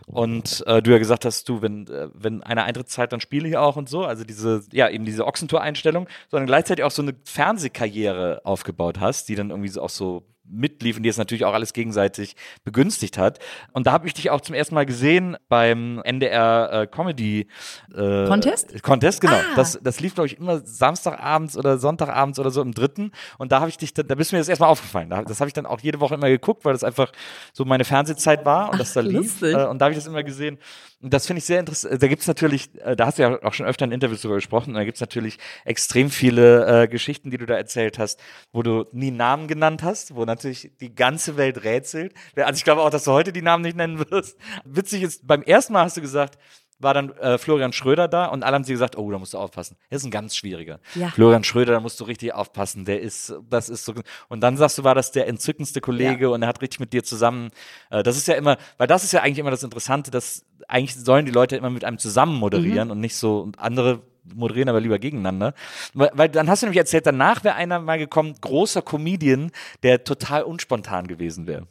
Und 0.07 0.61
äh, 0.67 0.81
du 0.81 0.91
ja 0.91 0.97
gesagt 0.97 1.23
hast, 1.23 1.47
du, 1.47 1.61
wenn, 1.61 1.87
äh, 1.87 2.09
wenn 2.13 2.43
einer 2.43 2.65
Eintritt 2.65 2.89
zahlt, 2.89 3.13
dann 3.13 3.21
spiele 3.21 3.47
ich 3.47 3.55
auch 3.55 3.77
und 3.77 3.87
so. 3.87 4.03
Also 4.03 4.25
diese, 4.25 4.61
ja, 4.73 4.89
eben 4.89 5.05
diese 5.05 5.25
Ochsentour-Einstellung, 5.25 6.09
sondern 6.29 6.47
gleichzeitig 6.47 6.83
auch 6.83 6.91
so 6.91 7.03
eine 7.03 7.15
Fernsehkarriere 7.23 8.41
aufgebaut 8.43 8.99
hast, 8.99 9.29
die 9.29 9.35
dann 9.35 9.51
irgendwie 9.51 9.69
so 9.69 9.81
auch 9.81 9.89
so 9.89 10.25
mitliefen, 10.49 11.03
die 11.03 11.09
es 11.09 11.17
natürlich 11.17 11.45
auch 11.45 11.53
alles 11.53 11.73
gegenseitig 11.73 12.35
begünstigt 12.63 13.17
hat. 13.17 13.39
Und 13.73 13.87
da 13.87 13.91
habe 13.91 14.07
ich 14.07 14.13
dich 14.13 14.29
auch 14.29 14.41
zum 14.41 14.55
ersten 14.55 14.75
Mal 14.75 14.85
gesehen 14.85 15.37
beim 15.49 16.01
NDR 16.03 16.69
äh, 16.71 16.87
Comedy 16.87 17.47
äh, 17.93 18.25
Contest? 18.27 18.81
Contest, 18.83 19.21
genau. 19.21 19.35
Ah. 19.35 19.55
Das, 19.55 19.79
das 19.81 19.99
lief, 19.99 20.15
glaube 20.15 20.27
ich, 20.27 20.37
immer 20.37 20.59
Samstagabends 20.59 21.57
oder 21.57 21.77
Sonntagabends 21.77 22.39
oder 22.39 22.51
so 22.51 22.61
im 22.61 22.73
dritten. 22.73 23.11
Und 23.37 23.51
da 23.51 23.59
habe 23.59 23.69
ich 23.69 23.77
dich, 23.77 23.93
da, 23.93 24.03
da 24.03 24.15
bist 24.15 24.31
mir 24.31 24.39
das 24.39 24.49
erstmal 24.49 24.69
aufgefallen. 24.69 25.09
Da, 25.09 25.21
das 25.23 25.39
habe 25.39 25.47
ich 25.47 25.53
dann 25.53 25.65
auch 25.65 25.81
jede 25.81 25.99
Woche 25.99 26.15
immer 26.15 26.29
geguckt, 26.29 26.65
weil 26.65 26.73
das 26.73 26.83
einfach 26.83 27.11
so 27.53 27.65
meine 27.65 27.85
Fernsehzeit 27.85 28.45
war 28.45 28.71
und 28.71 28.79
das 28.79 28.93
da 28.93 29.01
lief. 29.01 29.17
lustig. 29.17 29.55
Äh, 29.55 29.65
und 29.65 29.79
da 29.79 29.85
habe 29.85 29.93
ich 29.93 29.97
das 29.97 30.07
immer 30.07 30.23
gesehen. 30.23 30.57
Das 30.99 31.27
finde 31.27 31.37
ich 31.39 31.45
sehr 31.45 31.59
interessant. 31.59 32.01
Da 32.01 32.07
gibt 32.07 32.21
es 32.21 32.27
natürlich, 32.27 32.73
äh, 32.81 32.95
da 32.95 33.05
hast 33.05 33.19
du 33.19 33.21
ja 33.21 33.43
auch 33.43 33.53
schon 33.53 33.67
öfter 33.67 33.85
in 33.85 33.91
Interviews 33.91 34.21
darüber 34.21 34.37
gesprochen, 34.37 34.73
da 34.73 34.83
gibt 34.83 34.95
es 34.97 35.01
natürlich 35.01 35.37
extrem 35.63 36.09
viele 36.09 36.83
äh, 36.83 36.87
Geschichten, 36.87 37.29
die 37.29 37.37
du 37.37 37.45
da 37.45 37.55
erzählt 37.55 37.99
hast, 37.99 38.19
wo 38.51 38.63
du 38.63 38.85
nie 38.93 39.11
Namen 39.11 39.47
genannt 39.47 39.83
hast, 39.83 40.15
wo 40.15 40.25
natürlich 40.25 40.71
die 40.81 40.95
ganze 40.95 41.37
Welt 41.37 41.63
rätselt. 41.63 42.15
Also 42.35 42.57
ich 42.57 42.63
glaube 42.63 42.81
auch, 42.81 42.89
dass 42.89 43.03
du 43.03 43.11
heute 43.11 43.31
die 43.31 43.43
Namen 43.43 43.63
nicht 43.63 43.77
nennen 43.77 43.99
wirst. 44.09 44.37
Witzig 44.65 45.03
ist, 45.03 45.27
beim 45.27 45.43
ersten 45.43 45.73
Mal 45.73 45.83
hast 45.83 45.97
du 45.97 46.01
gesagt, 46.01 46.39
war 46.79 46.93
dann 46.93 47.11
äh, 47.17 47.37
Florian 47.37 47.73
Schröder 47.73 48.07
da 48.07 48.25
und 48.25 48.43
alle 48.43 48.55
haben 48.55 48.63
sie 48.63 48.73
gesagt, 48.73 48.97
oh, 48.97 49.09
da 49.11 49.17
musst 49.17 49.33
du 49.33 49.37
aufpassen. 49.37 49.77
Das 49.89 50.01
ist 50.01 50.05
ein 50.05 50.11
ganz 50.11 50.35
schwieriger. 50.35 50.79
Ja. 50.95 51.09
Florian 51.09 51.43
Schröder, 51.43 51.73
da 51.73 51.79
musst 51.79 51.99
du 51.99 52.03
richtig 52.03 52.33
aufpassen. 52.33 52.85
Der 52.85 53.01
ist, 53.01 53.33
das 53.49 53.69
ist 53.69 53.85
so. 53.85 53.93
Und 54.29 54.41
dann 54.41 54.57
sagst 54.57 54.77
du, 54.77 54.83
war 54.83 54.95
das 54.95 55.11
der 55.11 55.27
entzückendste 55.27 55.81
Kollege 55.81 56.29
und 56.29 56.41
er 56.43 56.47
hat 56.47 56.61
richtig 56.61 56.79
mit 56.79 56.93
dir 56.93 57.03
zusammen. 57.03 57.49
Äh, 57.89 58.03
das 58.03 58.17
ist 58.17 58.27
ja 58.27 58.35
immer, 58.35 58.57
weil 58.77 58.87
das 58.87 59.03
ist 59.03 59.11
ja 59.11 59.21
eigentlich 59.21 59.39
immer 59.39 59.51
das 59.51 59.63
Interessante, 59.63 60.11
dass 60.11 60.45
eigentlich 60.67 60.95
sollen 60.95 61.25
die 61.25 61.31
Leute 61.31 61.55
immer 61.55 61.69
mit 61.69 61.83
einem 61.83 61.97
zusammen 61.97 62.33
Mhm. 62.33 62.39
moderieren 62.39 62.91
und 62.91 62.99
nicht 62.99 63.15
so 63.15 63.39
und 63.39 63.59
andere 63.59 64.01
moderieren 64.35 64.67
aber 64.69 64.81
lieber 64.81 64.99
gegeneinander. 64.99 65.53
Weil, 65.93 66.11
weil 66.13 66.29
dann 66.29 66.49
hast 66.49 66.61
du 66.61 66.65
nämlich 66.65 66.79
erzählt, 66.79 67.05
danach 67.05 67.43
wäre 67.43 67.55
einer 67.55 67.79
mal 67.79 67.97
gekommen, 67.97 68.35
großer 68.41 68.81
Comedian, 68.81 69.51
der 69.83 70.03
total 70.03 70.43
unspontan 70.43 71.07
gewesen 71.07 71.47
wäre. 71.47 71.67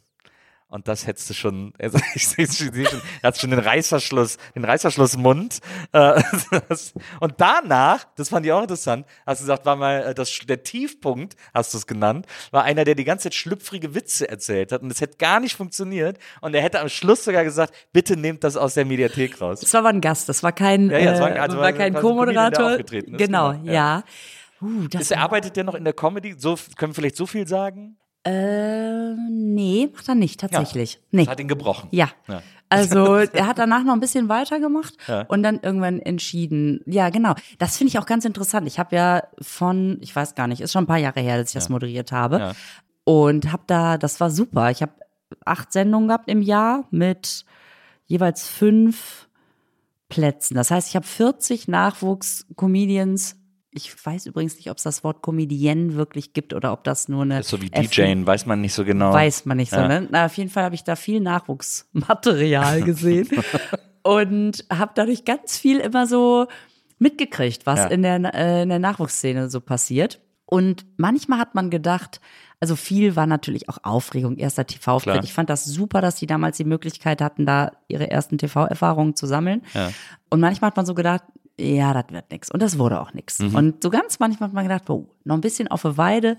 Und 0.69 0.89
das 0.89 1.07
hättest 1.07 1.29
du 1.29 1.33
schon, 1.33 1.71
also 1.79 1.97
ich 2.13 2.27
sehe 2.27 2.45
schon, 2.45 3.01
er 3.21 3.27
hat 3.27 3.37
schon 3.37 3.51
den 3.51 3.59
Reißverschluss, 3.59 4.37
den 4.53 4.65
Reißverschlussmund. 4.65 5.59
Äh, 5.93 6.21
und 7.21 7.35
danach, 7.37 8.05
das 8.15 8.29
fand 8.29 8.45
ich 8.45 8.51
auch 8.51 8.61
interessant, 8.61 9.05
hast 9.25 9.39
du 9.39 9.43
gesagt, 9.43 9.65
war 9.65 9.77
mal 9.77 10.03
äh, 10.07 10.13
das, 10.13 10.37
der 10.47 10.63
Tiefpunkt, 10.63 11.35
hast 11.53 11.73
du 11.73 11.77
es 11.77 11.87
genannt, 11.87 12.25
war 12.51 12.63
einer, 12.63 12.83
der 12.83 12.95
die 12.95 13.05
ganze 13.05 13.23
Zeit 13.23 13.35
schlüpfrige 13.35 13.95
Witze 13.95 14.27
erzählt 14.27 14.73
hat. 14.73 14.81
Und 14.81 14.89
das 14.89 14.99
hätte 14.99 15.17
gar 15.17 15.39
nicht 15.39 15.55
funktioniert. 15.55 16.17
Und 16.41 16.53
er 16.53 16.61
hätte 16.61 16.81
am 16.81 16.89
Schluss 16.89 17.23
sogar 17.23 17.45
gesagt, 17.45 17.73
bitte 17.93 18.17
nehmt 18.17 18.43
das 18.43 18.57
aus 18.57 18.73
der 18.73 18.83
Mediathek 18.83 19.39
raus. 19.39 19.61
Das 19.61 19.73
war 19.73 19.79
aber 19.79 19.89
ein 19.89 20.01
Gast, 20.01 20.27
das 20.27 20.43
war 20.43 20.51
kein, 20.51 20.89
Ja, 20.89 20.97
ja, 20.97 21.11
das 21.11 21.21
war- 21.21 21.35
äh, 21.35 21.39
also 21.39 21.57
war 21.57 21.63
war 21.63 21.73
kein 21.73 21.93
Co-Moderator. 21.93 22.71
ist, 22.71 22.89
Genau, 22.89 23.17
genau, 23.17 23.51
ja. 23.63 23.73
ja. 23.73 24.03
Uh, 24.61 24.87
das 24.87 25.03
Ist, 25.03 25.11
er 25.11 25.21
arbeitet 25.21 25.55
der 25.55 25.63
noch 25.63 25.75
in 25.75 25.83
der 25.83 25.93
Comedy? 25.93 26.35
So 26.37 26.57
können 26.77 26.91
wir 26.91 26.95
vielleicht 26.95 27.15
so 27.15 27.25
viel 27.27 27.47
sagen? 27.47 27.97
Äh, 28.27 29.13
nee, 29.29 29.89
macht 29.93 30.07
er 30.09 30.15
nicht, 30.15 30.39
tatsächlich. 30.39 30.99
Nee. 31.11 31.23
Das 31.23 31.31
hat 31.31 31.39
ihn 31.39 31.47
gebrochen. 31.47 31.87
Ja. 31.91 32.09
Ja. 32.27 32.41
Also 32.69 33.15
er 33.33 33.47
hat 33.47 33.57
danach 33.59 33.83
noch 33.83 33.93
ein 33.93 33.99
bisschen 34.01 34.27
weitergemacht 34.29 34.93
Ja. 35.07 35.21
und 35.21 35.41
dann 35.43 35.59
irgendwann 35.61 35.99
entschieden. 35.99 36.81
Ja, 36.85 37.09
genau. 37.09 37.33
Das 37.59 37.77
finde 37.77 37.89
ich 37.89 37.99
auch 37.99 38.05
ganz 38.05 38.25
interessant. 38.25 38.67
Ich 38.67 38.77
habe 38.79 38.95
ja 38.95 39.23
von, 39.41 39.97
ich 40.01 40.15
weiß 40.15 40.35
gar 40.35 40.47
nicht, 40.47 40.61
ist 40.61 40.73
schon 40.73 40.83
ein 40.83 40.87
paar 40.87 40.97
Jahre 40.97 41.21
her, 41.21 41.37
dass 41.37 41.49
ich 41.49 41.53
das 41.53 41.69
moderiert 41.69 42.11
habe. 42.11 42.39
Ja. 42.39 42.51
Und 43.05 43.51
habe 43.53 43.63
da, 43.67 43.97
das 43.97 44.19
war 44.19 44.29
super. 44.29 44.69
Ich 44.69 44.81
habe 44.81 44.91
acht 45.45 45.71
Sendungen 45.71 46.09
gehabt 46.09 46.29
im 46.29 46.41
Jahr 46.41 46.85
mit 46.91 47.45
jeweils 48.05 48.47
fünf 48.47 49.29
Plätzen. 50.09 50.55
Das 50.55 50.71
heißt, 50.71 50.89
ich 50.89 50.95
habe 50.95 51.05
40 51.05 51.67
Nachwuchs-Comedians. 51.69 53.36
Ich 53.71 53.93
weiß 54.05 54.25
übrigens 54.27 54.55
nicht, 54.55 54.71
ob 54.71 54.77
es 54.77 54.83
das 54.83 55.03
Wort 55.03 55.21
Comedienne 55.21 55.95
wirklich 55.95 56.33
gibt 56.33 56.53
oder 56.53 56.71
ob 56.73 56.83
das 56.83 57.09
nur 57.09 57.23
eine 57.23 57.41
Ist 57.41 57.49
so 57.49 57.61
wie 57.61 57.69
DJing, 57.69 58.25
weiß 58.25 58.45
man 58.45 58.61
nicht 58.61 58.73
so 58.73 58.85
genau. 58.85 59.13
Weiß 59.13 59.45
man 59.45 59.57
nicht 59.57 59.71
so, 59.71 59.77
Ja. 59.77 59.87
ne? 59.87 60.07
Na, 60.09 60.25
auf 60.25 60.33
jeden 60.37 60.49
Fall 60.49 60.63
habe 60.63 60.75
ich 60.75 60.83
da 60.83 60.95
viel 60.95 61.19
Nachwuchsmaterial 61.19 62.81
gesehen 62.83 63.27
und 64.03 64.65
habe 64.71 64.91
dadurch 64.95 65.25
ganz 65.25 65.57
viel 65.57 65.79
immer 65.79 66.07
so 66.07 66.47
mitgekriegt, 66.99 67.65
was 67.65 67.79
Ja. 67.79 67.85
in, 67.87 68.01
der, 68.01 68.33
äh, 68.33 68.63
in 68.63 68.69
der 68.69 68.79
Nachwuchsszene 68.79 69.49
so 69.49 69.61
passiert. 69.61 70.19
Und 70.45 70.85
manchmal 70.95 71.39
hat 71.39 71.53
man 71.55 71.69
gedacht, 71.69 72.21
also 72.61 72.75
viel 72.77 73.15
war 73.17 73.27
natürlich 73.27 73.67
auch 73.69 73.79
Aufregung, 73.83 74.37
erster 74.37 74.65
TV-Auftritt. 74.65 75.25
Ich 75.25 75.33
fand 75.33 75.49
das 75.49 75.65
super, 75.65 76.01
dass 76.01 76.15
die 76.15 76.25
damals 76.25 76.55
die 76.57 76.63
Möglichkeit 76.63 77.21
hatten, 77.21 77.45
da 77.45 77.71
ihre 77.89 78.09
ersten 78.09 78.37
TV-Erfahrungen 78.37 79.15
zu 79.15 79.27
sammeln. 79.27 79.61
Ja. 79.73 79.91
Und 80.29 80.39
manchmal 80.39 80.69
hat 80.69 80.77
man 80.77 80.85
so 80.85 80.95
gedacht, 80.95 81.23
ja, 81.59 81.93
das 81.93 82.05
wird 82.09 82.31
nix. 82.31 82.51
Und 82.51 82.61
das 82.61 82.77
wurde 82.77 83.01
auch 83.01 83.13
nix. 83.13 83.39
Mhm. 83.39 83.55
Und 83.55 83.83
so 83.83 83.89
ganz 83.89 84.19
manchmal 84.19 84.49
hat 84.49 84.53
man 84.53 84.63
gedacht, 84.63 84.89
oh, 84.89 85.07
noch 85.23 85.35
ein 85.35 85.41
bisschen 85.41 85.67
auf 85.67 85.81
der 85.81 85.97
Weide, 85.97 86.37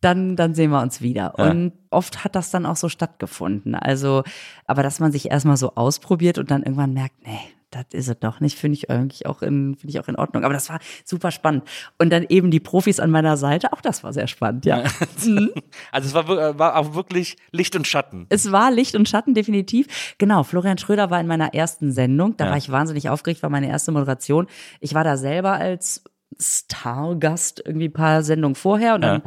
dann, 0.00 0.36
dann 0.36 0.54
sehen 0.54 0.70
wir 0.70 0.82
uns 0.82 1.00
wieder. 1.00 1.34
Ja. 1.38 1.50
Und 1.50 1.72
oft 1.90 2.24
hat 2.24 2.34
das 2.34 2.50
dann 2.50 2.66
auch 2.66 2.76
so 2.76 2.88
stattgefunden. 2.88 3.74
Also, 3.74 4.24
aber 4.66 4.82
dass 4.82 5.00
man 5.00 5.12
sich 5.12 5.30
erstmal 5.30 5.56
so 5.56 5.74
ausprobiert 5.74 6.38
und 6.38 6.50
dann 6.50 6.62
irgendwann 6.62 6.92
merkt, 6.92 7.24
nee, 7.24 7.40
das 7.72 7.86
ist 7.92 8.08
es 8.08 8.18
doch 8.20 8.38
nicht, 8.40 8.56
finde 8.58 8.76
ich 8.76 8.88
eigentlich 8.90 9.26
auch 9.26 9.42
in, 9.42 9.74
finde 9.74 9.88
ich 9.88 9.98
auch 9.98 10.06
in 10.06 10.14
Ordnung. 10.16 10.44
Aber 10.44 10.54
das 10.54 10.68
war 10.68 10.78
super 11.04 11.30
spannend. 11.32 11.64
Und 11.98 12.10
dann 12.12 12.24
eben 12.28 12.50
die 12.52 12.60
Profis 12.60 13.00
an 13.00 13.10
meiner 13.10 13.36
Seite, 13.36 13.72
auch 13.72 13.80
das 13.80 14.04
war 14.04 14.12
sehr 14.12 14.28
spannend, 14.28 14.64
ja. 14.66 14.84
Also 15.90 16.08
es 16.08 16.14
war, 16.14 16.58
war 16.58 16.76
auch 16.76 16.94
wirklich 16.94 17.36
Licht 17.50 17.74
und 17.74 17.86
Schatten. 17.86 18.26
Es 18.28 18.52
war 18.52 18.70
Licht 18.70 18.94
und 18.94 19.08
Schatten, 19.08 19.34
definitiv. 19.34 20.14
Genau, 20.18 20.42
Florian 20.44 20.78
Schröder 20.78 21.10
war 21.10 21.18
in 21.20 21.26
meiner 21.26 21.54
ersten 21.54 21.92
Sendung. 21.92 22.36
Da 22.36 22.44
Ja. 22.44 22.50
war 22.52 22.58
ich 22.58 22.70
wahnsinnig 22.70 23.08
aufgeregt, 23.08 23.42
war 23.42 23.50
meine 23.50 23.68
erste 23.68 23.90
Moderation. 23.90 24.46
Ich 24.80 24.94
war 24.94 25.02
da 25.04 25.16
selber 25.16 25.52
als 25.52 26.04
Stargast 26.38 27.62
irgendwie 27.64 27.88
ein 27.88 27.92
paar 27.92 28.22
Sendungen 28.22 28.54
vorher 28.54 28.94
und 28.94 29.00
dann 29.02 29.22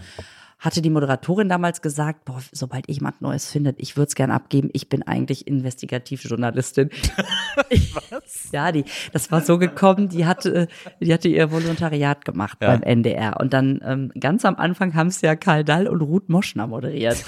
hatte 0.66 0.82
die 0.82 0.89
Moderatorin 0.89 1.47
damals 1.47 1.82
gesagt, 1.82 2.26
boah, 2.26 2.41
sobald 2.51 2.88
jemand 2.89 3.22
Neues 3.22 3.49
findet, 3.51 3.80
ich 3.80 3.95
würde 3.95 4.07
es 4.07 4.16
gern 4.16 4.32
abgeben. 4.32 4.70
Ich 4.74 4.89
bin 4.89 5.03
eigentlich 5.03 5.47
Investigativjournalistin. 5.47 6.89
Was? 8.09 8.49
ja, 8.51 8.72
die, 8.72 8.84
das 9.13 9.32
war 9.32 9.41
so 9.41 9.57
gekommen, 9.57 10.09
die 10.09 10.26
hatte, 10.26 10.68
die 10.99 11.13
hatte 11.13 11.30
ihr 11.30 11.51
Volontariat 11.51 12.26
gemacht 12.26 12.57
Ja. 12.61 12.70
beim 12.72 12.84
NDR. 12.84 13.39
Und 13.39 13.53
dann 13.53 13.80
ähm, 13.86 14.11
ganz 14.20 14.43
am 14.45 14.55
Anfang 14.55 14.93
haben 14.95 15.07
es 15.07 15.22
ja 15.22 15.36
Karl 15.36 15.63
Dall 15.63 15.88
und 15.88 16.01
Ruth 16.01 16.30
Moschner 16.30 16.68
moderiert. 16.68 17.24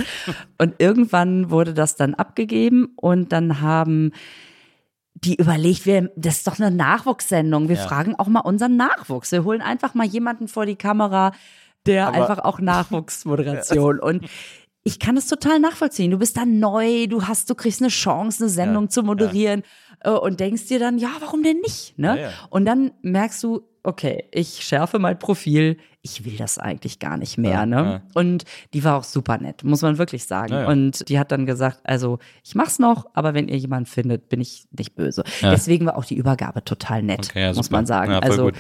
und 0.58 0.76
irgendwann 0.80 1.50
wurde 1.52 1.74
das 1.74 1.96
dann 1.96 2.14
abgegeben 2.16 2.90
und 2.96 3.32
dann 3.32 3.62
haben 3.62 4.12
die 5.14 5.36
überlegt, 5.36 5.86
wir, 5.86 6.12
das 6.16 6.38
ist 6.38 6.48
doch 6.48 6.60
eine 6.60 6.70
Nachwuchssendung. 6.76 7.70
Wir 7.70 7.76
Ja. 7.78 7.88
fragen 7.88 8.16
auch 8.16 8.28
mal 8.28 8.42
unseren 8.42 8.78
Nachwuchs. 8.78 9.32
Wir 9.32 9.44
holen 9.44 9.62
einfach 9.62 9.94
mal 9.96 10.06
jemanden 10.06 10.48
vor 10.48 10.66
die 10.68 10.76
Kamera, 10.76 11.32
der 11.86 12.08
Aber- 12.08 12.18
einfach 12.18 12.46
auch 12.46 12.60
Nachwuchsmoderation 12.60 14.00
und 14.02 14.26
ich 14.84 15.00
kann 15.00 15.18
es 15.18 15.28
total 15.28 15.60
nachvollziehen. 15.60 16.12
Du 16.12 16.18
bist 16.18 16.38
da 16.38 16.46
neu, 16.46 17.08
du 17.08 17.28
hast, 17.28 17.50
du 17.50 17.56
kriegst 17.56 17.82
eine 17.82 17.90
Chance, 17.90 18.44
eine 18.44 18.50
Sendung 18.50 18.86
Ja, 18.86 18.90
zu 18.90 19.04
moderieren 19.04 19.64
äh, 20.00 20.12
und 20.12 20.40
denkst 20.40 20.68
dir 20.68 20.80
dann, 20.80 20.98
ja, 20.98 21.10
warum 21.20 21.44
denn 21.44 21.60
nicht? 21.60 22.00
Ne? 22.00 22.08
Ja, 22.08 22.16
ja. 22.16 22.30
Und 22.50 22.64
dann 22.64 22.92
merkst 23.02 23.44
du, 23.44 23.68
okay, 23.84 24.30
ich 24.32 24.64
schärfe 24.64 24.98
mein 24.98 25.20
Profil, 25.20 25.78
ich 26.02 26.24
will 26.24 26.38
das 26.38 26.58
eigentlich 26.58 27.00
gar 27.00 27.18
nicht 27.18 27.38
mehr. 27.38 27.52
Ja, 27.52 27.66
ne? 27.66 27.76
ja. 27.76 28.02
Und 28.14 28.46
die 28.74 28.84
war 28.86 28.98
auch 28.98 29.04
super 29.04 29.38
nett, 29.38 29.66
muss 29.66 29.82
man 29.82 29.98
wirklich 29.98 30.26
sagen. 30.26 30.54
Ja, 30.54 30.62
ja. 30.62 30.68
Und 30.70 31.08
die 31.10 31.20
hat 31.20 31.34
dann 31.34 31.46
gesagt, 31.46 31.82
also 31.84 32.20
ich 32.46 32.56
mach's 32.56 32.80
noch, 32.80 33.08
aber 33.14 33.34
wenn 33.34 33.50
ihr 33.50 33.58
jemanden 33.58 33.88
findet, 33.88 34.30
bin 34.30 34.40
ich 34.40 34.68
nicht 34.72 34.96
böse. 34.96 35.24
Ja. 35.42 35.52
Deswegen 35.52 35.86
war 35.86 35.98
auch 35.98 36.06
die 36.06 36.16
Übergabe 36.16 36.64
total 36.64 37.04
nett, 37.04 37.28
Okay, 37.30 37.42
ja, 37.42 37.54
muss 37.54 37.72
man 37.72 37.86
sagen. 37.86 38.12
Ja, 38.12 38.20
also 38.20 38.46
gut. 38.46 38.56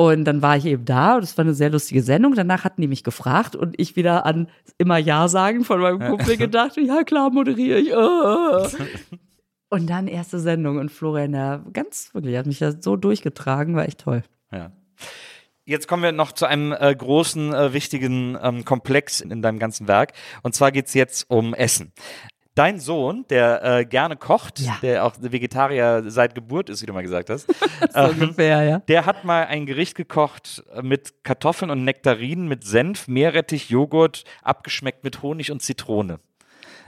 Und 0.00 0.24
dann 0.26 0.42
war 0.42 0.56
ich 0.56 0.64
eben 0.64 0.84
da 0.84 1.16
und 1.16 1.24
es 1.24 1.36
war 1.36 1.44
eine 1.44 1.54
sehr 1.54 1.70
lustige 1.70 2.04
Sendung. 2.04 2.36
Danach 2.36 2.62
hatten 2.62 2.80
die 2.80 2.86
mich 2.86 3.02
gefragt 3.02 3.56
und 3.56 3.74
ich 3.80 3.96
wieder 3.96 4.24
an 4.26 4.48
immer 4.78 4.96
Ja 4.96 5.26
sagen 5.26 5.64
von 5.64 5.80
meinem 5.80 5.98
Kumpel 5.98 6.36
gedacht, 6.38 6.76
ja 6.76 7.02
klar, 7.02 7.30
moderiere 7.30 7.80
ich. 7.80 7.90
äh. 7.90 8.86
Und 9.70 9.90
dann 9.90 10.06
erste 10.06 10.38
Sendung 10.38 10.78
und 10.78 10.90
Florian, 10.90 11.32
der 11.32 11.62
ganz 11.74 12.14
wirklich, 12.14 12.38
hat 12.38 12.46
mich 12.46 12.58
da 12.58 12.72
so 12.80 12.96
durchgetragen, 12.96 13.76
war 13.76 13.86
echt 13.86 14.00
toll. 14.00 14.22
Ja. 14.50 14.72
Jetzt 15.66 15.88
kommen 15.88 16.02
wir 16.02 16.12
noch 16.12 16.32
zu 16.32 16.46
einem 16.46 16.72
äh, 16.72 16.94
großen, 16.94 17.52
äh, 17.52 17.74
wichtigen 17.74 18.38
ähm, 18.40 18.64
Komplex 18.64 19.20
in, 19.20 19.30
in 19.30 19.42
deinem 19.42 19.58
ganzen 19.58 19.86
Werk. 19.86 20.14
Und 20.42 20.54
zwar 20.54 20.72
geht's 20.72 20.94
jetzt 20.94 21.28
um 21.28 21.52
Essen. 21.52 21.92
Dein 22.58 22.80
Sohn, 22.80 23.24
der 23.30 23.62
äh, 23.62 23.84
gerne 23.84 24.16
kocht, 24.16 24.58
Ja. 24.58 24.76
der 24.82 25.04
auch 25.04 25.14
Vegetarier 25.20 26.02
seit 26.08 26.34
Geburt 26.34 26.68
ist, 26.68 26.82
wie 26.82 26.86
du 26.86 26.92
mal 26.92 27.02
gesagt 27.02 27.30
hast, 27.30 27.46
So 27.94 28.00
ungefähr, 28.00 28.64
ja. 28.64 28.78
der 28.80 29.06
hat 29.06 29.24
mal 29.24 29.46
ein 29.46 29.64
Gericht 29.64 29.94
gekocht 29.94 30.64
mit 30.82 31.22
Kartoffeln 31.22 31.70
und 31.70 31.84
Nektarinen, 31.84 32.48
mit 32.48 32.64
Senf, 32.64 33.06
Meerrettich, 33.06 33.70
Joghurt, 33.70 34.24
abgeschmeckt 34.42 35.04
mit 35.04 35.22
Honig 35.22 35.52
und 35.52 35.62
Zitrone. 35.62 36.18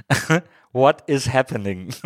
What 0.72 1.02
is 1.08 1.32
happening? 1.32 1.88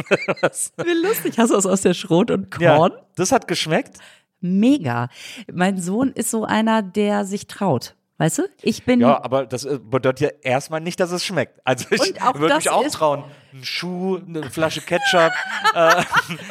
Wie 0.77 1.07
lustig, 1.07 1.39
hast 1.39 1.49
du 1.51 1.55
das 1.55 1.65
aus 1.65 1.81
der 1.81 1.95
Schrot 1.95 2.31
und 2.31 2.55
Ja, 2.61 2.77
Korn? 2.77 2.93
das 3.17 3.33
hat 3.33 3.49
geschmeckt. 3.49 3.97
Mega. 4.43 5.09
Mein 5.51 5.79
Sohn 5.81 6.11
ist 6.12 6.31
so 6.31 6.45
einer, 6.45 6.83
der 6.83 7.25
sich 7.25 7.47
traut. 7.47 7.95
Weißt 8.19 8.39
du? 8.39 8.43
Ich 8.62 8.85
bin. 8.85 9.01
Ja, 9.01 9.25
aber 9.25 9.47
das 9.47 9.65
äh, 9.65 9.79
bedeutet 9.83 10.21
ja 10.21 10.29
erstmal 10.51 10.81
nicht, 10.81 11.01
dass 11.01 11.11
es 11.11 11.25
schmeckt. 11.25 11.61
Also 11.65 11.87
ich 11.91 12.15
würde 12.35 12.57
mich 12.57 12.71
auch 12.71 12.87
trauen. 12.89 13.25
Ein 13.55 13.63
Schuh, 13.63 14.19
eine 14.27 14.51
Flasche 14.51 14.81
Ketchup, 14.81 15.31
äh, 15.75 15.79
ein 15.79 16.05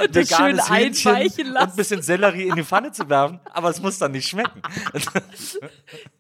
das 0.10 0.30
schön 0.30 0.56
veganes 0.56 0.72
Hähnchen 0.72 1.49
und 1.49 1.58
ein 1.58 1.76
bisschen 1.76 2.01
Sellerie 2.01 2.47
in 2.47 2.56
die 2.56 2.64
Pfanne 2.64 2.93
zu 2.93 3.10
werfen, 3.10 3.41
aber 3.51 3.70
es 3.72 3.82
muss 3.82 3.97
dann 3.97 4.14
nicht 4.14 4.30
schmecken. 4.30 4.62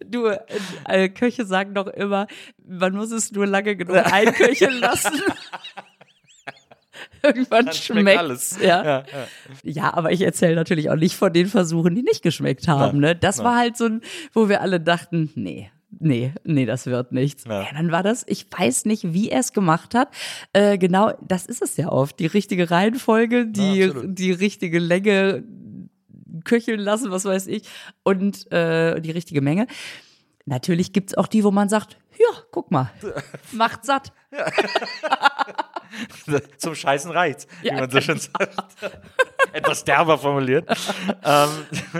Du, 0.05 0.25
äh, 0.25 0.39
äh, 0.83 1.07
Köche 1.07 1.45
sagen 1.45 1.73
doch 1.73 1.87
immer, 1.87 2.27
man 2.67 2.95
muss 2.95 3.11
es 3.11 3.31
nur 3.31 3.47
lange 3.47 3.77
genug 3.77 3.95
einköcheln 3.95 4.81
lassen. 4.81 5.21
Irgendwann 7.23 7.67
Dann 7.67 7.73
schmeckt 7.73 8.01
schmeckt 8.01 8.19
alles. 8.19 8.57
Ja. 8.61 8.83
Ja, 8.83 9.03
ja. 9.63 9.93
aber 9.93 10.11
ich 10.11 10.19
erzähle 10.21 10.55
natürlich 10.55 10.89
auch 10.89 10.97
nicht 10.97 11.15
von 11.15 11.31
den 11.31 11.47
Versuchen, 11.47 11.95
die 11.95 12.03
nicht 12.03 12.23
geschmeckt 12.23 12.67
haben. 12.67 12.99
Nein, 12.99 13.11
Ne? 13.11 13.15
Das 13.15 13.37
nein. 13.37 13.45
war 13.45 13.55
halt 13.55 13.77
so 13.77 13.85
ein, 13.85 14.01
wo 14.33 14.49
wir 14.49 14.59
alle 14.59 14.81
dachten, 14.81 15.31
nee. 15.35 15.71
Nee, 15.99 16.33
nee, 16.43 16.65
das 16.65 16.85
wird 16.85 17.11
nichts. 17.11 17.45
Ja. 17.45 17.61
Ja. 17.63 17.67
dann 17.73 17.91
war 17.91 18.03
das, 18.03 18.25
ich 18.27 18.47
weiß 18.49 18.85
nicht, 18.85 19.13
wie 19.13 19.29
er 19.29 19.39
es 19.39 19.53
gemacht 19.53 19.95
hat. 19.95 20.09
Äh, 20.53 20.77
genau, 20.77 21.13
das 21.21 21.45
ist 21.45 21.61
es 21.61 21.77
ja 21.77 21.89
oft. 21.89 22.19
Die 22.19 22.25
richtige 22.25 22.71
Reihenfolge, 22.71 23.45
die, 23.47 23.79
Ja, 23.79 23.93
die 24.03 24.31
richtige 24.31 24.79
Länge 24.79 25.43
köcheln 26.45 26.79
lassen, 26.79 27.11
was 27.11 27.25
weiß 27.25 27.47
ich, 27.47 27.63
und 28.03 28.51
äh, 28.51 28.99
die 28.99 29.11
richtige 29.11 29.41
Menge. 29.41 29.67
Natürlich 30.45 30.91
gibt's 30.93 31.15
auch 31.15 31.27
die, 31.27 31.43
wo 31.43 31.51
man 31.51 31.69
sagt, 31.69 31.97
ja, 32.17 32.41
guck 32.51 32.71
mal, 32.71 32.91
macht 33.51 33.85
satt. 33.85 34.11
Zum 36.57 36.75
Scheißen 36.75 37.11
reicht's, 37.11 37.47
wie 37.61 37.71
man 37.71 37.89
so 37.89 38.01
schön 38.01 38.17
sagt. 38.17 38.75
Etwas 39.53 39.83
derber 39.83 40.17
formuliert. 40.17 40.67
ähm, 41.23 41.49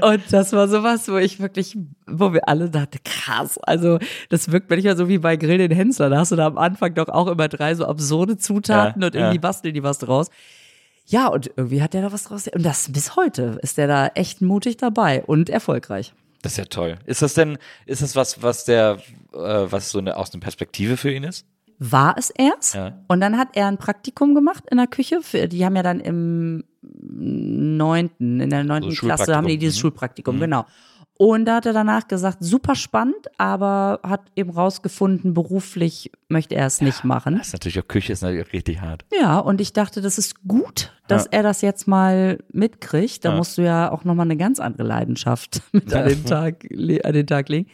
Und 0.01 0.23
das 0.31 0.51
war 0.53 0.67
sowas, 0.67 1.07
wo 1.07 1.17
ich 1.17 1.39
wirklich, 1.39 1.77
wo 2.07 2.33
wir 2.33 2.47
alle 2.49 2.69
dachten, 2.69 2.99
krass, 3.03 3.57
also 3.59 3.99
das 4.29 4.51
wirkt 4.51 4.69
manchmal 4.69 4.97
so 4.97 5.07
wie 5.07 5.19
bei 5.19 5.35
Grill 5.35 5.57
den 5.59 5.71
Hensler. 5.71 6.09
Da 6.09 6.17
hast 6.17 6.31
du 6.31 6.35
da 6.35 6.47
am 6.47 6.57
Anfang 6.57 6.93
doch 6.95 7.09
auch 7.09 7.27
immer 7.27 7.47
drei 7.47 7.75
so 7.75 7.85
absurde 7.85 8.37
Zutaten 8.37 9.01
Ja, 9.01 9.07
und 9.07 9.15
irgendwie 9.15 9.35
ja. 9.35 9.41
basteln 9.41 9.73
die 9.73 9.83
was 9.83 9.99
draus. 9.99 10.27
Ja, 11.05 11.27
und 11.27 11.51
irgendwie 11.55 11.81
hat 11.81 11.93
der 11.93 12.01
da 12.01 12.11
was 12.11 12.23
draus. 12.23 12.47
Und 12.47 12.63
das 12.63 12.91
bis 12.91 13.15
heute 13.15 13.59
ist 13.61 13.77
der 13.77 13.87
da 13.87 14.07
echt 14.07 14.41
mutig 14.41 14.77
dabei 14.77 15.23
und 15.23 15.49
erfolgreich. 15.49 16.13
das 16.41 16.53
ist 16.53 16.57
ja 16.57 16.65
toll. 16.65 16.97
Ist 17.05 17.21
das 17.21 17.33
denn, 17.33 17.57
ist 17.85 18.01
das 18.01 18.15
was, 18.15 18.41
was 18.41 18.65
der, 18.65 18.97
äh, 19.33 19.37
was 19.37 19.91
so 19.91 19.99
eine, 19.99 20.17
aus 20.17 20.33
einer 20.33 20.41
Perspektive 20.41 20.97
für 20.97 21.11
ihn 21.11 21.23
ist? 21.23 21.45
War 21.79 22.15
es 22.17 22.29
erst. 22.29 22.75
Ja. 22.75 22.93
Und 23.07 23.21
dann 23.21 23.37
hat 23.37 23.49
er 23.53 23.67
ein 23.67 23.77
Praktikum 23.77 24.35
gemacht 24.35 24.63
in 24.69 24.77
der 24.77 24.87
Küche. 24.87 25.21
Für, 25.21 25.47
die 25.47 25.65
haben 25.65 25.75
ja 25.75 25.83
dann 25.83 25.99
im 25.99 26.63
neunten, 27.37 28.39
in 28.39 28.49
der 28.49 28.63
neunten 28.63 28.91
So 28.91 29.05
Klasse 29.05 29.35
haben 29.35 29.47
die 29.47 29.57
dieses 29.57 29.77
mhm. 29.77 29.81
Schulpraktikum, 29.81 30.35
Mhm. 30.35 30.39
genau. 30.41 30.65
Und 31.15 31.45
da 31.45 31.57
hat 31.57 31.67
er 31.67 31.73
danach 31.73 32.07
gesagt, 32.07 32.39
super 32.41 32.73
spannend, 32.73 33.27
aber 33.37 33.99
hat 34.03 34.31
eben 34.35 34.49
rausgefunden, 34.49 35.35
beruflich 35.35 36.11
möchte 36.27 36.55
er 36.55 36.65
es 36.65 36.81
nicht 36.81 37.03
machen. 37.03 37.37
Das 37.37 37.47
ist 37.47 37.53
natürlich 37.53 37.79
auch 37.79 37.87
Küche, 37.87 38.11
ist 38.13 38.23
natürlich 38.23 38.47
auch 38.47 38.53
richtig 38.53 38.81
hart. 38.81 39.05
Ja, 39.21 39.37
und 39.37 39.61
ich 39.61 39.73
dachte, 39.73 40.01
das 40.01 40.17
ist 40.17 40.45
gut, 40.47 40.91
dass 41.07 41.25
Ja. 41.25 41.29
er 41.33 41.43
das 41.43 41.61
jetzt 41.61 41.87
mal 41.87 42.39
mitkriegt. 42.51 43.23
Da 43.23 43.29
Ja. 43.29 43.37
musst 43.37 43.57
du 43.59 43.61
ja 43.61 43.91
auch 43.91 44.03
nochmal 44.05 44.25
eine 44.25 44.37
ganz 44.37 44.59
andere 44.59 44.83
Leidenschaft 44.87 45.61
mit 45.71 45.93
an, 45.93 46.07
den 46.07 46.25
Tag, 46.25 46.65
an 46.71 47.13
den 47.13 47.27
Tag 47.27 47.47
legen. 47.47 47.69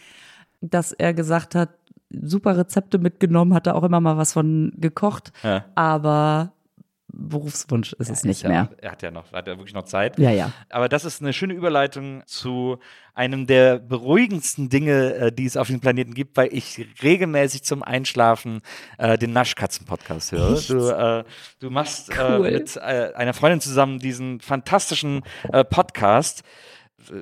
Dass 0.59 0.91
er 0.91 1.13
gesagt 1.13 1.55
hat, 1.55 1.69
super 2.09 2.57
Rezepte 2.57 2.97
mitgenommen, 2.97 3.53
hat 3.53 3.67
er 3.67 3.75
auch 3.75 3.83
immer 3.83 3.99
mal 4.01 4.17
was 4.17 4.33
von 4.33 4.71
gekocht, 4.77 5.31
Ja. 5.43 5.65
aber 5.75 6.53
Berufswunsch 7.11 7.93
ist 7.93 8.09
es 8.11 8.23
nicht 8.23 8.43
ja, 8.43 8.49
mehr. 8.49 8.69
Er 8.81 8.91
hat 8.91 9.01
ja 9.01 9.09
noch, 9.09 9.31
hat 9.33 9.47
ja 9.47 9.57
wirklich 9.57 9.73
noch 9.73 9.85
Zeit. 9.85 10.19
Ja, 10.19 10.29
ja. 10.29 10.51
Aber 10.69 10.87
das 10.87 11.05
ist 11.05 11.21
eine 11.21 11.33
schöne 11.33 11.53
Überleitung 11.55 12.21
zu 12.27 12.77
einem 13.15 13.47
der 13.47 13.79
beruhigendsten 13.79 14.69
Dinge, 14.69 15.15
äh, 15.15 15.31
die 15.31 15.45
es 15.45 15.57
auf 15.57 15.67
diesem 15.67 15.81
Planeten 15.81 16.13
gibt, 16.13 16.37
weil 16.37 16.53
ich 16.53 16.85
regelmäßig 17.01 17.63
zum 17.63 17.81
Einschlafen 17.81 18.61
äh, 18.99 19.17
den 19.17 19.33
Naschkatzen-Podcast 19.33 20.31
höre. 20.31 20.61
Du, 20.61 20.89
äh, 20.89 21.23
du 21.59 21.69
machst 21.71 22.11
Cool. 22.15 22.45
äh, 22.45 22.51
mit 22.51 22.75
äh, 22.77 23.11
einer 23.15 23.33
Freundin 23.33 23.59
zusammen 23.59 23.97
diesen 23.99 24.39
fantastischen 24.39 25.23
äh, 25.51 25.63
Podcast. 25.65 26.43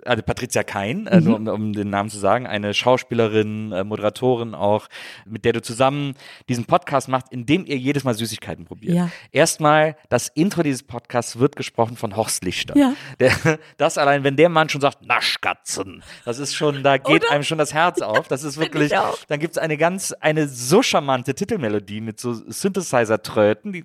Also 0.06 0.24
Patricia 0.24 0.64
Kein, 0.64 1.02
Mhm. 1.02 1.08
äh, 1.08 1.22
nur 1.22 1.36
um, 1.38 1.48
um 1.48 1.74
den 1.74 1.90
Namen 1.90 2.10
zu 2.10 2.18
sagen, 2.18 2.48
eine 2.48 2.74
Schauspielerin, 2.74 3.72
äh, 3.72 3.84
Moderatorin 3.84 4.56
auch, 4.56 4.88
mit 5.26 5.46
der 5.46 5.54
du 5.54 5.62
zusammen 5.62 6.16
diesen 6.50 6.66
Podcast 6.66 7.08
macht, 7.08 7.26
in 7.32 7.46
dem 7.46 7.66
ihr 7.66 7.78
jedes 7.78 8.04
Mal 8.04 8.14
Süßigkeiten 8.14 8.66
probiert. 8.66 8.94
Ja. 8.96 9.10
Erstmal, 9.32 9.96
das 10.10 10.30
Intro 10.30 10.64
dieses 10.64 10.84
Podcasts 10.84 11.40
wird 11.40 11.56
gesprochen 11.56 11.96
von 11.98 12.16
Horst 12.16 12.44
Lichter. 12.44 12.76
Ja. 12.78 12.94
Der, 13.20 13.32
das 13.78 13.98
allein, 13.98 14.24
wenn 14.24 14.36
der 14.36 14.50
Mann 14.50 14.70
schon 14.70 14.82
sagt, 14.82 15.06
Naschkatzen, 15.06 16.04
das 16.26 16.40
ist 16.40 16.54
schon, 16.56 16.84
da 16.84 16.98
geht 16.98 17.24
Oder? 17.24 17.32
einem 17.32 17.44
schon 17.44 17.58
das 17.58 17.74
Herz 17.74 18.02
auf. 18.02 18.28
Das 18.28 18.44
ist 18.44 18.58
wirklich, 18.60 18.92
dann 19.28 19.40
gibt 19.40 19.54
es 19.54 19.58
eine 19.58 19.78
ganz, 19.78 20.12
eine 20.14 20.48
so 20.48 20.82
charmante 20.82 21.34
Titelmelodie 21.36 22.02
mit 22.02 22.20
so 22.20 22.34
Synthesizer-Tröten, 22.34 23.74
die 23.74 23.84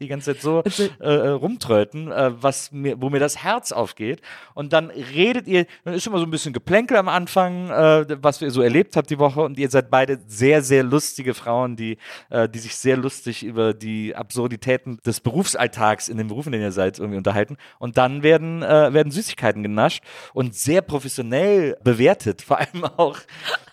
die 0.00 0.08
ganze 0.08 0.32
Zeit 0.34 0.42
so 0.42 0.60
Also- 0.60 0.84
äh, 1.00 1.04
äh, 1.04 1.28
rumtröten, 1.28 2.10
äh, 2.10 2.30
was 2.42 2.72
mir, 2.72 3.00
wo 3.00 3.10
mir 3.10 3.18
das 3.20 3.42
Herz 3.42 3.72
aufgeht. 3.72 4.20
Und 4.54 4.72
dann 4.72 4.81
redet 4.90 5.46
ihr, 5.46 5.66
dann 5.84 5.94
ist 5.94 6.06
immer 6.06 6.18
so 6.18 6.24
ein 6.24 6.30
bisschen 6.30 6.52
Geplänkel 6.52 6.96
am 6.96 7.08
Anfang, 7.08 7.70
äh, 7.70 8.22
was 8.22 8.42
ihr 8.42 8.50
so 8.50 8.62
erlebt 8.62 8.96
habt 8.96 9.10
die 9.10 9.18
Woche. 9.18 9.42
Und 9.42 9.58
ihr 9.58 9.70
seid 9.70 9.90
beide 9.90 10.20
sehr, 10.26 10.62
sehr 10.62 10.82
lustige 10.82 11.34
Frauen, 11.34 11.76
die, 11.76 11.98
äh, 12.30 12.48
die 12.48 12.58
sich 12.58 12.76
sehr 12.76 12.96
lustig 12.96 13.44
über 13.44 13.74
die 13.74 14.14
Absurditäten 14.14 14.98
des 15.04 15.20
Berufsalltags 15.20 16.08
in 16.08 16.16
den 16.16 16.28
Berufen, 16.28 16.52
in 16.52 16.60
denen 16.60 16.70
ihr 16.70 16.72
seid, 16.72 16.98
irgendwie 16.98 17.18
unterhalten. 17.18 17.56
Und 17.78 17.98
dann 17.98 18.22
werden, 18.22 18.62
äh, 18.62 18.92
werden 18.92 19.10
Süßigkeiten 19.10 19.62
genascht 19.62 20.02
und 20.34 20.54
sehr 20.54 20.82
professionell 20.82 21.76
bewertet, 21.82 22.42
vor 22.42 22.58
allem 22.58 22.84
auch. 22.84 23.18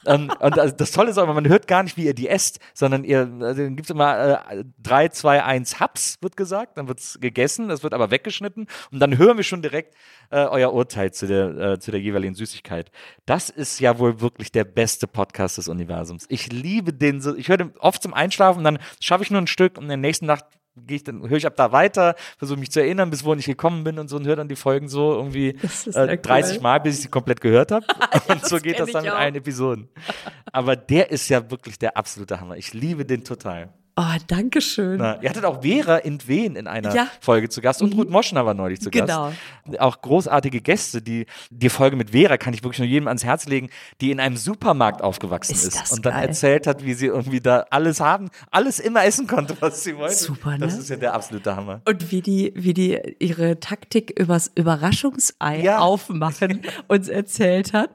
Ähm, 0.06 0.32
und 0.40 0.58
das 0.58 0.92
Tolle 0.92 1.12
ist 1.12 1.18
auch, 1.18 1.28
man 1.28 1.48
hört 1.48 1.68
gar 1.68 1.84
nicht, 1.84 1.98
wie 1.98 2.06
ihr 2.06 2.14
die 2.14 2.30
esst, 2.30 2.60
sondern 2.74 3.04
ihr, 3.04 3.30
also 3.42 3.64
dann 3.64 3.76
gibt 3.76 3.88
es 3.88 3.90
immer 3.90 4.42
äh, 4.50 4.64
3, 4.82 5.10
2, 5.10 5.44
1 5.44 5.80
Haps, 5.80 6.18
wird 6.22 6.38
gesagt, 6.38 6.78
dann 6.78 6.88
wird 6.88 7.00
es 7.00 7.20
gegessen, 7.20 7.70
das 7.70 7.84
wird 7.84 7.94
aber 7.94 8.12
weggeschnitten 8.12 8.68
und 8.92 9.00
dann 9.00 9.18
hören 9.18 9.38
wir 9.38 9.44
schon 9.44 9.62
direkt 9.62 9.96
äh, 10.32 10.46
euer 10.46 10.74
Urteil 10.74 10.99
zu 11.08 11.28
der, 11.28 11.58
äh, 11.58 11.80
zu 11.80 11.92
der 11.92 12.00
jeweiligen 12.00 12.36
Süßigkeit. 12.36 12.92
Das 13.26 13.50
ist 13.50 13.80
ja 13.80 14.00
wohl 14.00 14.22
wirklich 14.22 14.52
der 14.52 14.64
beste 14.64 15.08
Podcast 15.08 15.58
des 15.58 15.68
Universums. 15.68 16.26
Ich 16.30 16.52
liebe 16.52 16.94
den 16.94 17.22
so, 17.22 17.36
ich 17.36 17.50
höre 17.50 17.58
den 17.58 17.78
oft 17.78 18.04
zum 18.04 18.14
Einschlafen, 18.14 18.64
dann 18.64 18.80
schaffe 19.00 19.24
ich 19.24 19.32
nur 19.32 19.42
ein 19.42 19.48
Stück 19.48 19.78
und 19.78 19.84
in 19.84 19.90
der 19.90 19.98
nächsten 19.98 20.26
Nacht 20.26 20.46
gehe 20.88 20.98
ich 20.98 21.04
dann, 21.04 21.28
höre 21.28 21.38
ich 21.38 21.46
ab 21.46 21.56
da 21.56 21.72
weiter, 21.72 22.16
versuche 22.38 22.60
mich 22.60 22.72
zu 22.72 22.80
erinnern, 22.80 23.10
bis 23.10 23.24
wohin 23.24 23.40
ich 23.40 23.46
gekommen 23.46 23.84
bin 23.84 24.00
und 24.00 24.08
so 24.08 24.18
und 24.18 24.26
höre 24.26 24.36
dann 24.36 24.48
die 24.48 24.56
Folgen 24.56 24.88
so 24.88 25.14
irgendwie 25.14 25.50
äh, 25.94 26.08
ja 26.08 26.16
30 26.16 26.58
cool. 26.58 26.64
Mal, 26.64 26.80
bis 26.80 26.96
ich 26.96 27.02
sie 27.04 27.08
komplett 27.10 27.42
gehört 27.42 27.72
habe. 27.72 27.86
und 28.28 28.46
so 28.46 28.58
geht 28.58 28.80
das 28.80 28.92
dann 28.92 29.04
mit 29.04 29.14
allen 29.14 29.36
Episoden. 29.36 29.90
Aber 30.52 30.76
der 30.76 31.12
ist 31.12 31.30
ja 31.30 31.50
wirklich 31.50 31.80
der 31.80 31.98
absolute 31.98 32.40
Hammer. 32.40 32.58
Ich 32.58 32.74
liebe 32.74 33.06
den 33.06 33.24
total. 33.24 33.74
Oh, 34.02 34.18
danke 34.28 34.62
schön. 34.62 34.98
Na, 34.98 35.22
ihr 35.22 35.30
hattet 35.30 35.44
auch 35.44 35.62
Vera 35.62 35.98
in 35.98 36.20
Wien 36.28 36.56
in 36.56 36.68
einer 36.68 36.96
Ja. 36.96 37.04
Mhm. 37.04 37.08
Folge 37.20 37.50
zu 37.50 37.60
Gast 37.62 37.82
und 37.82 37.94
Ruth 37.96 38.10
Moschner 38.10 38.46
war 38.46 38.54
neulich 38.54 38.80
zu 38.80 38.90
Genau. 38.90 39.32
Gast. 39.66 39.80
Auch 39.82 40.02
großartige 40.02 40.62
Gäste, 40.62 41.02
die 41.02 41.26
die 41.50 41.70
Folge 41.70 41.96
mit 41.98 42.12
Vera 42.12 42.38
kann 42.38 42.54
ich 42.54 42.64
wirklich 42.64 42.80
nur 42.80 42.88
jedem 42.88 43.08
ans 43.08 43.24
Herz 43.24 43.46
legen, 43.48 43.70
die 44.00 44.12
in 44.12 44.20
einem 44.20 44.38
Supermarkt 44.38 45.02
aufgewachsen 45.02 45.52
ist, 45.54 45.66
Ist 45.66 45.92
und 45.92 46.06
dann 46.06 46.14
geil. 46.14 46.28
erzählt 46.28 46.66
hat, 46.66 46.86
wie 46.86 46.94
sie 46.94 47.08
irgendwie 47.08 47.42
da 47.42 47.66
alles 47.72 48.00
haben, 48.00 48.30
alles 48.52 48.80
immer 48.80 49.04
essen 49.04 49.28
konnte, 49.28 49.56
was 49.60 49.84
sie 49.84 49.98
wollte. 49.98 50.16
Super, 50.16 50.52
ne? 50.52 50.60
Das 50.60 50.78
ist 50.78 50.90
ja 50.90 50.96
der 50.96 51.14
absolute 51.14 51.56
Hammer. 51.56 51.82
Und 51.88 52.12
wie 52.12 52.22
die, 52.22 52.54
wie 52.56 52.74
die 52.74 52.98
ihre 53.20 53.60
Taktik 53.60 54.18
übers 54.18 54.50
Überraschungsei 54.56 55.62
Ja. 55.62 55.80
aufmachen 55.80 56.62
uns 56.88 57.08
erzählt 57.10 57.74
hat. 57.74 57.90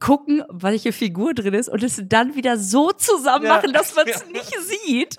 Gucken, 0.00 0.42
welche 0.48 0.92
Figur 0.92 1.34
drin 1.34 1.54
ist 1.54 1.68
und 1.68 1.82
es 1.82 2.00
dann 2.06 2.34
wieder 2.34 2.58
so 2.58 2.92
zusammen 2.92 3.46
Ja. 3.46 3.56
machen, 3.56 3.72
dass 3.72 3.94
man 3.94 4.06
es 4.08 4.20
Ja. 4.26 4.32
nicht 4.32 4.54
sieht. 4.60 5.16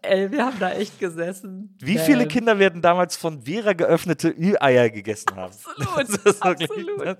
Ey, 0.00 0.30
wir 0.30 0.44
haben 0.44 0.58
da 0.60 0.70
echt 0.72 1.00
gesessen. 1.00 1.76
Wie 1.80 1.98
viele 1.98 2.22
Ähm, 2.22 2.28
Kinder 2.28 2.58
werden 2.60 2.80
damals 2.80 3.16
von 3.16 3.42
Vera 3.42 3.72
geöffnete 3.72 4.28
Ü-Eier 4.28 4.90
gegessen 4.90 5.34
haben? 5.34 5.52
Absolut, 5.52 6.08
Das 6.24 6.40
wirklich- 6.44 6.70
absolut. 6.70 7.18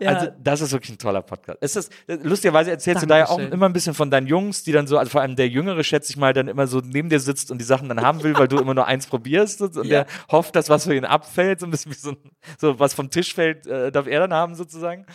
Ja. 0.00 0.08
Also, 0.10 0.28
das 0.42 0.60
ist 0.60 0.72
wirklich 0.72 0.90
ein 0.90 0.98
toller 0.98 1.22
Podcast. 1.22 1.58
Es 1.60 1.76
ist, 1.76 1.92
lustigerweise 2.08 2.72
erzählst 2.72 3.02
du 3.02 3.06
da 3.06 3.18
ja 3.18 3.24
auch 3.26 3.30
Dankeschön. 3.36 3.52
immer 3.52 3.66
ein 3.66 3.72
bisschen 3.72 3.94
von 3.94 4.10
deinen 4.10 4.26
Jungs, 4.26 4.64
die 4.64 4.72
dann 4.72 4.88
so, 4.88 4.98
also 4.98 5.08
vor 5.10 5.20
allem 5.20 5.36
der 5.36 5.48
Jüngere, 5.48 5.84
schätze 5.84 6.10
ich 6.10 6.16
mal, 6.16 6.32
dann 6.32 6.48
immer 6.48 6.66
so 6.66 6.80
neben 6.84 7.08
dir 7.10 7.20
sitzt 7.20 7.52
und 7.52 7.58
die 7.58 7.64
Sachen 7.64 7.88
dann 7.88 8.00
haben 8.02 8.22
will, 8.24 8.36
weil 8.36 8.48
du 8.48 8.58
immer 8.58 8.74
nur 8.74 8.86
eins 8.88 9.06
probierst 9.06 9.62
und, 9.62 9.76
Ja. 9.76 9.82
der 9.84 10.06
hofft, 10.32 10.56
dass 10.56 10.68
was 10.68 10.84
für 10.84 10.96
ihn 10.96 11.04
abfällt, 11.04 11.60
so 11.60 11.66
ein 11.66 11.70
bisschen 11.70 11.92
wie 11.92 11.96
so, 11.96 12.16
so 12.58 12.78
was 12.80 12.92
vom 12.92 13.08
Tisch 13.08 13.34
fällt, 13.34 13.68
äh, 13.68 13.92
darf 13.92 14.08
er 14.08 14.18
dann 14.20 14.34
haben 14.34 14.56
sozusagen. 14.56 15.06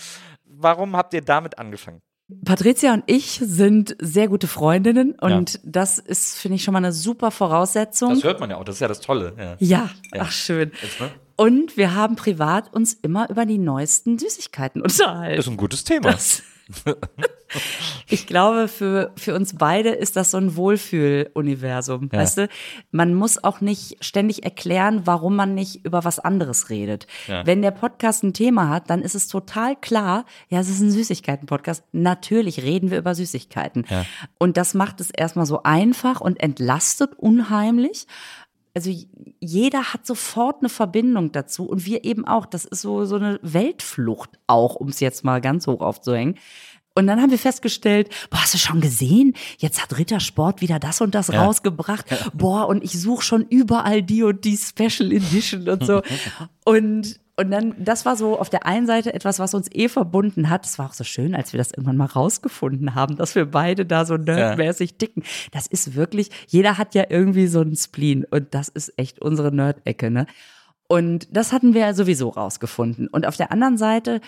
Warum 0.61 0.95
habt 0.97 1.13
ihr 1.13 1.21
damit 1.21 1.57
angefangen? 1.57 2.01
Patricia 2.43 2.93
und 2.93 3.03
ich 3.07 3.39
sind 3.41 3.95
sehr 3.99 4.27
gute 4.27 4.47
Freundinnen 4.47 5.13
und 5.13 5.59
das 5.63 5.97
ist, 5.97 6.37
finde 6.37 6.57
ich, 6.57 6.63
schon 6.63 6.73
mal 6.73 6.79
eine 6.79 6.91
super 6.91 7.31
Voraussetzung. 7.31 8.09
Das 8.09 8.23
hört 8.23 8.39
man 8.39 8.49
ja 8.51 8.57
auch, 8.57 8.65
das 8.65 8.75
ist 8.75 8.81
ja 8.81 8.87
das 8.87 8.99
Tolle. 8.99 9.33
Ja. 9.37 9.55
ja, 9.59 9.89
Ja. 10.13 10.21
ach 10.23 10.31
schön. 10.31 10.71
Jetzt, 10.81 10.99
ne? 10.99 11.09
Und 11.37 11.77
wir 11.77 11.95
haben 11.95 12.17
privat 12.17 12.73
uns 12.73 12.93
immer 12.93 13.29
über 13.29 13.45
die 13.45 13.57
neuesten 13.57 14.19
Süßigkeiten 14.19 14.81
unterhalten. 14.81 15.37
Das 15.37 15.45
ist 15.47 15.51
ein 15.51 15.57
gutes 15.57 15.85
Thema. 15.85 16.13
Ich 18.11 18.25
glaube, 18.25 18.67
für, 18.67 19.11
für 19.15 19.35
uns 19.35 19.55
beide 19.55 19.89
ist 19.89 20.15
das 20.15 20.31
so 20.31 20.37
ein 20.37 20.55
Wohlfühluniversum. 20.55 22.09
Ja. 22.11 22.19
Weißt 22.19 22.39
du, 22.39 22.49
man 22.91 23.13
muss 23.13 23.43
auch 23.43 23.61
nicht 23.61 24.03
ständig 24.03 24.43
erklären, 24.43 25.01
warum 25.05 25.35
man 25.35 25.53
nicht 25.53 25.85
über 25.85 26.03
was 26.03 26.17
anderes 26.17 26.69
redet. 26.69 27.05
Ja. 27.27 27.45
Wenn 27.45 27.61
der 27.61 27.69
Podcast 27.69 28.23
ein 28.23 28.33
Thema 28.33 28.69
hat, 28.69 28.89
dann 28.89 29.03
ist 29.03 29.13
es 29.13 29.27
total 29.27 29.75
klar, 29.75 30.25
ja, 30.49 30.59
es 30.59 30.69
ist 30.69 30.81
ein 30.81 30.89
Süßigkeiten-Podcast. 30.89 31.83
Natürlich 31.91 32.63
reden 32.63 32.89
wir 32.89 32.97
über 32.97 33.13
Süßigkeiten. 33.13 33.85
Ja. 33.89 34.05
Und 34.39 34.57
das 34.57 34.73
macht 34.73 35.01
es 35.01 35.11
erstmal 35.11 35.45
so 35.45 35.61
einfach 35.61 36.19
und 36.21 36.39
entlastet 36.39 37.13
unheimlich. 37.15 38.07
Also 38.75 38.91
jeder 39.39 39.93
hat 39.93 40.05
sofort 40.05 40.61
eine 40.61 40.69
Verbindung 40.69 41.31
dazu 41.31 41.67
und 41.67 41.85
wir 41.85 42.05
eben 42.05 42.25
auch. 42.25 42.45
Das 42.45 42.65
ist 42.65 42.81
so, 42.81 43.05
so 43.05 43.15
eine 43.15 43.39
Weltflucht 43.41 44.39
auch, 44.47 44.75
um 44.75 44.89
es 44.89 44.99
jetzt 44.99 45.23
mal 45.23 45.41
ganz 45.41 45.67
hoch 45.67 45.81
aufzuhängen. 45.81 46.35
Und 46.99 47.07
dann 47.07 47.21
haben 47.21 47.31
wir 47.31 47.39
festgestellt, 47.39 48.09
boah, 48.29 48.41
hast 48.41 48.53
du 48.53 48.57
schon 48.57 48.81
gesehen? 48.81 49.33
Jetzt 49.57 49.81
hat 49.81 49.97
Rittersport 49.97 50.59
wieder 50.59 50.79
das 50.79 50.99
und 50.99 51.15
das 51.15 51.29
Ja. 51.29 51.45
rausgebracht. 51.45 52.05
Boah, 52.33 52.67
und 52.67 52.83
ich 52.83 52.99
suche 52.99 53.23
schon 53.23 53.45
überall 53.49 54.03
die 54.03 54.21
und 54.23 54.43
die 54.43 54.57
Special 54.57 55.09
Edition 55.13 55.69
und 55.69 55.85
so. 55.85 56.01
und, 56.65 57.21
und 57.37 57.51
dann, 57.51 57.73
das 57.79 58.05
war 58.05 58.17
so 58.17 58.37
auf 58.37 58.49
der 58.49 58.65
einen 58.65 58.85
Seite 58.85 59.13
etwas, 59.13 59.39
was 59.39 59.53
uns 59.53 59.69
eh 59.71 59.87
verbunden 59.87 60.49
hat. 60.49 60.65
Es 60.65 60.77
war 60.77 60.87
auch 60.87 60.93
so 60.93 61.05
schön, 61.05 61.35
als 61.35 61.53
wir 61.53 61.57
das 61.57 61.71
irgendwann 61.71 61.95
mal 61.95 62.07
rausgefunden 62.07 62.95
haben, 62.95 63.15
dass 63.15 63.33
wir 63.33 63.45
beide 63.45 63.85
da 63.85 64.03
so 64.03 64.17
nerdmäßig 64.17 64.97
dicken. 64.97 65.23
Das 65.51 65.67
ist 65.67 65.95
wirklich, 65.95 66.29
jeder 66.47 66.77
hat 66.77 66.95
ja 66.95 67.05
irgendwie 67.07 67.47
so 67.47 67.61
einen 67.61 67.77
Spleen 67.77 68.25
und 68.29 68.53
das 68.53 68.67
ist 68.67 68.91
echt 68.97 69.21
unsere 69.21 69.55
Nerd-Ecke, 69.55 70.11
ne? 70.11 70.25
Und 70.89 71.29
das 71.31 71.53
hatten 71.53 71.73
wir 71.73 71.93
sowieso 71.93 72.27
rausgefunden. 72.29 73.07
Und 73.07 73.25
auf 73.25 73.37
der 73.37 73.51
anderen 73.53 73.77
Seite 73.77 74.19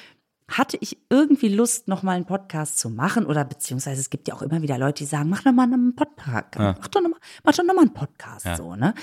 hatte 0.52 0.78
ich 0.82 0.98
irgendwie 1.10 1.48
Lust, 1.48 1.88
noch 1.88 2.04
mal 2.04 2.14
einen 2.14 2.26
Podcast 2.26 2.78
zu 2.80 2.90
machen? 2.90 3.26
Oder 3.26 3.46
beziehungsweise 3.46 4.02
es 4.02 4.10
gibt 4.10 4.28
ja 4.28 4.34
auch 4.34 4.42
immer 4.42 4.62
wieder 4.62 4.78
Leute, 4.78 5.04
die 5.04 5.10
sagen, 5.10 5.30
mach 5.30 5.44
doch 5.44 5.52
mal 5.52 5.64
einen 5.64 5.96
Podcast, 5.96 6.48
mach 6.58 6.88
doch 6.88 7.02
noch 7.02 7.10
mal, 7.10 7.20
mach 7.44 7.54
doch 7.54 7.64
noch 7.64 7.74
mal 7.74 7.82
einen 7.82 7.94
Podcast 7.94 8.48
so, 8.58 8.76
ne? 8.76 8.94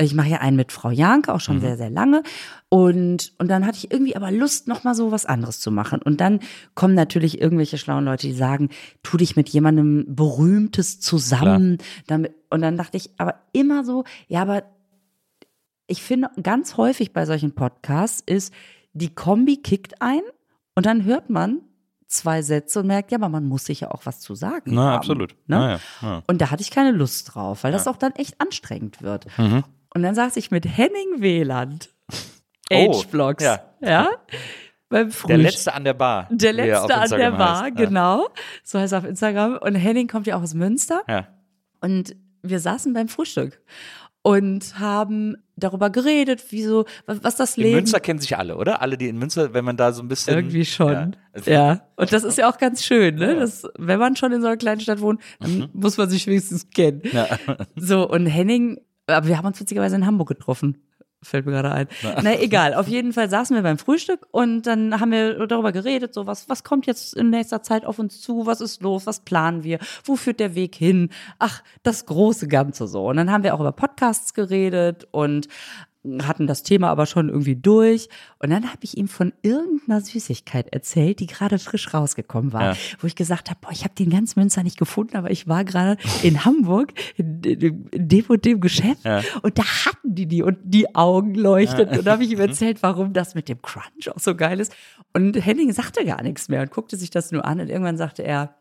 Ich 0.00 0.14
mache 0.14 0.28
ja 0.28 0.38
einen 0.38 0.56
mit 0.56 0.72
Frau 0.72 0.90
Janke 0.90 1.32
auch 1.32 1.40
schon 1.40 1.60
sehr 1.60 1.76
sehr 1.76 1.90
lange. 1.90 2.22
Und 2.68 3.32
und 3.38 3.48
dann 3.48 3.66
hatte 3.66 3.78
ich 3.78 3.90
irgendwie 3.90 4.16
aber 4.16 4.30
Lust, 4.30 4.68
noch 4.68 4.84
mal 4.84 4.94
so 4.94 5.10
was 5.10 5.26
anderes 5.26 5.60
zu 5.60 5.70
machen. 5.70 6.02
Und 6.02 6.20
dann 6.20 6.40
kommen 6.74 6.94
natürlich 6.94 7.40
irgendwelche 7.40 7.78
schlauen 7.78 8.04
Leute, 8.04 8.26
die 8.26 8.34
sagen, 8.34 8.68
tu 9.02 9.16
dich 9.16 9.36
mit 9.36 9.48
jemandem 9.48 10.04
berühmtes 10.08 11.00
zusammen, 11.00 11.78
damit 12.06 12.34
und 12.50 12.62
dann 12.62 12.76
dachte 12.76 12.96
ich 12.96 13.10
aber 13.18 13.34
immer 13.52 13.84
so, 13.84 14.04
ja, 14.28 14.42
aber 14.42 14.62
ich 15.86 16.02
finde 16.02 16.30
ganz 16.42 16.76
häufig 16.76 17.12
bei 17.12 17.24
solchen 17.24 17.54
Podcasts 17.54 18.22
ist, 18.24 18.52
die 18.92 19.14
Kombi 19.14 19.58
kickt 19.58 20.00
ein 20.02 20.20
und 20.78 20.86
dann 20.86 21.04
hört 21.04 21.28
man 21.30 21.60
zwei 22.06 22.40
Sätze 22.42 22.80
und 22.80 22.86
merkt, 22.86 23.12
ja, 23.12 23.18
aber 23.18 23.28
man 23.28 23.44
muss 23.44 23.66
sich 23.66 23.80
ja 23.80 23.90
auch 23.90 24.06
was 24.06 24.20
zu 24.20 24.34
sagen. 24.34 24.74
Na, 24.74 24.82
haben, 24.82 24.96
absolut. 24.96 25.30
Ne? 25.30 25.36
Na 25.46 25.70
ja, 25.72 25.80
ja. 26.02 26.22
Und 26.26 26.40
da 26.40 26.50
hatte 26.50 26.62
ich 26.62 26.70
keine 26.70 26.92
Lust 26.92 27.34
drauf, 27.34 27.64
weil 27.64 27.72
das 27.72 27.86
auch 27.86 27.96
dann 27.96 28.12
echt 28.12 28.40
anstrengend 28.40 29.02
wird. 29.02 29.26
Mhm. 29.36 29.64
Und 29.94 30.02
dann 30.02 30.14
saß 30.14 30.36
ich 30.36 30.50
mit 30.50 30.66
Henning 30.66 31.20
Wieland, 31.20 31.90
Oh, 32.70 33.02
H-Vlogs, 33.02 33.42
ja. 33.42 33.60
ja. 33.80 34.10
beim 34.88 35.10
Der 35.26 35.38
letzte 35.38 35.72
an 35.72 35.84
der 35.84 35.94
Bar. 35.94 36.28
Der 36.30 36.50
er 36.50 36.66
letzte 36.66 36.94
an 36.94 37.10
der 37.10 37.30
Bar. 37.30 37.68
Ja. 37.68 37.70
genau. 37.70 38.28
So 38.62 38.78
heißt 38.78 38.92
er 38.92 38.98
auf 38.98 39.04
Instagram. 39.04 39.58
Und 39.58 39.74
Henning 39.74 40.08
kommt 40.08 40.26
ja 40.26 40.36
auch 40.36 40.42
aus 40.42 40.54
Münster. 40.54 41.02
Ja. 41.08 41.28
Und 41.80 42.14
wir 42.42 42.60
saßen 42.60 42.92
beim 42.92 43.08
Frühstück 43.08 43.60
und 44.22 44.78
haben 44.78 45.36
darüber 45.58 45.90
geredet, 45.90 46.50
wie 46.50 46.62
so, 46.62 46.84
was, 47.06 47.22
was 47.22 47.36
das 47.36 47.56
In 47.56 47.64
Leben. 47.64 47.76
Münster 47.76 48.00
kennen 48.00 48.18
sich 48.20 48.36
alle, 48.36 48.56
oder? 48.56 48.80
Alle, 48.82 48.96
die 48.98 49.08
in 49.08 49.18
Münster, 49.18 49.52
wenn 49.54 49.64
man 49.64 49.76
da 49.76 49.92
so 49.92 50.02
ein 50.02 50.08
bisschen. 50.08 50.34
Irgendwie 50.34 50.64
schon. 50.64 51.16
Also- 51.32 51.50
Ja. 51.50 51.82
Und 51.96 52.12
das 52.12 52.24
ist 52.24 52.38
ja 52.38 52.50
auch 52.50 52.58
ganz 52.58 52.84
schön, 52.84 53.16
ne? 53.16 53.34
Ja. 53.34 53.40
Das, 53.40 53.64
wenn 53.78 53.98
man 53.98 54.16
schon 54.16 54.32
in 54.32 54.40
so 54.40 54.46
einer 54.46 54.56
kleinen 54.56 54.80
Stadt 54.80 55.00
wohnt, 55.00 55.20
dann 55.40 55.68
muss 55.72 55.96
man 55.96 56.08
sich 56.08 56.26
wenigstens 56.26 56.68
kennen. 56.70 57.02
Ja. 57.12 57.26
So, 57.76 58.08
und 58.08 58.26
Henning, 58.26 58.80
aber 59.06 59.26
wir 59.26 59.38
haben 59.38 59.46
uns 59.46 59.60
witzigerweise 59.60 59.96
in 59.96 60.06
Hamburg 60.06 60.28
getroffen. 60.28 60.82
Fällt 61.20 61.46
mir 61.46 61.52
gerade 61.52 61.72
ein. 61.72 61.88
Na, 62.22 62.38
egal. 62.38 62.74
Auf 62.74 62.86
jeden 62.86 63.12
Fall 63.12 63.28
saßen 63.28 63.56
wir 63.56 63.62
beim 63.64 63.78
Frühstück 63.78 64.28
und 64.30 64.62
dann 64.68 65.00
haben 65.00 65.10
wir 65.10 65.46
darüber 65.48 65.72
geredet, 65.72 66.14
so 66.14 66.26
was, 66.26 66.48
was 66.48 66.62
kommt 66.62 66.86
jetzt 66.86 67.14
in 67.14 67.30
nächster 67.30 67.60
Zeit 67.62 67.84
auf 67.84 67.98
uns 67.98 68.20
zu? 68.20 68.46
Was 68.46 68.60
ist 68.60 68.82
los? 68.82 69.04
Was 69.04 69.20
planen 69.20 69.64
wir? 69.64 69.80
Wo 70.04 70.14
führt 70.14 70.38
der 70.38 70.54
Weg 70.54 70.76
hin? 70.76 71.10
Ach, 71.40 71.64
das 71.82 72.06
große 72.06 72.46
Ganze 72.46 72.86
so. 72.86 73.08
Und 73.08 73.16
dann 73.16 73.32
haben 73.32 73.42
wir 73.42 73.54
auch 73.54 73.60
über 73.60 73.72
Podcasts 73.72 74.32
geredet 74.32 75.08
und 75.10 75.48
hatten 76.26 76.46
das 76.46 76.62
Thema 76.62 76.88
aber 76.88 77.06
schon 77.06 77.28
irgendwie 77.28 77.56
durch. 77.56 78.08
Und 78.38 78.50
dann 78.50 78.64
habe 78.68 78.78
ich 78.82 78.96
ihm 78.96 79.08
von 79.08 79.32
irgendeiner 79.42 80.00
Süßigkeit 80.00 80.72
erzählt, 80.72 81.20
die 81.20 81.26
gerade 81.26 81.58
frisch 81.58 81.92
rausgekommen 81.94 82.52
war. 82.52 82.62
Ja. 82.62 82.76
Wo 83.00 83.06
ich 83.06 83.16
gesagt 83.16 83.50
habe, 83.50 83.60
boah, 83.60 83.70
ich 83.72 83.84
habe 83.84 83.94
den 83.94 84.10
ganz 84.10 84.36
Münster 84.36 84.62
nicht 84.62 84.78
gefunden, 84.78 85.16
aber 85.16 85.30
ich 85.30 85.48
war 85.48 85.64
gerade 85.64 85.96
in 86.22 86.44
Hamburg 86.44 86.92
in, 87.16 87.42
in, 87.42 87.88
dem 88.08 88.24
und 88.28 88.44
dem 88.44 88.60
Geschäft 88.60 89.04
Ja. 89.04 89.22
und 89.42 89.58
da 89.58 89.64
hatten 89.64 90.14
die 90.14 90.26
die 90.26 90.42
und 90.42 90.58
die 90.64 90.94
Augen 90.94 91.34
leuchteten. 91.34 91.98
Und 91.98 92.04
da 92.06 92.12
habe 92.12 92.24
ich 92.24 92.30
ihm 92.30 92.40
erzählt, 92.40 92.82
warum 92.82 93.12
das 93.12 93.34
mit 93.34 93.48
dem 93.48 93.60
Crunch 93.62 94.08
auch 94.14 94.18
so 94.18 94.34
geil 94.34 94.60
ist. 94.60 94.74
Und 95.14 95.34
Henning 95.34 95.72
sagte 95.72 96.04
gar 96.04 96.22
nichts 96.22 96.48
mehr 96.48 96.62
und 96.62 96.70
guckte 96.70 96.96
sich 96.96 97.10
das 97.10 97.30
nur 97.32 97.44
an. 97.44 97.60
Und 97.60 97.68
irgendwann 97.68 97.96
sagte 97.96 98.22
er, 98.22 98.56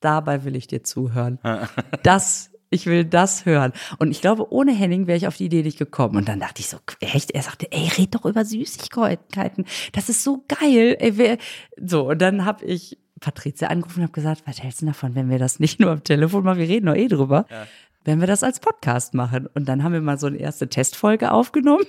dabei 0.00 0.44
will 0.44 0.56
ich 0.56 0.66
dir 0.66 0.82
zuhören. 0.82 1.38
Das, 2.02 2.50
ich 2.70 2.86
will 2.86 3.04
das 3.04 3.44
hören. 3.44 3.72
Und 3.98 4.10
ich 4.10 4.20
glaube, 4.20 4.52
ohne 4.52 4.72
Henning 4.72 5.06
wäre 5.06 5.18
ich 5.18 5.26
auf 5.26 5.36
die 5.36 5.46
Idee 5.46 5.62
nicht 5.62 5.78
gekommen. 5.78 6.16
Und 6.16 6.28
dann 6.28 6.40
dachte 6.40 6.60
ich 6.60 6.68
so, 6.68 6.78
echt? 7.00 7.32
Er 7.32 7.42
sagte, 7.42 7.70
ey, 7.70 7.90
red 7.98 8.14
doch 8.14 8.24
über 8.24 8.44
Süßigkeiten. 8.44 9.64
Das 9.92 10.08
ist 10.08 10.22
so 10.24 10.44
geil. 10.48 10.96
Ey, 10.98 11.38
so, 11.76 12.10
und 12.10 12.22
dann 12.22 12.44
habe 12.44 12.64
ich 12.64 12.98
Patricia 13.20 13.68
angerufen 13.68 13.98
und 13.98 14.04
habe 14.04 14.12
gesagt, 14.12 14.42
was 14.46 14.62
hältst 14.62 14.82
du 14.82 14.86
davon, 14.86 15.14
wenn 15.14 15.28
wir 15.28 15.38
das 15.38 15.60
nicht 15.60 15.78
nur 15.78 15.90
am 15.90 16.02
Telefon 16.02 16.42
machen, 16.42 16.58
wir 16.58 16.68
reden 16.68 16.86
doch 16.86 16.94
eh 16.94 17.08
drüber, 17.08 17.44
wenn 18.04 18.20
wir 18.20 18.26
das 18.26 18.42
als 18.42 18.60
Podcast 18.60 19.14
machen. 19.14 19.46
Und 19.54 19.68
dann 19.68 19.84
haben 19.84 19.92
wir 19.92 20.00
mal 20.00 20.18
so 20.18 20.26
eine 20.26 20.38
erste 20.38 20.68
Testfolge 20.68 21.32
aufgenommen. 21.32 21.84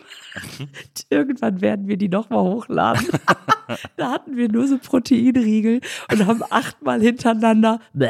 Irgendwann 1.10 1.62
werden 1.62 1.88
wir 1.88 1.98
die 1.98 2.10
nochmal 2.10 2.42
hochladen. 2.42 3.08
da 3.98 4.12
hatten 4.12 4.36
wir 4.36 4.50
nur 4.50 4.68
so 4.68 4.78
Proteinriegel 4.78 5.82
und 6.12 6.26
haben 6.26 6.44
achtmal 6.50 7.02
hintereinander. 7.02 7.80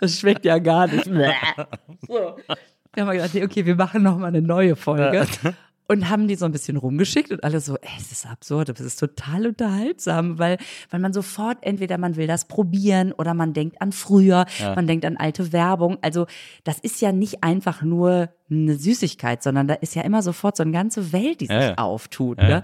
Das 0.00 0.18
schmeckt 0.18 0.44
ja 0.44 0.58
gar 0.58 0.88
nicht. 0.88 1.04
So. 1.04 1.12
Wir 1.12 3.06
haben 3.06 3.12
gedacht, 3.12 3.34
nee, 3.34 3.44
okay, 3.44 3.64
wir 3.64 3.76
machen 3.76 4.02
nochmal 4.02 4.28
eine 4.28 4.42
neue 4.42 4.74
Folge. 4.74 5.26
Und 5.88 6.10
haben 6.10 6.26
die 6.26 6.34
so 6.34 6.44
ein 6.46 6.50
bisschen 6.52 6.76
rumgeschickt 6.76 7.30
und 7.30 7.44
alle 7.44 7.60
so, 7.60 7.76
ey, 7.76 7.88
es 7.98 8.10
ist 8.10 8.26
absurd, 8.26 8.68
aber 8.70 8.80
es 8.80 8.86
ist 8.86 8.98
total 8.98 9.46
unterhaltsam, 9.46 10.36
weil, 10.38 10.58
weil 10.90 10.98
man 10.98 11.12
sofort 11.12 11.58
entweder 11.60 11.96
man 11.96 12.16
will 12.16 12.26
das 12.26 12.46
probieren 12.46 13.12
oder 13.12 13.34
man 13.34 13.52
denkt 13.52 13.80
an 13.80 13.92
früher, 13.92 14.46
man 14.74 14.88
denkt 14.88 15.04
an 15.04 15.16
alte 15.16 15.52
Werbung. 15.52 15.98
Also 16.02 16.26
das 16.64 16.80
ist 16.80 17.00
ja 17.00 17.12
nicht 17.12 17.44
einfach 17.44 17.82
nur 17.82 18.30
eine 18.50 18.74
Süßigkeit, 18.76 19.42
sondern 19.44 19.68
da 19.68 19.74
ist 19.74 19.94
ja 19.94 20.02
immer 20.02 20.22
sofort 20.22 20.56
so 20.56 20.64
eine 20.64 20.72
ganze 20.72 21.12
Welt, 21.12 21.40
die 21.40 21.46
sich 21.46 21.54
Ja, 21.54 21.62
ja. 21.70 21.78
auftut. 21.78 22.38
Ja. 22.38 22.48
Ne? 22.48 22.62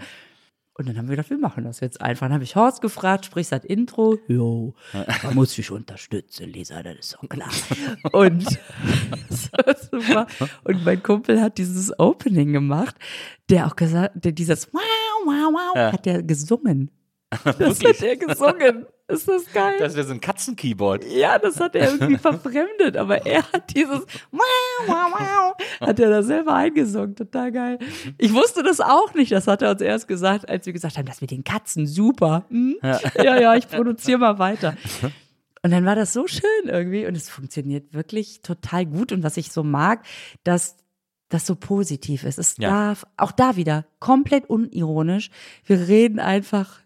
Und 0.74 0.88
dann 0.88 0.96
haben 0.96 1.06
wir 1.08 1.16
gedacht, 1.16 1.28
wir 1.30 1.36
machen 1.38 1.64
das 1.64 1.80
jetzt 1.80 2.00
einfach. 2.00 2.26
Dann 2.26 2.32
habe 2.34 2.44
ich 2.44 2.56
Horst 2.56 2.80
gefragt, 2.80 3.26
sprichst 3.26 3.52
das 3.52 3.64
Intro? 3.64 4.18
Jo, 4.26 4.74
man 5.22 5.34
muss 5.34 5.54
dich 5.54 5.70
unterstützen, 5.70 6.48
Lisa, 6.48 6.82
das 6.82 6.96
ist 6.98 7.14
doch 7.20 7.28
klar. 7.28 7.50
Und. 8.12 8.46
Und 10.64 10.84
mein 10.84 11.02
Kumpel 11.02 11.40
hat 11.40 11.58
dieses 11.58 11.98
Opening 11.98 12.52
gemacht, 12.52 12.96
der 13.50 13.66
auch 13.66 13.76
gesagt, 13.76 14.24
der 14.24 14.32
dieses 14.32 14.72
Wow, 14.72 14.80
wow, 15.26 15.52
wow, 15.52 15.76
Ja. 15.76 15.92
hat 15.92 16.06
der 16.06 16.22
gesungen. 16.22 16.90
Das 17.58 17.82
hat 17.82 18.02
er 18.02 18.16
gesungen. 18.16 18.86
Ist 19.12 19.28
das 19.28 19.44
geil? 19.52 19.76
Das 19.78 19.94
wäre 19.94 20.06
so 20.06 20.12
ein 20.12 20.20
Katzenkeyboard. 20.20 21.04
ja, 21.04 21.38
das 21.38 21.60
hat 21.60 21.74
er 21.76 21.92
irgendwie 21.92 22.16
verfremdet, 22.18 22.96
aber 22.96 23.24
er 23.26 23.42
hat 23.52 23.74
dieses 23.76 24.00
Wow, 24.30 24.40
wow, 24.86 25.12
wow, 25.12 25.54
hat 25.80 26.00
er 26.00 26.10
da 26.10 26.22
selber 26.22 26.54
eingesungen. 26.54 27.14
Total 27.14 27.52
geil. 27.52 27.78
Ich 28.18 28.32
wusste 28.32 28.62
das 28.62 28.80
auch 28.80 29.14
nicht. 29.14 29.30
Das 29.32 29.46
hat 29.46 29.62
er 29.62 29.70
uns 29.70 29.80
erst 29.80 30.08
gesagt, 30.08 30.48
als 30.48 30.66
wir 30.66 30.72
gesagt 30.72 30.96
haben, 30.98 31.06
das 31.06 31.20
mit 31.20 31.30
den 31.30 31.44
Katzen, 31.44 31.86
super. 31.86 32.44
Hm? 32.48 32.76
Ja, 32.82 33.38
ja, 33.40 33.54
ich 33.54 33.68
produziere 33.68 34.18
mal 34.18 34.38
weiter. 34.38 34.76
Und 35.64 35.70
dann 35.70 35.84
war 35.84 35.94
das 35.94 36.12
so 36.12 36.26
schön 36.26 36.42
irgendwie 36.66 37.06
und 37.06 37.16
es 37.16 37.28
funktioniert 37.30 37.92
wirklich 37.94 38.40
total 38.42 38.86
gut. 38.86 39.12
Und 39.12 39.22
was 39.22 39.36
ich 39.36 39.52
so 39.52 39.62
mag, 39.62 40.04
dass 40.42 40.76
das 41.28 41.46
so 41.46 41.54
positiv 41.54 42.24
ist. 42.24 42.38
Es 42.38 42.56
Ja. 42.58 42.68
darf, 42.68 43.06
auch 43.16 43.32
da 43.32 43.56
wieder, 43.56 43.86
komplett 44.00 44.50
unironisch. 44.50 45.30
Wir 45.64 45.88
reden 45.88 46.18
einfach 46.18 46.80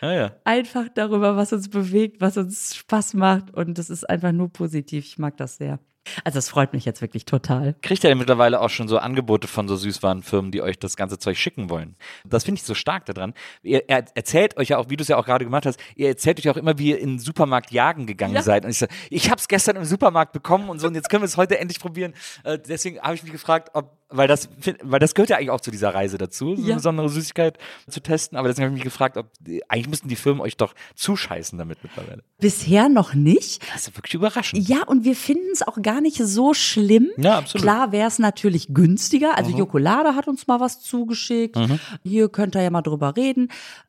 Ja, 0.00 0.12
ja. 0.12 0.32
einfach 0.44 0.86
darüber, 0.94 1.36
was 1.36 1.52
uns 1.52 1.68
bewegt, 1.68 2.20
was 2.20 2.36
uns 2.36 2.74
Spaß 2.76 3.14
macht. 3.14 3.52
Und 3.54 3.78
das 3.78 3.90
ist 3.90 4.08
einfach 4.08 4.32
nur 4.32 4.48
positiv. 4.52 5.04
Ich 5.04 5.18
mag 5.18 5.36
das 5.36 5.56
sehr. 5.56 5.78
Also 6.24 6.38
es 6.38 6.48
freut 6.48 6.72
mich 6.72 6.86
jetzt 6.86 7.02
wirklich 7.02 7.26
total. 7.26 7.76
Kriegt 7.82 8.02
ihr 8.02 8.08
denn 8.08 8.16
mittlerweile 8.18 8.60
auch 8.62 8.70
schon 8.70 8.88
so 8.88 8.96
Angebote 8.98 9.46
von 9.46 9.68
so 9.68 9.76
Süßwarenfirmen, 9.76 10.50
die 10.50 10.62
euch 10.62 10.78
das 10.78 10.96
ganze 10.96 11.18
Zeug 11.18 11.36
schicken 11.36 11.68
wollen? 11.68 11.94
Das 12.24 12.44
finde 12.44 12.58
ich 12.58 12.64
so 12.64 12.74
stark 12.74 13.04
daran. 13.04 13.34
Ihr 13.62 13.84
er 13.86 14.06
erzählt 14.14 14.56
euch 14.56 14.70
ja 14.70 14.78
auch, 14.78 14.88
wie 14.88 14.96
du 14.96 15.02
es 15.02 15.08
ja 15.08 15.18
auch 15.18 15.26
gerade 15.26 15.44
gemacht 15.44 15.66
hast, 15.66 15.78
ihr 15.94 16.08
erzählt 16.08 16.38
euch 16.40 16.48
auch 16.48 16.56
immer, 16.56 16.78
wie 16.78 16.90
ihr 16.92 16.98
in 16.98 17.10
den 17.10 17.18
Supermarkt 17.18 17.70
jagen 17.70 18.06
gegangen 18.06 18.34
Ja. 18.34 18.42
seid. 18.42 18.64
Und 18.64 18.70
ich 18.70 18.78
so, 18.78 18.86
ich 19.10 19.30
habe 19.30 19.38
es 19.38 19.46
gestern 19.46 19.76
im 19.76 19.84
Supermarkt 19.84 20.32
bekommen 20.32 20.70
und 20.70 20.78
so, 20.78 20.86
und 20.86 20.94
jetzt 20.94 21.10
können 21.10 21.22
wir 21.22 21.26
es 21.26 21.36
heute 21.36 21.58
endlich 21.58 21.78
probieren. 21.80 22.14
Äh, 22.44 22.58
deswegen 22.58 22.98
habe 23.00 23.14
ich 23.14 23.22
mich 23.22 23.32
gefragt, 23.32 23.68
ob, 23.74 23.98
weil 24.10 24.28
das, 24.28 24.48
weil 24.82 24.98
das 25.00 25.14
gehört 25.14 25.30
ja 25.30 25.36
eigentlich 25.36 25.50
auch 25.50 25.60
zu 25.60 25.70
dieser 25.70 25.94
Reise 25.94 26.18
dazu, 26.18 26.54
so 26.56 26.62
eine 26.62 26.68
Ja. 26.70 26.74
besondere 26.76 27.08
Süßigkeit 27.08 27.58
zu 27.88 28.00
testen. 28.00 28.36
Aber 28.36 28.48
deswegen 28.48 28.66
habe 28.66 28.74
ich 28.76 28.82
mich 28.82 28.92
gefragt, 28.92 29.16
ob, 29.16 29.30
eigentlich 29.68 29.88
müssten 29.88 30.08
die 30.08 30.16
Firmen 30.16 30.40
euch 30.40 30.56
doch 30.56 30.74
zuscheißen 30.96 31.58
damit 31.58 31.78
mittlerweile. 31.82 32.22
Bisher 32.38 32.88
noch 32.88 33.14
nicht. 33.14 33.62
Das 33.72 33.88
ist 33.88 33.96
wirklich 33.96 34.14
überraschend. 34.14 34.68
Ja, 34.68 34.82
und 34.84 35.04
wir 35.04 35.16
finden 35.16 35.50
es 35.52 35.62
auch 35.62 35.80
gar 35.82 36.00
nicht 36.00 36.16
so 36.16 36.54
schlimm. 36.54 37.10
Ja, 37.16 37.38
absolut. 37.38 37.62
Klar 37.62 37.92
wäre 37.92 38.08
es 38.08 38.18
natürlich 38.18 38.74
günstiger. 38.74 39.36
Also 39.38 39.56
Jokolade 39.56 40.14
hat 40.16 40.28
uns 40.28 40.46
mal 40.46 40.60
was 40.60 40.80
zugeschickt. 40.80 41.56
Hier 42.02 42.28
könnt 42.28 42.56
ihr 42.56 42.62
ja 42.62 42.70
mal 42.70 42.82
drüber 42.82 43.16
reden. 43.16 43.48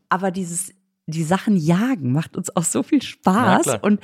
Aber 0.09 0.29
dieses, 0.31 0.73
die 1.11 1.23
Sachen 1.23 1.55
jagen 1.55 2.11
macht 2.11 2.35
uns 2.35 2.55
auch 2.55 2.63
so 2.63 2.83
viel 2.83 3.01
Spaß. 3.01 3.63
klar. 3.63 3.83
und 3.83 3.99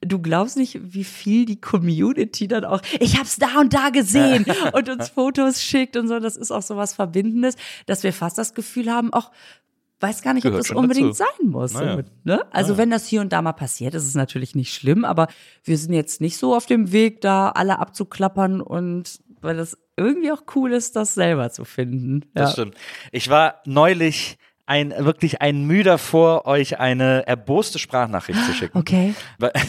du 0.00 0.18
glaubst 0.18 0.56
nicht, 0.56 0.78
wie 0.82 1.04
viel 1.04 1.46
die 1.46 1.60
Community 1.60 2.48
dann 2.48 2.64
auch, 2.64 2.82
ich 3.00 3.18
hab's 3.18 3.36
da 3.36 3.60
und 3.60 3.72
da 3.72 3.90
gesehen 3.90 4.44
und 4.72 4.88
uns 4.88 5.08
Fotos 5.08 5.62
schickt 5.62 5.96
und 5.96 6.08
so. 6.08 6.18
Das 6.20 6.36
ist 6.36 6.50
auch 6.50 6.62
so 6.62 6.76
was 6.76 6.94
Verbindendes, 6.94 7.56
dass 7.86 8.02
wir 8.02 8.12
fast 8.12 8.38
das 8.38 8.54
Gefühl 8.54 8.90
haben, 8.90 9.12
auch 9.12 9.30
weiß 10.00 10.22
gar 10.22 10.34
nicht, 10.34 10.44
ob 10.44 10.52
das 10.54 10.70
unbedingt 10.70 11.18
dazu. 11.18 11.24
sein 11.38 11.50
muss. 11.50 11.72
Naja. 11.72 11.96
So, 11.96 12.02
ne? 12.24 12.44
Also 12.50 12.76
wenn 12.76 12.90
das 12.90 13.06
hier 13.06 13.22
und 13.22 13.32
da 13.32 13.40
mal 13.40 13.52
passiert, 13.52 13.94
ist 13.94 14.06
es 14.06 14.14
natürlich 14.14 14.54
nicht 14.54 14.74
schlimm, 14.74 15.04
aber 15.04 15.28
wir 15.62 15.78
sind 15.78 15.94
jetzt 15.94 16.20
nicht 16.20 16.36
so 16.36 16.54
auf 16.54 16.66
dem 16.66 16.92
Weg, 16.92 17.22
da 17.22 17.48
alle 17.48 17.78
abzuklappern 17.78 18.60
und 18.60 19.20
weil 19.40 19.56
das 19.56 19.78
irgendwie 19.96 20.32
auch 20.32 20.42
cool 20.56 20.72
ist, 20.72 20.96
das 20.96 21.14
selber 21.14 21.50
zu 21.50 21.64
finden. 21.64 22.22
Das 22.34 22.50
ja. 22.50 22.52
stimmt. 22.52 22.76
Ich 23.12 23.30
war 23.30 23.60
neulich 23.64 24.36
ein 24.66 24.94
wirklich 24.96 25.42
ein 25.42 25.64
Mühe 25.66 25.82
davor, 25.82 26.46
euch 26.46 26.78
eine 26.80 27.26
erboste 27.26 27.78
Sprachnachricht 27.78 28.42
zu 28.46 28.52
schicken. 28.54 28.78
Okay. 28.78 29.14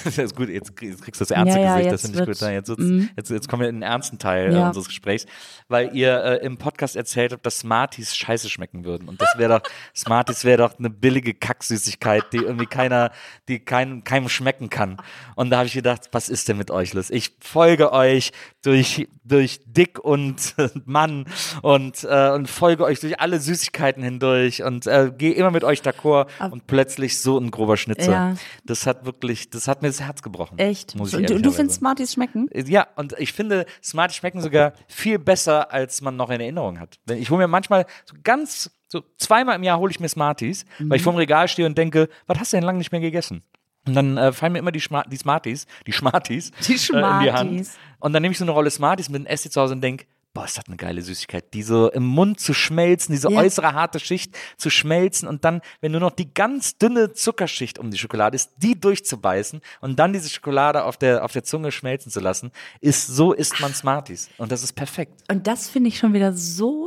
Das 0.06 0.18
ist 0.18 0.36
gut, 0.36 0.50
jetzt, 0.50 0.76
krieg- 0.76 0.92
jetzt 0.92 1.02
kriegst 1.04 1.20
du 1.20 1.26
das 1.26 1.32
ernste 1.32 1.60
Ja, 1.60 1.66
ja, 1.66 1.72
Gesicht, 1.76 1.92
jetzt 1.92 2.04
das 2.04 2.12
finde 2.12 2.32
ich 2.32 2.40
gut. 2.40 2.50
Jetzt, 2.50 2.80
mhm. 2.80 3.10
jetzt, 3.18 3.30
jetzt 3.30 3.50
kommen 3.50 3.62
wir 3.64 3.70
in 3.70 3.76
den 3.78 3.82
ernsten 3.82 4.20
Teil 4.20 4.52
äh, 4.52 4.58
Ja. 4.58 4.68
unseres 4.68 4.88
Gesprächs, 4.88 5.26
weil 5.68 5.94
ihr 5.96 6.24
äh, 6.24 6.46
im 6.46 6.58
Podcast 6.58 6.96
erzählt 6.96 7.34
habt, 7.34 7.46
dass 7.46 7.60
Smarties 7.60 8.16
scheiße 8.16 8.50
schmecken 8.50 8.86
würden. 8.86 9.10
Und 9.10 9.22
das 9.22 9.38
wäre 9.38 9.60
doch, 9.60 9.70
Smarties 9.96 10.46
wäre 10.46 10.58
doch 10.60 10.80
eine 10.80 10.90
billige 10.90 11.34
Kacksüßigkeit, 11.34 12.24
die 12.32 12.38
irgendwie 12.38 12.66
keiner, 12.68 13.12
die 13.48 13.60
kein, 13.60 14.04
keinem 14.04 14.30
schmecken 14.30 14.70
kann. 14.70 14.98
Und 15.36 15.50
da 15.50 15.58
habe 15.58 15.68
ich 15.68 15.74
gedacht, 15.74 16.02
was 16.12 16.30
ist 16.30 16.48
denn 16.48 16.58
mit 16.58 16.72
euch 16.72 16.94
los? 16.94 17.10
Ich 17.10 17.36
folge 17.42 17.92
euch 17.92 18.32
durch, 18.64 19.08
durch 19.24 19.60
Dick 19.66 20.00
und 20.00 20.56
Mann 20.86 21.26
und, 21.62 22.04
äh, 22.04 22.30
und 22.32 22.50
folge 22.50 22.84
euch 22.86 23.00
durch 23.02 23.20
alle 23.20 23.40
Süßigkeiten 23.40 24.04
hindurch 24.04 24.64
und 24.64 24.85
äh, 24.88 25.12
gehe 25.18 25.34
immer 25.34 25.52
mit 25.52 25.64
euch 25.64 25.82
d'accord 25.82 26.28
und 26.52 26.68
plötzlich 26.68 27.20
so 27.22 27.38
ein 27.38 27.52
grober 27.52 27.78
Schnitzer. 27.78 28.12
Ja. 28.12 28.36
Das 28.66 28.86
hat 28.88 29.06
wirklich, 29.06 29.50
das 29.50 29.68
hat 29.68 29.82
mir 29.82 29.90
das 29.90 30.02
Herz 30.02 30.22
gebrochen. 30.22 30.58
Echt? 30.58 30.96
Muss 30.96 31.10
ich 31.10 31.14
du, 31.14 31.18
du 31.20 31.24
ehrlicherweise 31.34 31.56
findest 31.58 31.80
Smarties 31.80 32.14
schmecken? 32.14 32.50
ja, 32.54 32.88
und 32.96 33.14
ich 33.18 33.34
finde, 33.34 33.66
Smarties 33.84 34.18
schmecken 34.18 34.42
sogar 34.42 34.74
viel 34.88 35.20
besser, 35.20 35.72
als 35.72 36.02
man 36.02 36.16
noch 36.16 36.30
in 36.30 36.42
Erinnerung 36.42 36.80
hat. 36.80 36.98
Ich 37.10 37.30
hole 37.30 37.40
mir 37.40 37.48
manchmal 37.48 37.86
so 38.06 38.16
ganz 38.24 38.72
So 38.88 39.02
zweimal 39.18 39.56
im 39.56 39.64
Jahr 39.64 39.80
hole 39.80 39.90
ich 39.92 40.00
mir 40.00 40.08
Smarties, 40.10 40.66
weil 40.80 40.98
ich 40.98 41.02
Mhm. 41.02 41.04
vorm 41.06 41.16
Regal 41.16 41.48
stehe 41.48 41.68
und 41.68 41.78
denke, 41.78 42.08
was 42.28 42.40
hast 42.40 42.54
du 42.54 42.58
denn 42.58 42.64
lange 42.66 42.78
nicht 42.78 42.92
mehr 42.92 43.02
gegessen? 43.02 43.42
Und 43.88 43.94
dann 43.96 44.18
äh, 44.18 44.32
fallen 44.32 44.54
mir 44.54 44.60
immer 44.60 44.72
die, 44.72 44.80
Schma 44.82 45.04
die 45.04 45.18
Smarties, 45.18 45.66
die 45.86 45.92
Schmarties, 45.92 46.52
Die 46.68 46.74
Äh, 46.74 46.76
in 46.76 47.20
die 47.24 47.32
Hand. 47.32 47.50
Schmarties. 47.50 47.78
Und 48.00 48.14
dann 48.14 48.22
nehme 48.22 48.32
ich 48.32 48.38
so 48.38 48.46
eine 48.46 48.52
Rolle 48.52 48.70
Smarties 48.72 49.10
mit 49.10 49.22
und 49.22 49.28
esse 49.28 49.44
die 49.44 49.50
zu 49.52 49.60
Hause 49.62 49.74
und 49.74 49.82
denke, 49.82 50.06
boah, 50.36 50.46
ist 50.46 50.58
das 50.58 50.66
eine 50.68 50.76
geile 50.76 51.02
Süßigkeit, 51.02 51.54
die 51.54 51.64
so 51.64 51.90
im 51.90 52.06
Mund 52.06 52.40
zu 52.40 52.54
schmelzen, 52.54 53.14
diese 53.14 53.32
Ja. 53.32 53.40
äußere 53.40 53.74
harte 53.74 54.00
Schicht 54.00 54.36
zu 54.58 54.70
schmelzen 54.70 55.28
und 55.28 55.44
dann, 55.46 55.62
wenn 55.82 55.94
nur 55.94 56.02
noch 56.02 56.12
die 56.12 56.32
ganz 56.32 56.78
dünne 56.78 57.14
Zuckerschicht 57.14 57.80
um 57.80 57.90
die 57.90 57.98
Schokolade 57.98 58.36
ist, 58.36 58.52
die 58.58 58.80
durchzubeißen 58.80 59.62
und 59.82 59.98
dann 59.98 60.14
diese 60.14 60.30
Schokolade 60.30 60.84
auf 60.84 60.98
der, 60.98 61.24
auf 61.26 61.32
der 61.32 61.44
Zunge 61.44 61.72
schmelzen 61.72 62.12
zu 62.12 62.20
lassen, 62.20 62.52
ist, 62.82 63.08
so 63.08 63.34
isst 63.34 63.60
man 63.62 63.74
Smarties. 63.74 64.30
Und 64.38 64.52
das 64.52 64.62
ist 64.62 64.74
perfekt. 64.74 65.24
Und 65.32 65.48
das 65.48 65.70
finde 65.70 65.88
ich 65.88 65.98
schon 65.98 66.14
wieder 66.14 66.34
so 66.34 66.85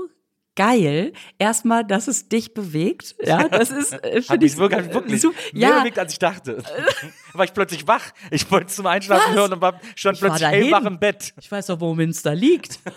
geil. 0.59 1.13
Erstmal, 1.39 1.85
dass 1.85 2.09
es 2.09 2.29
dich 2.29 2.53
bewegt. 2.53 3.15
Ja, 3.25 3.49
das 3.49 3.71
ist, 3.71 3.93
äh, 3.93 4.21
finde 4.23 4.45
ich 4.45 4.57
wirklich, 4.57 4.93
wirklich 4.93 5.21
su- 5.23 5.33
mehr 5.53 5.69
Ja, 5.71 5.79
bewegt, 5.79 6.01
als 6.01 6.13
ich 6.15 6.19
dachte. 6.19 6.61
war 7.33 7.45
ich 7.45 7.55
plötzlich 7.55 7.87
wach. 7.87 8.11
Ich 8.33 8.51
wollte 8.51 8.67
zum 8.67 8.87
Einschlafen 8.87 9.29
Was? 9.31 9.37
hören 9.37 9.53
und 9.53 9.61
war, 9.61 9.81
stand 9.95 10.17
Ich 10.17 10.23
war 10.23 10.31
plötzlich 10.31 10.49
dahin. 10.51 10.65
hellwach 10.65 10.85
im 10.85 10.99
Bett. 10.99 11.33
ich 11.41 11.51
weiß 11.51 11.67
doch, 11.67 11.81
wo 11.81 11.95
Münster 11.95 12.35
liegt. 12.35 12.81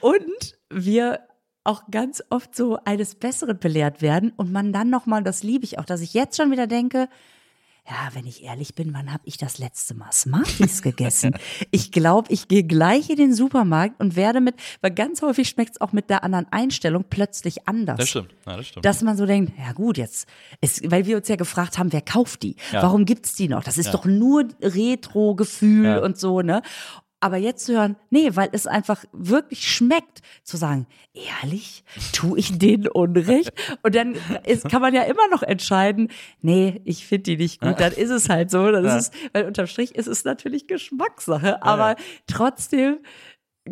und 0.00 0.58
wir 0.70 1.20
auch 1.64 1.82
ganz 1.90 2.22
oft 2.30 2.54
so 2.54 2.78
eines 2.84 3.14
Besseren 3.14 3.58
belehrt 3.58 4.02
werden 4.02 4.32
und 4.36 4.52
man 4.52 4.72
dann 4.72 4.90
nochmal, 4.90 5.22
das 5.24 5.42
liebe 5.42 5.64
ich 5.64 5.78
auch, 5.78 5.86
dass 5.86 6.00
ich 6.02 6.12
jetzt 6.14 6.36
schon 6.36 6.50
wieder 6.50 6.66
denke, 6.66 7.08
ja, 7.86 8.08
wenn 8.14 8.26
ich 8.26 8.42
ehrlich 8.42 8.74
bin, 8.74 8.94
wann 8.94 9.12
habe 9.12 9.22
ich 9.26 9.36
das 9.36 9.58
letzte 9.58 9.94
Mal 9.94 10.10
Smarties 10.10 10.80
gegessen? 10.82 11.34
Ich 11.70 11.92
glaube, 11.92 12.32
ich 12.32 12.48
gehe 12.48 12.64
gleich 12.64 13.10
in 13.10 13.16
den 13.16 13.34
Supermarkt 13.34 14.00
und 14.00 14.16
werde 14.16 14.40
mit, 14.40 14.54
weil 14.80 14.90
ganz 14.92 15.20
häufig 15.20 15.48
schmeckt 15.50 15.72
es 15.72 15.80
auch 15.82 15.92
mit 15.92 16.08
der 16.08 16.24
anderen 16.24 16.46
Einstellung 16.50 17.04
plötzlich 17.10 17.68
anders. 17.68 18.08
stimmt. 18.08 18.34
Ja, 18.46 18.56
das 18.56 18.66
stimmt. 18.68 18.86
Dass 18.86 19.02
man 19.02 19.16
so 19.18 19.26
denkt, 19.26 19.52
ja 19.58 19.72
gut, 19.72 19.98
jetzt, 19.98 20.26
ist, 20.62 20.90
weil 20.90 21.04
wir 21.04 21.18
uns 21.18 21.28
ja 21.28 21.36
gefragt 21.36 21.76
haben, 21.78 21.92
wer 21.92 22.00
kauft 22.00 22.42
die? 22.42 22.56
Ja. 22.72 22.82
Warum 22.82 23.04
gibt's 23.04 23.34
die 23.34 23.48
noch? 23.48 23.62
Das 23.62 23.76
ist 23.76 23.92
doch 23.92 24.06
nur 24.06 24.48
Retro-Gefühl 24.62 25.84
Ja. 25.86 25.98
und 26.02 26.18
so, 26.18 26.40
ne? 26.40 26.62
Aber 27.24 27.38
jetzt 27.38 27.64
zu 27.64 27.72
hören, 27.72 27.96
nee, 28.10 28.32
weil 28.34 28.50
es 28.52 28.66
einfach 28.66 29.02
wirklich 29.12 29.66
schmeckt, 29.66 30.20
zu 30.42 30.58
sagen, 30.58 30.86
ehrlich, 31.14 31.82
tue 32.12 32.38
ich 32.38 32.58
denen 32.58 32.86
Unrecht? 32.86 33.50
Und 33.82 33.94
dann 33.94 34.14
ist, 34.44 34.68
kann 34.68 34.82
man 34.82 34.92
ja 34.92 35.04
immer 35.04 35.26
noch 35.30 35.42
entscheiden, 35.42 36.10
nee, 36.42 36.82
ich 36.84 37.06
finde 37.06 37.22
die 37.22 37.36
nicht 37.38 37.62
gut, 37.62 37.80
dann 37.80 37.92
ist 37.94 38.10
es 38.10 38.28
halt 38.28 38.50
so. 38.50 38.70
Das 38.70 38.84
Ja. 38.84 38.96
ist, 38.98 39.14
weil 39.32 39.46
unterm 39.46 39.66
Strich 39.68 39.94
ist 39.94 40.06
es 40.06 40.24
natürlich 40.26 40.66
Geschmackssache, 40.66 41.62
aber 41.62 41.96
trotzdem 42.26 42.98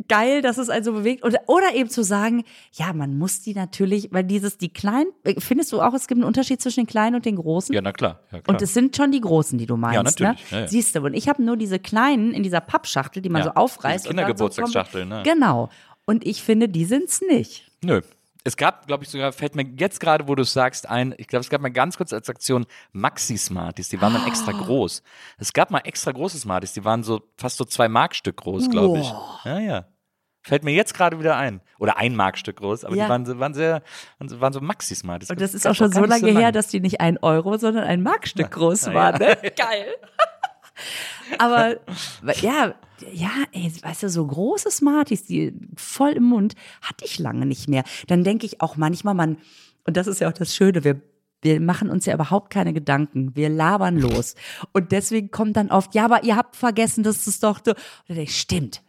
geil, 0.09 0.43
dass 0.43 0.59
es 0.59 0.71
einen 0.71 0.85
so 0.85 0.93
bewegt. 0.93 1.25
Oder, 1.25 1.41
oder 1.47 1.75
eben 1.75 1.91
zu 1.91 2.03
sagen, 2.03 2.45
ja, 2.73 2.93
man 2.93 3.19
muss 3.19 3.43
die 3.43 3.55
natürlich, 3.55 4.09
weil 4.13 4.25
dieses, 4.25 4.59
die 4.59 4.71
kleinen, 4.71 5.11
äh, 5.25 5.39
findest 5.41 5.73
du 5.73 5.81
auch, 5.81 5.93
es 5.95 6.07
gibt 6.07 6.19
einen 6.19 6.27
Unterschied 6.27 6.61
zwischen 6.63 6.81
den 6.81 6.87
kleinen 6.87 7.17
und 7.17 7.25
den 7.27 7.37
großen? 7.37 7.75
Ja, 7.75 7.83
na 7.83 7.93
klar. 7.93 8.21
Ja, 8.33 8.41
klar. 8.41 8.55
Und 8.55 8.63
es 8.63 8.75
sind 8.75 8.97
schon 8.97 9.13
die 9.13 9.21
großen, 9.21 9.59
die 9.59 9.67
du 9.67 9.77
meinst, 9.77 9.97
Ja, 9.97 10.03
natürlich. 10.03 10.51
ne? 10.51 10.57
Ja, 10.57 10.61
ja. 10.63 10.69
Siehst 10.69 10.95
du, 10.95 11.01
und 11.03 11.15
ich 11.15 11.29
habe 11.29 11.43
nur 11.43 11.57
diese 11.57 11.79
kleinen 11.79 12.33
in 12.33 12.43
dieser 12.43 12.61
Pappschachtel, 12.61 13.23
die 13.23 13.29
man 13.29 13.43
so 13.45 13.51
aufreißt. 13.51 14.07
dann 14.07 14.37
so 14.37 14.49
ne? 15.05 15.23
Genau. 15.25 15.69
Und 16.05 16.27
ich 16.27 16.43
finde, 16.43 16.69
die 16.69 16.85
sind's 16.85 17.21
nicht. 17.21 17.71
Nö. 17.83 18.01
Es 18.45 18.57
gab, 18.57 18.87
glaube 18.87 19.05
ich, 19.05 19.11
sogar, 19.11 19.33
fällt 19.33 19.55
mir 19.55 19.65
jetzt 19.79 20.01
gerade, 20.01 20.27
wo 20.27 20.35
du 20.35 20.43
es 20.43 20.53
sagst, 20.53 20.89
ein, 20.89 21.15
ich 21.19 21.29
glaube, 21.29 21.41
es 21.43 21.51
gab 21.51 21.61
mal 21.61 21.71
ganz 21.71 21.97
kurz 21.97 22.13
als 22.13 22.29
Aktion 22.29 22.67
Maxi-Smarties, 22.93 23.89
die 23.89 24.01
waren 24.01 24.15
dann 24.15 24.27
extra 24.27 24.53
groß. 24.53 25.03
Es 25.39 25.53
gab 25.53 25.71
mal 25.71 25.79
extra 25.85 26.11
große 26.13 26.39
Smarties, 26.39 26.73
die 26.73 26.85
waren 26.85 27.03
so 27.05 27.23
fast 27.37 27.57
so 27.57 27.65
zwei 27.65 27.89
Markstück 27.89 28.37
groß, 28.39 28.69
glaube 28.71 28.99
ich. 29.01 29.13
Ja, 29.45 29.59
ja. 29.61 29.85
Fällt 30.45 30.65
mir 30.65 30.73
jetzt 30.73 30.93
gerade 30.95 31.21
wieder 31.21 31.37
ein. 31.37 31.61
Oder 31.79 31.99
ein 31.99 32.17
Markstück 32.17 32.57
groß, 32.57 32.85
aber 32.85 32.97
Ja. 32.97 33.05
die 33.05 33.11
waren, 33.11 33.25
so- 33.25 33.39
waren 33.39 33.55
sehr, 33.55 33.81
waren 34.19 34.53
so 34.53 34.61
Maxi-Smarties. 34.61 35.31
Und 35.31 35.41
das 35.41 35.55
ist 35.55 35.65
auch 35.69 35.75
schon 35.77 35.93
so 35.93 36.05
lange 36.05 36.33
her, 36.33 36.51
dass 36.51 36.67
die 36.67 36.81
nicht 36.81 37.01
ein 37.01 37.17
Euro, 37.19 37.59
sondern 37.59 37.85
ein 37.85 38.03
Markstück 38.03 38.51
groß 38.51 38.93
waren. 38.93 39.21
Ne? 39.21 39.37
Geil. 39.57 39.87
Aber 41.39 41.77
ja, 42.41 42.75
ja, 43.13 43.31
ey, 43.53 43.73
weißt 43.83 44.05
du, 44.05 44.09
so 44.09 44.27
große 44.27 44.71
Smarties, 44.71 45.25
die 45.25 45.55
voll 45.77 46.13
im 46.13 46.25
Mund, 46.25 46.55
hatte 46.81 47.05
ich 47.05 47.19
lange 47.19 47.47
nicht 47.47 47.69
mehr. 47.69 47.85
Dann 48.07 48.25
denke 48.25 48.47
ich 48.47 48.61
auch 48.61 48.77
manchmal, 48.77 49.15
man, 49.15 49.39
und 49.85 49.97
das 49.97 50.07
ist 50.07 50.21
ja 50.21 50.29
auch 50.29 50.35
das 50.35 50.55
Schöne, 50.55 50.85
wir 50.85 51.01
wir 51.43 51.61
machen 51.61 51.91
uns 51.91 52.07
ja 52.07 52.15
überhaupt 52.15 52.51
keine 52.51 52.73
Gedanken. 52.73 53.35
Wir 53.35 53.49
labern 53.49 53.97
los. 53.97 54.37
Und 54.73 54.93
deswegen 54.93 55.33
kommt 55.33 55.57
dann 55.57 55.73
oft, 55.73 55.93
ja, 55.95 56.05
aber 56.05 56.23
ihr 56.23 56.37
habt 56.37 56.55
vergessen, 56.55 57.03
dass 57.03 57.27
es 57.27 57.41
doch. 57.41 57.59
Und 57.59 57.67
dann 57.67 57.77
denke 58.09 58.23
ich, 58.23 58.39
stimmt. 58.39 58.83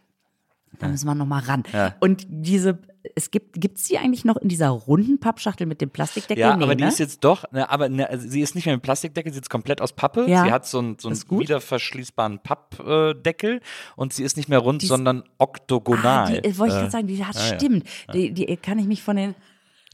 Da 0.78 0.88
müssen 0.88 1.06
wir 1.06 1.14
nochmal 1.14 1.42
ran. 1.42 1.62
Ja. 1.72 1.94
Und 2.00 2.26
diese, 2.28 2.78
es 3.14 3.30
gibt, 3.30 3.60
gibt's 3.60 3.84
die 3.88 3.98
eigentlich 3.98 4.24
noch 4.24 4.36
in 4.36 4.48
dieser 4.48 4.68
runden 4.68 5.20
Pappschachtel 5.20 5.66
mit 5.66 5.80
dem 5.80 5.90
Plastikdeckel? 5.90 6.40
Ja, 6.40 6.56
nee, 6.56 6.64
aber 6.64 6.74
die 6.74 6.84
ne? 6.84 6.88
ist 6.88 6.98
jetzt 6.98 7.22
doch, 7.24 7.44
ne, 7.52 7.68
aber 7.70 7.88
ne, 7.88 8.08
also 8.08 8.28
sie 8.28 8.40
ist 8.40 8.54
nicht 8.54 8.66
mehr 8.66 8.74
mit 8.74 8.82
Plastikdeckel, 8.82 9.32
sie 9.32 9.40
ist 9.40 9.50
komplett 9.50 9.80
aus 9.80 9.92
Pappe. 9.92 10.26
Ja. 10.28 10.44
Sie 10.44 10.52
hat 10.52 10.66
so 10.66 10.78
einen, 10.78 10.98
so 10.98 11.08
einen 11.08 11.18
wiederverschließbaren 11.30 12.40
Pappdeckel 12.40 13.60
und 13.96 14.12
sie 14.12 14.24
ist 14.24 14.36
nicht 14.36 14.48
mehr 14.48 14.58
rund, 14.58 14.82
Die 14.82 14.86
sondern 14.86 15.24
oktogonal. 15.38 16.26
Ah, 16.28 16.30
die, 16.30 16.48
äh, 16.48 16.58
wollte 16.58 16.74
ich 16.74 16.78
Äh, 16.78 16.80
gerade 16.80 16.90
sagen, 16.90 17.06
die 17.06 17.24
hat, 17.24 17.34
ja, 17.36 17.40
ja. 17.48 17.54
stimmt. 17.54 17.84
Die, 18.12 18.32
die 18.32 18.56
kann 18.56 18.78
ich 18.78 18.86
mich 18.86 19.02
von 19.02 19.16
den 19.16 19.34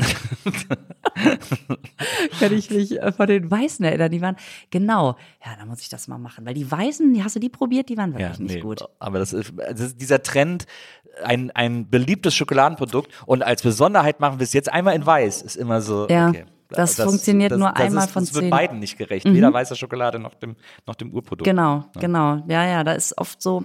kann 2.40 2.52
ich 2.52 2.70
mich 2.70 3.01
äh, 3.01 3.12
von 3.12 3.27
den 3.27 3.51
Weißen 3.51 3.85
erinnern. 3.85 4.10
Die 4.10 4.20
waren, 4.20 4.36
genau, 4.70 5.16
ja, 5.44 5.56
da 5.59 5.66
muss 5.66 5.81
ich 5.81 5.89
das 5.89 6.09
mal 6.09 6.18
machen. 6.18 6.47
Weil 6.47 6.55
die 6.55 6.70
Weißen, 6.70 7.22
hast 7.24 7.36
du 7.36 7.40
die 7.40 7.48
probiert? 7.48 7.89
Die 7.89 7.97
waren 7.97 8.12
wirklich 8.12 8.39
Ja, 8.39 8.43
nicht 8.43 8.55
nee, 8.56 8.60
gut. 8.60 8.85
aber 8.98 9.18
das 9.18 9.32
ist, 9.32 9.52
das 9.56 9.81
ist 9.81 10.01
dieser 10.01 10.22
Trend, 10.22 10.66
ein, 11.24 11.51
ein 11.51 11.90
beliebtes 11.90 12.35
Schokoladenprodukt 12.35 13.10
und 13.27 13.43
als 13.43 13.62
Besonderheit 13.62 14.20
machen 14.20 14.39
wir 14.39 14.44
es 14.44 14.52
jetzt 14.52 14.72
einmal 14.72 14.94
in 14.94 15.05
weiß, 15.05 15.43
ist 15.43 15.56
immer 15.56 15.82
so. 15.82 16.06
Ja, 16.09 16.28
okay. 16.28 16.44
Das 16.70 16.97
funktioniert 16.97 17.56
nur 17.56 17.76
einmal 17.76 18.05
ist, 18.05 18.12
von 18.12 18.24
Das 18.24 18.34
wird 18.34 18.42
zehn. 18.42 18.48
Mhm. 18.48 18.51
beiden 18.51 18.78
nicht 18.78 18.98
gerecht, 18.98 19.26
weder 19.26 19.52
weißer 19.52 19.76
Schokolade 19.76 20.18
noch 20.18 20.34
dem, 20.34 20.56
noch 20.86 20.94
dem 20.94 21.12
Urprodukt. 21.12 21.44
Genau, 21.44 21.84
genau. 21.98 22.42
Ja, 22.48 22.66
ja, 22.66 22.84
da 22.84 22.92
ist 22.92 23.16
oft 23.18 23.40
so. 23.42 23.64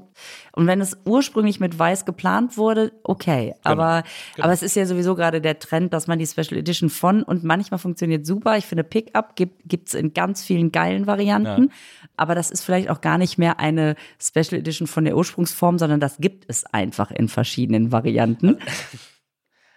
Und 0.54 0.68
wenn 0.68 0.82
es 0.82 0.98
ursprünglich 1.06 1.60
mit 1.60 1.78
weiß 1.78 2.06
geplant 2.06 2.58
wurde, 2.58 2.92
okay. 3.04 3.54
Aber, 3.64 4.04
aber 4.40 4.54
es 4.54 4.64
ist 4.64 4.76
ja 4.76 4.86
sowieso 4.86 5.16
gerade 5.16 5.42
der 5.42 5.60
Trend, 5.60 5.94
dass 5.94 6.08
man 6.08 6.20
die 6.20 6.28
Special 6.28 6.58
Edition 6.58 6.90
von 6.90 7.24
und 7.24 7.44
manchmal 7.44 7.80
funktioniert 7.80 8.26
super. 8.26 8.58
Ich 8.58 8.66
finde, 8.66 8.84
Pickup 8.84 9.36
gibt 9.36 9.56
gibt's 9.68 9.94
in 9.94 10.14
ganz 10.14 10.44
vielen 10.44 10.72
geilen 10.72 11.08
Varianten. 11.08 11.72
Aber 12.18 12.36
das 12.36 12.52
ist 12.52 12.64
vielleicht 12.64 12.90
auch 12.90 13.02
gar 13.02 13.18
nicht 13.18 13.38
mehr 13.38 13.60
eine 13.60 13.96
Special 14.22 14.60
Edition 14.60 14.88
von 14.88 15.06
der 15.06 15.18
Ursprungsform, 15.18 15.78
sondern 15.78 16.00
das 16.00 16.18
gibt 16.18 16.46
es 16.48 16.66
einfach 16.66 17.12
in 17.12 17.28
verschiedenen 17.28 17.92
Varianten. 17.92 18.58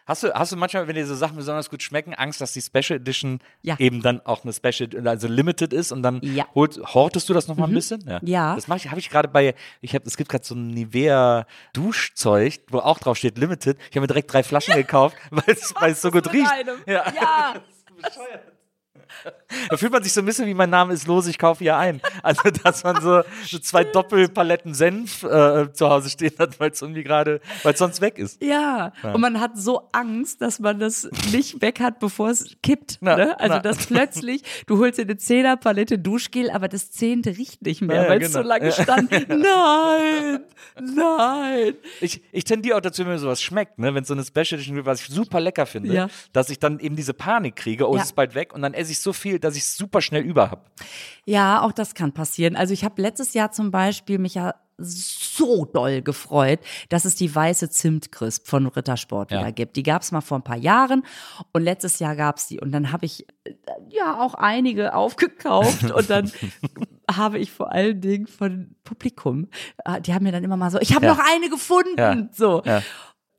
Hast 0.09 0.23
du, 0.23 0.33
hast 0.33 0.51
du 0.53 0.57
manchmal, 0.57 0.89
wenn 0.89 0.95
dir 0.95 1.07
so 1.07 1.15
Sachen 1.15 1.37
besonders 1.37 1.69
gut 1.69 1.83
schmecken, 1.83 2.15
Angst, 2.15 2.41
dass 2.41 2.53
die 2.55 2.63
Special 2.63 2.99
Edition 2.99 3.41
Ja. 3.63 3.77
eben 3.79 4.01
dann 4.01 4.21
auch 4.25 4.43
eine 4.43 4.55
Special, 4.55 5.07
also 5.07 5.29
limited 5.29 5.75
ist 5.75 5.93
und 5.93 6.03
dann 6.03 6.21
Ja. 6.23 6.45
Mhm. 6.45 6.55
holt, 6.55 6.79
hortest 6.95 7.29
du 7.29 7.35
das 7.35 7.47
noch 7.47 7.57
mal 7.57 7.67
ein 7.69 7.75
bisschen? 7.75 8.03
Ja. 8.23 8.55
Das 8.55 8.67
mache 8.69 8.79
ich, 8.79 8.89
habe 8.91 8.99
ich 8.99 9.11
gerade 9.11 9.29
bei, 9.29 9.55
ich 9.83 9.95
habe, 9.95 10.05
es 10.07 10.17
gibt 10.17 10.31
gerade 10.31 10.45
so 10.45 10.55
ein 10.55 10.69
Nivea 10.69 11.47
Duschzeug, 11.75 12.61
wo 12.71 12.79
auch 12.79 12.99
drauf 12.99 13.19
steht 13.19 13.37
limited. 13.37 13.77
Ich 13.91 13.91
habe 13.97 14.01
mir 14.01 14.07
direkt 14.07 14.33
drei 14.33 14.43
Flaschen 14.43 14.75
gekauft, 14.75 15.17
weil 15.31 15.45
es, 15.47 15.75
so 16.03 16.11
gut 16.11 16.33
riecht. 16.33 16.51
Ja. 16.87 17.13
ja. 17.13 17.55
Da 19.71 19.77
fühlt 19.77 19.93
man 19.93 20.03
sich 20.03 20.13
so 20.13 20.21
ein 20.21 20.25
bisschen 20.27 20.47
wie 20.47 20.55
mein 20.55 20.71
Name 20.71 20.93
ist 20.95 21.07
los, 21.07 21.27
ich 21.27 21.39
kaufe 21.39 21.65
hier 21.65 21.77
ein. 21.77 22.01
Also, 22.23 22.43
dass 22.63 22.85
man 22.85 23.01
so, 23.01 23.23
so 23.47 23.59
zwei 23.61 23.85
Doppelpaletten 23.85 24.75
Senf 24.75 25.23
äh, 25.23 25.73
zu 25.73 25.89
Hause 25.89 26.11
stehen 26.11 26.33
hat, 26.39 26.59
weil 26.61 26.71
es 26.71 26.83
irgendwie 26.83 27.03
gerade, 27.03 27.41
weil 27.63 27.73
es 27.73 27.79
sonst 27.79 28.01
weg 28.01 28.19
ist. 28.19 28.43
Ja. 28.43 28.93
und 29.03 29.21
man 29.21 29.41
hat 29.41 29.53
so 29.57 29.89
Angst, 29.93 30.41
dass 30.43 30.59
man 30.59 30.79
das 30.79 31.09
nicht 31.33 31.61
weg 31.63 31.81
hat, 31.81 31.99
bevor 32.01 32.31
es 32.31 32.57
kippt. 32.63 32.99
Na, 33.01 33.17
ne? 33.17 33.41
Also 33.41 33.55
na. 33.57 33.61
dass 33.61 33.87
plötzlich, 33.87 34.43
du 34.67 34.79
holst 34.79 34.99
dir 34.99 35.03
eine 35.03 35.17
Zehnerpalette 35.17 35.99
Duschgel, 35.99 36.51
aber 36.51 36.69
das 36.69 36.91
Zehnte 36.91 37.37
riecht 37.37 37.63
nicht 37.63 37.83
mehr, 37.83 37.97
Ja, 37.97 38.03
ja, 38.05 38.09
weil 38.11 38.23
es 38.23 38.29
genau. 38.33 38.43
so 38.43 38.49
lange 38.49 38.67
Ja. 38.67 38.73
stand. 38.73 39.11
Nein, 39.29 40.41
nein. 40.81 41.75
Ich, 42.01 42.23
ich 42.33 42.45
tendiere 42.45 42.77
auch 42.77 42.81
dazu, 42.81 43.03
wenn 43.03 43.13
mir 43.13 43.19
sowas 43.19 43.43
schmeckt, 43.43 43.79
ne? 43.79 43.95
wenn 43.95 44.03
es 44.03 44.09
so 44.09 44.15
eine 44.15 44.25
Special 44.25 44.55
Edition 44.55 44.75
gibt, 44.77 44.87
was 44.87 45.01
ich 45.03 45.09
super 45.09 45.41
lecker 45.41 45.67
finde, 45.67 45.93
Ja. 45.95 46.09
dass 46.33 46.51
ich 46.51 46.59
dann 46.59 46.79
eben 46.81 46.97
diese 46.97 47.15
Panik 47.15 47.57
kriege, 47.57 47.89
oh, 47.89 47.95
Ja. 47.95 48.01
es 48.03 48.09
ist 48.09 48.15
bald 48.17 48.35
weg 48.35 48.53
und 48.55 48.63
dann 48.63 48.75
esse 48.75 48.93
ich 48.93 48.98
so 49.03 49.13
viel, 49.13 49.39
dass 49.39 49.57
ich 49.57 49.63
es 49.63 49.77
super 49.77 50.01
schnell 50.01 50.23
über 50.23 50.51
habe. 50.51 50.63
Ja, 51.25 51.63
auch 51.63 51.73
das 51.73 51.95
kann 51.95 52.13
passieren. 52.13 52.57
Also 52.57 52.73
ich 52.75 52.85
habe 52.85 53.01
letztes 53.03 53.35
Jahr 53.35 53.53
zum 53.53 53.71
Beispiel 53.71 54.19
mich 54.19 54.35
ja 54.35 54.55
so 54.81 55.65
doll 55.65 56.03
gefreut, 56.03 56.61
dass 56.89 57.05
es 57.05 57.17
die 57.17 57.35
weiße 57.35 57.69
Zimtcrisp 57.69 58.47
von 58.47 58.67
Rittersport 58.69 59.33
Ja. 59.33 59.41
wieder 59.41 59.51
gibt. 59.53 59.75
Die 59.77 59.83
gab 59.83 60.03
es 60.03 60.13
mal 60.13 60.21
vor 60.21 60.39
ein 60.39 60.45
paar 60.45 60.57
Jahren 60.57 61.03
und 61.53 61.63
letztes 61.63 61.99
Jahr 61.99 62.15
gab 62.15 62.37
es 62.37 62.47
die 62.47 62.61
und 62.61 62.71
dann 62.71 62.93
habe 62.93 63.05
ich 63.07 63.27
ja 63.91 64.21
auch 64.21 64.35
einige 64.35 64.95
aufgekauft 64.95 65.91
und 65.91 66.09
dann 66.11 66.31
habe 67.11 67.39
ich 67.41 67.51
vor 67.51 67.73
allen 67.73 68.01
Dingen 68.01 68.29
von 68.29 68.77
Publikum, 68.85 69.49
äh, 69.85 70.01
die 70.01 70.15
haben 70.15 70.23
mir 70.23 70.33
dann 70.33 70.45
immer 70.45 70.57
mal 70.57 70.71
so, 70.71 70.79
ich 70.81 70.95
habe 70.95 71.07
Ja. 71.07 71.15
noch 71.15 71.25
eine 71.25 71.51
gefunden, 71.51 71.99
Ja. 71.99 72.29
so. 72.33 72.63
Ja. 72.65 72.81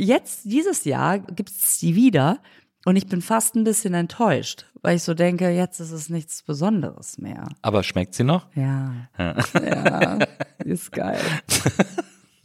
Jetzt, 0.01 0.41
dieses 0.45 0.83
Jahr, 0.85 1.19
gibt 1.19 1.49
es 1.51 1.77
die 1.79 1.93
wieder 1.95 2.39
und 2.89 2.95
ich 2.95 3.05
bin 3.05 3.21
fast 3.21 3.55
ein 3.55 3.63
bisschen 3.63 3.93
enttäuscht, 3.93 4.65
weil 4.81 4.95
ich 4.95 5.03
so 5.03 5.13
denke, 5.13 5.51
jetzt 5.51 5.79
ist 5.79 5.91
es 5.91 6.09
nichts 6.09 6.41
Besonderes 6.41 7.19
mehr. 7.19 7.47
Aber 7.61 7.83
schmeckt 7.83 8.15
sie 8.15 8.23
noch? 8.23 8.47
Ja. 8.55 8.91
Ja, 9.19 10.17
ist 10.65 10.91
geil. 10.91 11.21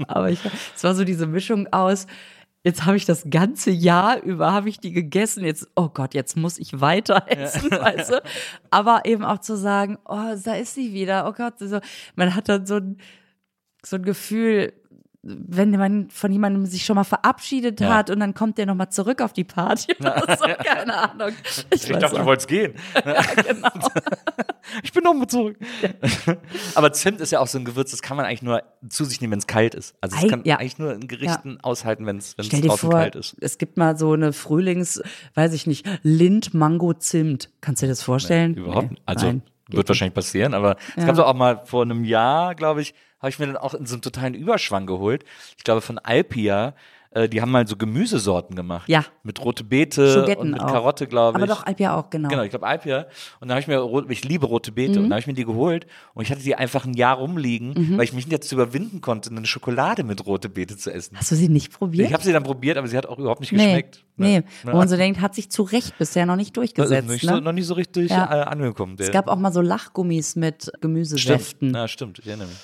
Aber 0.06 0.28
ich, 0.28 0.40
es 0.76 0.84
war 0.84 0.94
so 0.94 1.04
diese 1.04 1.26
Mischung 1.26 1.72
aus, 1.72 2.06
jetzt 2.62 2.84
habe 2.84 2.98
ich 2.98 3.06
das 3.06 3.24
ganze 3.30 3.70
Jahr 3.70 4.20
über, 4.20 4.52
habe 4.52 4.68
ich 4.68 4.78
die 4.78 4.92
gegessen, 4.92 5.46
jetzt, 5.46 5.66
oh 5.76 5.88
Gott, 5.88 6.12
jetzt 6.12 6.36
muss 6.36 6.58
ich 6.58 6.78
weiter 6.78 7.24
essen, 7.26 7.70
weißt 7.70 8.10
du? 8.10 8.22
Aber 8.70 9.06
eben 9.06 9.24
auch 9.24 9.38
zu 9.38 9.56
sagen, 9.56 9.96
oh, 10.04 10.34
da 10.44 10.56
ist 10.56 10.74
sie 10.74 10.92
wieder, 10.92 11.26
oh 11.26 11.32
Gott, 11.32 11.54
so, 11.58 11.80
man 12.16 12.34
hat 12.34 12.50
dann 12.50 12.66
so 12.66 12.74
ein, 12.74 12.98
so 13.82 13.96
ein 13.96 14.02
Gefühl, 14.02 14.74
wenn 15.26 15.70
man 15.70 16.10
von 16.10 16.30
jemandem 16.30 16.66
sich 16.66 16.84
schon 16.84 16.96
mal 16.96 17.04
verabschiedet 17.04 17.80
Ja. 17.80 17.94
hat 17.94 18.10
und 18.10 18.20
dann 18.20 18.34
kommt 18.34 18.58
der 18.58 18.66
nochmal 18.66 18.90
zurück 18.90 19.22
auf 19.22 19.32
die 19.32 19.44
Party 19.44 19.94
oder 20.00 20.36
so, 20.38 20.44
keine 20.62 20.94
Ahnung. 21.10 21.32
Ich, 21.72 21.88
Ich 21.90 21.96
dachte, 21.96 22.16
du 22.18 22.24
wolltest 22.26 22.46
gehen. 22.48 22.74
genau. 23.46 23.68
Ich 24.82 24.92
bin 24.92 25.02
nochmal 25.02 25.26
zurück. 25.26 25.56
Aber 26.74 26.92
Zimt 26.92 27.20
ist 27.20 27.30
ja 27.32 27.40
auch 27.40 27.46
so 27.46 27.58
ein 27.58 27.64
Gewürz, 27.64 27.90
das 27.90 28.02
kann 28.02 28.16
man 28.16 28.26
eigentlich 28.26 28.42
nur 28.42 28.62
zu 28.88 29.04
sich 29.04 29.20
nehmen, 29.20 29.32
wenn 29.32 29.38
es 29.38 29.46
kalt 29.46 29.74
ist. 29.74 29.94
Also 30.00 30.16
es 30.20 30.28
kann 30.28 30.42
ja. 30.44 30.56
eigentlich 30.58 30.78
nur 30.78 30.92
in 30.92 31.06
Gerichten 31.08 31.58
aushalten, 31.62 32.06
wenn 32.06 32.18
es 32.18 32.36
draußen 32.36 32.68
vor, 32.78 32.90
kalt 32.90 33.16
ist. 33.16 33.36
es 33.40 33.58
gibt 33.58 33.76
mal 33.76 33.96
so 33.96 34.12
eine 34.12 34.32
Frühlings, 34.32 35.02
weiß 35.34 35.52
ich 35.54 35.66
nicht, 35.66 35.86
Lind, 36.02 36.54
Mango, 36.54 36.92
Zimt. 36.94 37.50
Kannst 37.60 37.82
du 37.82 37.86
dir 37.86 37.92
das 37.92 38.02
vorstellen? 38.02 38.54
Überhaupt 38.54 38.84
Nee. 38.84 38.90
nicht. 38.90 39.02
Also 39.06 39.26
Nein. 39.26 39.42
wird 39.68 39.88
wahrscheinlich 39.88 40.14
passieren, 40.14 40.54
aber 40.54 40.76
es 40.96 41.02
Ja. 41.02 41.06
gab 41.06 41.16
so 41.16 41.24
auch 41.24 41.34
mal 41.34 41.62
vor 41.64 41.82
einem 41.82 42.04
Jahr, 42.04 42.54
glaube 42.54 42.82
ich, 42.82 42.94
habe 43.24 43.30
ich 43.30 43.38
mir 43.38 43.46
dann 43.46 43.56
auch 43.56 43.74
in 43.74 43.86
so 43.86 43.94
einem 43.94 44.02
totalen 44.02 44.34
Überschwang 44.34 44.86
geholt. 44.86 45.24
Ich 45.58 45.64
glaube 45.64 45.80
von 45.80 45.98
Alpia, 45.98 46.74
äh, 47.10 47.28
die 47.28 47.40
haben 47.40 47.52
mal 47.52 47.64
so 47.66 47.76
Gemüsesorten 47.76 48.56
gemacht. 48.56 48.88
Ja. 48.88 49.04
Mit 49.22 49.42
rote 49.44 49.62
Beete 49.62 50.12
Schogetten 50.12 50.46
und 50.46 50.50
mit 50.50 50.60
auch. 50.60 50.66
Karotte, 50.66 51.06
glaube 51.06 51.38
ich. 51.38 51.44
Aber 51.44 51.46
doch 51.52 51.64
Alpia 51.64 51.94
auch, 51.96 52.10
genau. 52.10 52.28
Genau, 52.28 52.42
ich 52.42 52.50
glaube 52.50 52.66
Alpia. 52.66 53.06
Und 53.38 53.48
dann 53.48 53.50
habe 53.52 53.60
ich 53.60 53.68
mir, 53.68 54.10
ich 54.10 54.24
liebe 54.24 54.46
rote 54.46 54.72
Beete, 54.72 54.94
Mhm. 54.94 54.96
und 54.96 55.02
dann 55.04 55.12
habe 55.12 55.20
ich 55.20 55.26
mir 55.28 55.34
die 55.34 55.44
geholt 55.44 55.86
und 56.14 56.24
ich 56.24 56.30
hatte 56.32 56.42
die 56.42 56.56
einfach 56.56 56.84
ein 56.86 56.94
Jahr 56.94 57.16
rumliegen, 57.18 57.96
weil 57.96 58.02
ich 58.04 58.12
mich 58.12 58.26
nicht 58.26 58.32
dazu 58.42 58.56
überwinden 58.56 59.00
konnte, 59.00 59.30
eine 59.30 59.46
Schokolade 59.46 60.02
mit 60.02 60.26
rote 60.26 60.48
Beete 60.48 60.76
zu 60.76 60.92
essen. 60.92 61.16
Hast 61.16 61.30
du 61.30 61.36
sie 61.36 61.48
nicht 61.48 61.72
probiert? 61.72 62.08
Ich 62.08 62.12
habe 62.12 62.24
sie 62.24 62.32
dann 62.32 62.42
probiert, 62.42 62.76
aber 62.78 62.88
sie 62.88 62.96
hat 62.96 63.06
auch 63.06 63.18
überhaupt 63.20 63.40
nicht 63.40 63.52
nee, 63.52 63.64
geschmeckt. 63.64 64.04
nee, 64.16 64.38
Ne? 64.38 64.44
wo 64.64 64.76
man 64.76 64.88
so 64.88 64.96
denkt, 64.96 65.20
hat 65.20 65.36
sich 65.36 65.50
zu 65.52 65.62
Recht 65.62 65.96
bisher 65.98 66.26
noch 66.26 66.36
nicht 66.36 66.56
durchgesetzt. 66.56 67.08
nicht 67.08 67.22
ne? 67.24 67.34
so, 67.34 67.40
noch 67.40 67.52
nicht 67.52 67.66
so 67.66 67.74
richtig 67.74 68.10
Ja. 68.10 68.24
äh, 68.24 68.44
angekommen. 68.44 68.96
Der- 68.96 69.06
es 69.06 69.12
gab 69.12 69.28
auch 69.28 69.36
mal 69.38 69.52
so 69.52 69.60
Lachgummis 69.60 70.34
mit 70.34 70.62
stimmt. 70.64 70.82
Gemüsesäften. 70.82 71.72
Ja, 71.74 71.86
stimmt, 71.86 72.18
ich 72.18 72.26
erinnere 72.26 72.48
mich. 72.48 72.56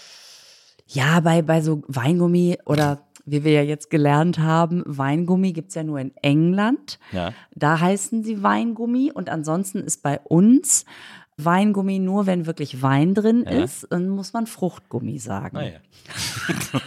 Ja, 0.92 1.20
bei, 1.20 1.42
bei 1.42 1.60
so 1.60 1.82
Weingummi 1.86 2.58
oder 2.66 3.02
wie 3.24 3.44
wir 3.44 3.52
ja 3.52 3.62
jetzt 3.62 3.90
gelernt 3.90 4.38
haben, 4.38 4.82
Weingummi 4.86 5.52
gibt's 5.52 5.76
ja 5.76 5.84
nur 5.84 6.00
in 6.00 6.12
England. 6.16 6.98
Ja. 7.12 7.32
Da 7.54 7.78
heißen 7.78 8.24
sie 8.24 8.42
Weingummi 8.42 9.12
und 9.12 9.28
ansonsten 9.28 9.78
ist 9.78 10.02
bei 10.02 10.18
uns 10.24 10.84
Weingummi 11.44 11.98
nur, 11.98 12.26
wenn 12.26 12.46
wirklich 12.46 12.82
Wein 12.82 13.14
drin 13.14 13.44
Ja. 13.48 13.62
ist, 13.64 13.86
dann 13.90 14.08
muss 14.08 14.32
man 14.32 14.46
Fruchtgummi 14.46 15.18
sagen. 15.18 15.56
Naja. 15.56 15.78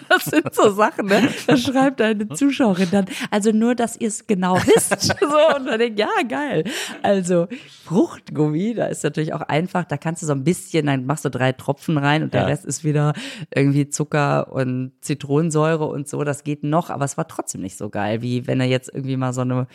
Das 0.10 0.26
sind 0.26 0.54
so 0.54 0.70
Sachen, 0.72 1.08
ne? 1.08 1.28
Da 1.48 1.58
schreibt 1.58 2.02
eine 2.02 2.28
Zuschauerin 2.30 2.88
dann. 2.92 3.06
Also 3.32 3.52
nur, 3.52 3.74
dass 3.76 3.96
ihr 4.00 4.08
es 4.08 4.28
genau 4.28 4.56
wisst. 4.58 5.16
So, 5.20 5.56
und 5.58 5.66
dann 5.66 5.80
denkt, 5.80 6.00
ja, 6.00 6.10
geil. 6.28 6.64
Also 7.02 7.48
Fruchtgummi, 7.86 8.74
da 8.76 8.86
ist 8.88 9.04
natürlich 9.04 9.34
auch 9.34 9.42
einfach, 9.42 9.86
da 9.86 9.98
kannst 9.98 10.22
du 10.22 10.26
so 10.28 10.34
ein 10.34 10.44
bisschen, 10.44 10.86
dann 10.86 11.06
machst 11.06 11.26
du 11.26 11.30
drei 11.30 11.52
Tropfen 11.54 11.98
rein 11.98 12.24
und 12.24 12.34
der 12.34 12.42
Ja. 12.42 12.48
Rest 12.48 12.66
ist 12.66 12.84
wieder 12.84 13.14
irgendwie 13.54 13.90
Zucker 13.90 14.52
und 14.52 14.92
Zitronensäure 15.02 15.86
und 15.86 16.08
so. 16.08 16.24
Das 16.24 16.44
geht 16.44 16.64
noch, 16.64 16.90
aber 16.90 17.06
es 17.06 17.18
war 17.18 17.28
trotzdem 17.28 17.62
nicht 17.62 17.78
so 17.78 17.90
geil, 17.90 18.22
wie 18.22 18.48
wenn 18.48 18.60
du 18.60 18.66
jetzt 18.66 18.90
irgendwie 18.94 19.18
mal 19.18 19.34
so 19.34 19.42
eine 19.42 19.68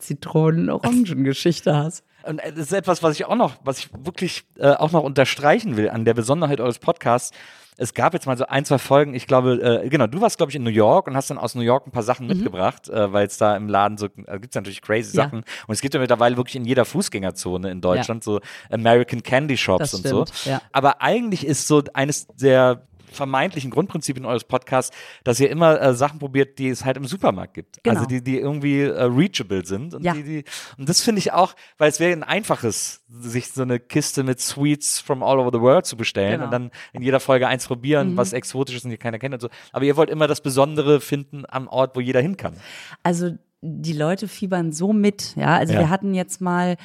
Zitronen-Orangen-Geschichte 0.00 1.76
hast. 1.76 2.04
Und 2.22 2.38
äh, 2.40 2.50
das 2.52 2.66
ist 2.66 2.72
etwas, 2.72 3.02
was 3.02 3.14
ich 3.14 3.24
auch 3.26 3.36
noch, 3.36 3.54
was 3.64 3.78
ich 3.78 3.90
wirklich 4.04 4.44
äh, 4.58 4.72
auch 4.72 4.92
noch 4.92 5.02
unterstreichen 5.02 5.76
will 5.76 5.88
an 5.90 6.04
der 6.04 6.14
Besonderheit 6.14 6.60
eures 6.60 6.78
Podcasts. 6.78 7.36
Es 7.76 7.94
gab 7.94 8.12
jetzt 8.12 8.26
mal 8.26 8.36
so 8.36 8.44
ein, 8.46 8.66
zwei 8.66 8.76
Folgen, 8.76 9.14
ich 9.14 9.26
glaube, 9.26 9.82
äh, 9.84 9.88
genau, 9.88 10.06
du 10.06 10.20
warst, 10.20 10.36
glaube 10.36 10.50
ich, 10.50 10.56
in 10.56 10.62
New 10.62 10.68
York 10.70 11.06
und 11.06 11.16
hast 11.16 11.30
dann 11.30 11.38
aus 11.38 11.54
New 11.54 11.62
York 11.62 11.86
ein 11.86 11.92
paar 11.92 12.02
Sachen 12.02 12.26
mitgebracht, 12.26 12.90
äh, 12.90 13.10
weil 13.10 13.26
es 13.26 13.38
da 13.38 13.56
im 13.56 13.68
Laden 13.68 13.96
so, 13.96 14.06
äh, 14.26 14.38
gibt's 14.38 14.54
natürlich 14.54 14.82
crazy 14.82 15.16
Ja. 15.16 15.24
Sachen. 15.24 15.38
Und 15.38 15.72
es 15.72 15.80
gibt 15.80 15.94
ja 15.94 16.00
mittlerweile 16.00 16.36
wirklich 16.36 16.56
in 16.56 16.66
jeder 16.66 16.84
Fußgängerzone 16.84 17.70
in 17.70 17.80
Deutschland 17.80 18.22
so 18.22 18.40
American 18.70 19.22
Candy 19.22 19.56
Shops 19.56 19.92
Das 19.92 19.94
und 19.94 20.06
so. 20.06 20.26
stimmt, 20.26 20.44
ja. 20.44 20.60
Aber 20.72 21.00
eigentlich 21.00 21.46
ist 21.46 21.66
so 21.66 21.82
eines 21.94 22.26
der 22.26 22.82
vermeintlichen 23.12 23.70
Grundprinzipien 23.70 24.24
eures 24.24 24.44
Podcasts, 24.44 24.96
dass 25.24 25.40
ihr 25.40 25.50
immer 25.50 25.80
äh, 25.80 25.94
Sachen 25.94 26.18
probiert, 26.18 26.58
die 26.58 26.68
es 26.68 26.84
halt 26.84 26.96
im 26.96 27.04
Supermarkt 27.04 27.54
gibt. 27.54 27.82
Genau. 27.82 27.96
Also 27.96 28.06
die, 28.08 28.22
die 28.22 28.38
irgendwie 28.38 28.80
äh, 28.82 29.02
reachable 29.02 29.64
sind. 29.66 29.94
Und, 29.94 30.04
Ja. 30.04 30.14
die, 30.14 30.22
die, 30.22 30.44
und 30.78 30.88
das 30.88 31.00
finde 31.00 31.18
ich 31.18 31.32
auch, 31.32 31.54
weil 31.78 31.88
es 31.88 32.00
wäre 32.00 32.12
ein 32.12 32.22
einfaches, 32.22 33.02
sich 33.08 33.48
so 33.48 33.62
eine 33.62 33.80
Kiste 33.80 34.22
mit 34.22 34.40
Sweets 34.40 35.00
from 35.00 35.22
all 35.22 35.38
over 35.38 35.50
the 35.52 35.60
world 35.60 35.86
zu 35.86 35.96
bestellen 35.96 36.40
Genau. 36.40 36.40
Mhm. 36.40 36.44
und 36.44 36.50
dann 36.52 36.70
in 36.92 37.02
jeder 37.02 37.20
Folge 37.20 37.48
eins 37.48 37.66
probieren, 37.66 38.16
was 38.16 38.32
exotisch 38.32 38.76
ist 38.76 38.84
und 38.84 38.90
die 38.90 38.98
keiner 38.98 39.18
kennt 39.18 39.34
und 39.34 39.40
so. 39.40 39.48
Aber 39.72 39.84
ihr 39.84 39.96
wollt 39.96 40.10
immer 40.10 40.26
das 40.28 40.40
Besondere 40.40 41.00
finden 41.00 41.44
am 41.48 41.68
Ort, 41.68 41.96
wo 41.96 42.00
jeder 42.00 42.20
hin 42.20 42.36
kann. 42.36 42.54
Also 43.02 43.32
die 43.62 43.92
Leute 43.92 44.26
fiebern 44.28 44.72
so 44.72 44.92
mit, 44.92 45.36
ja. 45.36 45.56
Also 45.56 45.74
Ja. 45.74 45.80
wir 45.80 45.90
hatten 45.90 46.14
jetzt 46.14 46.40
mal 46.40 46.76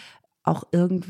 auch 0.43 0.64
irgend, 0.72 1.06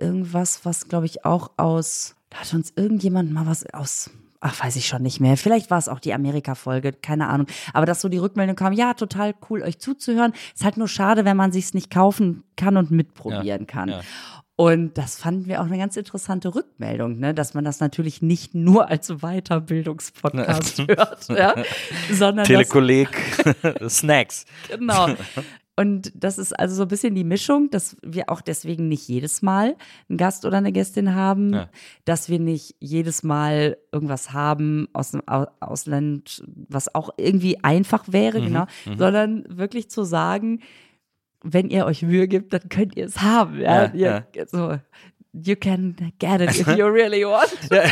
irgendwas, 0.00 0.64
was 0.64 0.88
glaube 0.88 1.06
ich 1.06 1.24
auch 1.24 1.50
aus, 1.56 2.16
da 2.30 2.38
hat 2.38 2.52
uns 2.54 2.72
irgendjemand 2.76 3.30
mal 3.32 3.46
was 3.46 3.64
aus, 3.74 4.10
ach 4.42 4.62
weiß 4.62 4.76
ich 4.76 4.86
schon 4.86 5.02
nicht 5.02 5.20
mehr. 5.20 5.36
Vielleicht 5.36 5.70
war 5.70 5.78
es 5.78 5.88
auch 5.88 6.00
die 6.00 6.12
Amerika-Folge, 6.12 6.92
keine 6.92 7.28
Ahnung. 7.28 7.46
Aber 7.72 7.86
dass 7.86 8.00
so 8.00 8.08
die 8.08 8.18
Rückmeldung 8.18 8.56
kam, 8.56 8.72
ja, 8.72 8.94
total 8.94 9.34
cool, 9.48 9.62
euch 9.62 9.78
zuzuhören. 9.78 10.34
Ist 10.54 10.64
halt 10.64 10.76
nur 10.76 10.88
schade, 10.88 11.24
wenn 11.24 11.36
man 11.36 11.52
sich's 11.52 11.74
nicht 11.74 11.90
kaufen 11.90 12.44
kann 12.56 12.76
und 12.76 12.90
mitprobieren 12.90 13.66
kann. 13.66 13.88
ja. 13.88 14.00
Und 14.54 14.98
das 14.98 15.16
fanden 15.16 15.46
wir 15.46 15.60
auch 15.62 15.66
eine 15.66 15.78
ganz 15.78 15.96
interessante 15.96 16.54
Rückmeldung, 16.54 17.18
ne? 17.18 17.32
dass 17.32 17.54
man 17.54 17.64
das 17.64 17.80
natürlich 17.80 18.20
nicht 18.20 18.54
nur 18.54 18.88
als 18.90 19.08
Weiterbildungspodcast 19.08 20.78
hört, 20.88 21.28
ja? 21.30 21.54
sondern 22.10 22.44
Telekolleg, 22.44 23.08
Snacks. 23.88 24.44
Genau. 24.68 25.08
Und 25.74 26.12
das 26.14 26.36
ist 26.36 26.52
also 26.58 26.74
so 26.74 26.82
ein 26.82 26.88
bisschen 26.88 27.14
die 27.14 27.24
Mischung, 27.24 27.70
dass 27.70 27.96
wir 28.02 28.28
auch 28.28 28.42
deswegen 28.42 28.88
nicht 28.88 29.08
jedes 29.08 29.40
Mal 29.40 29.74
einen 30.08 30.18
Gast 30.18 30.44
oder 30.44 30.58
eine 30.58 30.70
Gästin 30.70 31.14
haben, 31.14 31.54
Ja. 31.54 31.68
dass 32.04 32.28
wir 32.28 32.38
nicht 32.38 32.76
jedes 32.78 33.22
Mal 33.22 33.78
irgendwas 33.90 34.32
haben 34.34 34.88
aus 34.92 35.12
dem 35.12 35.22
Au- 35.26 35.46
Ausland, 35.60 36.42
was 36.68 36.94
auch 36.94 37.10
irgendwie 37.16 37.64
einfach 37.64 38.04
wäre, 38.12 38.40
Mhm, 38.40 38.44
genau, 38.44 38.66
sondern 38.98 39.44
wirklich 39.48 39.88
zu 39.88 40.02
sagen, 40.04 40.60
wenn 41.44 41.70
ihr 41.70 41.86
euch 41.86 42.02
Mühe 42.02 42.28
gibt, 42.28 42.52
dann 42.52 42.68
könnt 42.68 42.94
ihr 42.96 43.06
es 43.06 43.20
haben. 43.22 43.58
Ja, 43.58 43.92
Ja, 43.94 44.24
ihr, 44.34 44.46
So, 44.48 44.76
you 45.32 45.56
can 45.56 45.96
get 46.18 46.40
it 46.40 46.50
if 46.60 46.66
you 46.76 46.86
really 46.86 47.24
want. 47.24 47.50
Ja, 47.70 47.84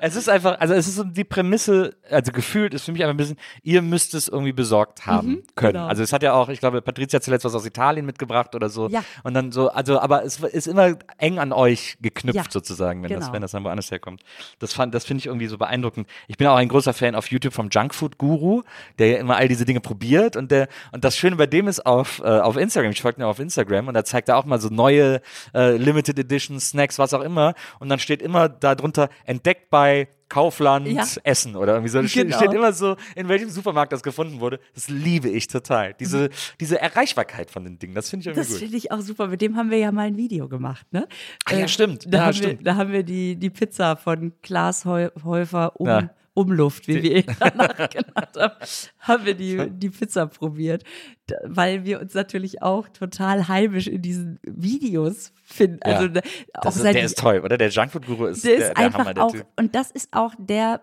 es 0.00 0.16
ist 0.16 0.28
einfach, 0.28 0.60
also 0.60 0.74
es 0.74 0.86
ist 0.86 0.96
so 0.96 1.04
die 1.04 1.24
Prämisse, 1.24 1.96
also 2.10 2.32
gefühlt 2.32 2.74
ist 2.74 2.84
für 2.84 2.92
mich 2.92 3.02
einfach 3.02 3.14
ein 3.14 3.16
bisschen, 3.16 3.36
ihr 3.62 3.82
müsst 3.82 4.14
es 4.14 4.28
irgendwie 4.28 4.52
besorgt 4.52 5.06
haben 5.06 5.42
können. 5.56 5.72
genau. 5.72 5.86
Also 5.86 6.02
es 6.02 6.12
hat 6.12 6.22
ja 6.22 6.34
auch, 6.34 6.48
ich 6.48 6.60
glaube, 6.60 6.80
Patricia 6.82 7.16
hat 7.16 7.24
zuletzt 7.24 7.44
was 7.44 7.54
aus 7.54 7.66
Italien 7.66 8.06
mitgebracht 8.06 8.54
oder 8.54 8.68
so. 8.68 8.88
Ja. 8.88 9.04
Und 9.24 9.34
dann 9.34 9.50
so, 9.52 9.70
also, 9.70 9.98
aber 9.98 10.24
es 10.24 10.38
ist 10.40 10.66
immer 10.68 10.96
eng 11.18 11.38
an 11.38 11.52
euch 11.52 11.96
geknüpft 12.00 12.36
Ja, 12.36 12.44
sozusagen, 12.48 13.02
wenn 13.02 13.10
das, 13.10 13.20
genau. 13.20 13.32
wenn 13.32 13.42
das 13.42 13.52
dann 13.52 13.64
woanders 13.64 13.90
herkommt. 13.90 14.22
Das 14.58 14.72
fand, 14.72 14.94
das 14.94 15.04
finde 15.04 15.20
ich 15.20 15.26
irgendwie 15.26 15.46
so 15.46 15.58
beeindruckend. 15.58 16.08
Ich 16.28 16.36
bin 16.36 16.46
auch 16.46 16.56
ein 16.56 16.68
großer 16.68 16.92
Fan 16.92 17.14
auf 17.14 17.30
YouTube 17.30 17.54
vom 17.54 17.68
Junkfood 17.70 18.18
Guru, 18.18 18.62
der 18.98 19.08
ja 19.08 19.16
immer 19.18 19.36
all 19.36 19.48
diese 19.48 19.64
Dinge 19.64 19.80
probiert 19.80 20.36
und 20.36 20.50
der, 20.50 20.68
und 20.92 21.04
das 21.04 21.16
Schöne 21.16 21.36
bei 21.36 21.46
dem 21.46 21.66
ist 21.66 21.84
auf, 21.84 22.20
äh, 22.20 22.28
auf 22.28 22.56
Instagram, 22.56 22.92
ich 22.92 23.02
folge 23.02 23.20
ihm 23.20 23.26
auf 23.26 23.38
Instagram 23.38 23.88
und 23.88 23.94
da 23.94 24.04
zeigt 24.04 24.28
er 24.28 24.36
auch 24.36 24.44
mal 24.44 24.60
so 24.60 24.68
neue 24.68 25.20
äh, 25.54 25.76
Limited 25.76 26.18
Edition 26.18 26.60
Snacks, 26.60 26.83
was 26.98 27.14
auch 27.14 27.20
immer. 27.22 27.54
Und 27.78 27.88
dann 27.88 27.98
steht 27.98 28.22
immer 28.22 28.48
darunter 28.48 29.08
entdeckt 29.24 29.70
bei 29.70 30.08
Kaufland 30.28 30.88
Ja. 30.88 31.04
Essen 31.22 31.54
oder 31.54 31.74
irgendwie 31.74 31.90
so. 31.90 32.00
Da 32.02 32.08
steht, 32.08 32.24
Genau. 32.26 32.36
steht 32.38 32.52
immer 32.52 32.72
so, 32.72 32.96
in 33.14 33.28
welchem 33.28 33.50
Supermarkt 33.50 33.92
das 33.92 34.02
gefunden 34.02 34.40
wurde. 34.40 34.58
Das 34.74 34.88
liebe 34.88 35.28
ich 35.28 35.46
total. 35.46 35.94
Diese, 35.94 36.30
diese 36.58 36.80
Erreichbarkeit 36.80 37.50
von 37.50 37.62
den 37.64 37.78
Dingen, 37.78 37.94
das 37.94 38.08
finde 38.10 38.22
ich 38.22 38.26
irgendwie 38.28 38.40
Das 38.40 38.48
gut. 38.48 38.58
finde 38.58 38.76
ich 38.76 38.90
auch 38.90 39.00
super. 39.00 39.28
Mit 39.28 39.42
dem 39.42 39.56
haben 39.56 39.70
wir 39.70 39.78
ja 39.78 39.92
mal 39.92 40.06
ein 40.06 40.16
Video 40.16 40.48
gemacht, 40.48 40.86
ne? 40.92 41.06
Ah 41.44 41.52
ja, 41.54 41.64
Äh, 41.64 41.68
stimmt. 41.68 42.06
Da, 42.12 42.18
Ja, 42.18 42.24
haben, 42.26 42.32
stimmt. 42.34 42.58
Wir, 42.60 42.64
da 42.64 42.76
haben 42.76 42.90
wir 42.90 43.02
die, 43.02 43.36
die 43.36 43.50
Pizza 43.50 43.96
von 43.96 44.32
Klaas 44.42 44.84
Häufer 44.86 45.78
um, 45.80 45.86
Ja. 45.86 46.10
Umluft, 46.34 46.88
wie 46.88 47.02
wir 47.02 47.16
ihn 47.18 47.24
danach 47.40 47.88
genannt 47.90 48.36
haben, 48.36 48.54
haben 48.98 49.24
wir 49.24 49.34
die, 49.34 49.70
die 49.70 49.90
Pizza 49.90 50.26
probiert. 50.26 50.82
Weil 51.44 51.84
wir 51.84 52.00
uns 52.00 52.12
natürlich 52.14 52.60
auch 52.62 52.88
total 52.88 53.48
heimisch 53.48 53.86
in 53.86 54.02
diesen 54.02 54.38
Videos 54.42 55.32
finden. 55.44 55.80
Also 55.82 56.08
da- 56.08 56.20
auch 56.56 56.74
ist, 56.74 56.82
der 56.84 57.02
ist 57.02 57.18
toll, 57.18 57.40
oder? 57.44 57.56
Der 57.56 57.68
Junkfood 57.70 58.06
Guru 58.06 58.26
ist 58.26 58.44
der 58.44 58.56
der, 58.56 58.68
ist 58.68 58.76
der 58.76 58.84
einfach 58.84 58.98
Hammer, 59.00 59.14
der 59.14 59.24
auch, 59.24 59.32
Typ. 59.32 59.46
und 59.56 59.74
das 59.74 59.90
ist 59.90 60.08
auch 60.12 60.34
der 60.38 60.82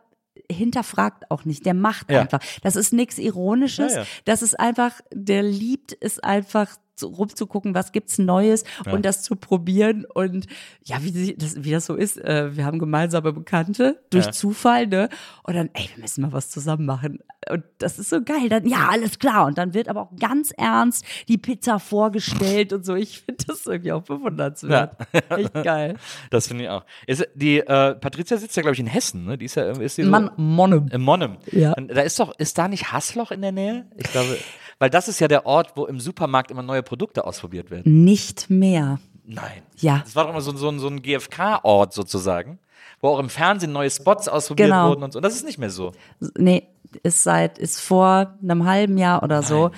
hinterfragt 0.49 1.29
auch 1.29 1.45
nicht, 1.45 1.65
der 1.65 1.73
macht 1.73 2.09
Ja. 2.09 2.21
einfach. 2.21 2.39
Das 2.63 2.75
ist 2.75 2.93
nichts 2.93 3.17
Ironisches, 3.17 3.93
Ja, 3.93 3.99
ja. 4.01 4.07
das 4.25 4.41
ist 4.41 4.59
einfach, 4.59 4.99
der 5.13 5.43
liebt 5.43 5.95
es 5.99 6.19
einfach 6.19 6.75
rumzugucken, 7.07 7.73
was 7.75 7.91
gibt's 7.91 8.17
Neues 8.17 8.63
und 8.91 9.05
das 9.05 9.21
zu 9.23 9.35
probieren 9.35 10.05
und 10.05 10.47
ja, 10.83 10.97
wie, 11.01 11.35
das, 11.35 11.63
wie 11.63 11.71
das 11.71 11.85
so 11.85 11.95
ist, 11.95 12.17
äh, 12.17 12.55
wir 12.55 12.65
haben 12.65 12.79
gemeinsame 12.79 13.33
Bekannte 13.33 14.01
durch 14.09 14.25
Ja. 14.25 14.31
Zufall, 14.31 14.87
ne? 14.87 15.09
Und 15.43 15.55
dann, 15.55 15.69
ey, 15.73 15.89
wir 15.95 16.01
müssen 16.01 16.21
mal 16.21 16.31
was 16.31 16.49
zusammen 16.49 16.85
machen. 16.85 17.19
Und 17.49 17.63
das 17.79 17.97
ist 17.99 18.09
so 18.09 18.21
geil. 18.21 18.49
Dann, 18.49 18.67
ja, 18.67 18.89
alles 18.89 19.17
klar. 19.19 19.47
Und 19.47 19.57
dann 19.57 19.73
wird 19.73 19.87
aber 19.89 20.01
auch 20.01 20.15
ganz 20.19 20.51
ernst 20.51 21.05
die 21.27 21.37
Pizza 21.37 21.79
vorgestellt 21.79 22.71
und 22.73 22.85
so. 22.85 22.95
Ich 22.95 23.21
finde 23.21 23.45
das 23.47 23.65
irgendwie 23.65 23.91
auch 23.91 24.03
bewundernswert. 24.03 24.95
Echt 25.29 25.53
geil. 25.63 25.95
Das 26.29 26.47
finde 26.47 26.65
ich 26.65 26.69
auch. 26.69 26.85
Ist, 27.07 27.27
die 27.33 27.59
äh, 27.59 27.95
Patricia 27.95 28.37
sitzt 28.37 28.55
ja, 28.55 28.61
glaube 28.61 28.73
ich, 28.75 28.79
in 28.79 28.87
Hessen, 28.87 29.25
ne? 29.25 29.37
Die 29.37 29.45
ist 29.45 29.55
ja, 29.55 29.71
ist 29.71 29.97
die 29.97 30.03
so 30.03 30.09
Mann, 30.09 30.29
Monnem. 30.37 30.87
in 30.91 31.01
Monnem. 31.01 31.37
Ja. 31.51 31.73
Und 31.73 31.87
da 31.89 32.01
ist 32.01 32.19
doch, 32.19 32.37
ist 32.37 32.57
da 32.57 32.67
nicht 32.67 32.91
Hassloch 32.91 33.31
in 33.31 33.41
der 33.41 33.51
Nähe? 33.51 33.85
Ich 33.97 34.11
glaube, 34.11 34.37
Weil 34.81 34.89
das 34.89 35.07
ist 35.07 35.19
ja 35.19 35.27
der 35.27 35.45
Ort, 35.45 35.73
wo 35.75 35.85
im 35.85 35.99
Supermarkt 35.99 36.49
immer 36.49 36.63
neue 36.63 36.81
Produkte 36.81 37.23
ausprobiert 37.23 37.69
werden. 37.69 38.03
Nicht 38.03 38.49
mehr. 38.49 38.99
Nein. 39.23 39.61
Ja. 39.77 39.99
Das 40.03 40.15
war 40.15 40.23
doch 40.23 40.31
immer 40.31 40.41
so, 40.41 40.57
so, 40.57 40.75
so 40.79 40.87
ein 40.87 41.03
GFK-Ort 41.03 41.93
sozusagen, 41.93 42.57
wo 42.99 43.09
auch 43.09 43.19
im 43.19 43.29
Fernsehen 43.29 43.71
neue 43.73 43.91
Spots 43.91 44.27
ausprobiert 44.27 44.69
Genau. 44.69 44.89
wurden 44.89 45.03
und 45.03 45.13
so. 45.13 45.19
Und 45.19 45.23
das 45.23 45.35
ist 45.35 45.45
nicht 45.45 45.59
mehr 45.59 45.69
so. 45.69 45.91
Nee, 46.35 46.67
ist 47.03 47.21
seit, 47.21 47.59
ist 47.59 47.79
vor 47.79 48.33
einem 48.41 48.65
halben 48.65 48.97
Jahr 48.97 49.21
oder 49.21 49.43
so, 49.43 49.69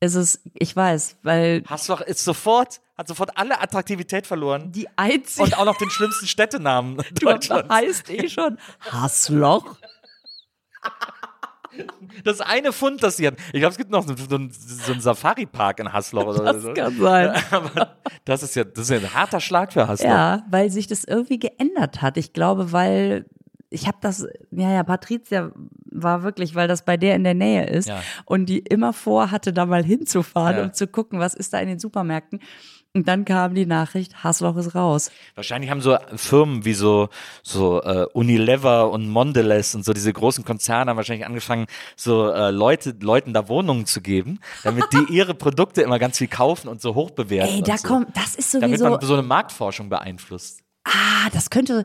ist 0.00 0.14
es, 0.14 0.40
ich 0.54 0.74
weiß, 0.74 1.16
weil 1.22 1.62
Hast 1.66 1.90
du 1.90 1.92
doch, 1.92 2.00
ist 2.00 2.24
sofort, 2.24 2.80
hat 2.96 3.08
sofort 3.08 3.36
alle 3.36 3.60
Attraktivität 3.60 4.26
verloren. 4.26 4.72
die 4.72 4.88
einzige, 4.96 5.42
Und 5.42 5.58
auch 5.58 5.66
noch 5.66 5.76
den 5.76 5.90
schlimmsten 5.90 6.26
Städtenamen 6.26 6.96
du 7.12 7.26
Deutschlands. 7.26 7.68
heißt 7.68 8.08
eh 8.10 8.26
schon 8.30 8.56
Hassloch. 8.90 9.76
Das 12.24 12.40
eine 12.40 12.72
Fund, 12.72 13.02
das 13.02 13.16
sie 13.16 13.26
hatten. 13.26 13.36
Ich 13.52 13.60
glaube, 13.60 13.72
es 13.72 13.76
gibt 13.78 13.90
noch 13.90 14.06
so, 14.06 14.14
so, 14.16 14.36
einen- 14.36 14.50
so 14.50 14.92
einen 14.92 15.00
Safari-Park 15.00 15.80
in 15.80 15.92
Hasloch 15.92 16.26
oder 16.26 16.52
Das 16.52 16.62
so. 16.62 16.72
kann 16.74 16.96
sein. 16.98 17.42
Aber 17.50 17.96
das 18.24 18.42
ist 18.42 18.54
ja, 18.56 18.64
das 18.64 18.84
ist 18.84 18.90
ja 18.90 18.96
ein 18.98 19.14
harter 19.14 19.40
Schlag 19.40 19.72
für 19.72 19.86
Hasloch. 19.88 20.08
Ja, 20.08 20.42
weil 20.50 20.70
sich 20.70 20.86
das 20.86 21.04
irgendwie 21.04 21.38
geändert 21.38 22.02
hat. 22.02 22.16
Ich 22.16 22.32
glaube, 22.32 22.72
weil 22.72 23.26
ich 23.68 23.86
habe 23.88 23.98
das, 24.00 24.26
ja, 24.52 24.72
ja, 24.72 24.82
Patricia 24.84 25.50
war 25.90 26.22
wirklich, 26.22 26.54
weil 26.54 26.68
das 26.68 26.84
bei 26.84 26.96
der 26.96 27.16
in 27.16 27.24
der 27.24 27.34
Nähe 27.34 27.66
ist 27.66 27.88
Ja. 27.88 28.00
und 28.24 28.46
die 28.46 28.58
immer 28.58 28.92
vorhatte, 28.92 29.52
da 29.52 29.66
mal 29.66 29.84
hinzufahren, 29.84 30.56
Ja. 30.56 30.62
um 30.64 30.72
zu 30.72 30.86
gucken, 30.86 31.18
was 31.18 31.34
ist 31.34 31.52
da 31.52 31.58
in 31.58 31.68
den 31.68 31.78
Supermärkten. 31.78 32.40
Und 32.96 33.06
dann 33.08 33.26
kam 33.26 33.54
die 33.54 33.66
Nachricht, 33.66 34.24
Hassloch 34.24 34.56
ist 34.56 34.74
raus. 34.74 35.10
Wahrscheinlich 35.34 35.70
haben 35.70 35.82
so 35.82 35.98
Firmen 36.14 36.64
wie 36.64 36.72
so, 36.72 37.10
so 37.42 37.82
äh, 37.82 38.06
Unilever 38.14 38.90
und 38.90 39.06
Mondelez 39.10 39.74
und 39.74 39.84
so 39.84 39.92
diese 39.92 40.10
großen 40.10 40.46
Konzerne 40.46 40.88
haben 40.90 40.96
wahrscheinlich 40.96 41.26
angefangen, 41.26 41.66
so 41.94 42.30
äh, 42.30 42.50
Leute, 42.50 42.96
Leuten 42.98 43.34
da 43.34 43.50
Wohnungen 43.50 43.84
zu 43.84 44.00
geben, 44.00 44.40
damit 44.64 44.86
die 44.94 45.12
ihre 45.12 45.34
Produkte 45.34 45.82
immer 45.82 45.98
ganz 45.98 46.16
viel 46.16 46.28
kaufen 46.28 46.68
und 46.68 46.80
so 46.80 46.94
hoch 46.94 47.10
bewerten. 47.10 47.56
Ey, 47.56 47.62
da 47.62 47.76
so. 47.76 47.86
kommt, 47.86 48.16
das 48.16 48.34
ist 48.34 48.54
Damit 48.54 48.78
sowieso, 48.78 48.88
man 48.88 49.00
so 49.02 49.12
eine 49.12 49.22
Marktforschung 49.22 49.90
beeinflusst. 49.90 50.62
ah, 50.84 51.28
das 51.34 51.50
könnte, 51.50 51.84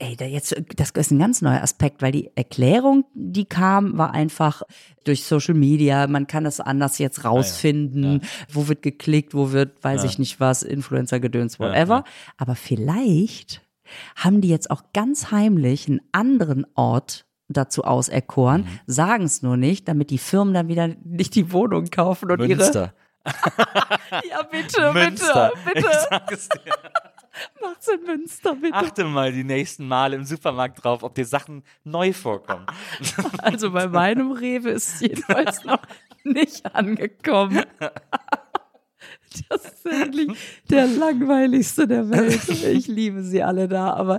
ey, 0.00 0.16
da 0.16 0.24
jetzt, 0.24 0.54
das 0.76 0.90
ist 0.90 1.10
ein 1.12 1.18
ganz 1.18 1.40
neuer 1.42 1.62
Aspekt, 1.62 2.02
weil 2.02 2.10
die 2.12 2.30
Erklärung, 2.34 3.04
die 3.14 3.44
kam, 3.44 3.96
war 3.96 4.12
einfach 4.12 4.62
durch 5.04 5.24
Social 5.24 5.54
Media, 5.54 6.06
man 6.08 6.26
kann 6.26 6.42
das 6.44 6.58
anders 6.60 6.98
jetzt 6.98 7.24
rausfinden, 7.24 8.22
wo 8.52 8.66
wird 8.68 8.82
geklickt, 8.82 9.34
wo 9.34 9.52
wird, 9.52 9.82
weiß 9.84 10.04
ich 10.04 10.18
nicht 10.18 10.40
was, 10.40 10.62
Influencer-Gedöns, 10.62 11.60
whatever. 11.60 12.04
Aber 12.38 12.54
vielleicht 12.56 13.62
haben 14.16 14.40
die 14.40 14.48
jetzt 14.48 14.70
auch 14.70 14.82
ganz 14.92 15.30
heimlich 15.30 15.88
einen 15.88 16.00
anderen 16.12 16.66
Ort 16.74 17.26
dazu 17.48 17.82
auserkoren, 17.84 18.62
Mhm. 18.62 18.66
sagen 18.86 19.24
es 19.24 19.42
nur 19.42 19.56
nicht, 19.56 19.88
damit 19.88 20.10
die 20.10 20.18
Firmen 20.18 20.54
dann 20.54 20.68
wieder 20.68 20.88
nicht 21.04 21.34
die 21.34 21.52
Wohnung 21.52 21.86
kaufen 21.86 22.30
und 22.30 22.40
ihre. 22.40 22.56
Münster. 22.56 22.94
Ja, 24.30 24.42
bitte, 24.50 24.92
Münster. 24.92 25.52
bitte, 25.64 25.78
Ich 25.78 25.84
bitte. 25.84 25.98
sag 26.10 26.32
es 26.32 26.48
dir. 26.48 26.72
Macht's 27.60 27.88
in 27.88 28.02
Münster, 28.04 28.54
bitte. 28.54 28.74
Achte 28.74 29.04
mal 29.04 29.32
die 29.32 29.44
nächsten 29.44 29.86
Male 29.86 30.16
im 30.16 30.24
Supermarkt 30.24 30.82
drauf, 30.84 31.02
ob 31.02 31.14
dir 31.14 31.24
Sachen 31.24 31.62
neu 31.84 32.12
vorkommen. 32.12 32.66
Also 33.38 33.70
bei 33.70 33.88
meinem 33.88 34.32
Rewe 34.32 34.70
ist 34.70 34.94
es 34.94 35.00
jedenfalls 35.00 35.64
noch 35.64 35.80
nicht 36.24 36.74
angekommen. 36.74 37.64
Das 39.48 39.64
ist 39.64 39.84
wirklich 39.84 40.36
der 40.70 40.88
langweiligste 40.88 41.86
der 41.86 42.10
Welt. 42.10 42.48
Ich 42.48 42.88
liebe 42.88 43.22
sie 43.22 43.44
alle 43.44 43.68
da, 43.68 43.92
aber 43.92 44.18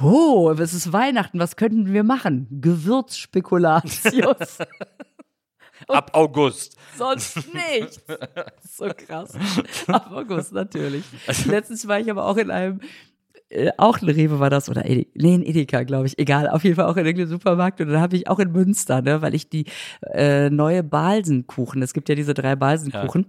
oh, 0.00 0.54
es 0.56 0.72
ist 0.72 0.92
Weihnachten, 0.92 1.40
was 1.40 1.56
könnten 1.56 1.92
wir 1.92 2.04
machen? 2.04 2.46
Gewürzspekulatius. 2.60 4.58
Ab 5.88 6.10
August. 6.14 6.76
Sonst 6.96 7.36
nichts. 7.52 8.00
So 8.76 8.88
krass. 8.88 9.34
Ab 9.86 10.10
August 10.10 10.52
natürlich. 10.52 11.04
Letztens 11.46 11.86
war 11.86 12.00
ich 12.00 12.10
aber 12.10 12.26
auch 12.26 12.36
in 12.36 12.50
einem, 12.50 12.80
äh, 13.48 13.70
auch 13.76 14.02
ein 14.02 14.08
Rewe 14.08 14.40
war 14.40 14.50
das, 14.50 14.68
oder 14.68 14.84
Ede, 14.84 15.06
nee, 15.14 15.34
ein 15.34 15.44
Edeka, 15.44 15.84
glaube 15.84 16.06
ich. 16.06 16.18
Egal, 16.18 16.48
auf 16.48 16.64
jeden 16.64 16.74
Fall 16.74 16.86
auch 16.86 16.96
in 16.96 17.06
irgendeinem 17.06 17.30
Supermarkt. 17.30 17.80
Und 17.80 17.88
dann 17.88 18.00
habe 18.00 18.16
ich 18.16 18.28
auch 18.28 18.40
in 18.40 18.50
Münster, 18.50 19.00
ne, 19.00 19.22
weil 19.22 19.34
ich 19.34 19.48
die 19.48 19.66
äh, 20.12 20.50
neue 20.50 20.82
Balsenkuchen, 20.82 21.82
es 21.82 21.94
gibt 21.94 22.08
ja 22.08 22.16
diese 22.16 22.34
drei 22.34 22.56
Balsenkuchen. 22.56 23.26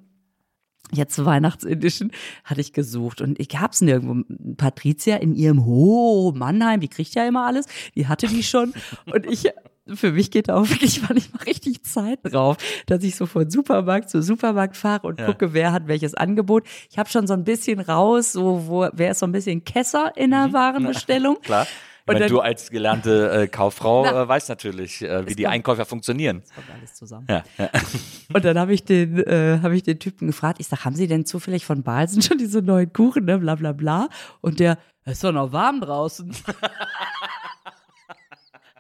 Jetzt 0.92 1.16
zur 1.16 1.26
Weihnachtsedition 1.26 2.12
hatte 2.44 2.62
ich 2.62 2.72
gesucht 2.72 3.22
und 3.22 3.40
ich 3.40 3.50
hab's 3.60 3.82
nirgendwo. 3.82 4.24
Patricia 4.56 5.18
in 5.18 5.36
ihrem 5.36 5.66
Ho 5.66 6.32
Mannheim, 6.36 6.80
die 6.80 6.88
kriegt 6.88 7.16
ja 7.16 7.28
immer 7.28 7.46
alles, 7.48 7.66
die 7.96 8.08
hatte 8.08 8.28
die 8.28 8.44
schon 8.44 8.74
und 9.12 9.26
ich 9.26 9.52
für 9.94 10.12
mich 10.12 10.32
geht 10.32 10.50
da 10.50 10.56
auch 10.56 10.70
wirklich 10.70 11.02
manchmal 11.10 11.44
richtig 11.44 11.84
Zeit 11.84 12.20
drauf, 12.24 12.58
dass 12.88 13.04
ich 13.04 13.16
so 13.16 13.26
von 13.26 13.50
Supermarkt 13.50 14.10
zu 14.10 14.22
Supermarkt 14.22 14.76
fahre 14.78 15.08
und 15.08 15.24
gucke, 15.24 15.54
wer 15.54 15.72
hat 15.72 15.88
welches 15.88 16.16
Angebot. 16.16 16.66
Ich 16.90 16.98
habe 16.98 17.10
schon 17.10 17.28
so 17.28 17.34
ein 17.34 17.44
bisschen 17.44 17.80
raus, 17.80 18.32
so 18.32 18.64
wo 18.68 18.88
wer 18.94 19.12
ist 19.12 19.20
so 19.20 19.26
ein 19.28 19.32
bisschen 19.32 19.64
Kesser 19.64 20.12
in 20.16 20.32
der 20.32 20.52
Warenbestellung. 20.54 21.38
Klar. 21.42 21.68
Ich 22.08 22.10
Und 22.14 22.20
meine, 22.20 22.28
du 22.30 22.40
als 22.40 22.70
gelernte 22.70 23.32
äh, 23.32 23.48
Kauffrau 23.48 24.04
Na. 24.06 24.22
äh, 24.24 24.28
weißt 24.28 24.50
natürlich, 24.50 25.02
äh, 25.02 25.26
wie 25.28 25.34
die 25.34 25.42
kommt- 25.44 25.54
Einkäufer 25.56 25.86
funktionieren. 25.86 26.44
kommt 26.54 26.68
alles 26.78 26.94
zusammen. 26.94 27.26
Ja, 27.28 27.44
ja. 27.58 27.70
Und 28.34 28.46
dann 28.46 28.60
habe 28.60 28.76
ich 28.76 28.84
den, 28.84 29.18
äh, 29.24 29.60
habe 29.64 29.76
ich 29.76 29.82
den 29.82 29.98
Typen 29.98 30.28
gefragt, 30.28 30.60
ich 30.60 30.68
sag, 30.68 30.86
haben 30.86 30.96
Sie 30.96 31.08
denn 31.08 31.26
zufällig 31.26 31.66
von 31.66 31.82
Balsen 31.82 32.22
schon 32.22 32.38
diese 32.38 32.62
neuen 32.62 32.94
Kuchen, 32.94 33.26
ne, 33.26 33.40
bla 33.40 33.56
bla 33.56 33.72
bla. 33.72 34.10
Und 34.42 34.60
der, 34.60 34.78
es 35.04 35.14
ist 35.14 35.24
doch 35.24 35.32
noch 35.32 35.52
warm 35.52 35.82
draußen. 35.82 36.32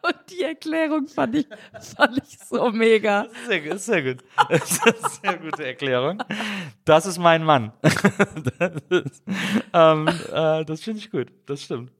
Und 0.07 0.15
die 0.29 0.43
Erklärung 0.43 1.07
fand 1.07 1.35
ich, 1.35 1.47
fand 1.95 2.17
ich 2.17 2.37
so 2.47 2.69
mega. 2.71 3.25
Sehr 3.47 3.61
gut, 3.61 3.79
sehr 3.79 4.03
gut. 4.03 4.23
Das 4.49 4.71
ist 4.71 4.81
eine 4.85 4.95
sehr 5.21 5.37
gute 5.37 5.65
Erklärung. 5.65 6.23
Das 6.83 7.05
ist 7.05 7.17
mein 7.17 7.43
Mann. 7.43 7.71
Das, 7.81 7.93
ist, 9.05 9.23
ähm, 9.73 10.07
äh, 10.31 10.65
das 10.65 10.81
finde 10.81 10.99
ich 10.99 11.09
gut. 11.11 11.27
Das 11.45 11.63
stimmt. 11.63 11.91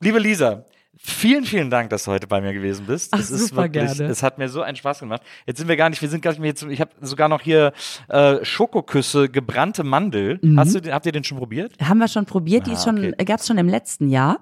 Liebe 0.00 0.18
Lisa, 0.18 0.64
vielen, 0.96 1.44
vielen 1.44 1.70
Dank, 1.70 1.90
dass 1.90 2.04
du 2.04 2.10
heute 2.12 2.26
bei 2.26 2.40
mir 2.40 2.52
gewesen 2.52 2.86
bist. 2.86 3.12
Ach, 3.14 3.18
Es 3.18 3.30
ist 3.30 3.54
wirklich, 3.56 3.72
gerne. 3.72 4.04
Es 4.10 4.22
hat 4.22 4.38
mir 4.38 4.48
so 4.48 4.62
einen 4.62 4.76
Spaß 4.76 5.00
gemacht. 5.00 5.22
Jetzt 5.46 5.58
sind 5.58 5.68
wir 5.68 5.76
gar 5.76 5.88
nicht, 5.90 6.00
wir 6.02 6.08
sind 6.08 6.20
gar 6.22 6.30
nicht 6.30 6.40
mehr 6.40 6.50
jetzt, 6.50 6.62
ich 6.62 6.80
habe 6.80 6.90
sogar 7.00 7.28
noch 7.28 7.40
hier 7.40 7.72
äh, 8.08 8.44
Schokoküsse, 8.44 9.28
gebrannte 9.28 9.82
Mandel. 9.84 10.38
Hast 10.56 10.74
du, 10.74 10.92
habt 10.92 11.06
ihr 11.06 11.12
den 11.12 11.24
schon 11.24 11.38
probiert? 11.38 11.72
Haben 11.82 11.98
wir 11.98 12.08
schon 12.08 12.26
probiert, 12.26 12.66
die 12.66 12.70
Ah, 12.70 12.74
ist 12.74 12.84
schon, 12.84 12.98
okay. 12.98 13.14
äh, 13.18 13.24
gab's 13.24 13.46
schon 13.46 13.58
im 13.58 13.68
letzten 13.68 14.08
Jahr. 14.08 14.38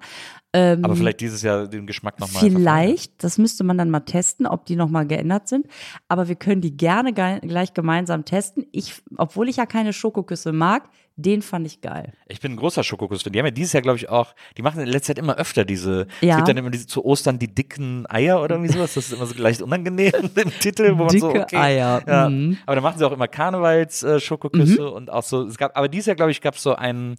Ähm, 0.55 0.85
Aber 0.85 0.95
vielleicht 0.95 1.19
dieses 1.19 1.41
Jahr 1.41 1.67
den 1.67 1.87
Geschmack 1.87 2.19
nochmal. 2.19 2.39
Vielleicht, 2.39 3.23
das 3.23 3.39
müsste 3.39 3.63
man 3.63 3.77
dann 3.77 3.89
mal 3.89 4.01
testen, 4.01 4.45
ob 4.45 4.65
die 4.65 4.75
nochmal 4.75 5.07
geändert 5.07 5.47
sind. 5.47 5.65
Aber 6.07 6.27
wir 6.27 6.35
können 6.35 6.61
die 6.61 6.77
gerne 6.77 7.11
ge 7.11 7.39
gleich 7.39 7.73
gemeinsam 7.73 8.23
testen. 8.23 8.67
Ich, 8.71 9.01
obwohl 9.17 9.49
ich 9.49 9.57
ja 9.57 9.65
keine 9.65 9.93
Schokoküsse 9.93 10.51
mag, 10.51 10.89
den 11.15 11.41
fand 11.43 11.67
ich 11.67 11.79
geil. 11.81 12.13
Ich 12.27 12.39
bin 12.41 12.53
ein 12.53 12.55
großer 12.55 12.83
Schokokuss-Fan. 12.83 13.31
Die 13.33 13.39
haben 13.39 13.45
ja 13.45 13.51
dieses 13.51 13.73
Jahr, 13.73 13.83
glaube 13.83 13.97
ich, 13.97 14.09
auch, 14.09 14.33
die 14.57 14.63
machen 14.63 14.79
in 14.81 14.87
letzter 14.87 15.09
Zeit 15.13 15.19
immer 15.19 15.35
öfter 15.37 15.63
diese, 15.63 16.07
es 16.21 16.27
Ja. 16.27 16.37
gibt 16.37 16.47
dann 16.47 16.57
immer 16.57 16.71
diese 16.71 16.87
zu 16.87 17.05
Ostern 17.05 17.37
die 17.37 17.53
dicken 17.53 18.05
Eier 18.09 18.41
oder 18.41 18.55
irgendwie 18.55 18.73
sowas. 18.73 18.95
Das 18.95 19.05
ist 19.05 19.13
immer 19.13 19.25
so 19.27 19.35
leicht 19.41 19.61
unangenehm 19.61 20.11
im 20.35 20.49
Titel, 20.59 20.91
wo 20.97 21.03
man 21.05 21.19
so, 21.19 21.27
Dicke 21.31 21.43
okay. 21.43 21.55
Eier, 21.57 22.01
Ja. 22.07 22.29
mhm. 22.29 22.57
Aber 22.65 22.75
dann 22.75 22.83
machen 22.83 22.97
sie 22.97 23.05
auch 23.05 23.11
immer 23.11 23.27
Karnevals-Schokoküsse 23.27 24.89
und 24.89 25.11
auch 25.11 25.23
so, 25.23 25.43
es 25.45 25.57
gab, 25.57 25.77
aber 25.77 25.87
dieses 25.87 26.07
Jahr, 26.07 26.15
glaube 26.15 26.31
ich, 26.31 26.41
gab 26.41 26.55
es 26.55 26.63
so 26.63 26.75
einen, 26.75 27.15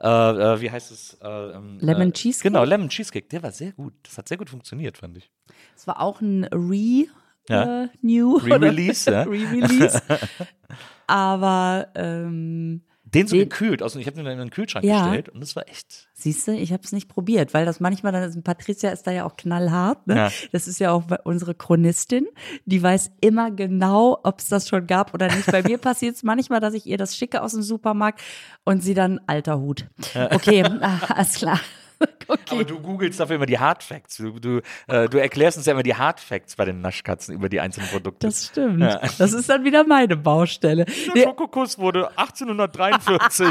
äh, 0.00 0.08
äh, 0.08 0.60
wie 0.60 0.70
heißt 0.70 0.90
es? 0.90 1.16
Äh, 1.22 1.28
ähm, 1.28 1.78
Lemon 1.80 2.08
äh, 2.08 2.12
Cheesecake? 2.12 2.50
Genau, 2.52 2.64
Lemon 2.64 2.88
Cheesecake. 2.88 3.28
Der 3.28 3.42
war 3.42 3.52
sehr 3.52 3.72
gut. 3.72 3.92
Das 4.02 4.18
hat 4.18 4.28
sehr 4.28 4.36
gut 4.38 4.50
funktioniert, 4.50 4.98
fand 4.98 5.16
ich. 5.18 5.30
Es 5.76 5.86
war 5.86 6.00
auch 6.00 6.20
ein 6.20 6.44
Re, 6.52 7.06
Ja. 7.48 7.84
äh, 7.84 7.88
New. 8.02 8.36
Re-Release, 8.44 9.08
ja. 9.10 9.22
Re-Release. 9.22 10.02
Aber 11.06 11.88
ähm, 11.94 12.82
Den 13.14 13.26
so 13.28 13.36
Den- 13.36 13.48
gekühlt, 13.48 13.82
aus, 13.82 13.94
ich 13.96 14.06
habe 14.06 14.16
den 14.16 14.26
in 14.26 14.38
den 14.38 14.50
Kühlschrank 14.50 14.84
Ja. 14.84 15.04
gestellt 15.04 15.28
und 15.28 15.40
das 15.40 15.54
war 15.56 15.68
echt. 15.68 16.08
siehst 16.12 16.48
du, 16.48 16.52
ich 16.52 16.72
habe 16.72 16.82
es 16.82 16.90
nicht 16.92 17.08
probiert, 17.08 17.54
weil 17.54 17.64
das 17.64 17.78
manchmal 17.78 18.10
dann 18.12 18.24
ist, 18.24 18.42
Patricia 18.42 18.90
ist 18.90 19.06
da 19.06 19.12
ja 19.12 19.24
auch 19.24 19.36
knallhart. 19.36 20.06
Ne? 20.06 20.16
Ja. 20.16 20.30
Das 20.52 20.66
ist 20.66 20.80
ja 20.80 20.90
auch 20.90 21.04
unsere 21.24 21.54
Chronistin, 21.54 22.26
die 22.64 22.82
weiß 22.82 23.12
immer 23.20 23.50
genau, 23.52 24.18
ob 24.24 24.40
es 24.40 24.48
das 24.48 24.68
schon 24.68 24.86
gab 24.86 25.14
oder 25.14 25.26
nicht. 25.34 25.46
Bei 25.50 25.62
mir 25.62 25.78
passiert 25.78 26.16
es 26.16 26.22
manchmal, 26.24 26.60
dass 26.60 26.74
ich 26.74 26.86
ihr 26.86 26.98
das 26.98 27.16
schicke 27.16 27.42
aus 27.42 27.52
dem 27.52 27.62
Supermarkt 27.62 28.20
und 28.64 28.82
sie 28.82 28.94
dann 28.94 29.20
alter 29.26 29.58
Hut. 29.60 29.86
Okay, 30.30 30.64
ah, 30.80 30.98
alles 31.14 31.34
klar. 31.34 31.60
Aber 32.28 32.36
Okay. 32.38 32.64
du 32.64 32.80
googelst 32.80 33.20
dafür 33.20 33.36
immer 33.36 33.46
die 33.46 33.58
Hard 33.58 33.82
Facts. 33.82 34.16
Du, 34.16 34.38
du, 34.38 34.60
äh, 34.88 35.08
du 35.08 35.18
erklärst 35.18 35.56
uns 35.58 35.66
ja 35.66 35.72
immer 35.72 35.82
die 35.82 35.94
Hard 35.94 36.20
Facts 36.20 36.56
bei 36.56 36.64
den 36.64 36.80
Naschkatzen 36.80 37.34
über 37.34 37.48
die 37.48 37.60
einzelnen 37.60 37.88
Produkte. 37.88 38.26
Das 38.26 38.46
stimmt. 38.46 38.82
Das 38.82 39.32
ist 39.32 39.48
dann 39.48 39.64
wieder 39.64 39.84
meine 39.84 40.16
Baustelle. 40.16 40.86
Der 41.14 41.22
Schokokuss 41.22 41.78
wurde 41.78 42.10
1843 42.18 43.46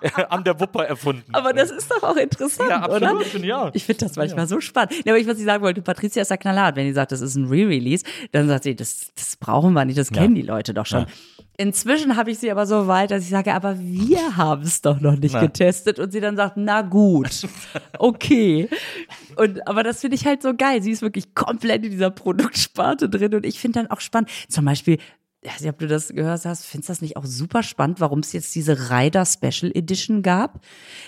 äh, 0.00 0.10
an 0.28 0.44
der 0.44 0.58
Wupper 0.60 0.86
erfunden. 0.86 1.24
aber 1.32 1.52
das 1.52 1.70
ist 1.70 1.90
doch 1.90 2.02
auch 2.02 2.16
interessant, 2.16 2.70
ja, 2.70 2.80
absolut, 2.80 3.02
oder? 3.02 3.20
finde 3.24 3.70
ich 3.74 3.84
finde 3.84 4.06
das 4.06 4.16
manchmal 4.16 4.46
so 4.46 4.60
spannend. 4.60 4.94
Ja, 5.04 5.12
aber 5.12 5.18
ich, 5.18 5.26
was 5.26 5.38
ich 5.38 5.44
sagen 5.44 5.62
wollte, 5.62 5.82
Patricia 5.82 6.22
ist 6.22 6.30
ja 6.30 6.36
knallhart. 6.36 6.76
Wenn 6.76 6.86
die 6.86 6.92
sagt, 6.92 7.12
das 7.12 7.20
ist 7.20 7.34
ein 7.36 7.46
Re-Release, 7.46 8.04
dann 8.32 8.48
sagt 8.48 8.64
sie, 8.64 8.74
das, 8.74 9.12
das 9.14 9.36
brauchen 9.36 9.72
wir 9.74 9.84
nicht, 9.84 9.98
das 9.98 10.10
kennen 10.10 10.34
die 10.34 10.42
Leute 10.42 10.74
doch 10.74 10.86
schon. 10.86 11.06
Inzwischen 11.56 12.16
habe 12.16 12.30
ich 12.32 12.38
sie 12.40 12.50
aber 12.50 12.66
so 12.66 12.88
weit, 12.88 13.12
dass 13.12 13.22
ich 13.22 13.30
sage, 13.30 13.54
aber 13.54 13.78
wir 13.78 14.36
haben 14.36 14.62
es 14.62 14.80
doch 14.80 15.00
noch 15.00 15.16
nicht 15.16 15.34
Na. 15.34 15.40
getestet. 15.40 16.00
Und 16.00 16.12
sie 16.12 16.20
dann 16.20 16.36
sagt, 16.36 16.56
na 16.56 16.82
gut, 16.82 17.46
okay. 17.98 18.68
Und, 19.36 19.66
aber 19.68 19.82
das 19.84 20.00
finde 20.00 20.16
ich 20.16 20.26
halt 20.26 20.42
so 20.42 20.54
geil. 20.54 20.82
Sie 20.82 20.90
ist 20.90 21.02
wirklich 21.02 21.34
komplett 21.34 21.84
in 21.84 21.92
dieser 21.92 22.10
Produktsparte 22.10 23.08
drin. 23.08 23.34
Und 23.34 23.46
ich 23.46 23.60
finde 23.60 23.80
dann 23.80 23.90
auch 23.90 24.00
spannend, 24.00 24.30
zum 24.48 24.64
Beispiel, 24.64 24.98
ich 25.42 25.52
weiß 25.52 25.60
nicht, 25.60 25.70
ob 25.70 25.78
du 25.78 25.86
das 25.86 26.08
gehört 26.08 26.44
hast, 26.44 26.64
findest 26.64 26.88
du 26.88 26.92
das 26.92 27.02
nicht 27.02 27.16
auch 27.16 27.26
super 27.26 27.62
spannend, 27.62 28.00
warum 28.00 28.20
es 28.20 28.32
jetzt 28.32 28.54
diese 28.54 28.90
Rider 28.90 29.24
Special 29.26 29.70
Edition 29.74 30.22
gab? 30.22 30.60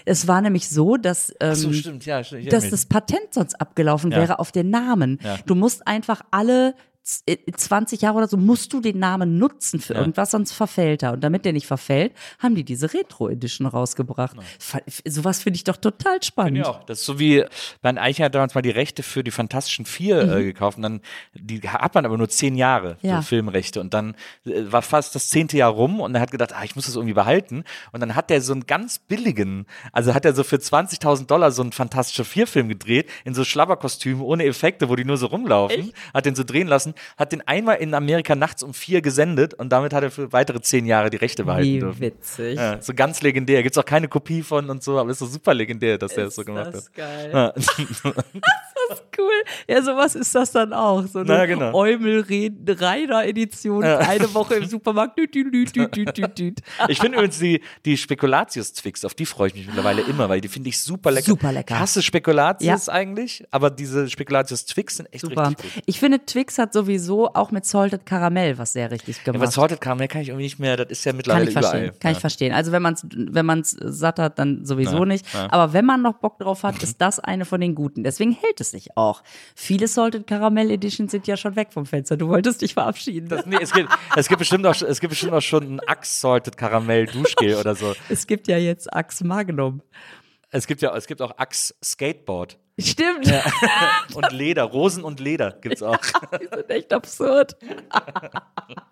Es 0.05 0.29
war 0.29 0.43
nämlich 0.43 0.69
so, 0.69 0.97
dass, 0.97 1.33
ähm, 1.41 1.55
so, 1.55 1.73
stimmt, 1.73 2.05
ja, 2.07 2.23
stimmt. 2.23 2.53
Dass 2.53 2.69
das 2.69 2.87
Patent 2.87 3.33
sonst 3.33 3.61
abgelaufen 3.61 4.11
Ja. 4.13 4.19
wäre 4.19 4.39
auf 4.39 4.53
den 4.53 4.71
Namen. 4.71 5.19
Ja. 5.25 5.39
Du 5.47 5.55
musst 5.55 5.87
einfach 5.89 6.21
alle 6.31 6.75
20 7.07 8.01
Jahre 8.03 8.19
oder 8.19 8.29
so 8.29 8.37
musst 8.37 8.73
du 8.73 8.81
den 8.81 8.99
Namen 8.99 9.39
nutzen 9.39 9.81
für 9.81 9.95
Ja. 9.95 10.01
irgendwas, 10.01 10.33
sonst 10.33 10.53
verfällt 10.53 11.03
er. 11.05 11.13
Und 11.13 11.23
damit 11.23 11.45
der 11.45 11.53
nicht 11.53 11.67
verfällt, 11.67 12.13
haben 12.41 12.55
die 12.57 12.65
diese 12.65 12.93
Retro 12.93 13.29
Edition 13.29 13.67
rausgebracht. 13.67 14.37
Fa- 14.59 14.81
Sowas 15.07 15.41
finde 15.43 15.57
ich 15.57 15.65
doch 15.65 15.77
total 15.77 16.23
spannend. 16.23 16.59
Ja, 16.59 16.81
das 16.87 17.01
ist 17.01 17.07
so 17.07 17.19
wie, 17.21 17.45
man 17.83 17.97
eigentlich 17.99 18.21
hat 18.23 18.35
damals 18.35 18.55
mal 18.55 18.63
die 18.63 18.71
Rechte 18.71 19.03
für 19.05 19.23
die 19.23 19.31
Fantastischen 19.31 19.87
Vier 19.87 20.23
äh, 20.23 20.43
gekauft 20.45 20.79
und 20.79 20.83
dann, 20.83 21.01
die 21.35 21.61
hat 21.69 21.95
man 21.95 22.05
aber 22.05 22.19
nur 22.19 22.29
zehn 22.29 22.57
Jahre, 22.57 22.97
Mhm. 23.03 23.09
Ja. 23.09 23.17
so 23.17 23.23
Filmrechte 23.29 23.81
und 23.81 23.95
dann 23.95 24.17
äh, 24.45 24.63
war 24.73 24.83
fast 24.83 25.15
das 25.15 25.31
zehnte 25.31 25.57
Jahr 25.57 25.71
rum 25.71 26.01
und 26.01 26.15
er 26.15 26.21
hat 26.21 26.31
gedacht, 26.33 26.53
ah, 26.55 26.65
ich 26.65 26.75
muss 26.75 26.87
das 26.87 26.97
irgendwie 26.97 27.15
behalten 27.15 27.63
und 27.93 28.01
dann 28.01 28.15
hat 28.17 28.31
der 28.31 28.41
so 28.41 28.53
einen 28.53 28.67
ganz 28.67 28.99
billigen, 28.99 29.67
also 29.93 30.13
hat 30.15 30.25
er 30.25 30.35
so 30.35 30.43
für 30.43 30.57
20.000 30.57 31.27
Dollar 31.27 31.51
so 31.53 31.63
einen 31.63 31.73
Fantastische 31.73 32.25
Vier 32.25 32.47
Film 32.47 32.69
gedreht, 32.69 33.09
in 33.25 33.35
so 33.35 33.45
Schlabberkostümen, 33.45 34.23
ohne 34.23 34.45
Effekte, 34.45 34.89
wo 34.89 34.97
die 34.97 35.05
nur 35.05 35.17
so 35.17 35.27
rumlaufen, 35.27 35.93
hat 36.13 36.27
den 36.27 36.35
so 36.35 36.43
drehen 36.43 36.67
lassen, 36.67 36.95
hat 37.17 37.33
den 37.33 37.47
einmal 37.47 37.77
in 37.77 37.95
Amerika 37.95 38.35
nachts 38.35 38.63
um 38.63 38.75
vier 38.75 39.01
gesendet 39.01 39.55
und 39.55 39.71
damit 39.71 39.93
hat 39.93 40.03
er 40.03 40.11
für 40.11 40.33
weitere 40.33 40.61
zehn 40.61 40.87
Jahre 40.87 41.11
die 41.11 41.17
Rechte 41.17 41.45
behalten 41.45 41.67
Wie 41.67 41.79
dürfen. 41.79 42.01
witzig. 42.01 42.57
Ja, 42.57 42.81
so 42.81 42.95
ganz 42.95 43.23
legendär. 43.23 43.63
Gibt's 43.63 43.79
auch 43.79 43.85
keine 43.85 44.09
Kopie 44.09 44.43
von 44.43 44.69
und 44.71 44.83
so, 44.83 44.99
aber 44.99 45.11
ist 45.11 45.19
so 45.19 45.27
super 45.27 45.55
legendär, 45.55 45.99
dass 45.99 46.13
er 46.17 46.25
das 46.25 46.35
so 46.35 46.45
gemacht 46.45 46.75
das 46.75 46.87
hat. 46.87 46.95
geil. 46.95 47.31
Ja. 47.33 47.55
Das 48.89 48.99
ist 48.99 49.05
cool. 49.19 49.45
Ja, 49.69 49.83
sowas 49.83 50.15
ist 50.15 50.35
das 50.35 50.53
dann 50.53 50.73
auch. 50.73 51.07
So 51.07 51.21
eine 51.21 51.29
Na, 51.29 51.47
genau. 51.47 51.73
Eumel-Reiner-Edition. 51.75 53.85
Eine 53.85 54.33
Woche 54.35 54.57
im 54.57 54.67
Supermarkt. 54.67 55.19
Düt, 55.19 55.35
düt, 55.35 56.39
düt. 56.39 56.61
Ich 56.89 56.99
finde 56.99 57.19
übrigens 57.19 57.39
die, 57.39 57.61
die 57.85 57.97
Spekulatius-Twix, 57.97 59.05
auf 59.05 59.15
die 59.15 59.27
freue 59.27 59.49
ich 59.49 59.55
mich 59.55 59.67
mittlerweile 59.67 60.03
immer, 60.03 60.29
weil 60.29 60.41
die 60.41 60.49
finde 60.49 60.69
ich 60.69 60.81
super 60.81 61.11
lecker. 61.11 61.27
Super 61.27 61.53
lecker. 61.53 61.75
Ich 61.75 61.81
hasse 61.81 62.03
Spekulatius 62.03 62.89
eigentlich, 62.89 63.45
aber 63.51 63.71
diese 63.71 64.09
Spekulatius-Twix 64.09 64.97
sind 64.99 65.13
echt 65.13 65.23
Super. 65.23 65.49
richtig 65.51 65.75
gut. 65.75 65.83
Ich 65.87 65.99
finde, 66.01 66.25
Twix 66.25 66.59
hat 66.59 66.73
sowieso 66.73 67.33
auch 67.35 67.51
mit 67.51 67.65
Salted 67.65 68.07
Karamell 68.07 68.59
was 68.59 68.73
sehr 68.73 68.91
richtig 68.91 69.17
Ja, 69.19 69.23
aber 69.29 69.33
gemacht. 69.39 69.53
Salted 69.53 69.81
Caramel 69.81 70.09
kann 70.09 70.23
ich 70.23 70.29
irgendwie 70.29 70.45
nicht 70.45 70.59
mehr, 70.59 70.77
das 70.77 70.89
ist 70.91 71.05
ja 71.05 71.13
kann 71.13 71.17
mittlerweile 71.17 71.47
ich 71.47 71.53
verstehen. 71.53 71.83
überall. 71.85 71.99
Kann 72.01 72.11
ja. 72.11 72.17
ich 72.17 72.21
verstehen. 72.21 72.53
Also 72.53 72.73
wenn 72.73 72.83
man 72.83 72.95
es 72.95 73.07
wenn 73.13 73.47
man's 73.47 73.77
satt 73.81 74.19
hat, 74.19 74.39
dann 74.39 74.65
sowieso 74.65 74.99
Ja, 74.99 75.05
nicht. 75.07 75.27
ja. 75.35 75.49
Aber 75.51 75.73
wenn 75.73 75.85
man 75.85 76.03
noch 76.03 76.15
Bock 76.15 76.39
drauf 76.39 76.63
hat, 76.63 76.83
ist 76.83 77.01
das 77.01 77.19
eine 77.21 77.45
von 77.45 77.61
den 77.61 77.75
guten. 77.75 78.05
Deswegen 78.05 78.33
hält 78.33 78.61
es 78.61 78.73
sich 78.77 78.97
auch. 78.97 79.23
Viele 79.55 79.89
Salted 79.89 80.27
Caramel 80.27 80.71
Editions 80.71 81.11
sind 81.11 81.27
ja 81.27 81.37
schon 81.37 81.57
weg 81.57 81.69
vom 81.73 81.87
Fenster. 81.87 82.17
Du 82.17 82.29
wolltest 82.29 82.63
dich 82.63 82.75
verabschieden. 82.75 83.29
Das, 83.29 83.47
nee, 83.47 83.57
es, 83.61 83.73
gibt, 83.73 83.89
es, 84.15 84.29
gibt 84.29 84.39
bestimmt 84.39 84.67
auch, 84.67 84.81
es 84.81 85.01
gibt 85.01 85.11
bestimmt 85.11 85.33
auch 85.33 85.41
schon 85.41 85.77
ein 85.77 85.81
Axe-Salted 85.81 86.57
Caramel 86.57 87.07
Duschgel 87.07 87.57
oder 87.57 87.75
so. 87.75 87.95
es 88.09 88.27
gibt 88.27 88.49
ja 88.49 88.59
jetzt 88.59 88.93
Axe 88.93 89.27
Magnum. 89.27 89.83
Es 90.57 90.67
gibt 90.67 90.81
ja, 90.81 90.97
es 90.97 91.07
gibt 91.07 91.21
auch 91.21 91.37
Axe 91.37 91.75
Skateboard. 91.85 92.59
Stimmt. 92.79 93.33
Und 94.15 94.33
Leder, 94.33 94.65
Rosen 94.65 95.03
und 95.03 95.19
Leder 95.19 95.53
gibt's 95.63 95.83
auch. 95.83 95.99
Die 96.41 96.47
sind 96.47 96.69
echt 96.69 96.93
absurd. 96.93 97.57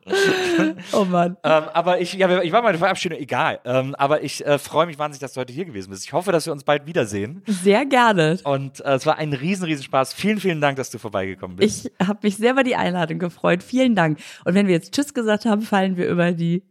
oh 0.92 1.04
Mann. 1.04 1.36
ähm, 1.42 1.64
aber 1.72 2.00
ich, 2.00 2.14
ja, 2.14 2.40
ich 2.40 2.50
war 2.50 2.62
meine 2.62 2.78
Verabschiedung, 2.78 3.18
egal. 3.18 3.60
Ähm, 3.66 3.94
aber 3.96 4.22
ich 4.22 4.44
äh, 4.44 4.58
freue 4.58 4.86
mich 4.86 4.98
wahnsinnig, 4.98 5.20
dass 5.20 5.34
du 5.34 5.40
heute 5.40 5.52
hier 5.52 5.66
gewesen 5.66 5.90
bist. 5.90 6.04
Ich 6.04 6.14
hoffe, 6.14 6.32
dass 6.32 6.46
wir 6.46 6.52
uns 6.54 6.64
bald 6.64 6.86
wiedersehen. 6.86 7.42
Sehr 7.46 7.84
gerne. 7.84 8.38
Und 8.44 8.80
äh, 8.80 8.94
es 8.94 9.04
war 9.04 9.18
ein 9.18 9.34
riesen, 9.34 9.64
riesen 9.66 9.82
Spaß. 9.82 10.14
Vielen, 10.14 10.40
vielen 10.40 10.62
Dank, 10.62 10.76
dass 10.76 10.90
du 10.90 10.98
vorbeigekommen 10.98 11.58
bist. 11.58 11.86
Ich 11.86 12.06
habe 12.06 12.20
mich 12.22 12.36
sehr 12.36 12.52
über 12.52 12.64
die 12.64 12.76
Einladung 12.76 13.18
gefreut. 13.18 13.62
Vielen 13.62 13.94
Dank. 13.94 14.18
Und 14.46 14.54
wenn 14.54 14.66
wir 14.66 14.74
jetzt 14.74 14.94
Tschüss 14.94 15.12
gesagt 15.12 15.44
haben, 15.44 15.60
fallen 15.60 15.98
wir 15.98 16.08
über 16.08 16.32
die 16.32 16.62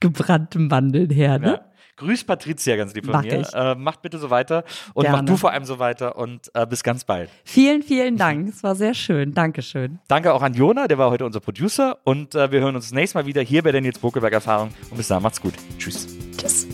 gebrannten 0.00 0.68
Mandeln 0.68 1.10
her. 1.10 1.38
Ne? 1.38 1.46
ja. 1.46 1.75
Grüß 1.96 2.24
Patricia 2.24 2.76
ganz 2.76 2.92
lieb 2.94 3.06
von 3.06 3.14
Mach 3.14 3.22
mir. 3.22 3.40
ich. 3.40 3.54
Äh, 3.54 3.74
macht 3.74 4.02
bitte 4.02 4.18
so 4.18 4.28
weiter 4.28 4.64
und 4.92 5.04
Gerne. 5.04 5.18
mach 5.18 5.24
du 5.24 5.36
vor 5.38 5.50
allem 5.52 5.64
so 5.64 5.78
weiter 5.78 6.16
und 6.16 6.50
äh, 6.54 6.66
bis 6.66 6.82
ganz 6.82 7.04
bald. 7.04 7.30
Vielen, 7.44 7.82
vielen 7.82 8.16
Dank. 8.18 8.48
Es 8.48 8.62
war 8.62 8.74
sehr 8.74 8.92
schön. 8.92 9.32
Dankeschön. 9.32 9.98
Danke 10.06 10.34
auch 10.34 10.42
an 10.42 10.52
Jona, 10.52 10.88
der 10.88 10.98
war 10.98 11.10
heute 11.10 11.24
unser 11.24 11.40
Producer 11.40 11.96
und 12.04 12.34
äh, 12.34 12.52
wir 12.52 12.60
hören 12.60 12.76
uns 12.76 12.86
das 12.86 12.92
nächste 12.92 13.16
Mal 13.18 13.24
wieder 13.26 13.40
hier 13.40 13.62
bei 13.62 13.72
der 13.72 13.80
Nils 13.80 13.98
Bokelberg 13.98 14.32
Erfahrung 14.34 14.70
und 14.90 14.98
bis 14.98 15.08
dahin 15.08 15.22
macht's 15.22 15.40
gut. 15.40 15.54
Tschüss. 15.78 16.06
Tschüss. 16.36 16.66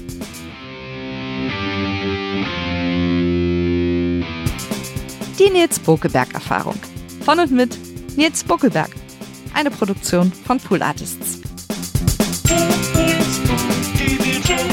Die 5.39 5.51
Nils 5.51 5.79
Bokelberg 5.79 6.35
Erfahrung. 6.35 6.77
Von 7.25 7.39
und 7.39 7.53
mit 7.53 7.79
Nils 8.17 8.43
Bokelberg. 8.43 8.91
Eine 9.55 9.71
Produktion 9.71 10.33
von 10.33 10.59
Pool 10.59 10.83
Artists. 10.83 11.41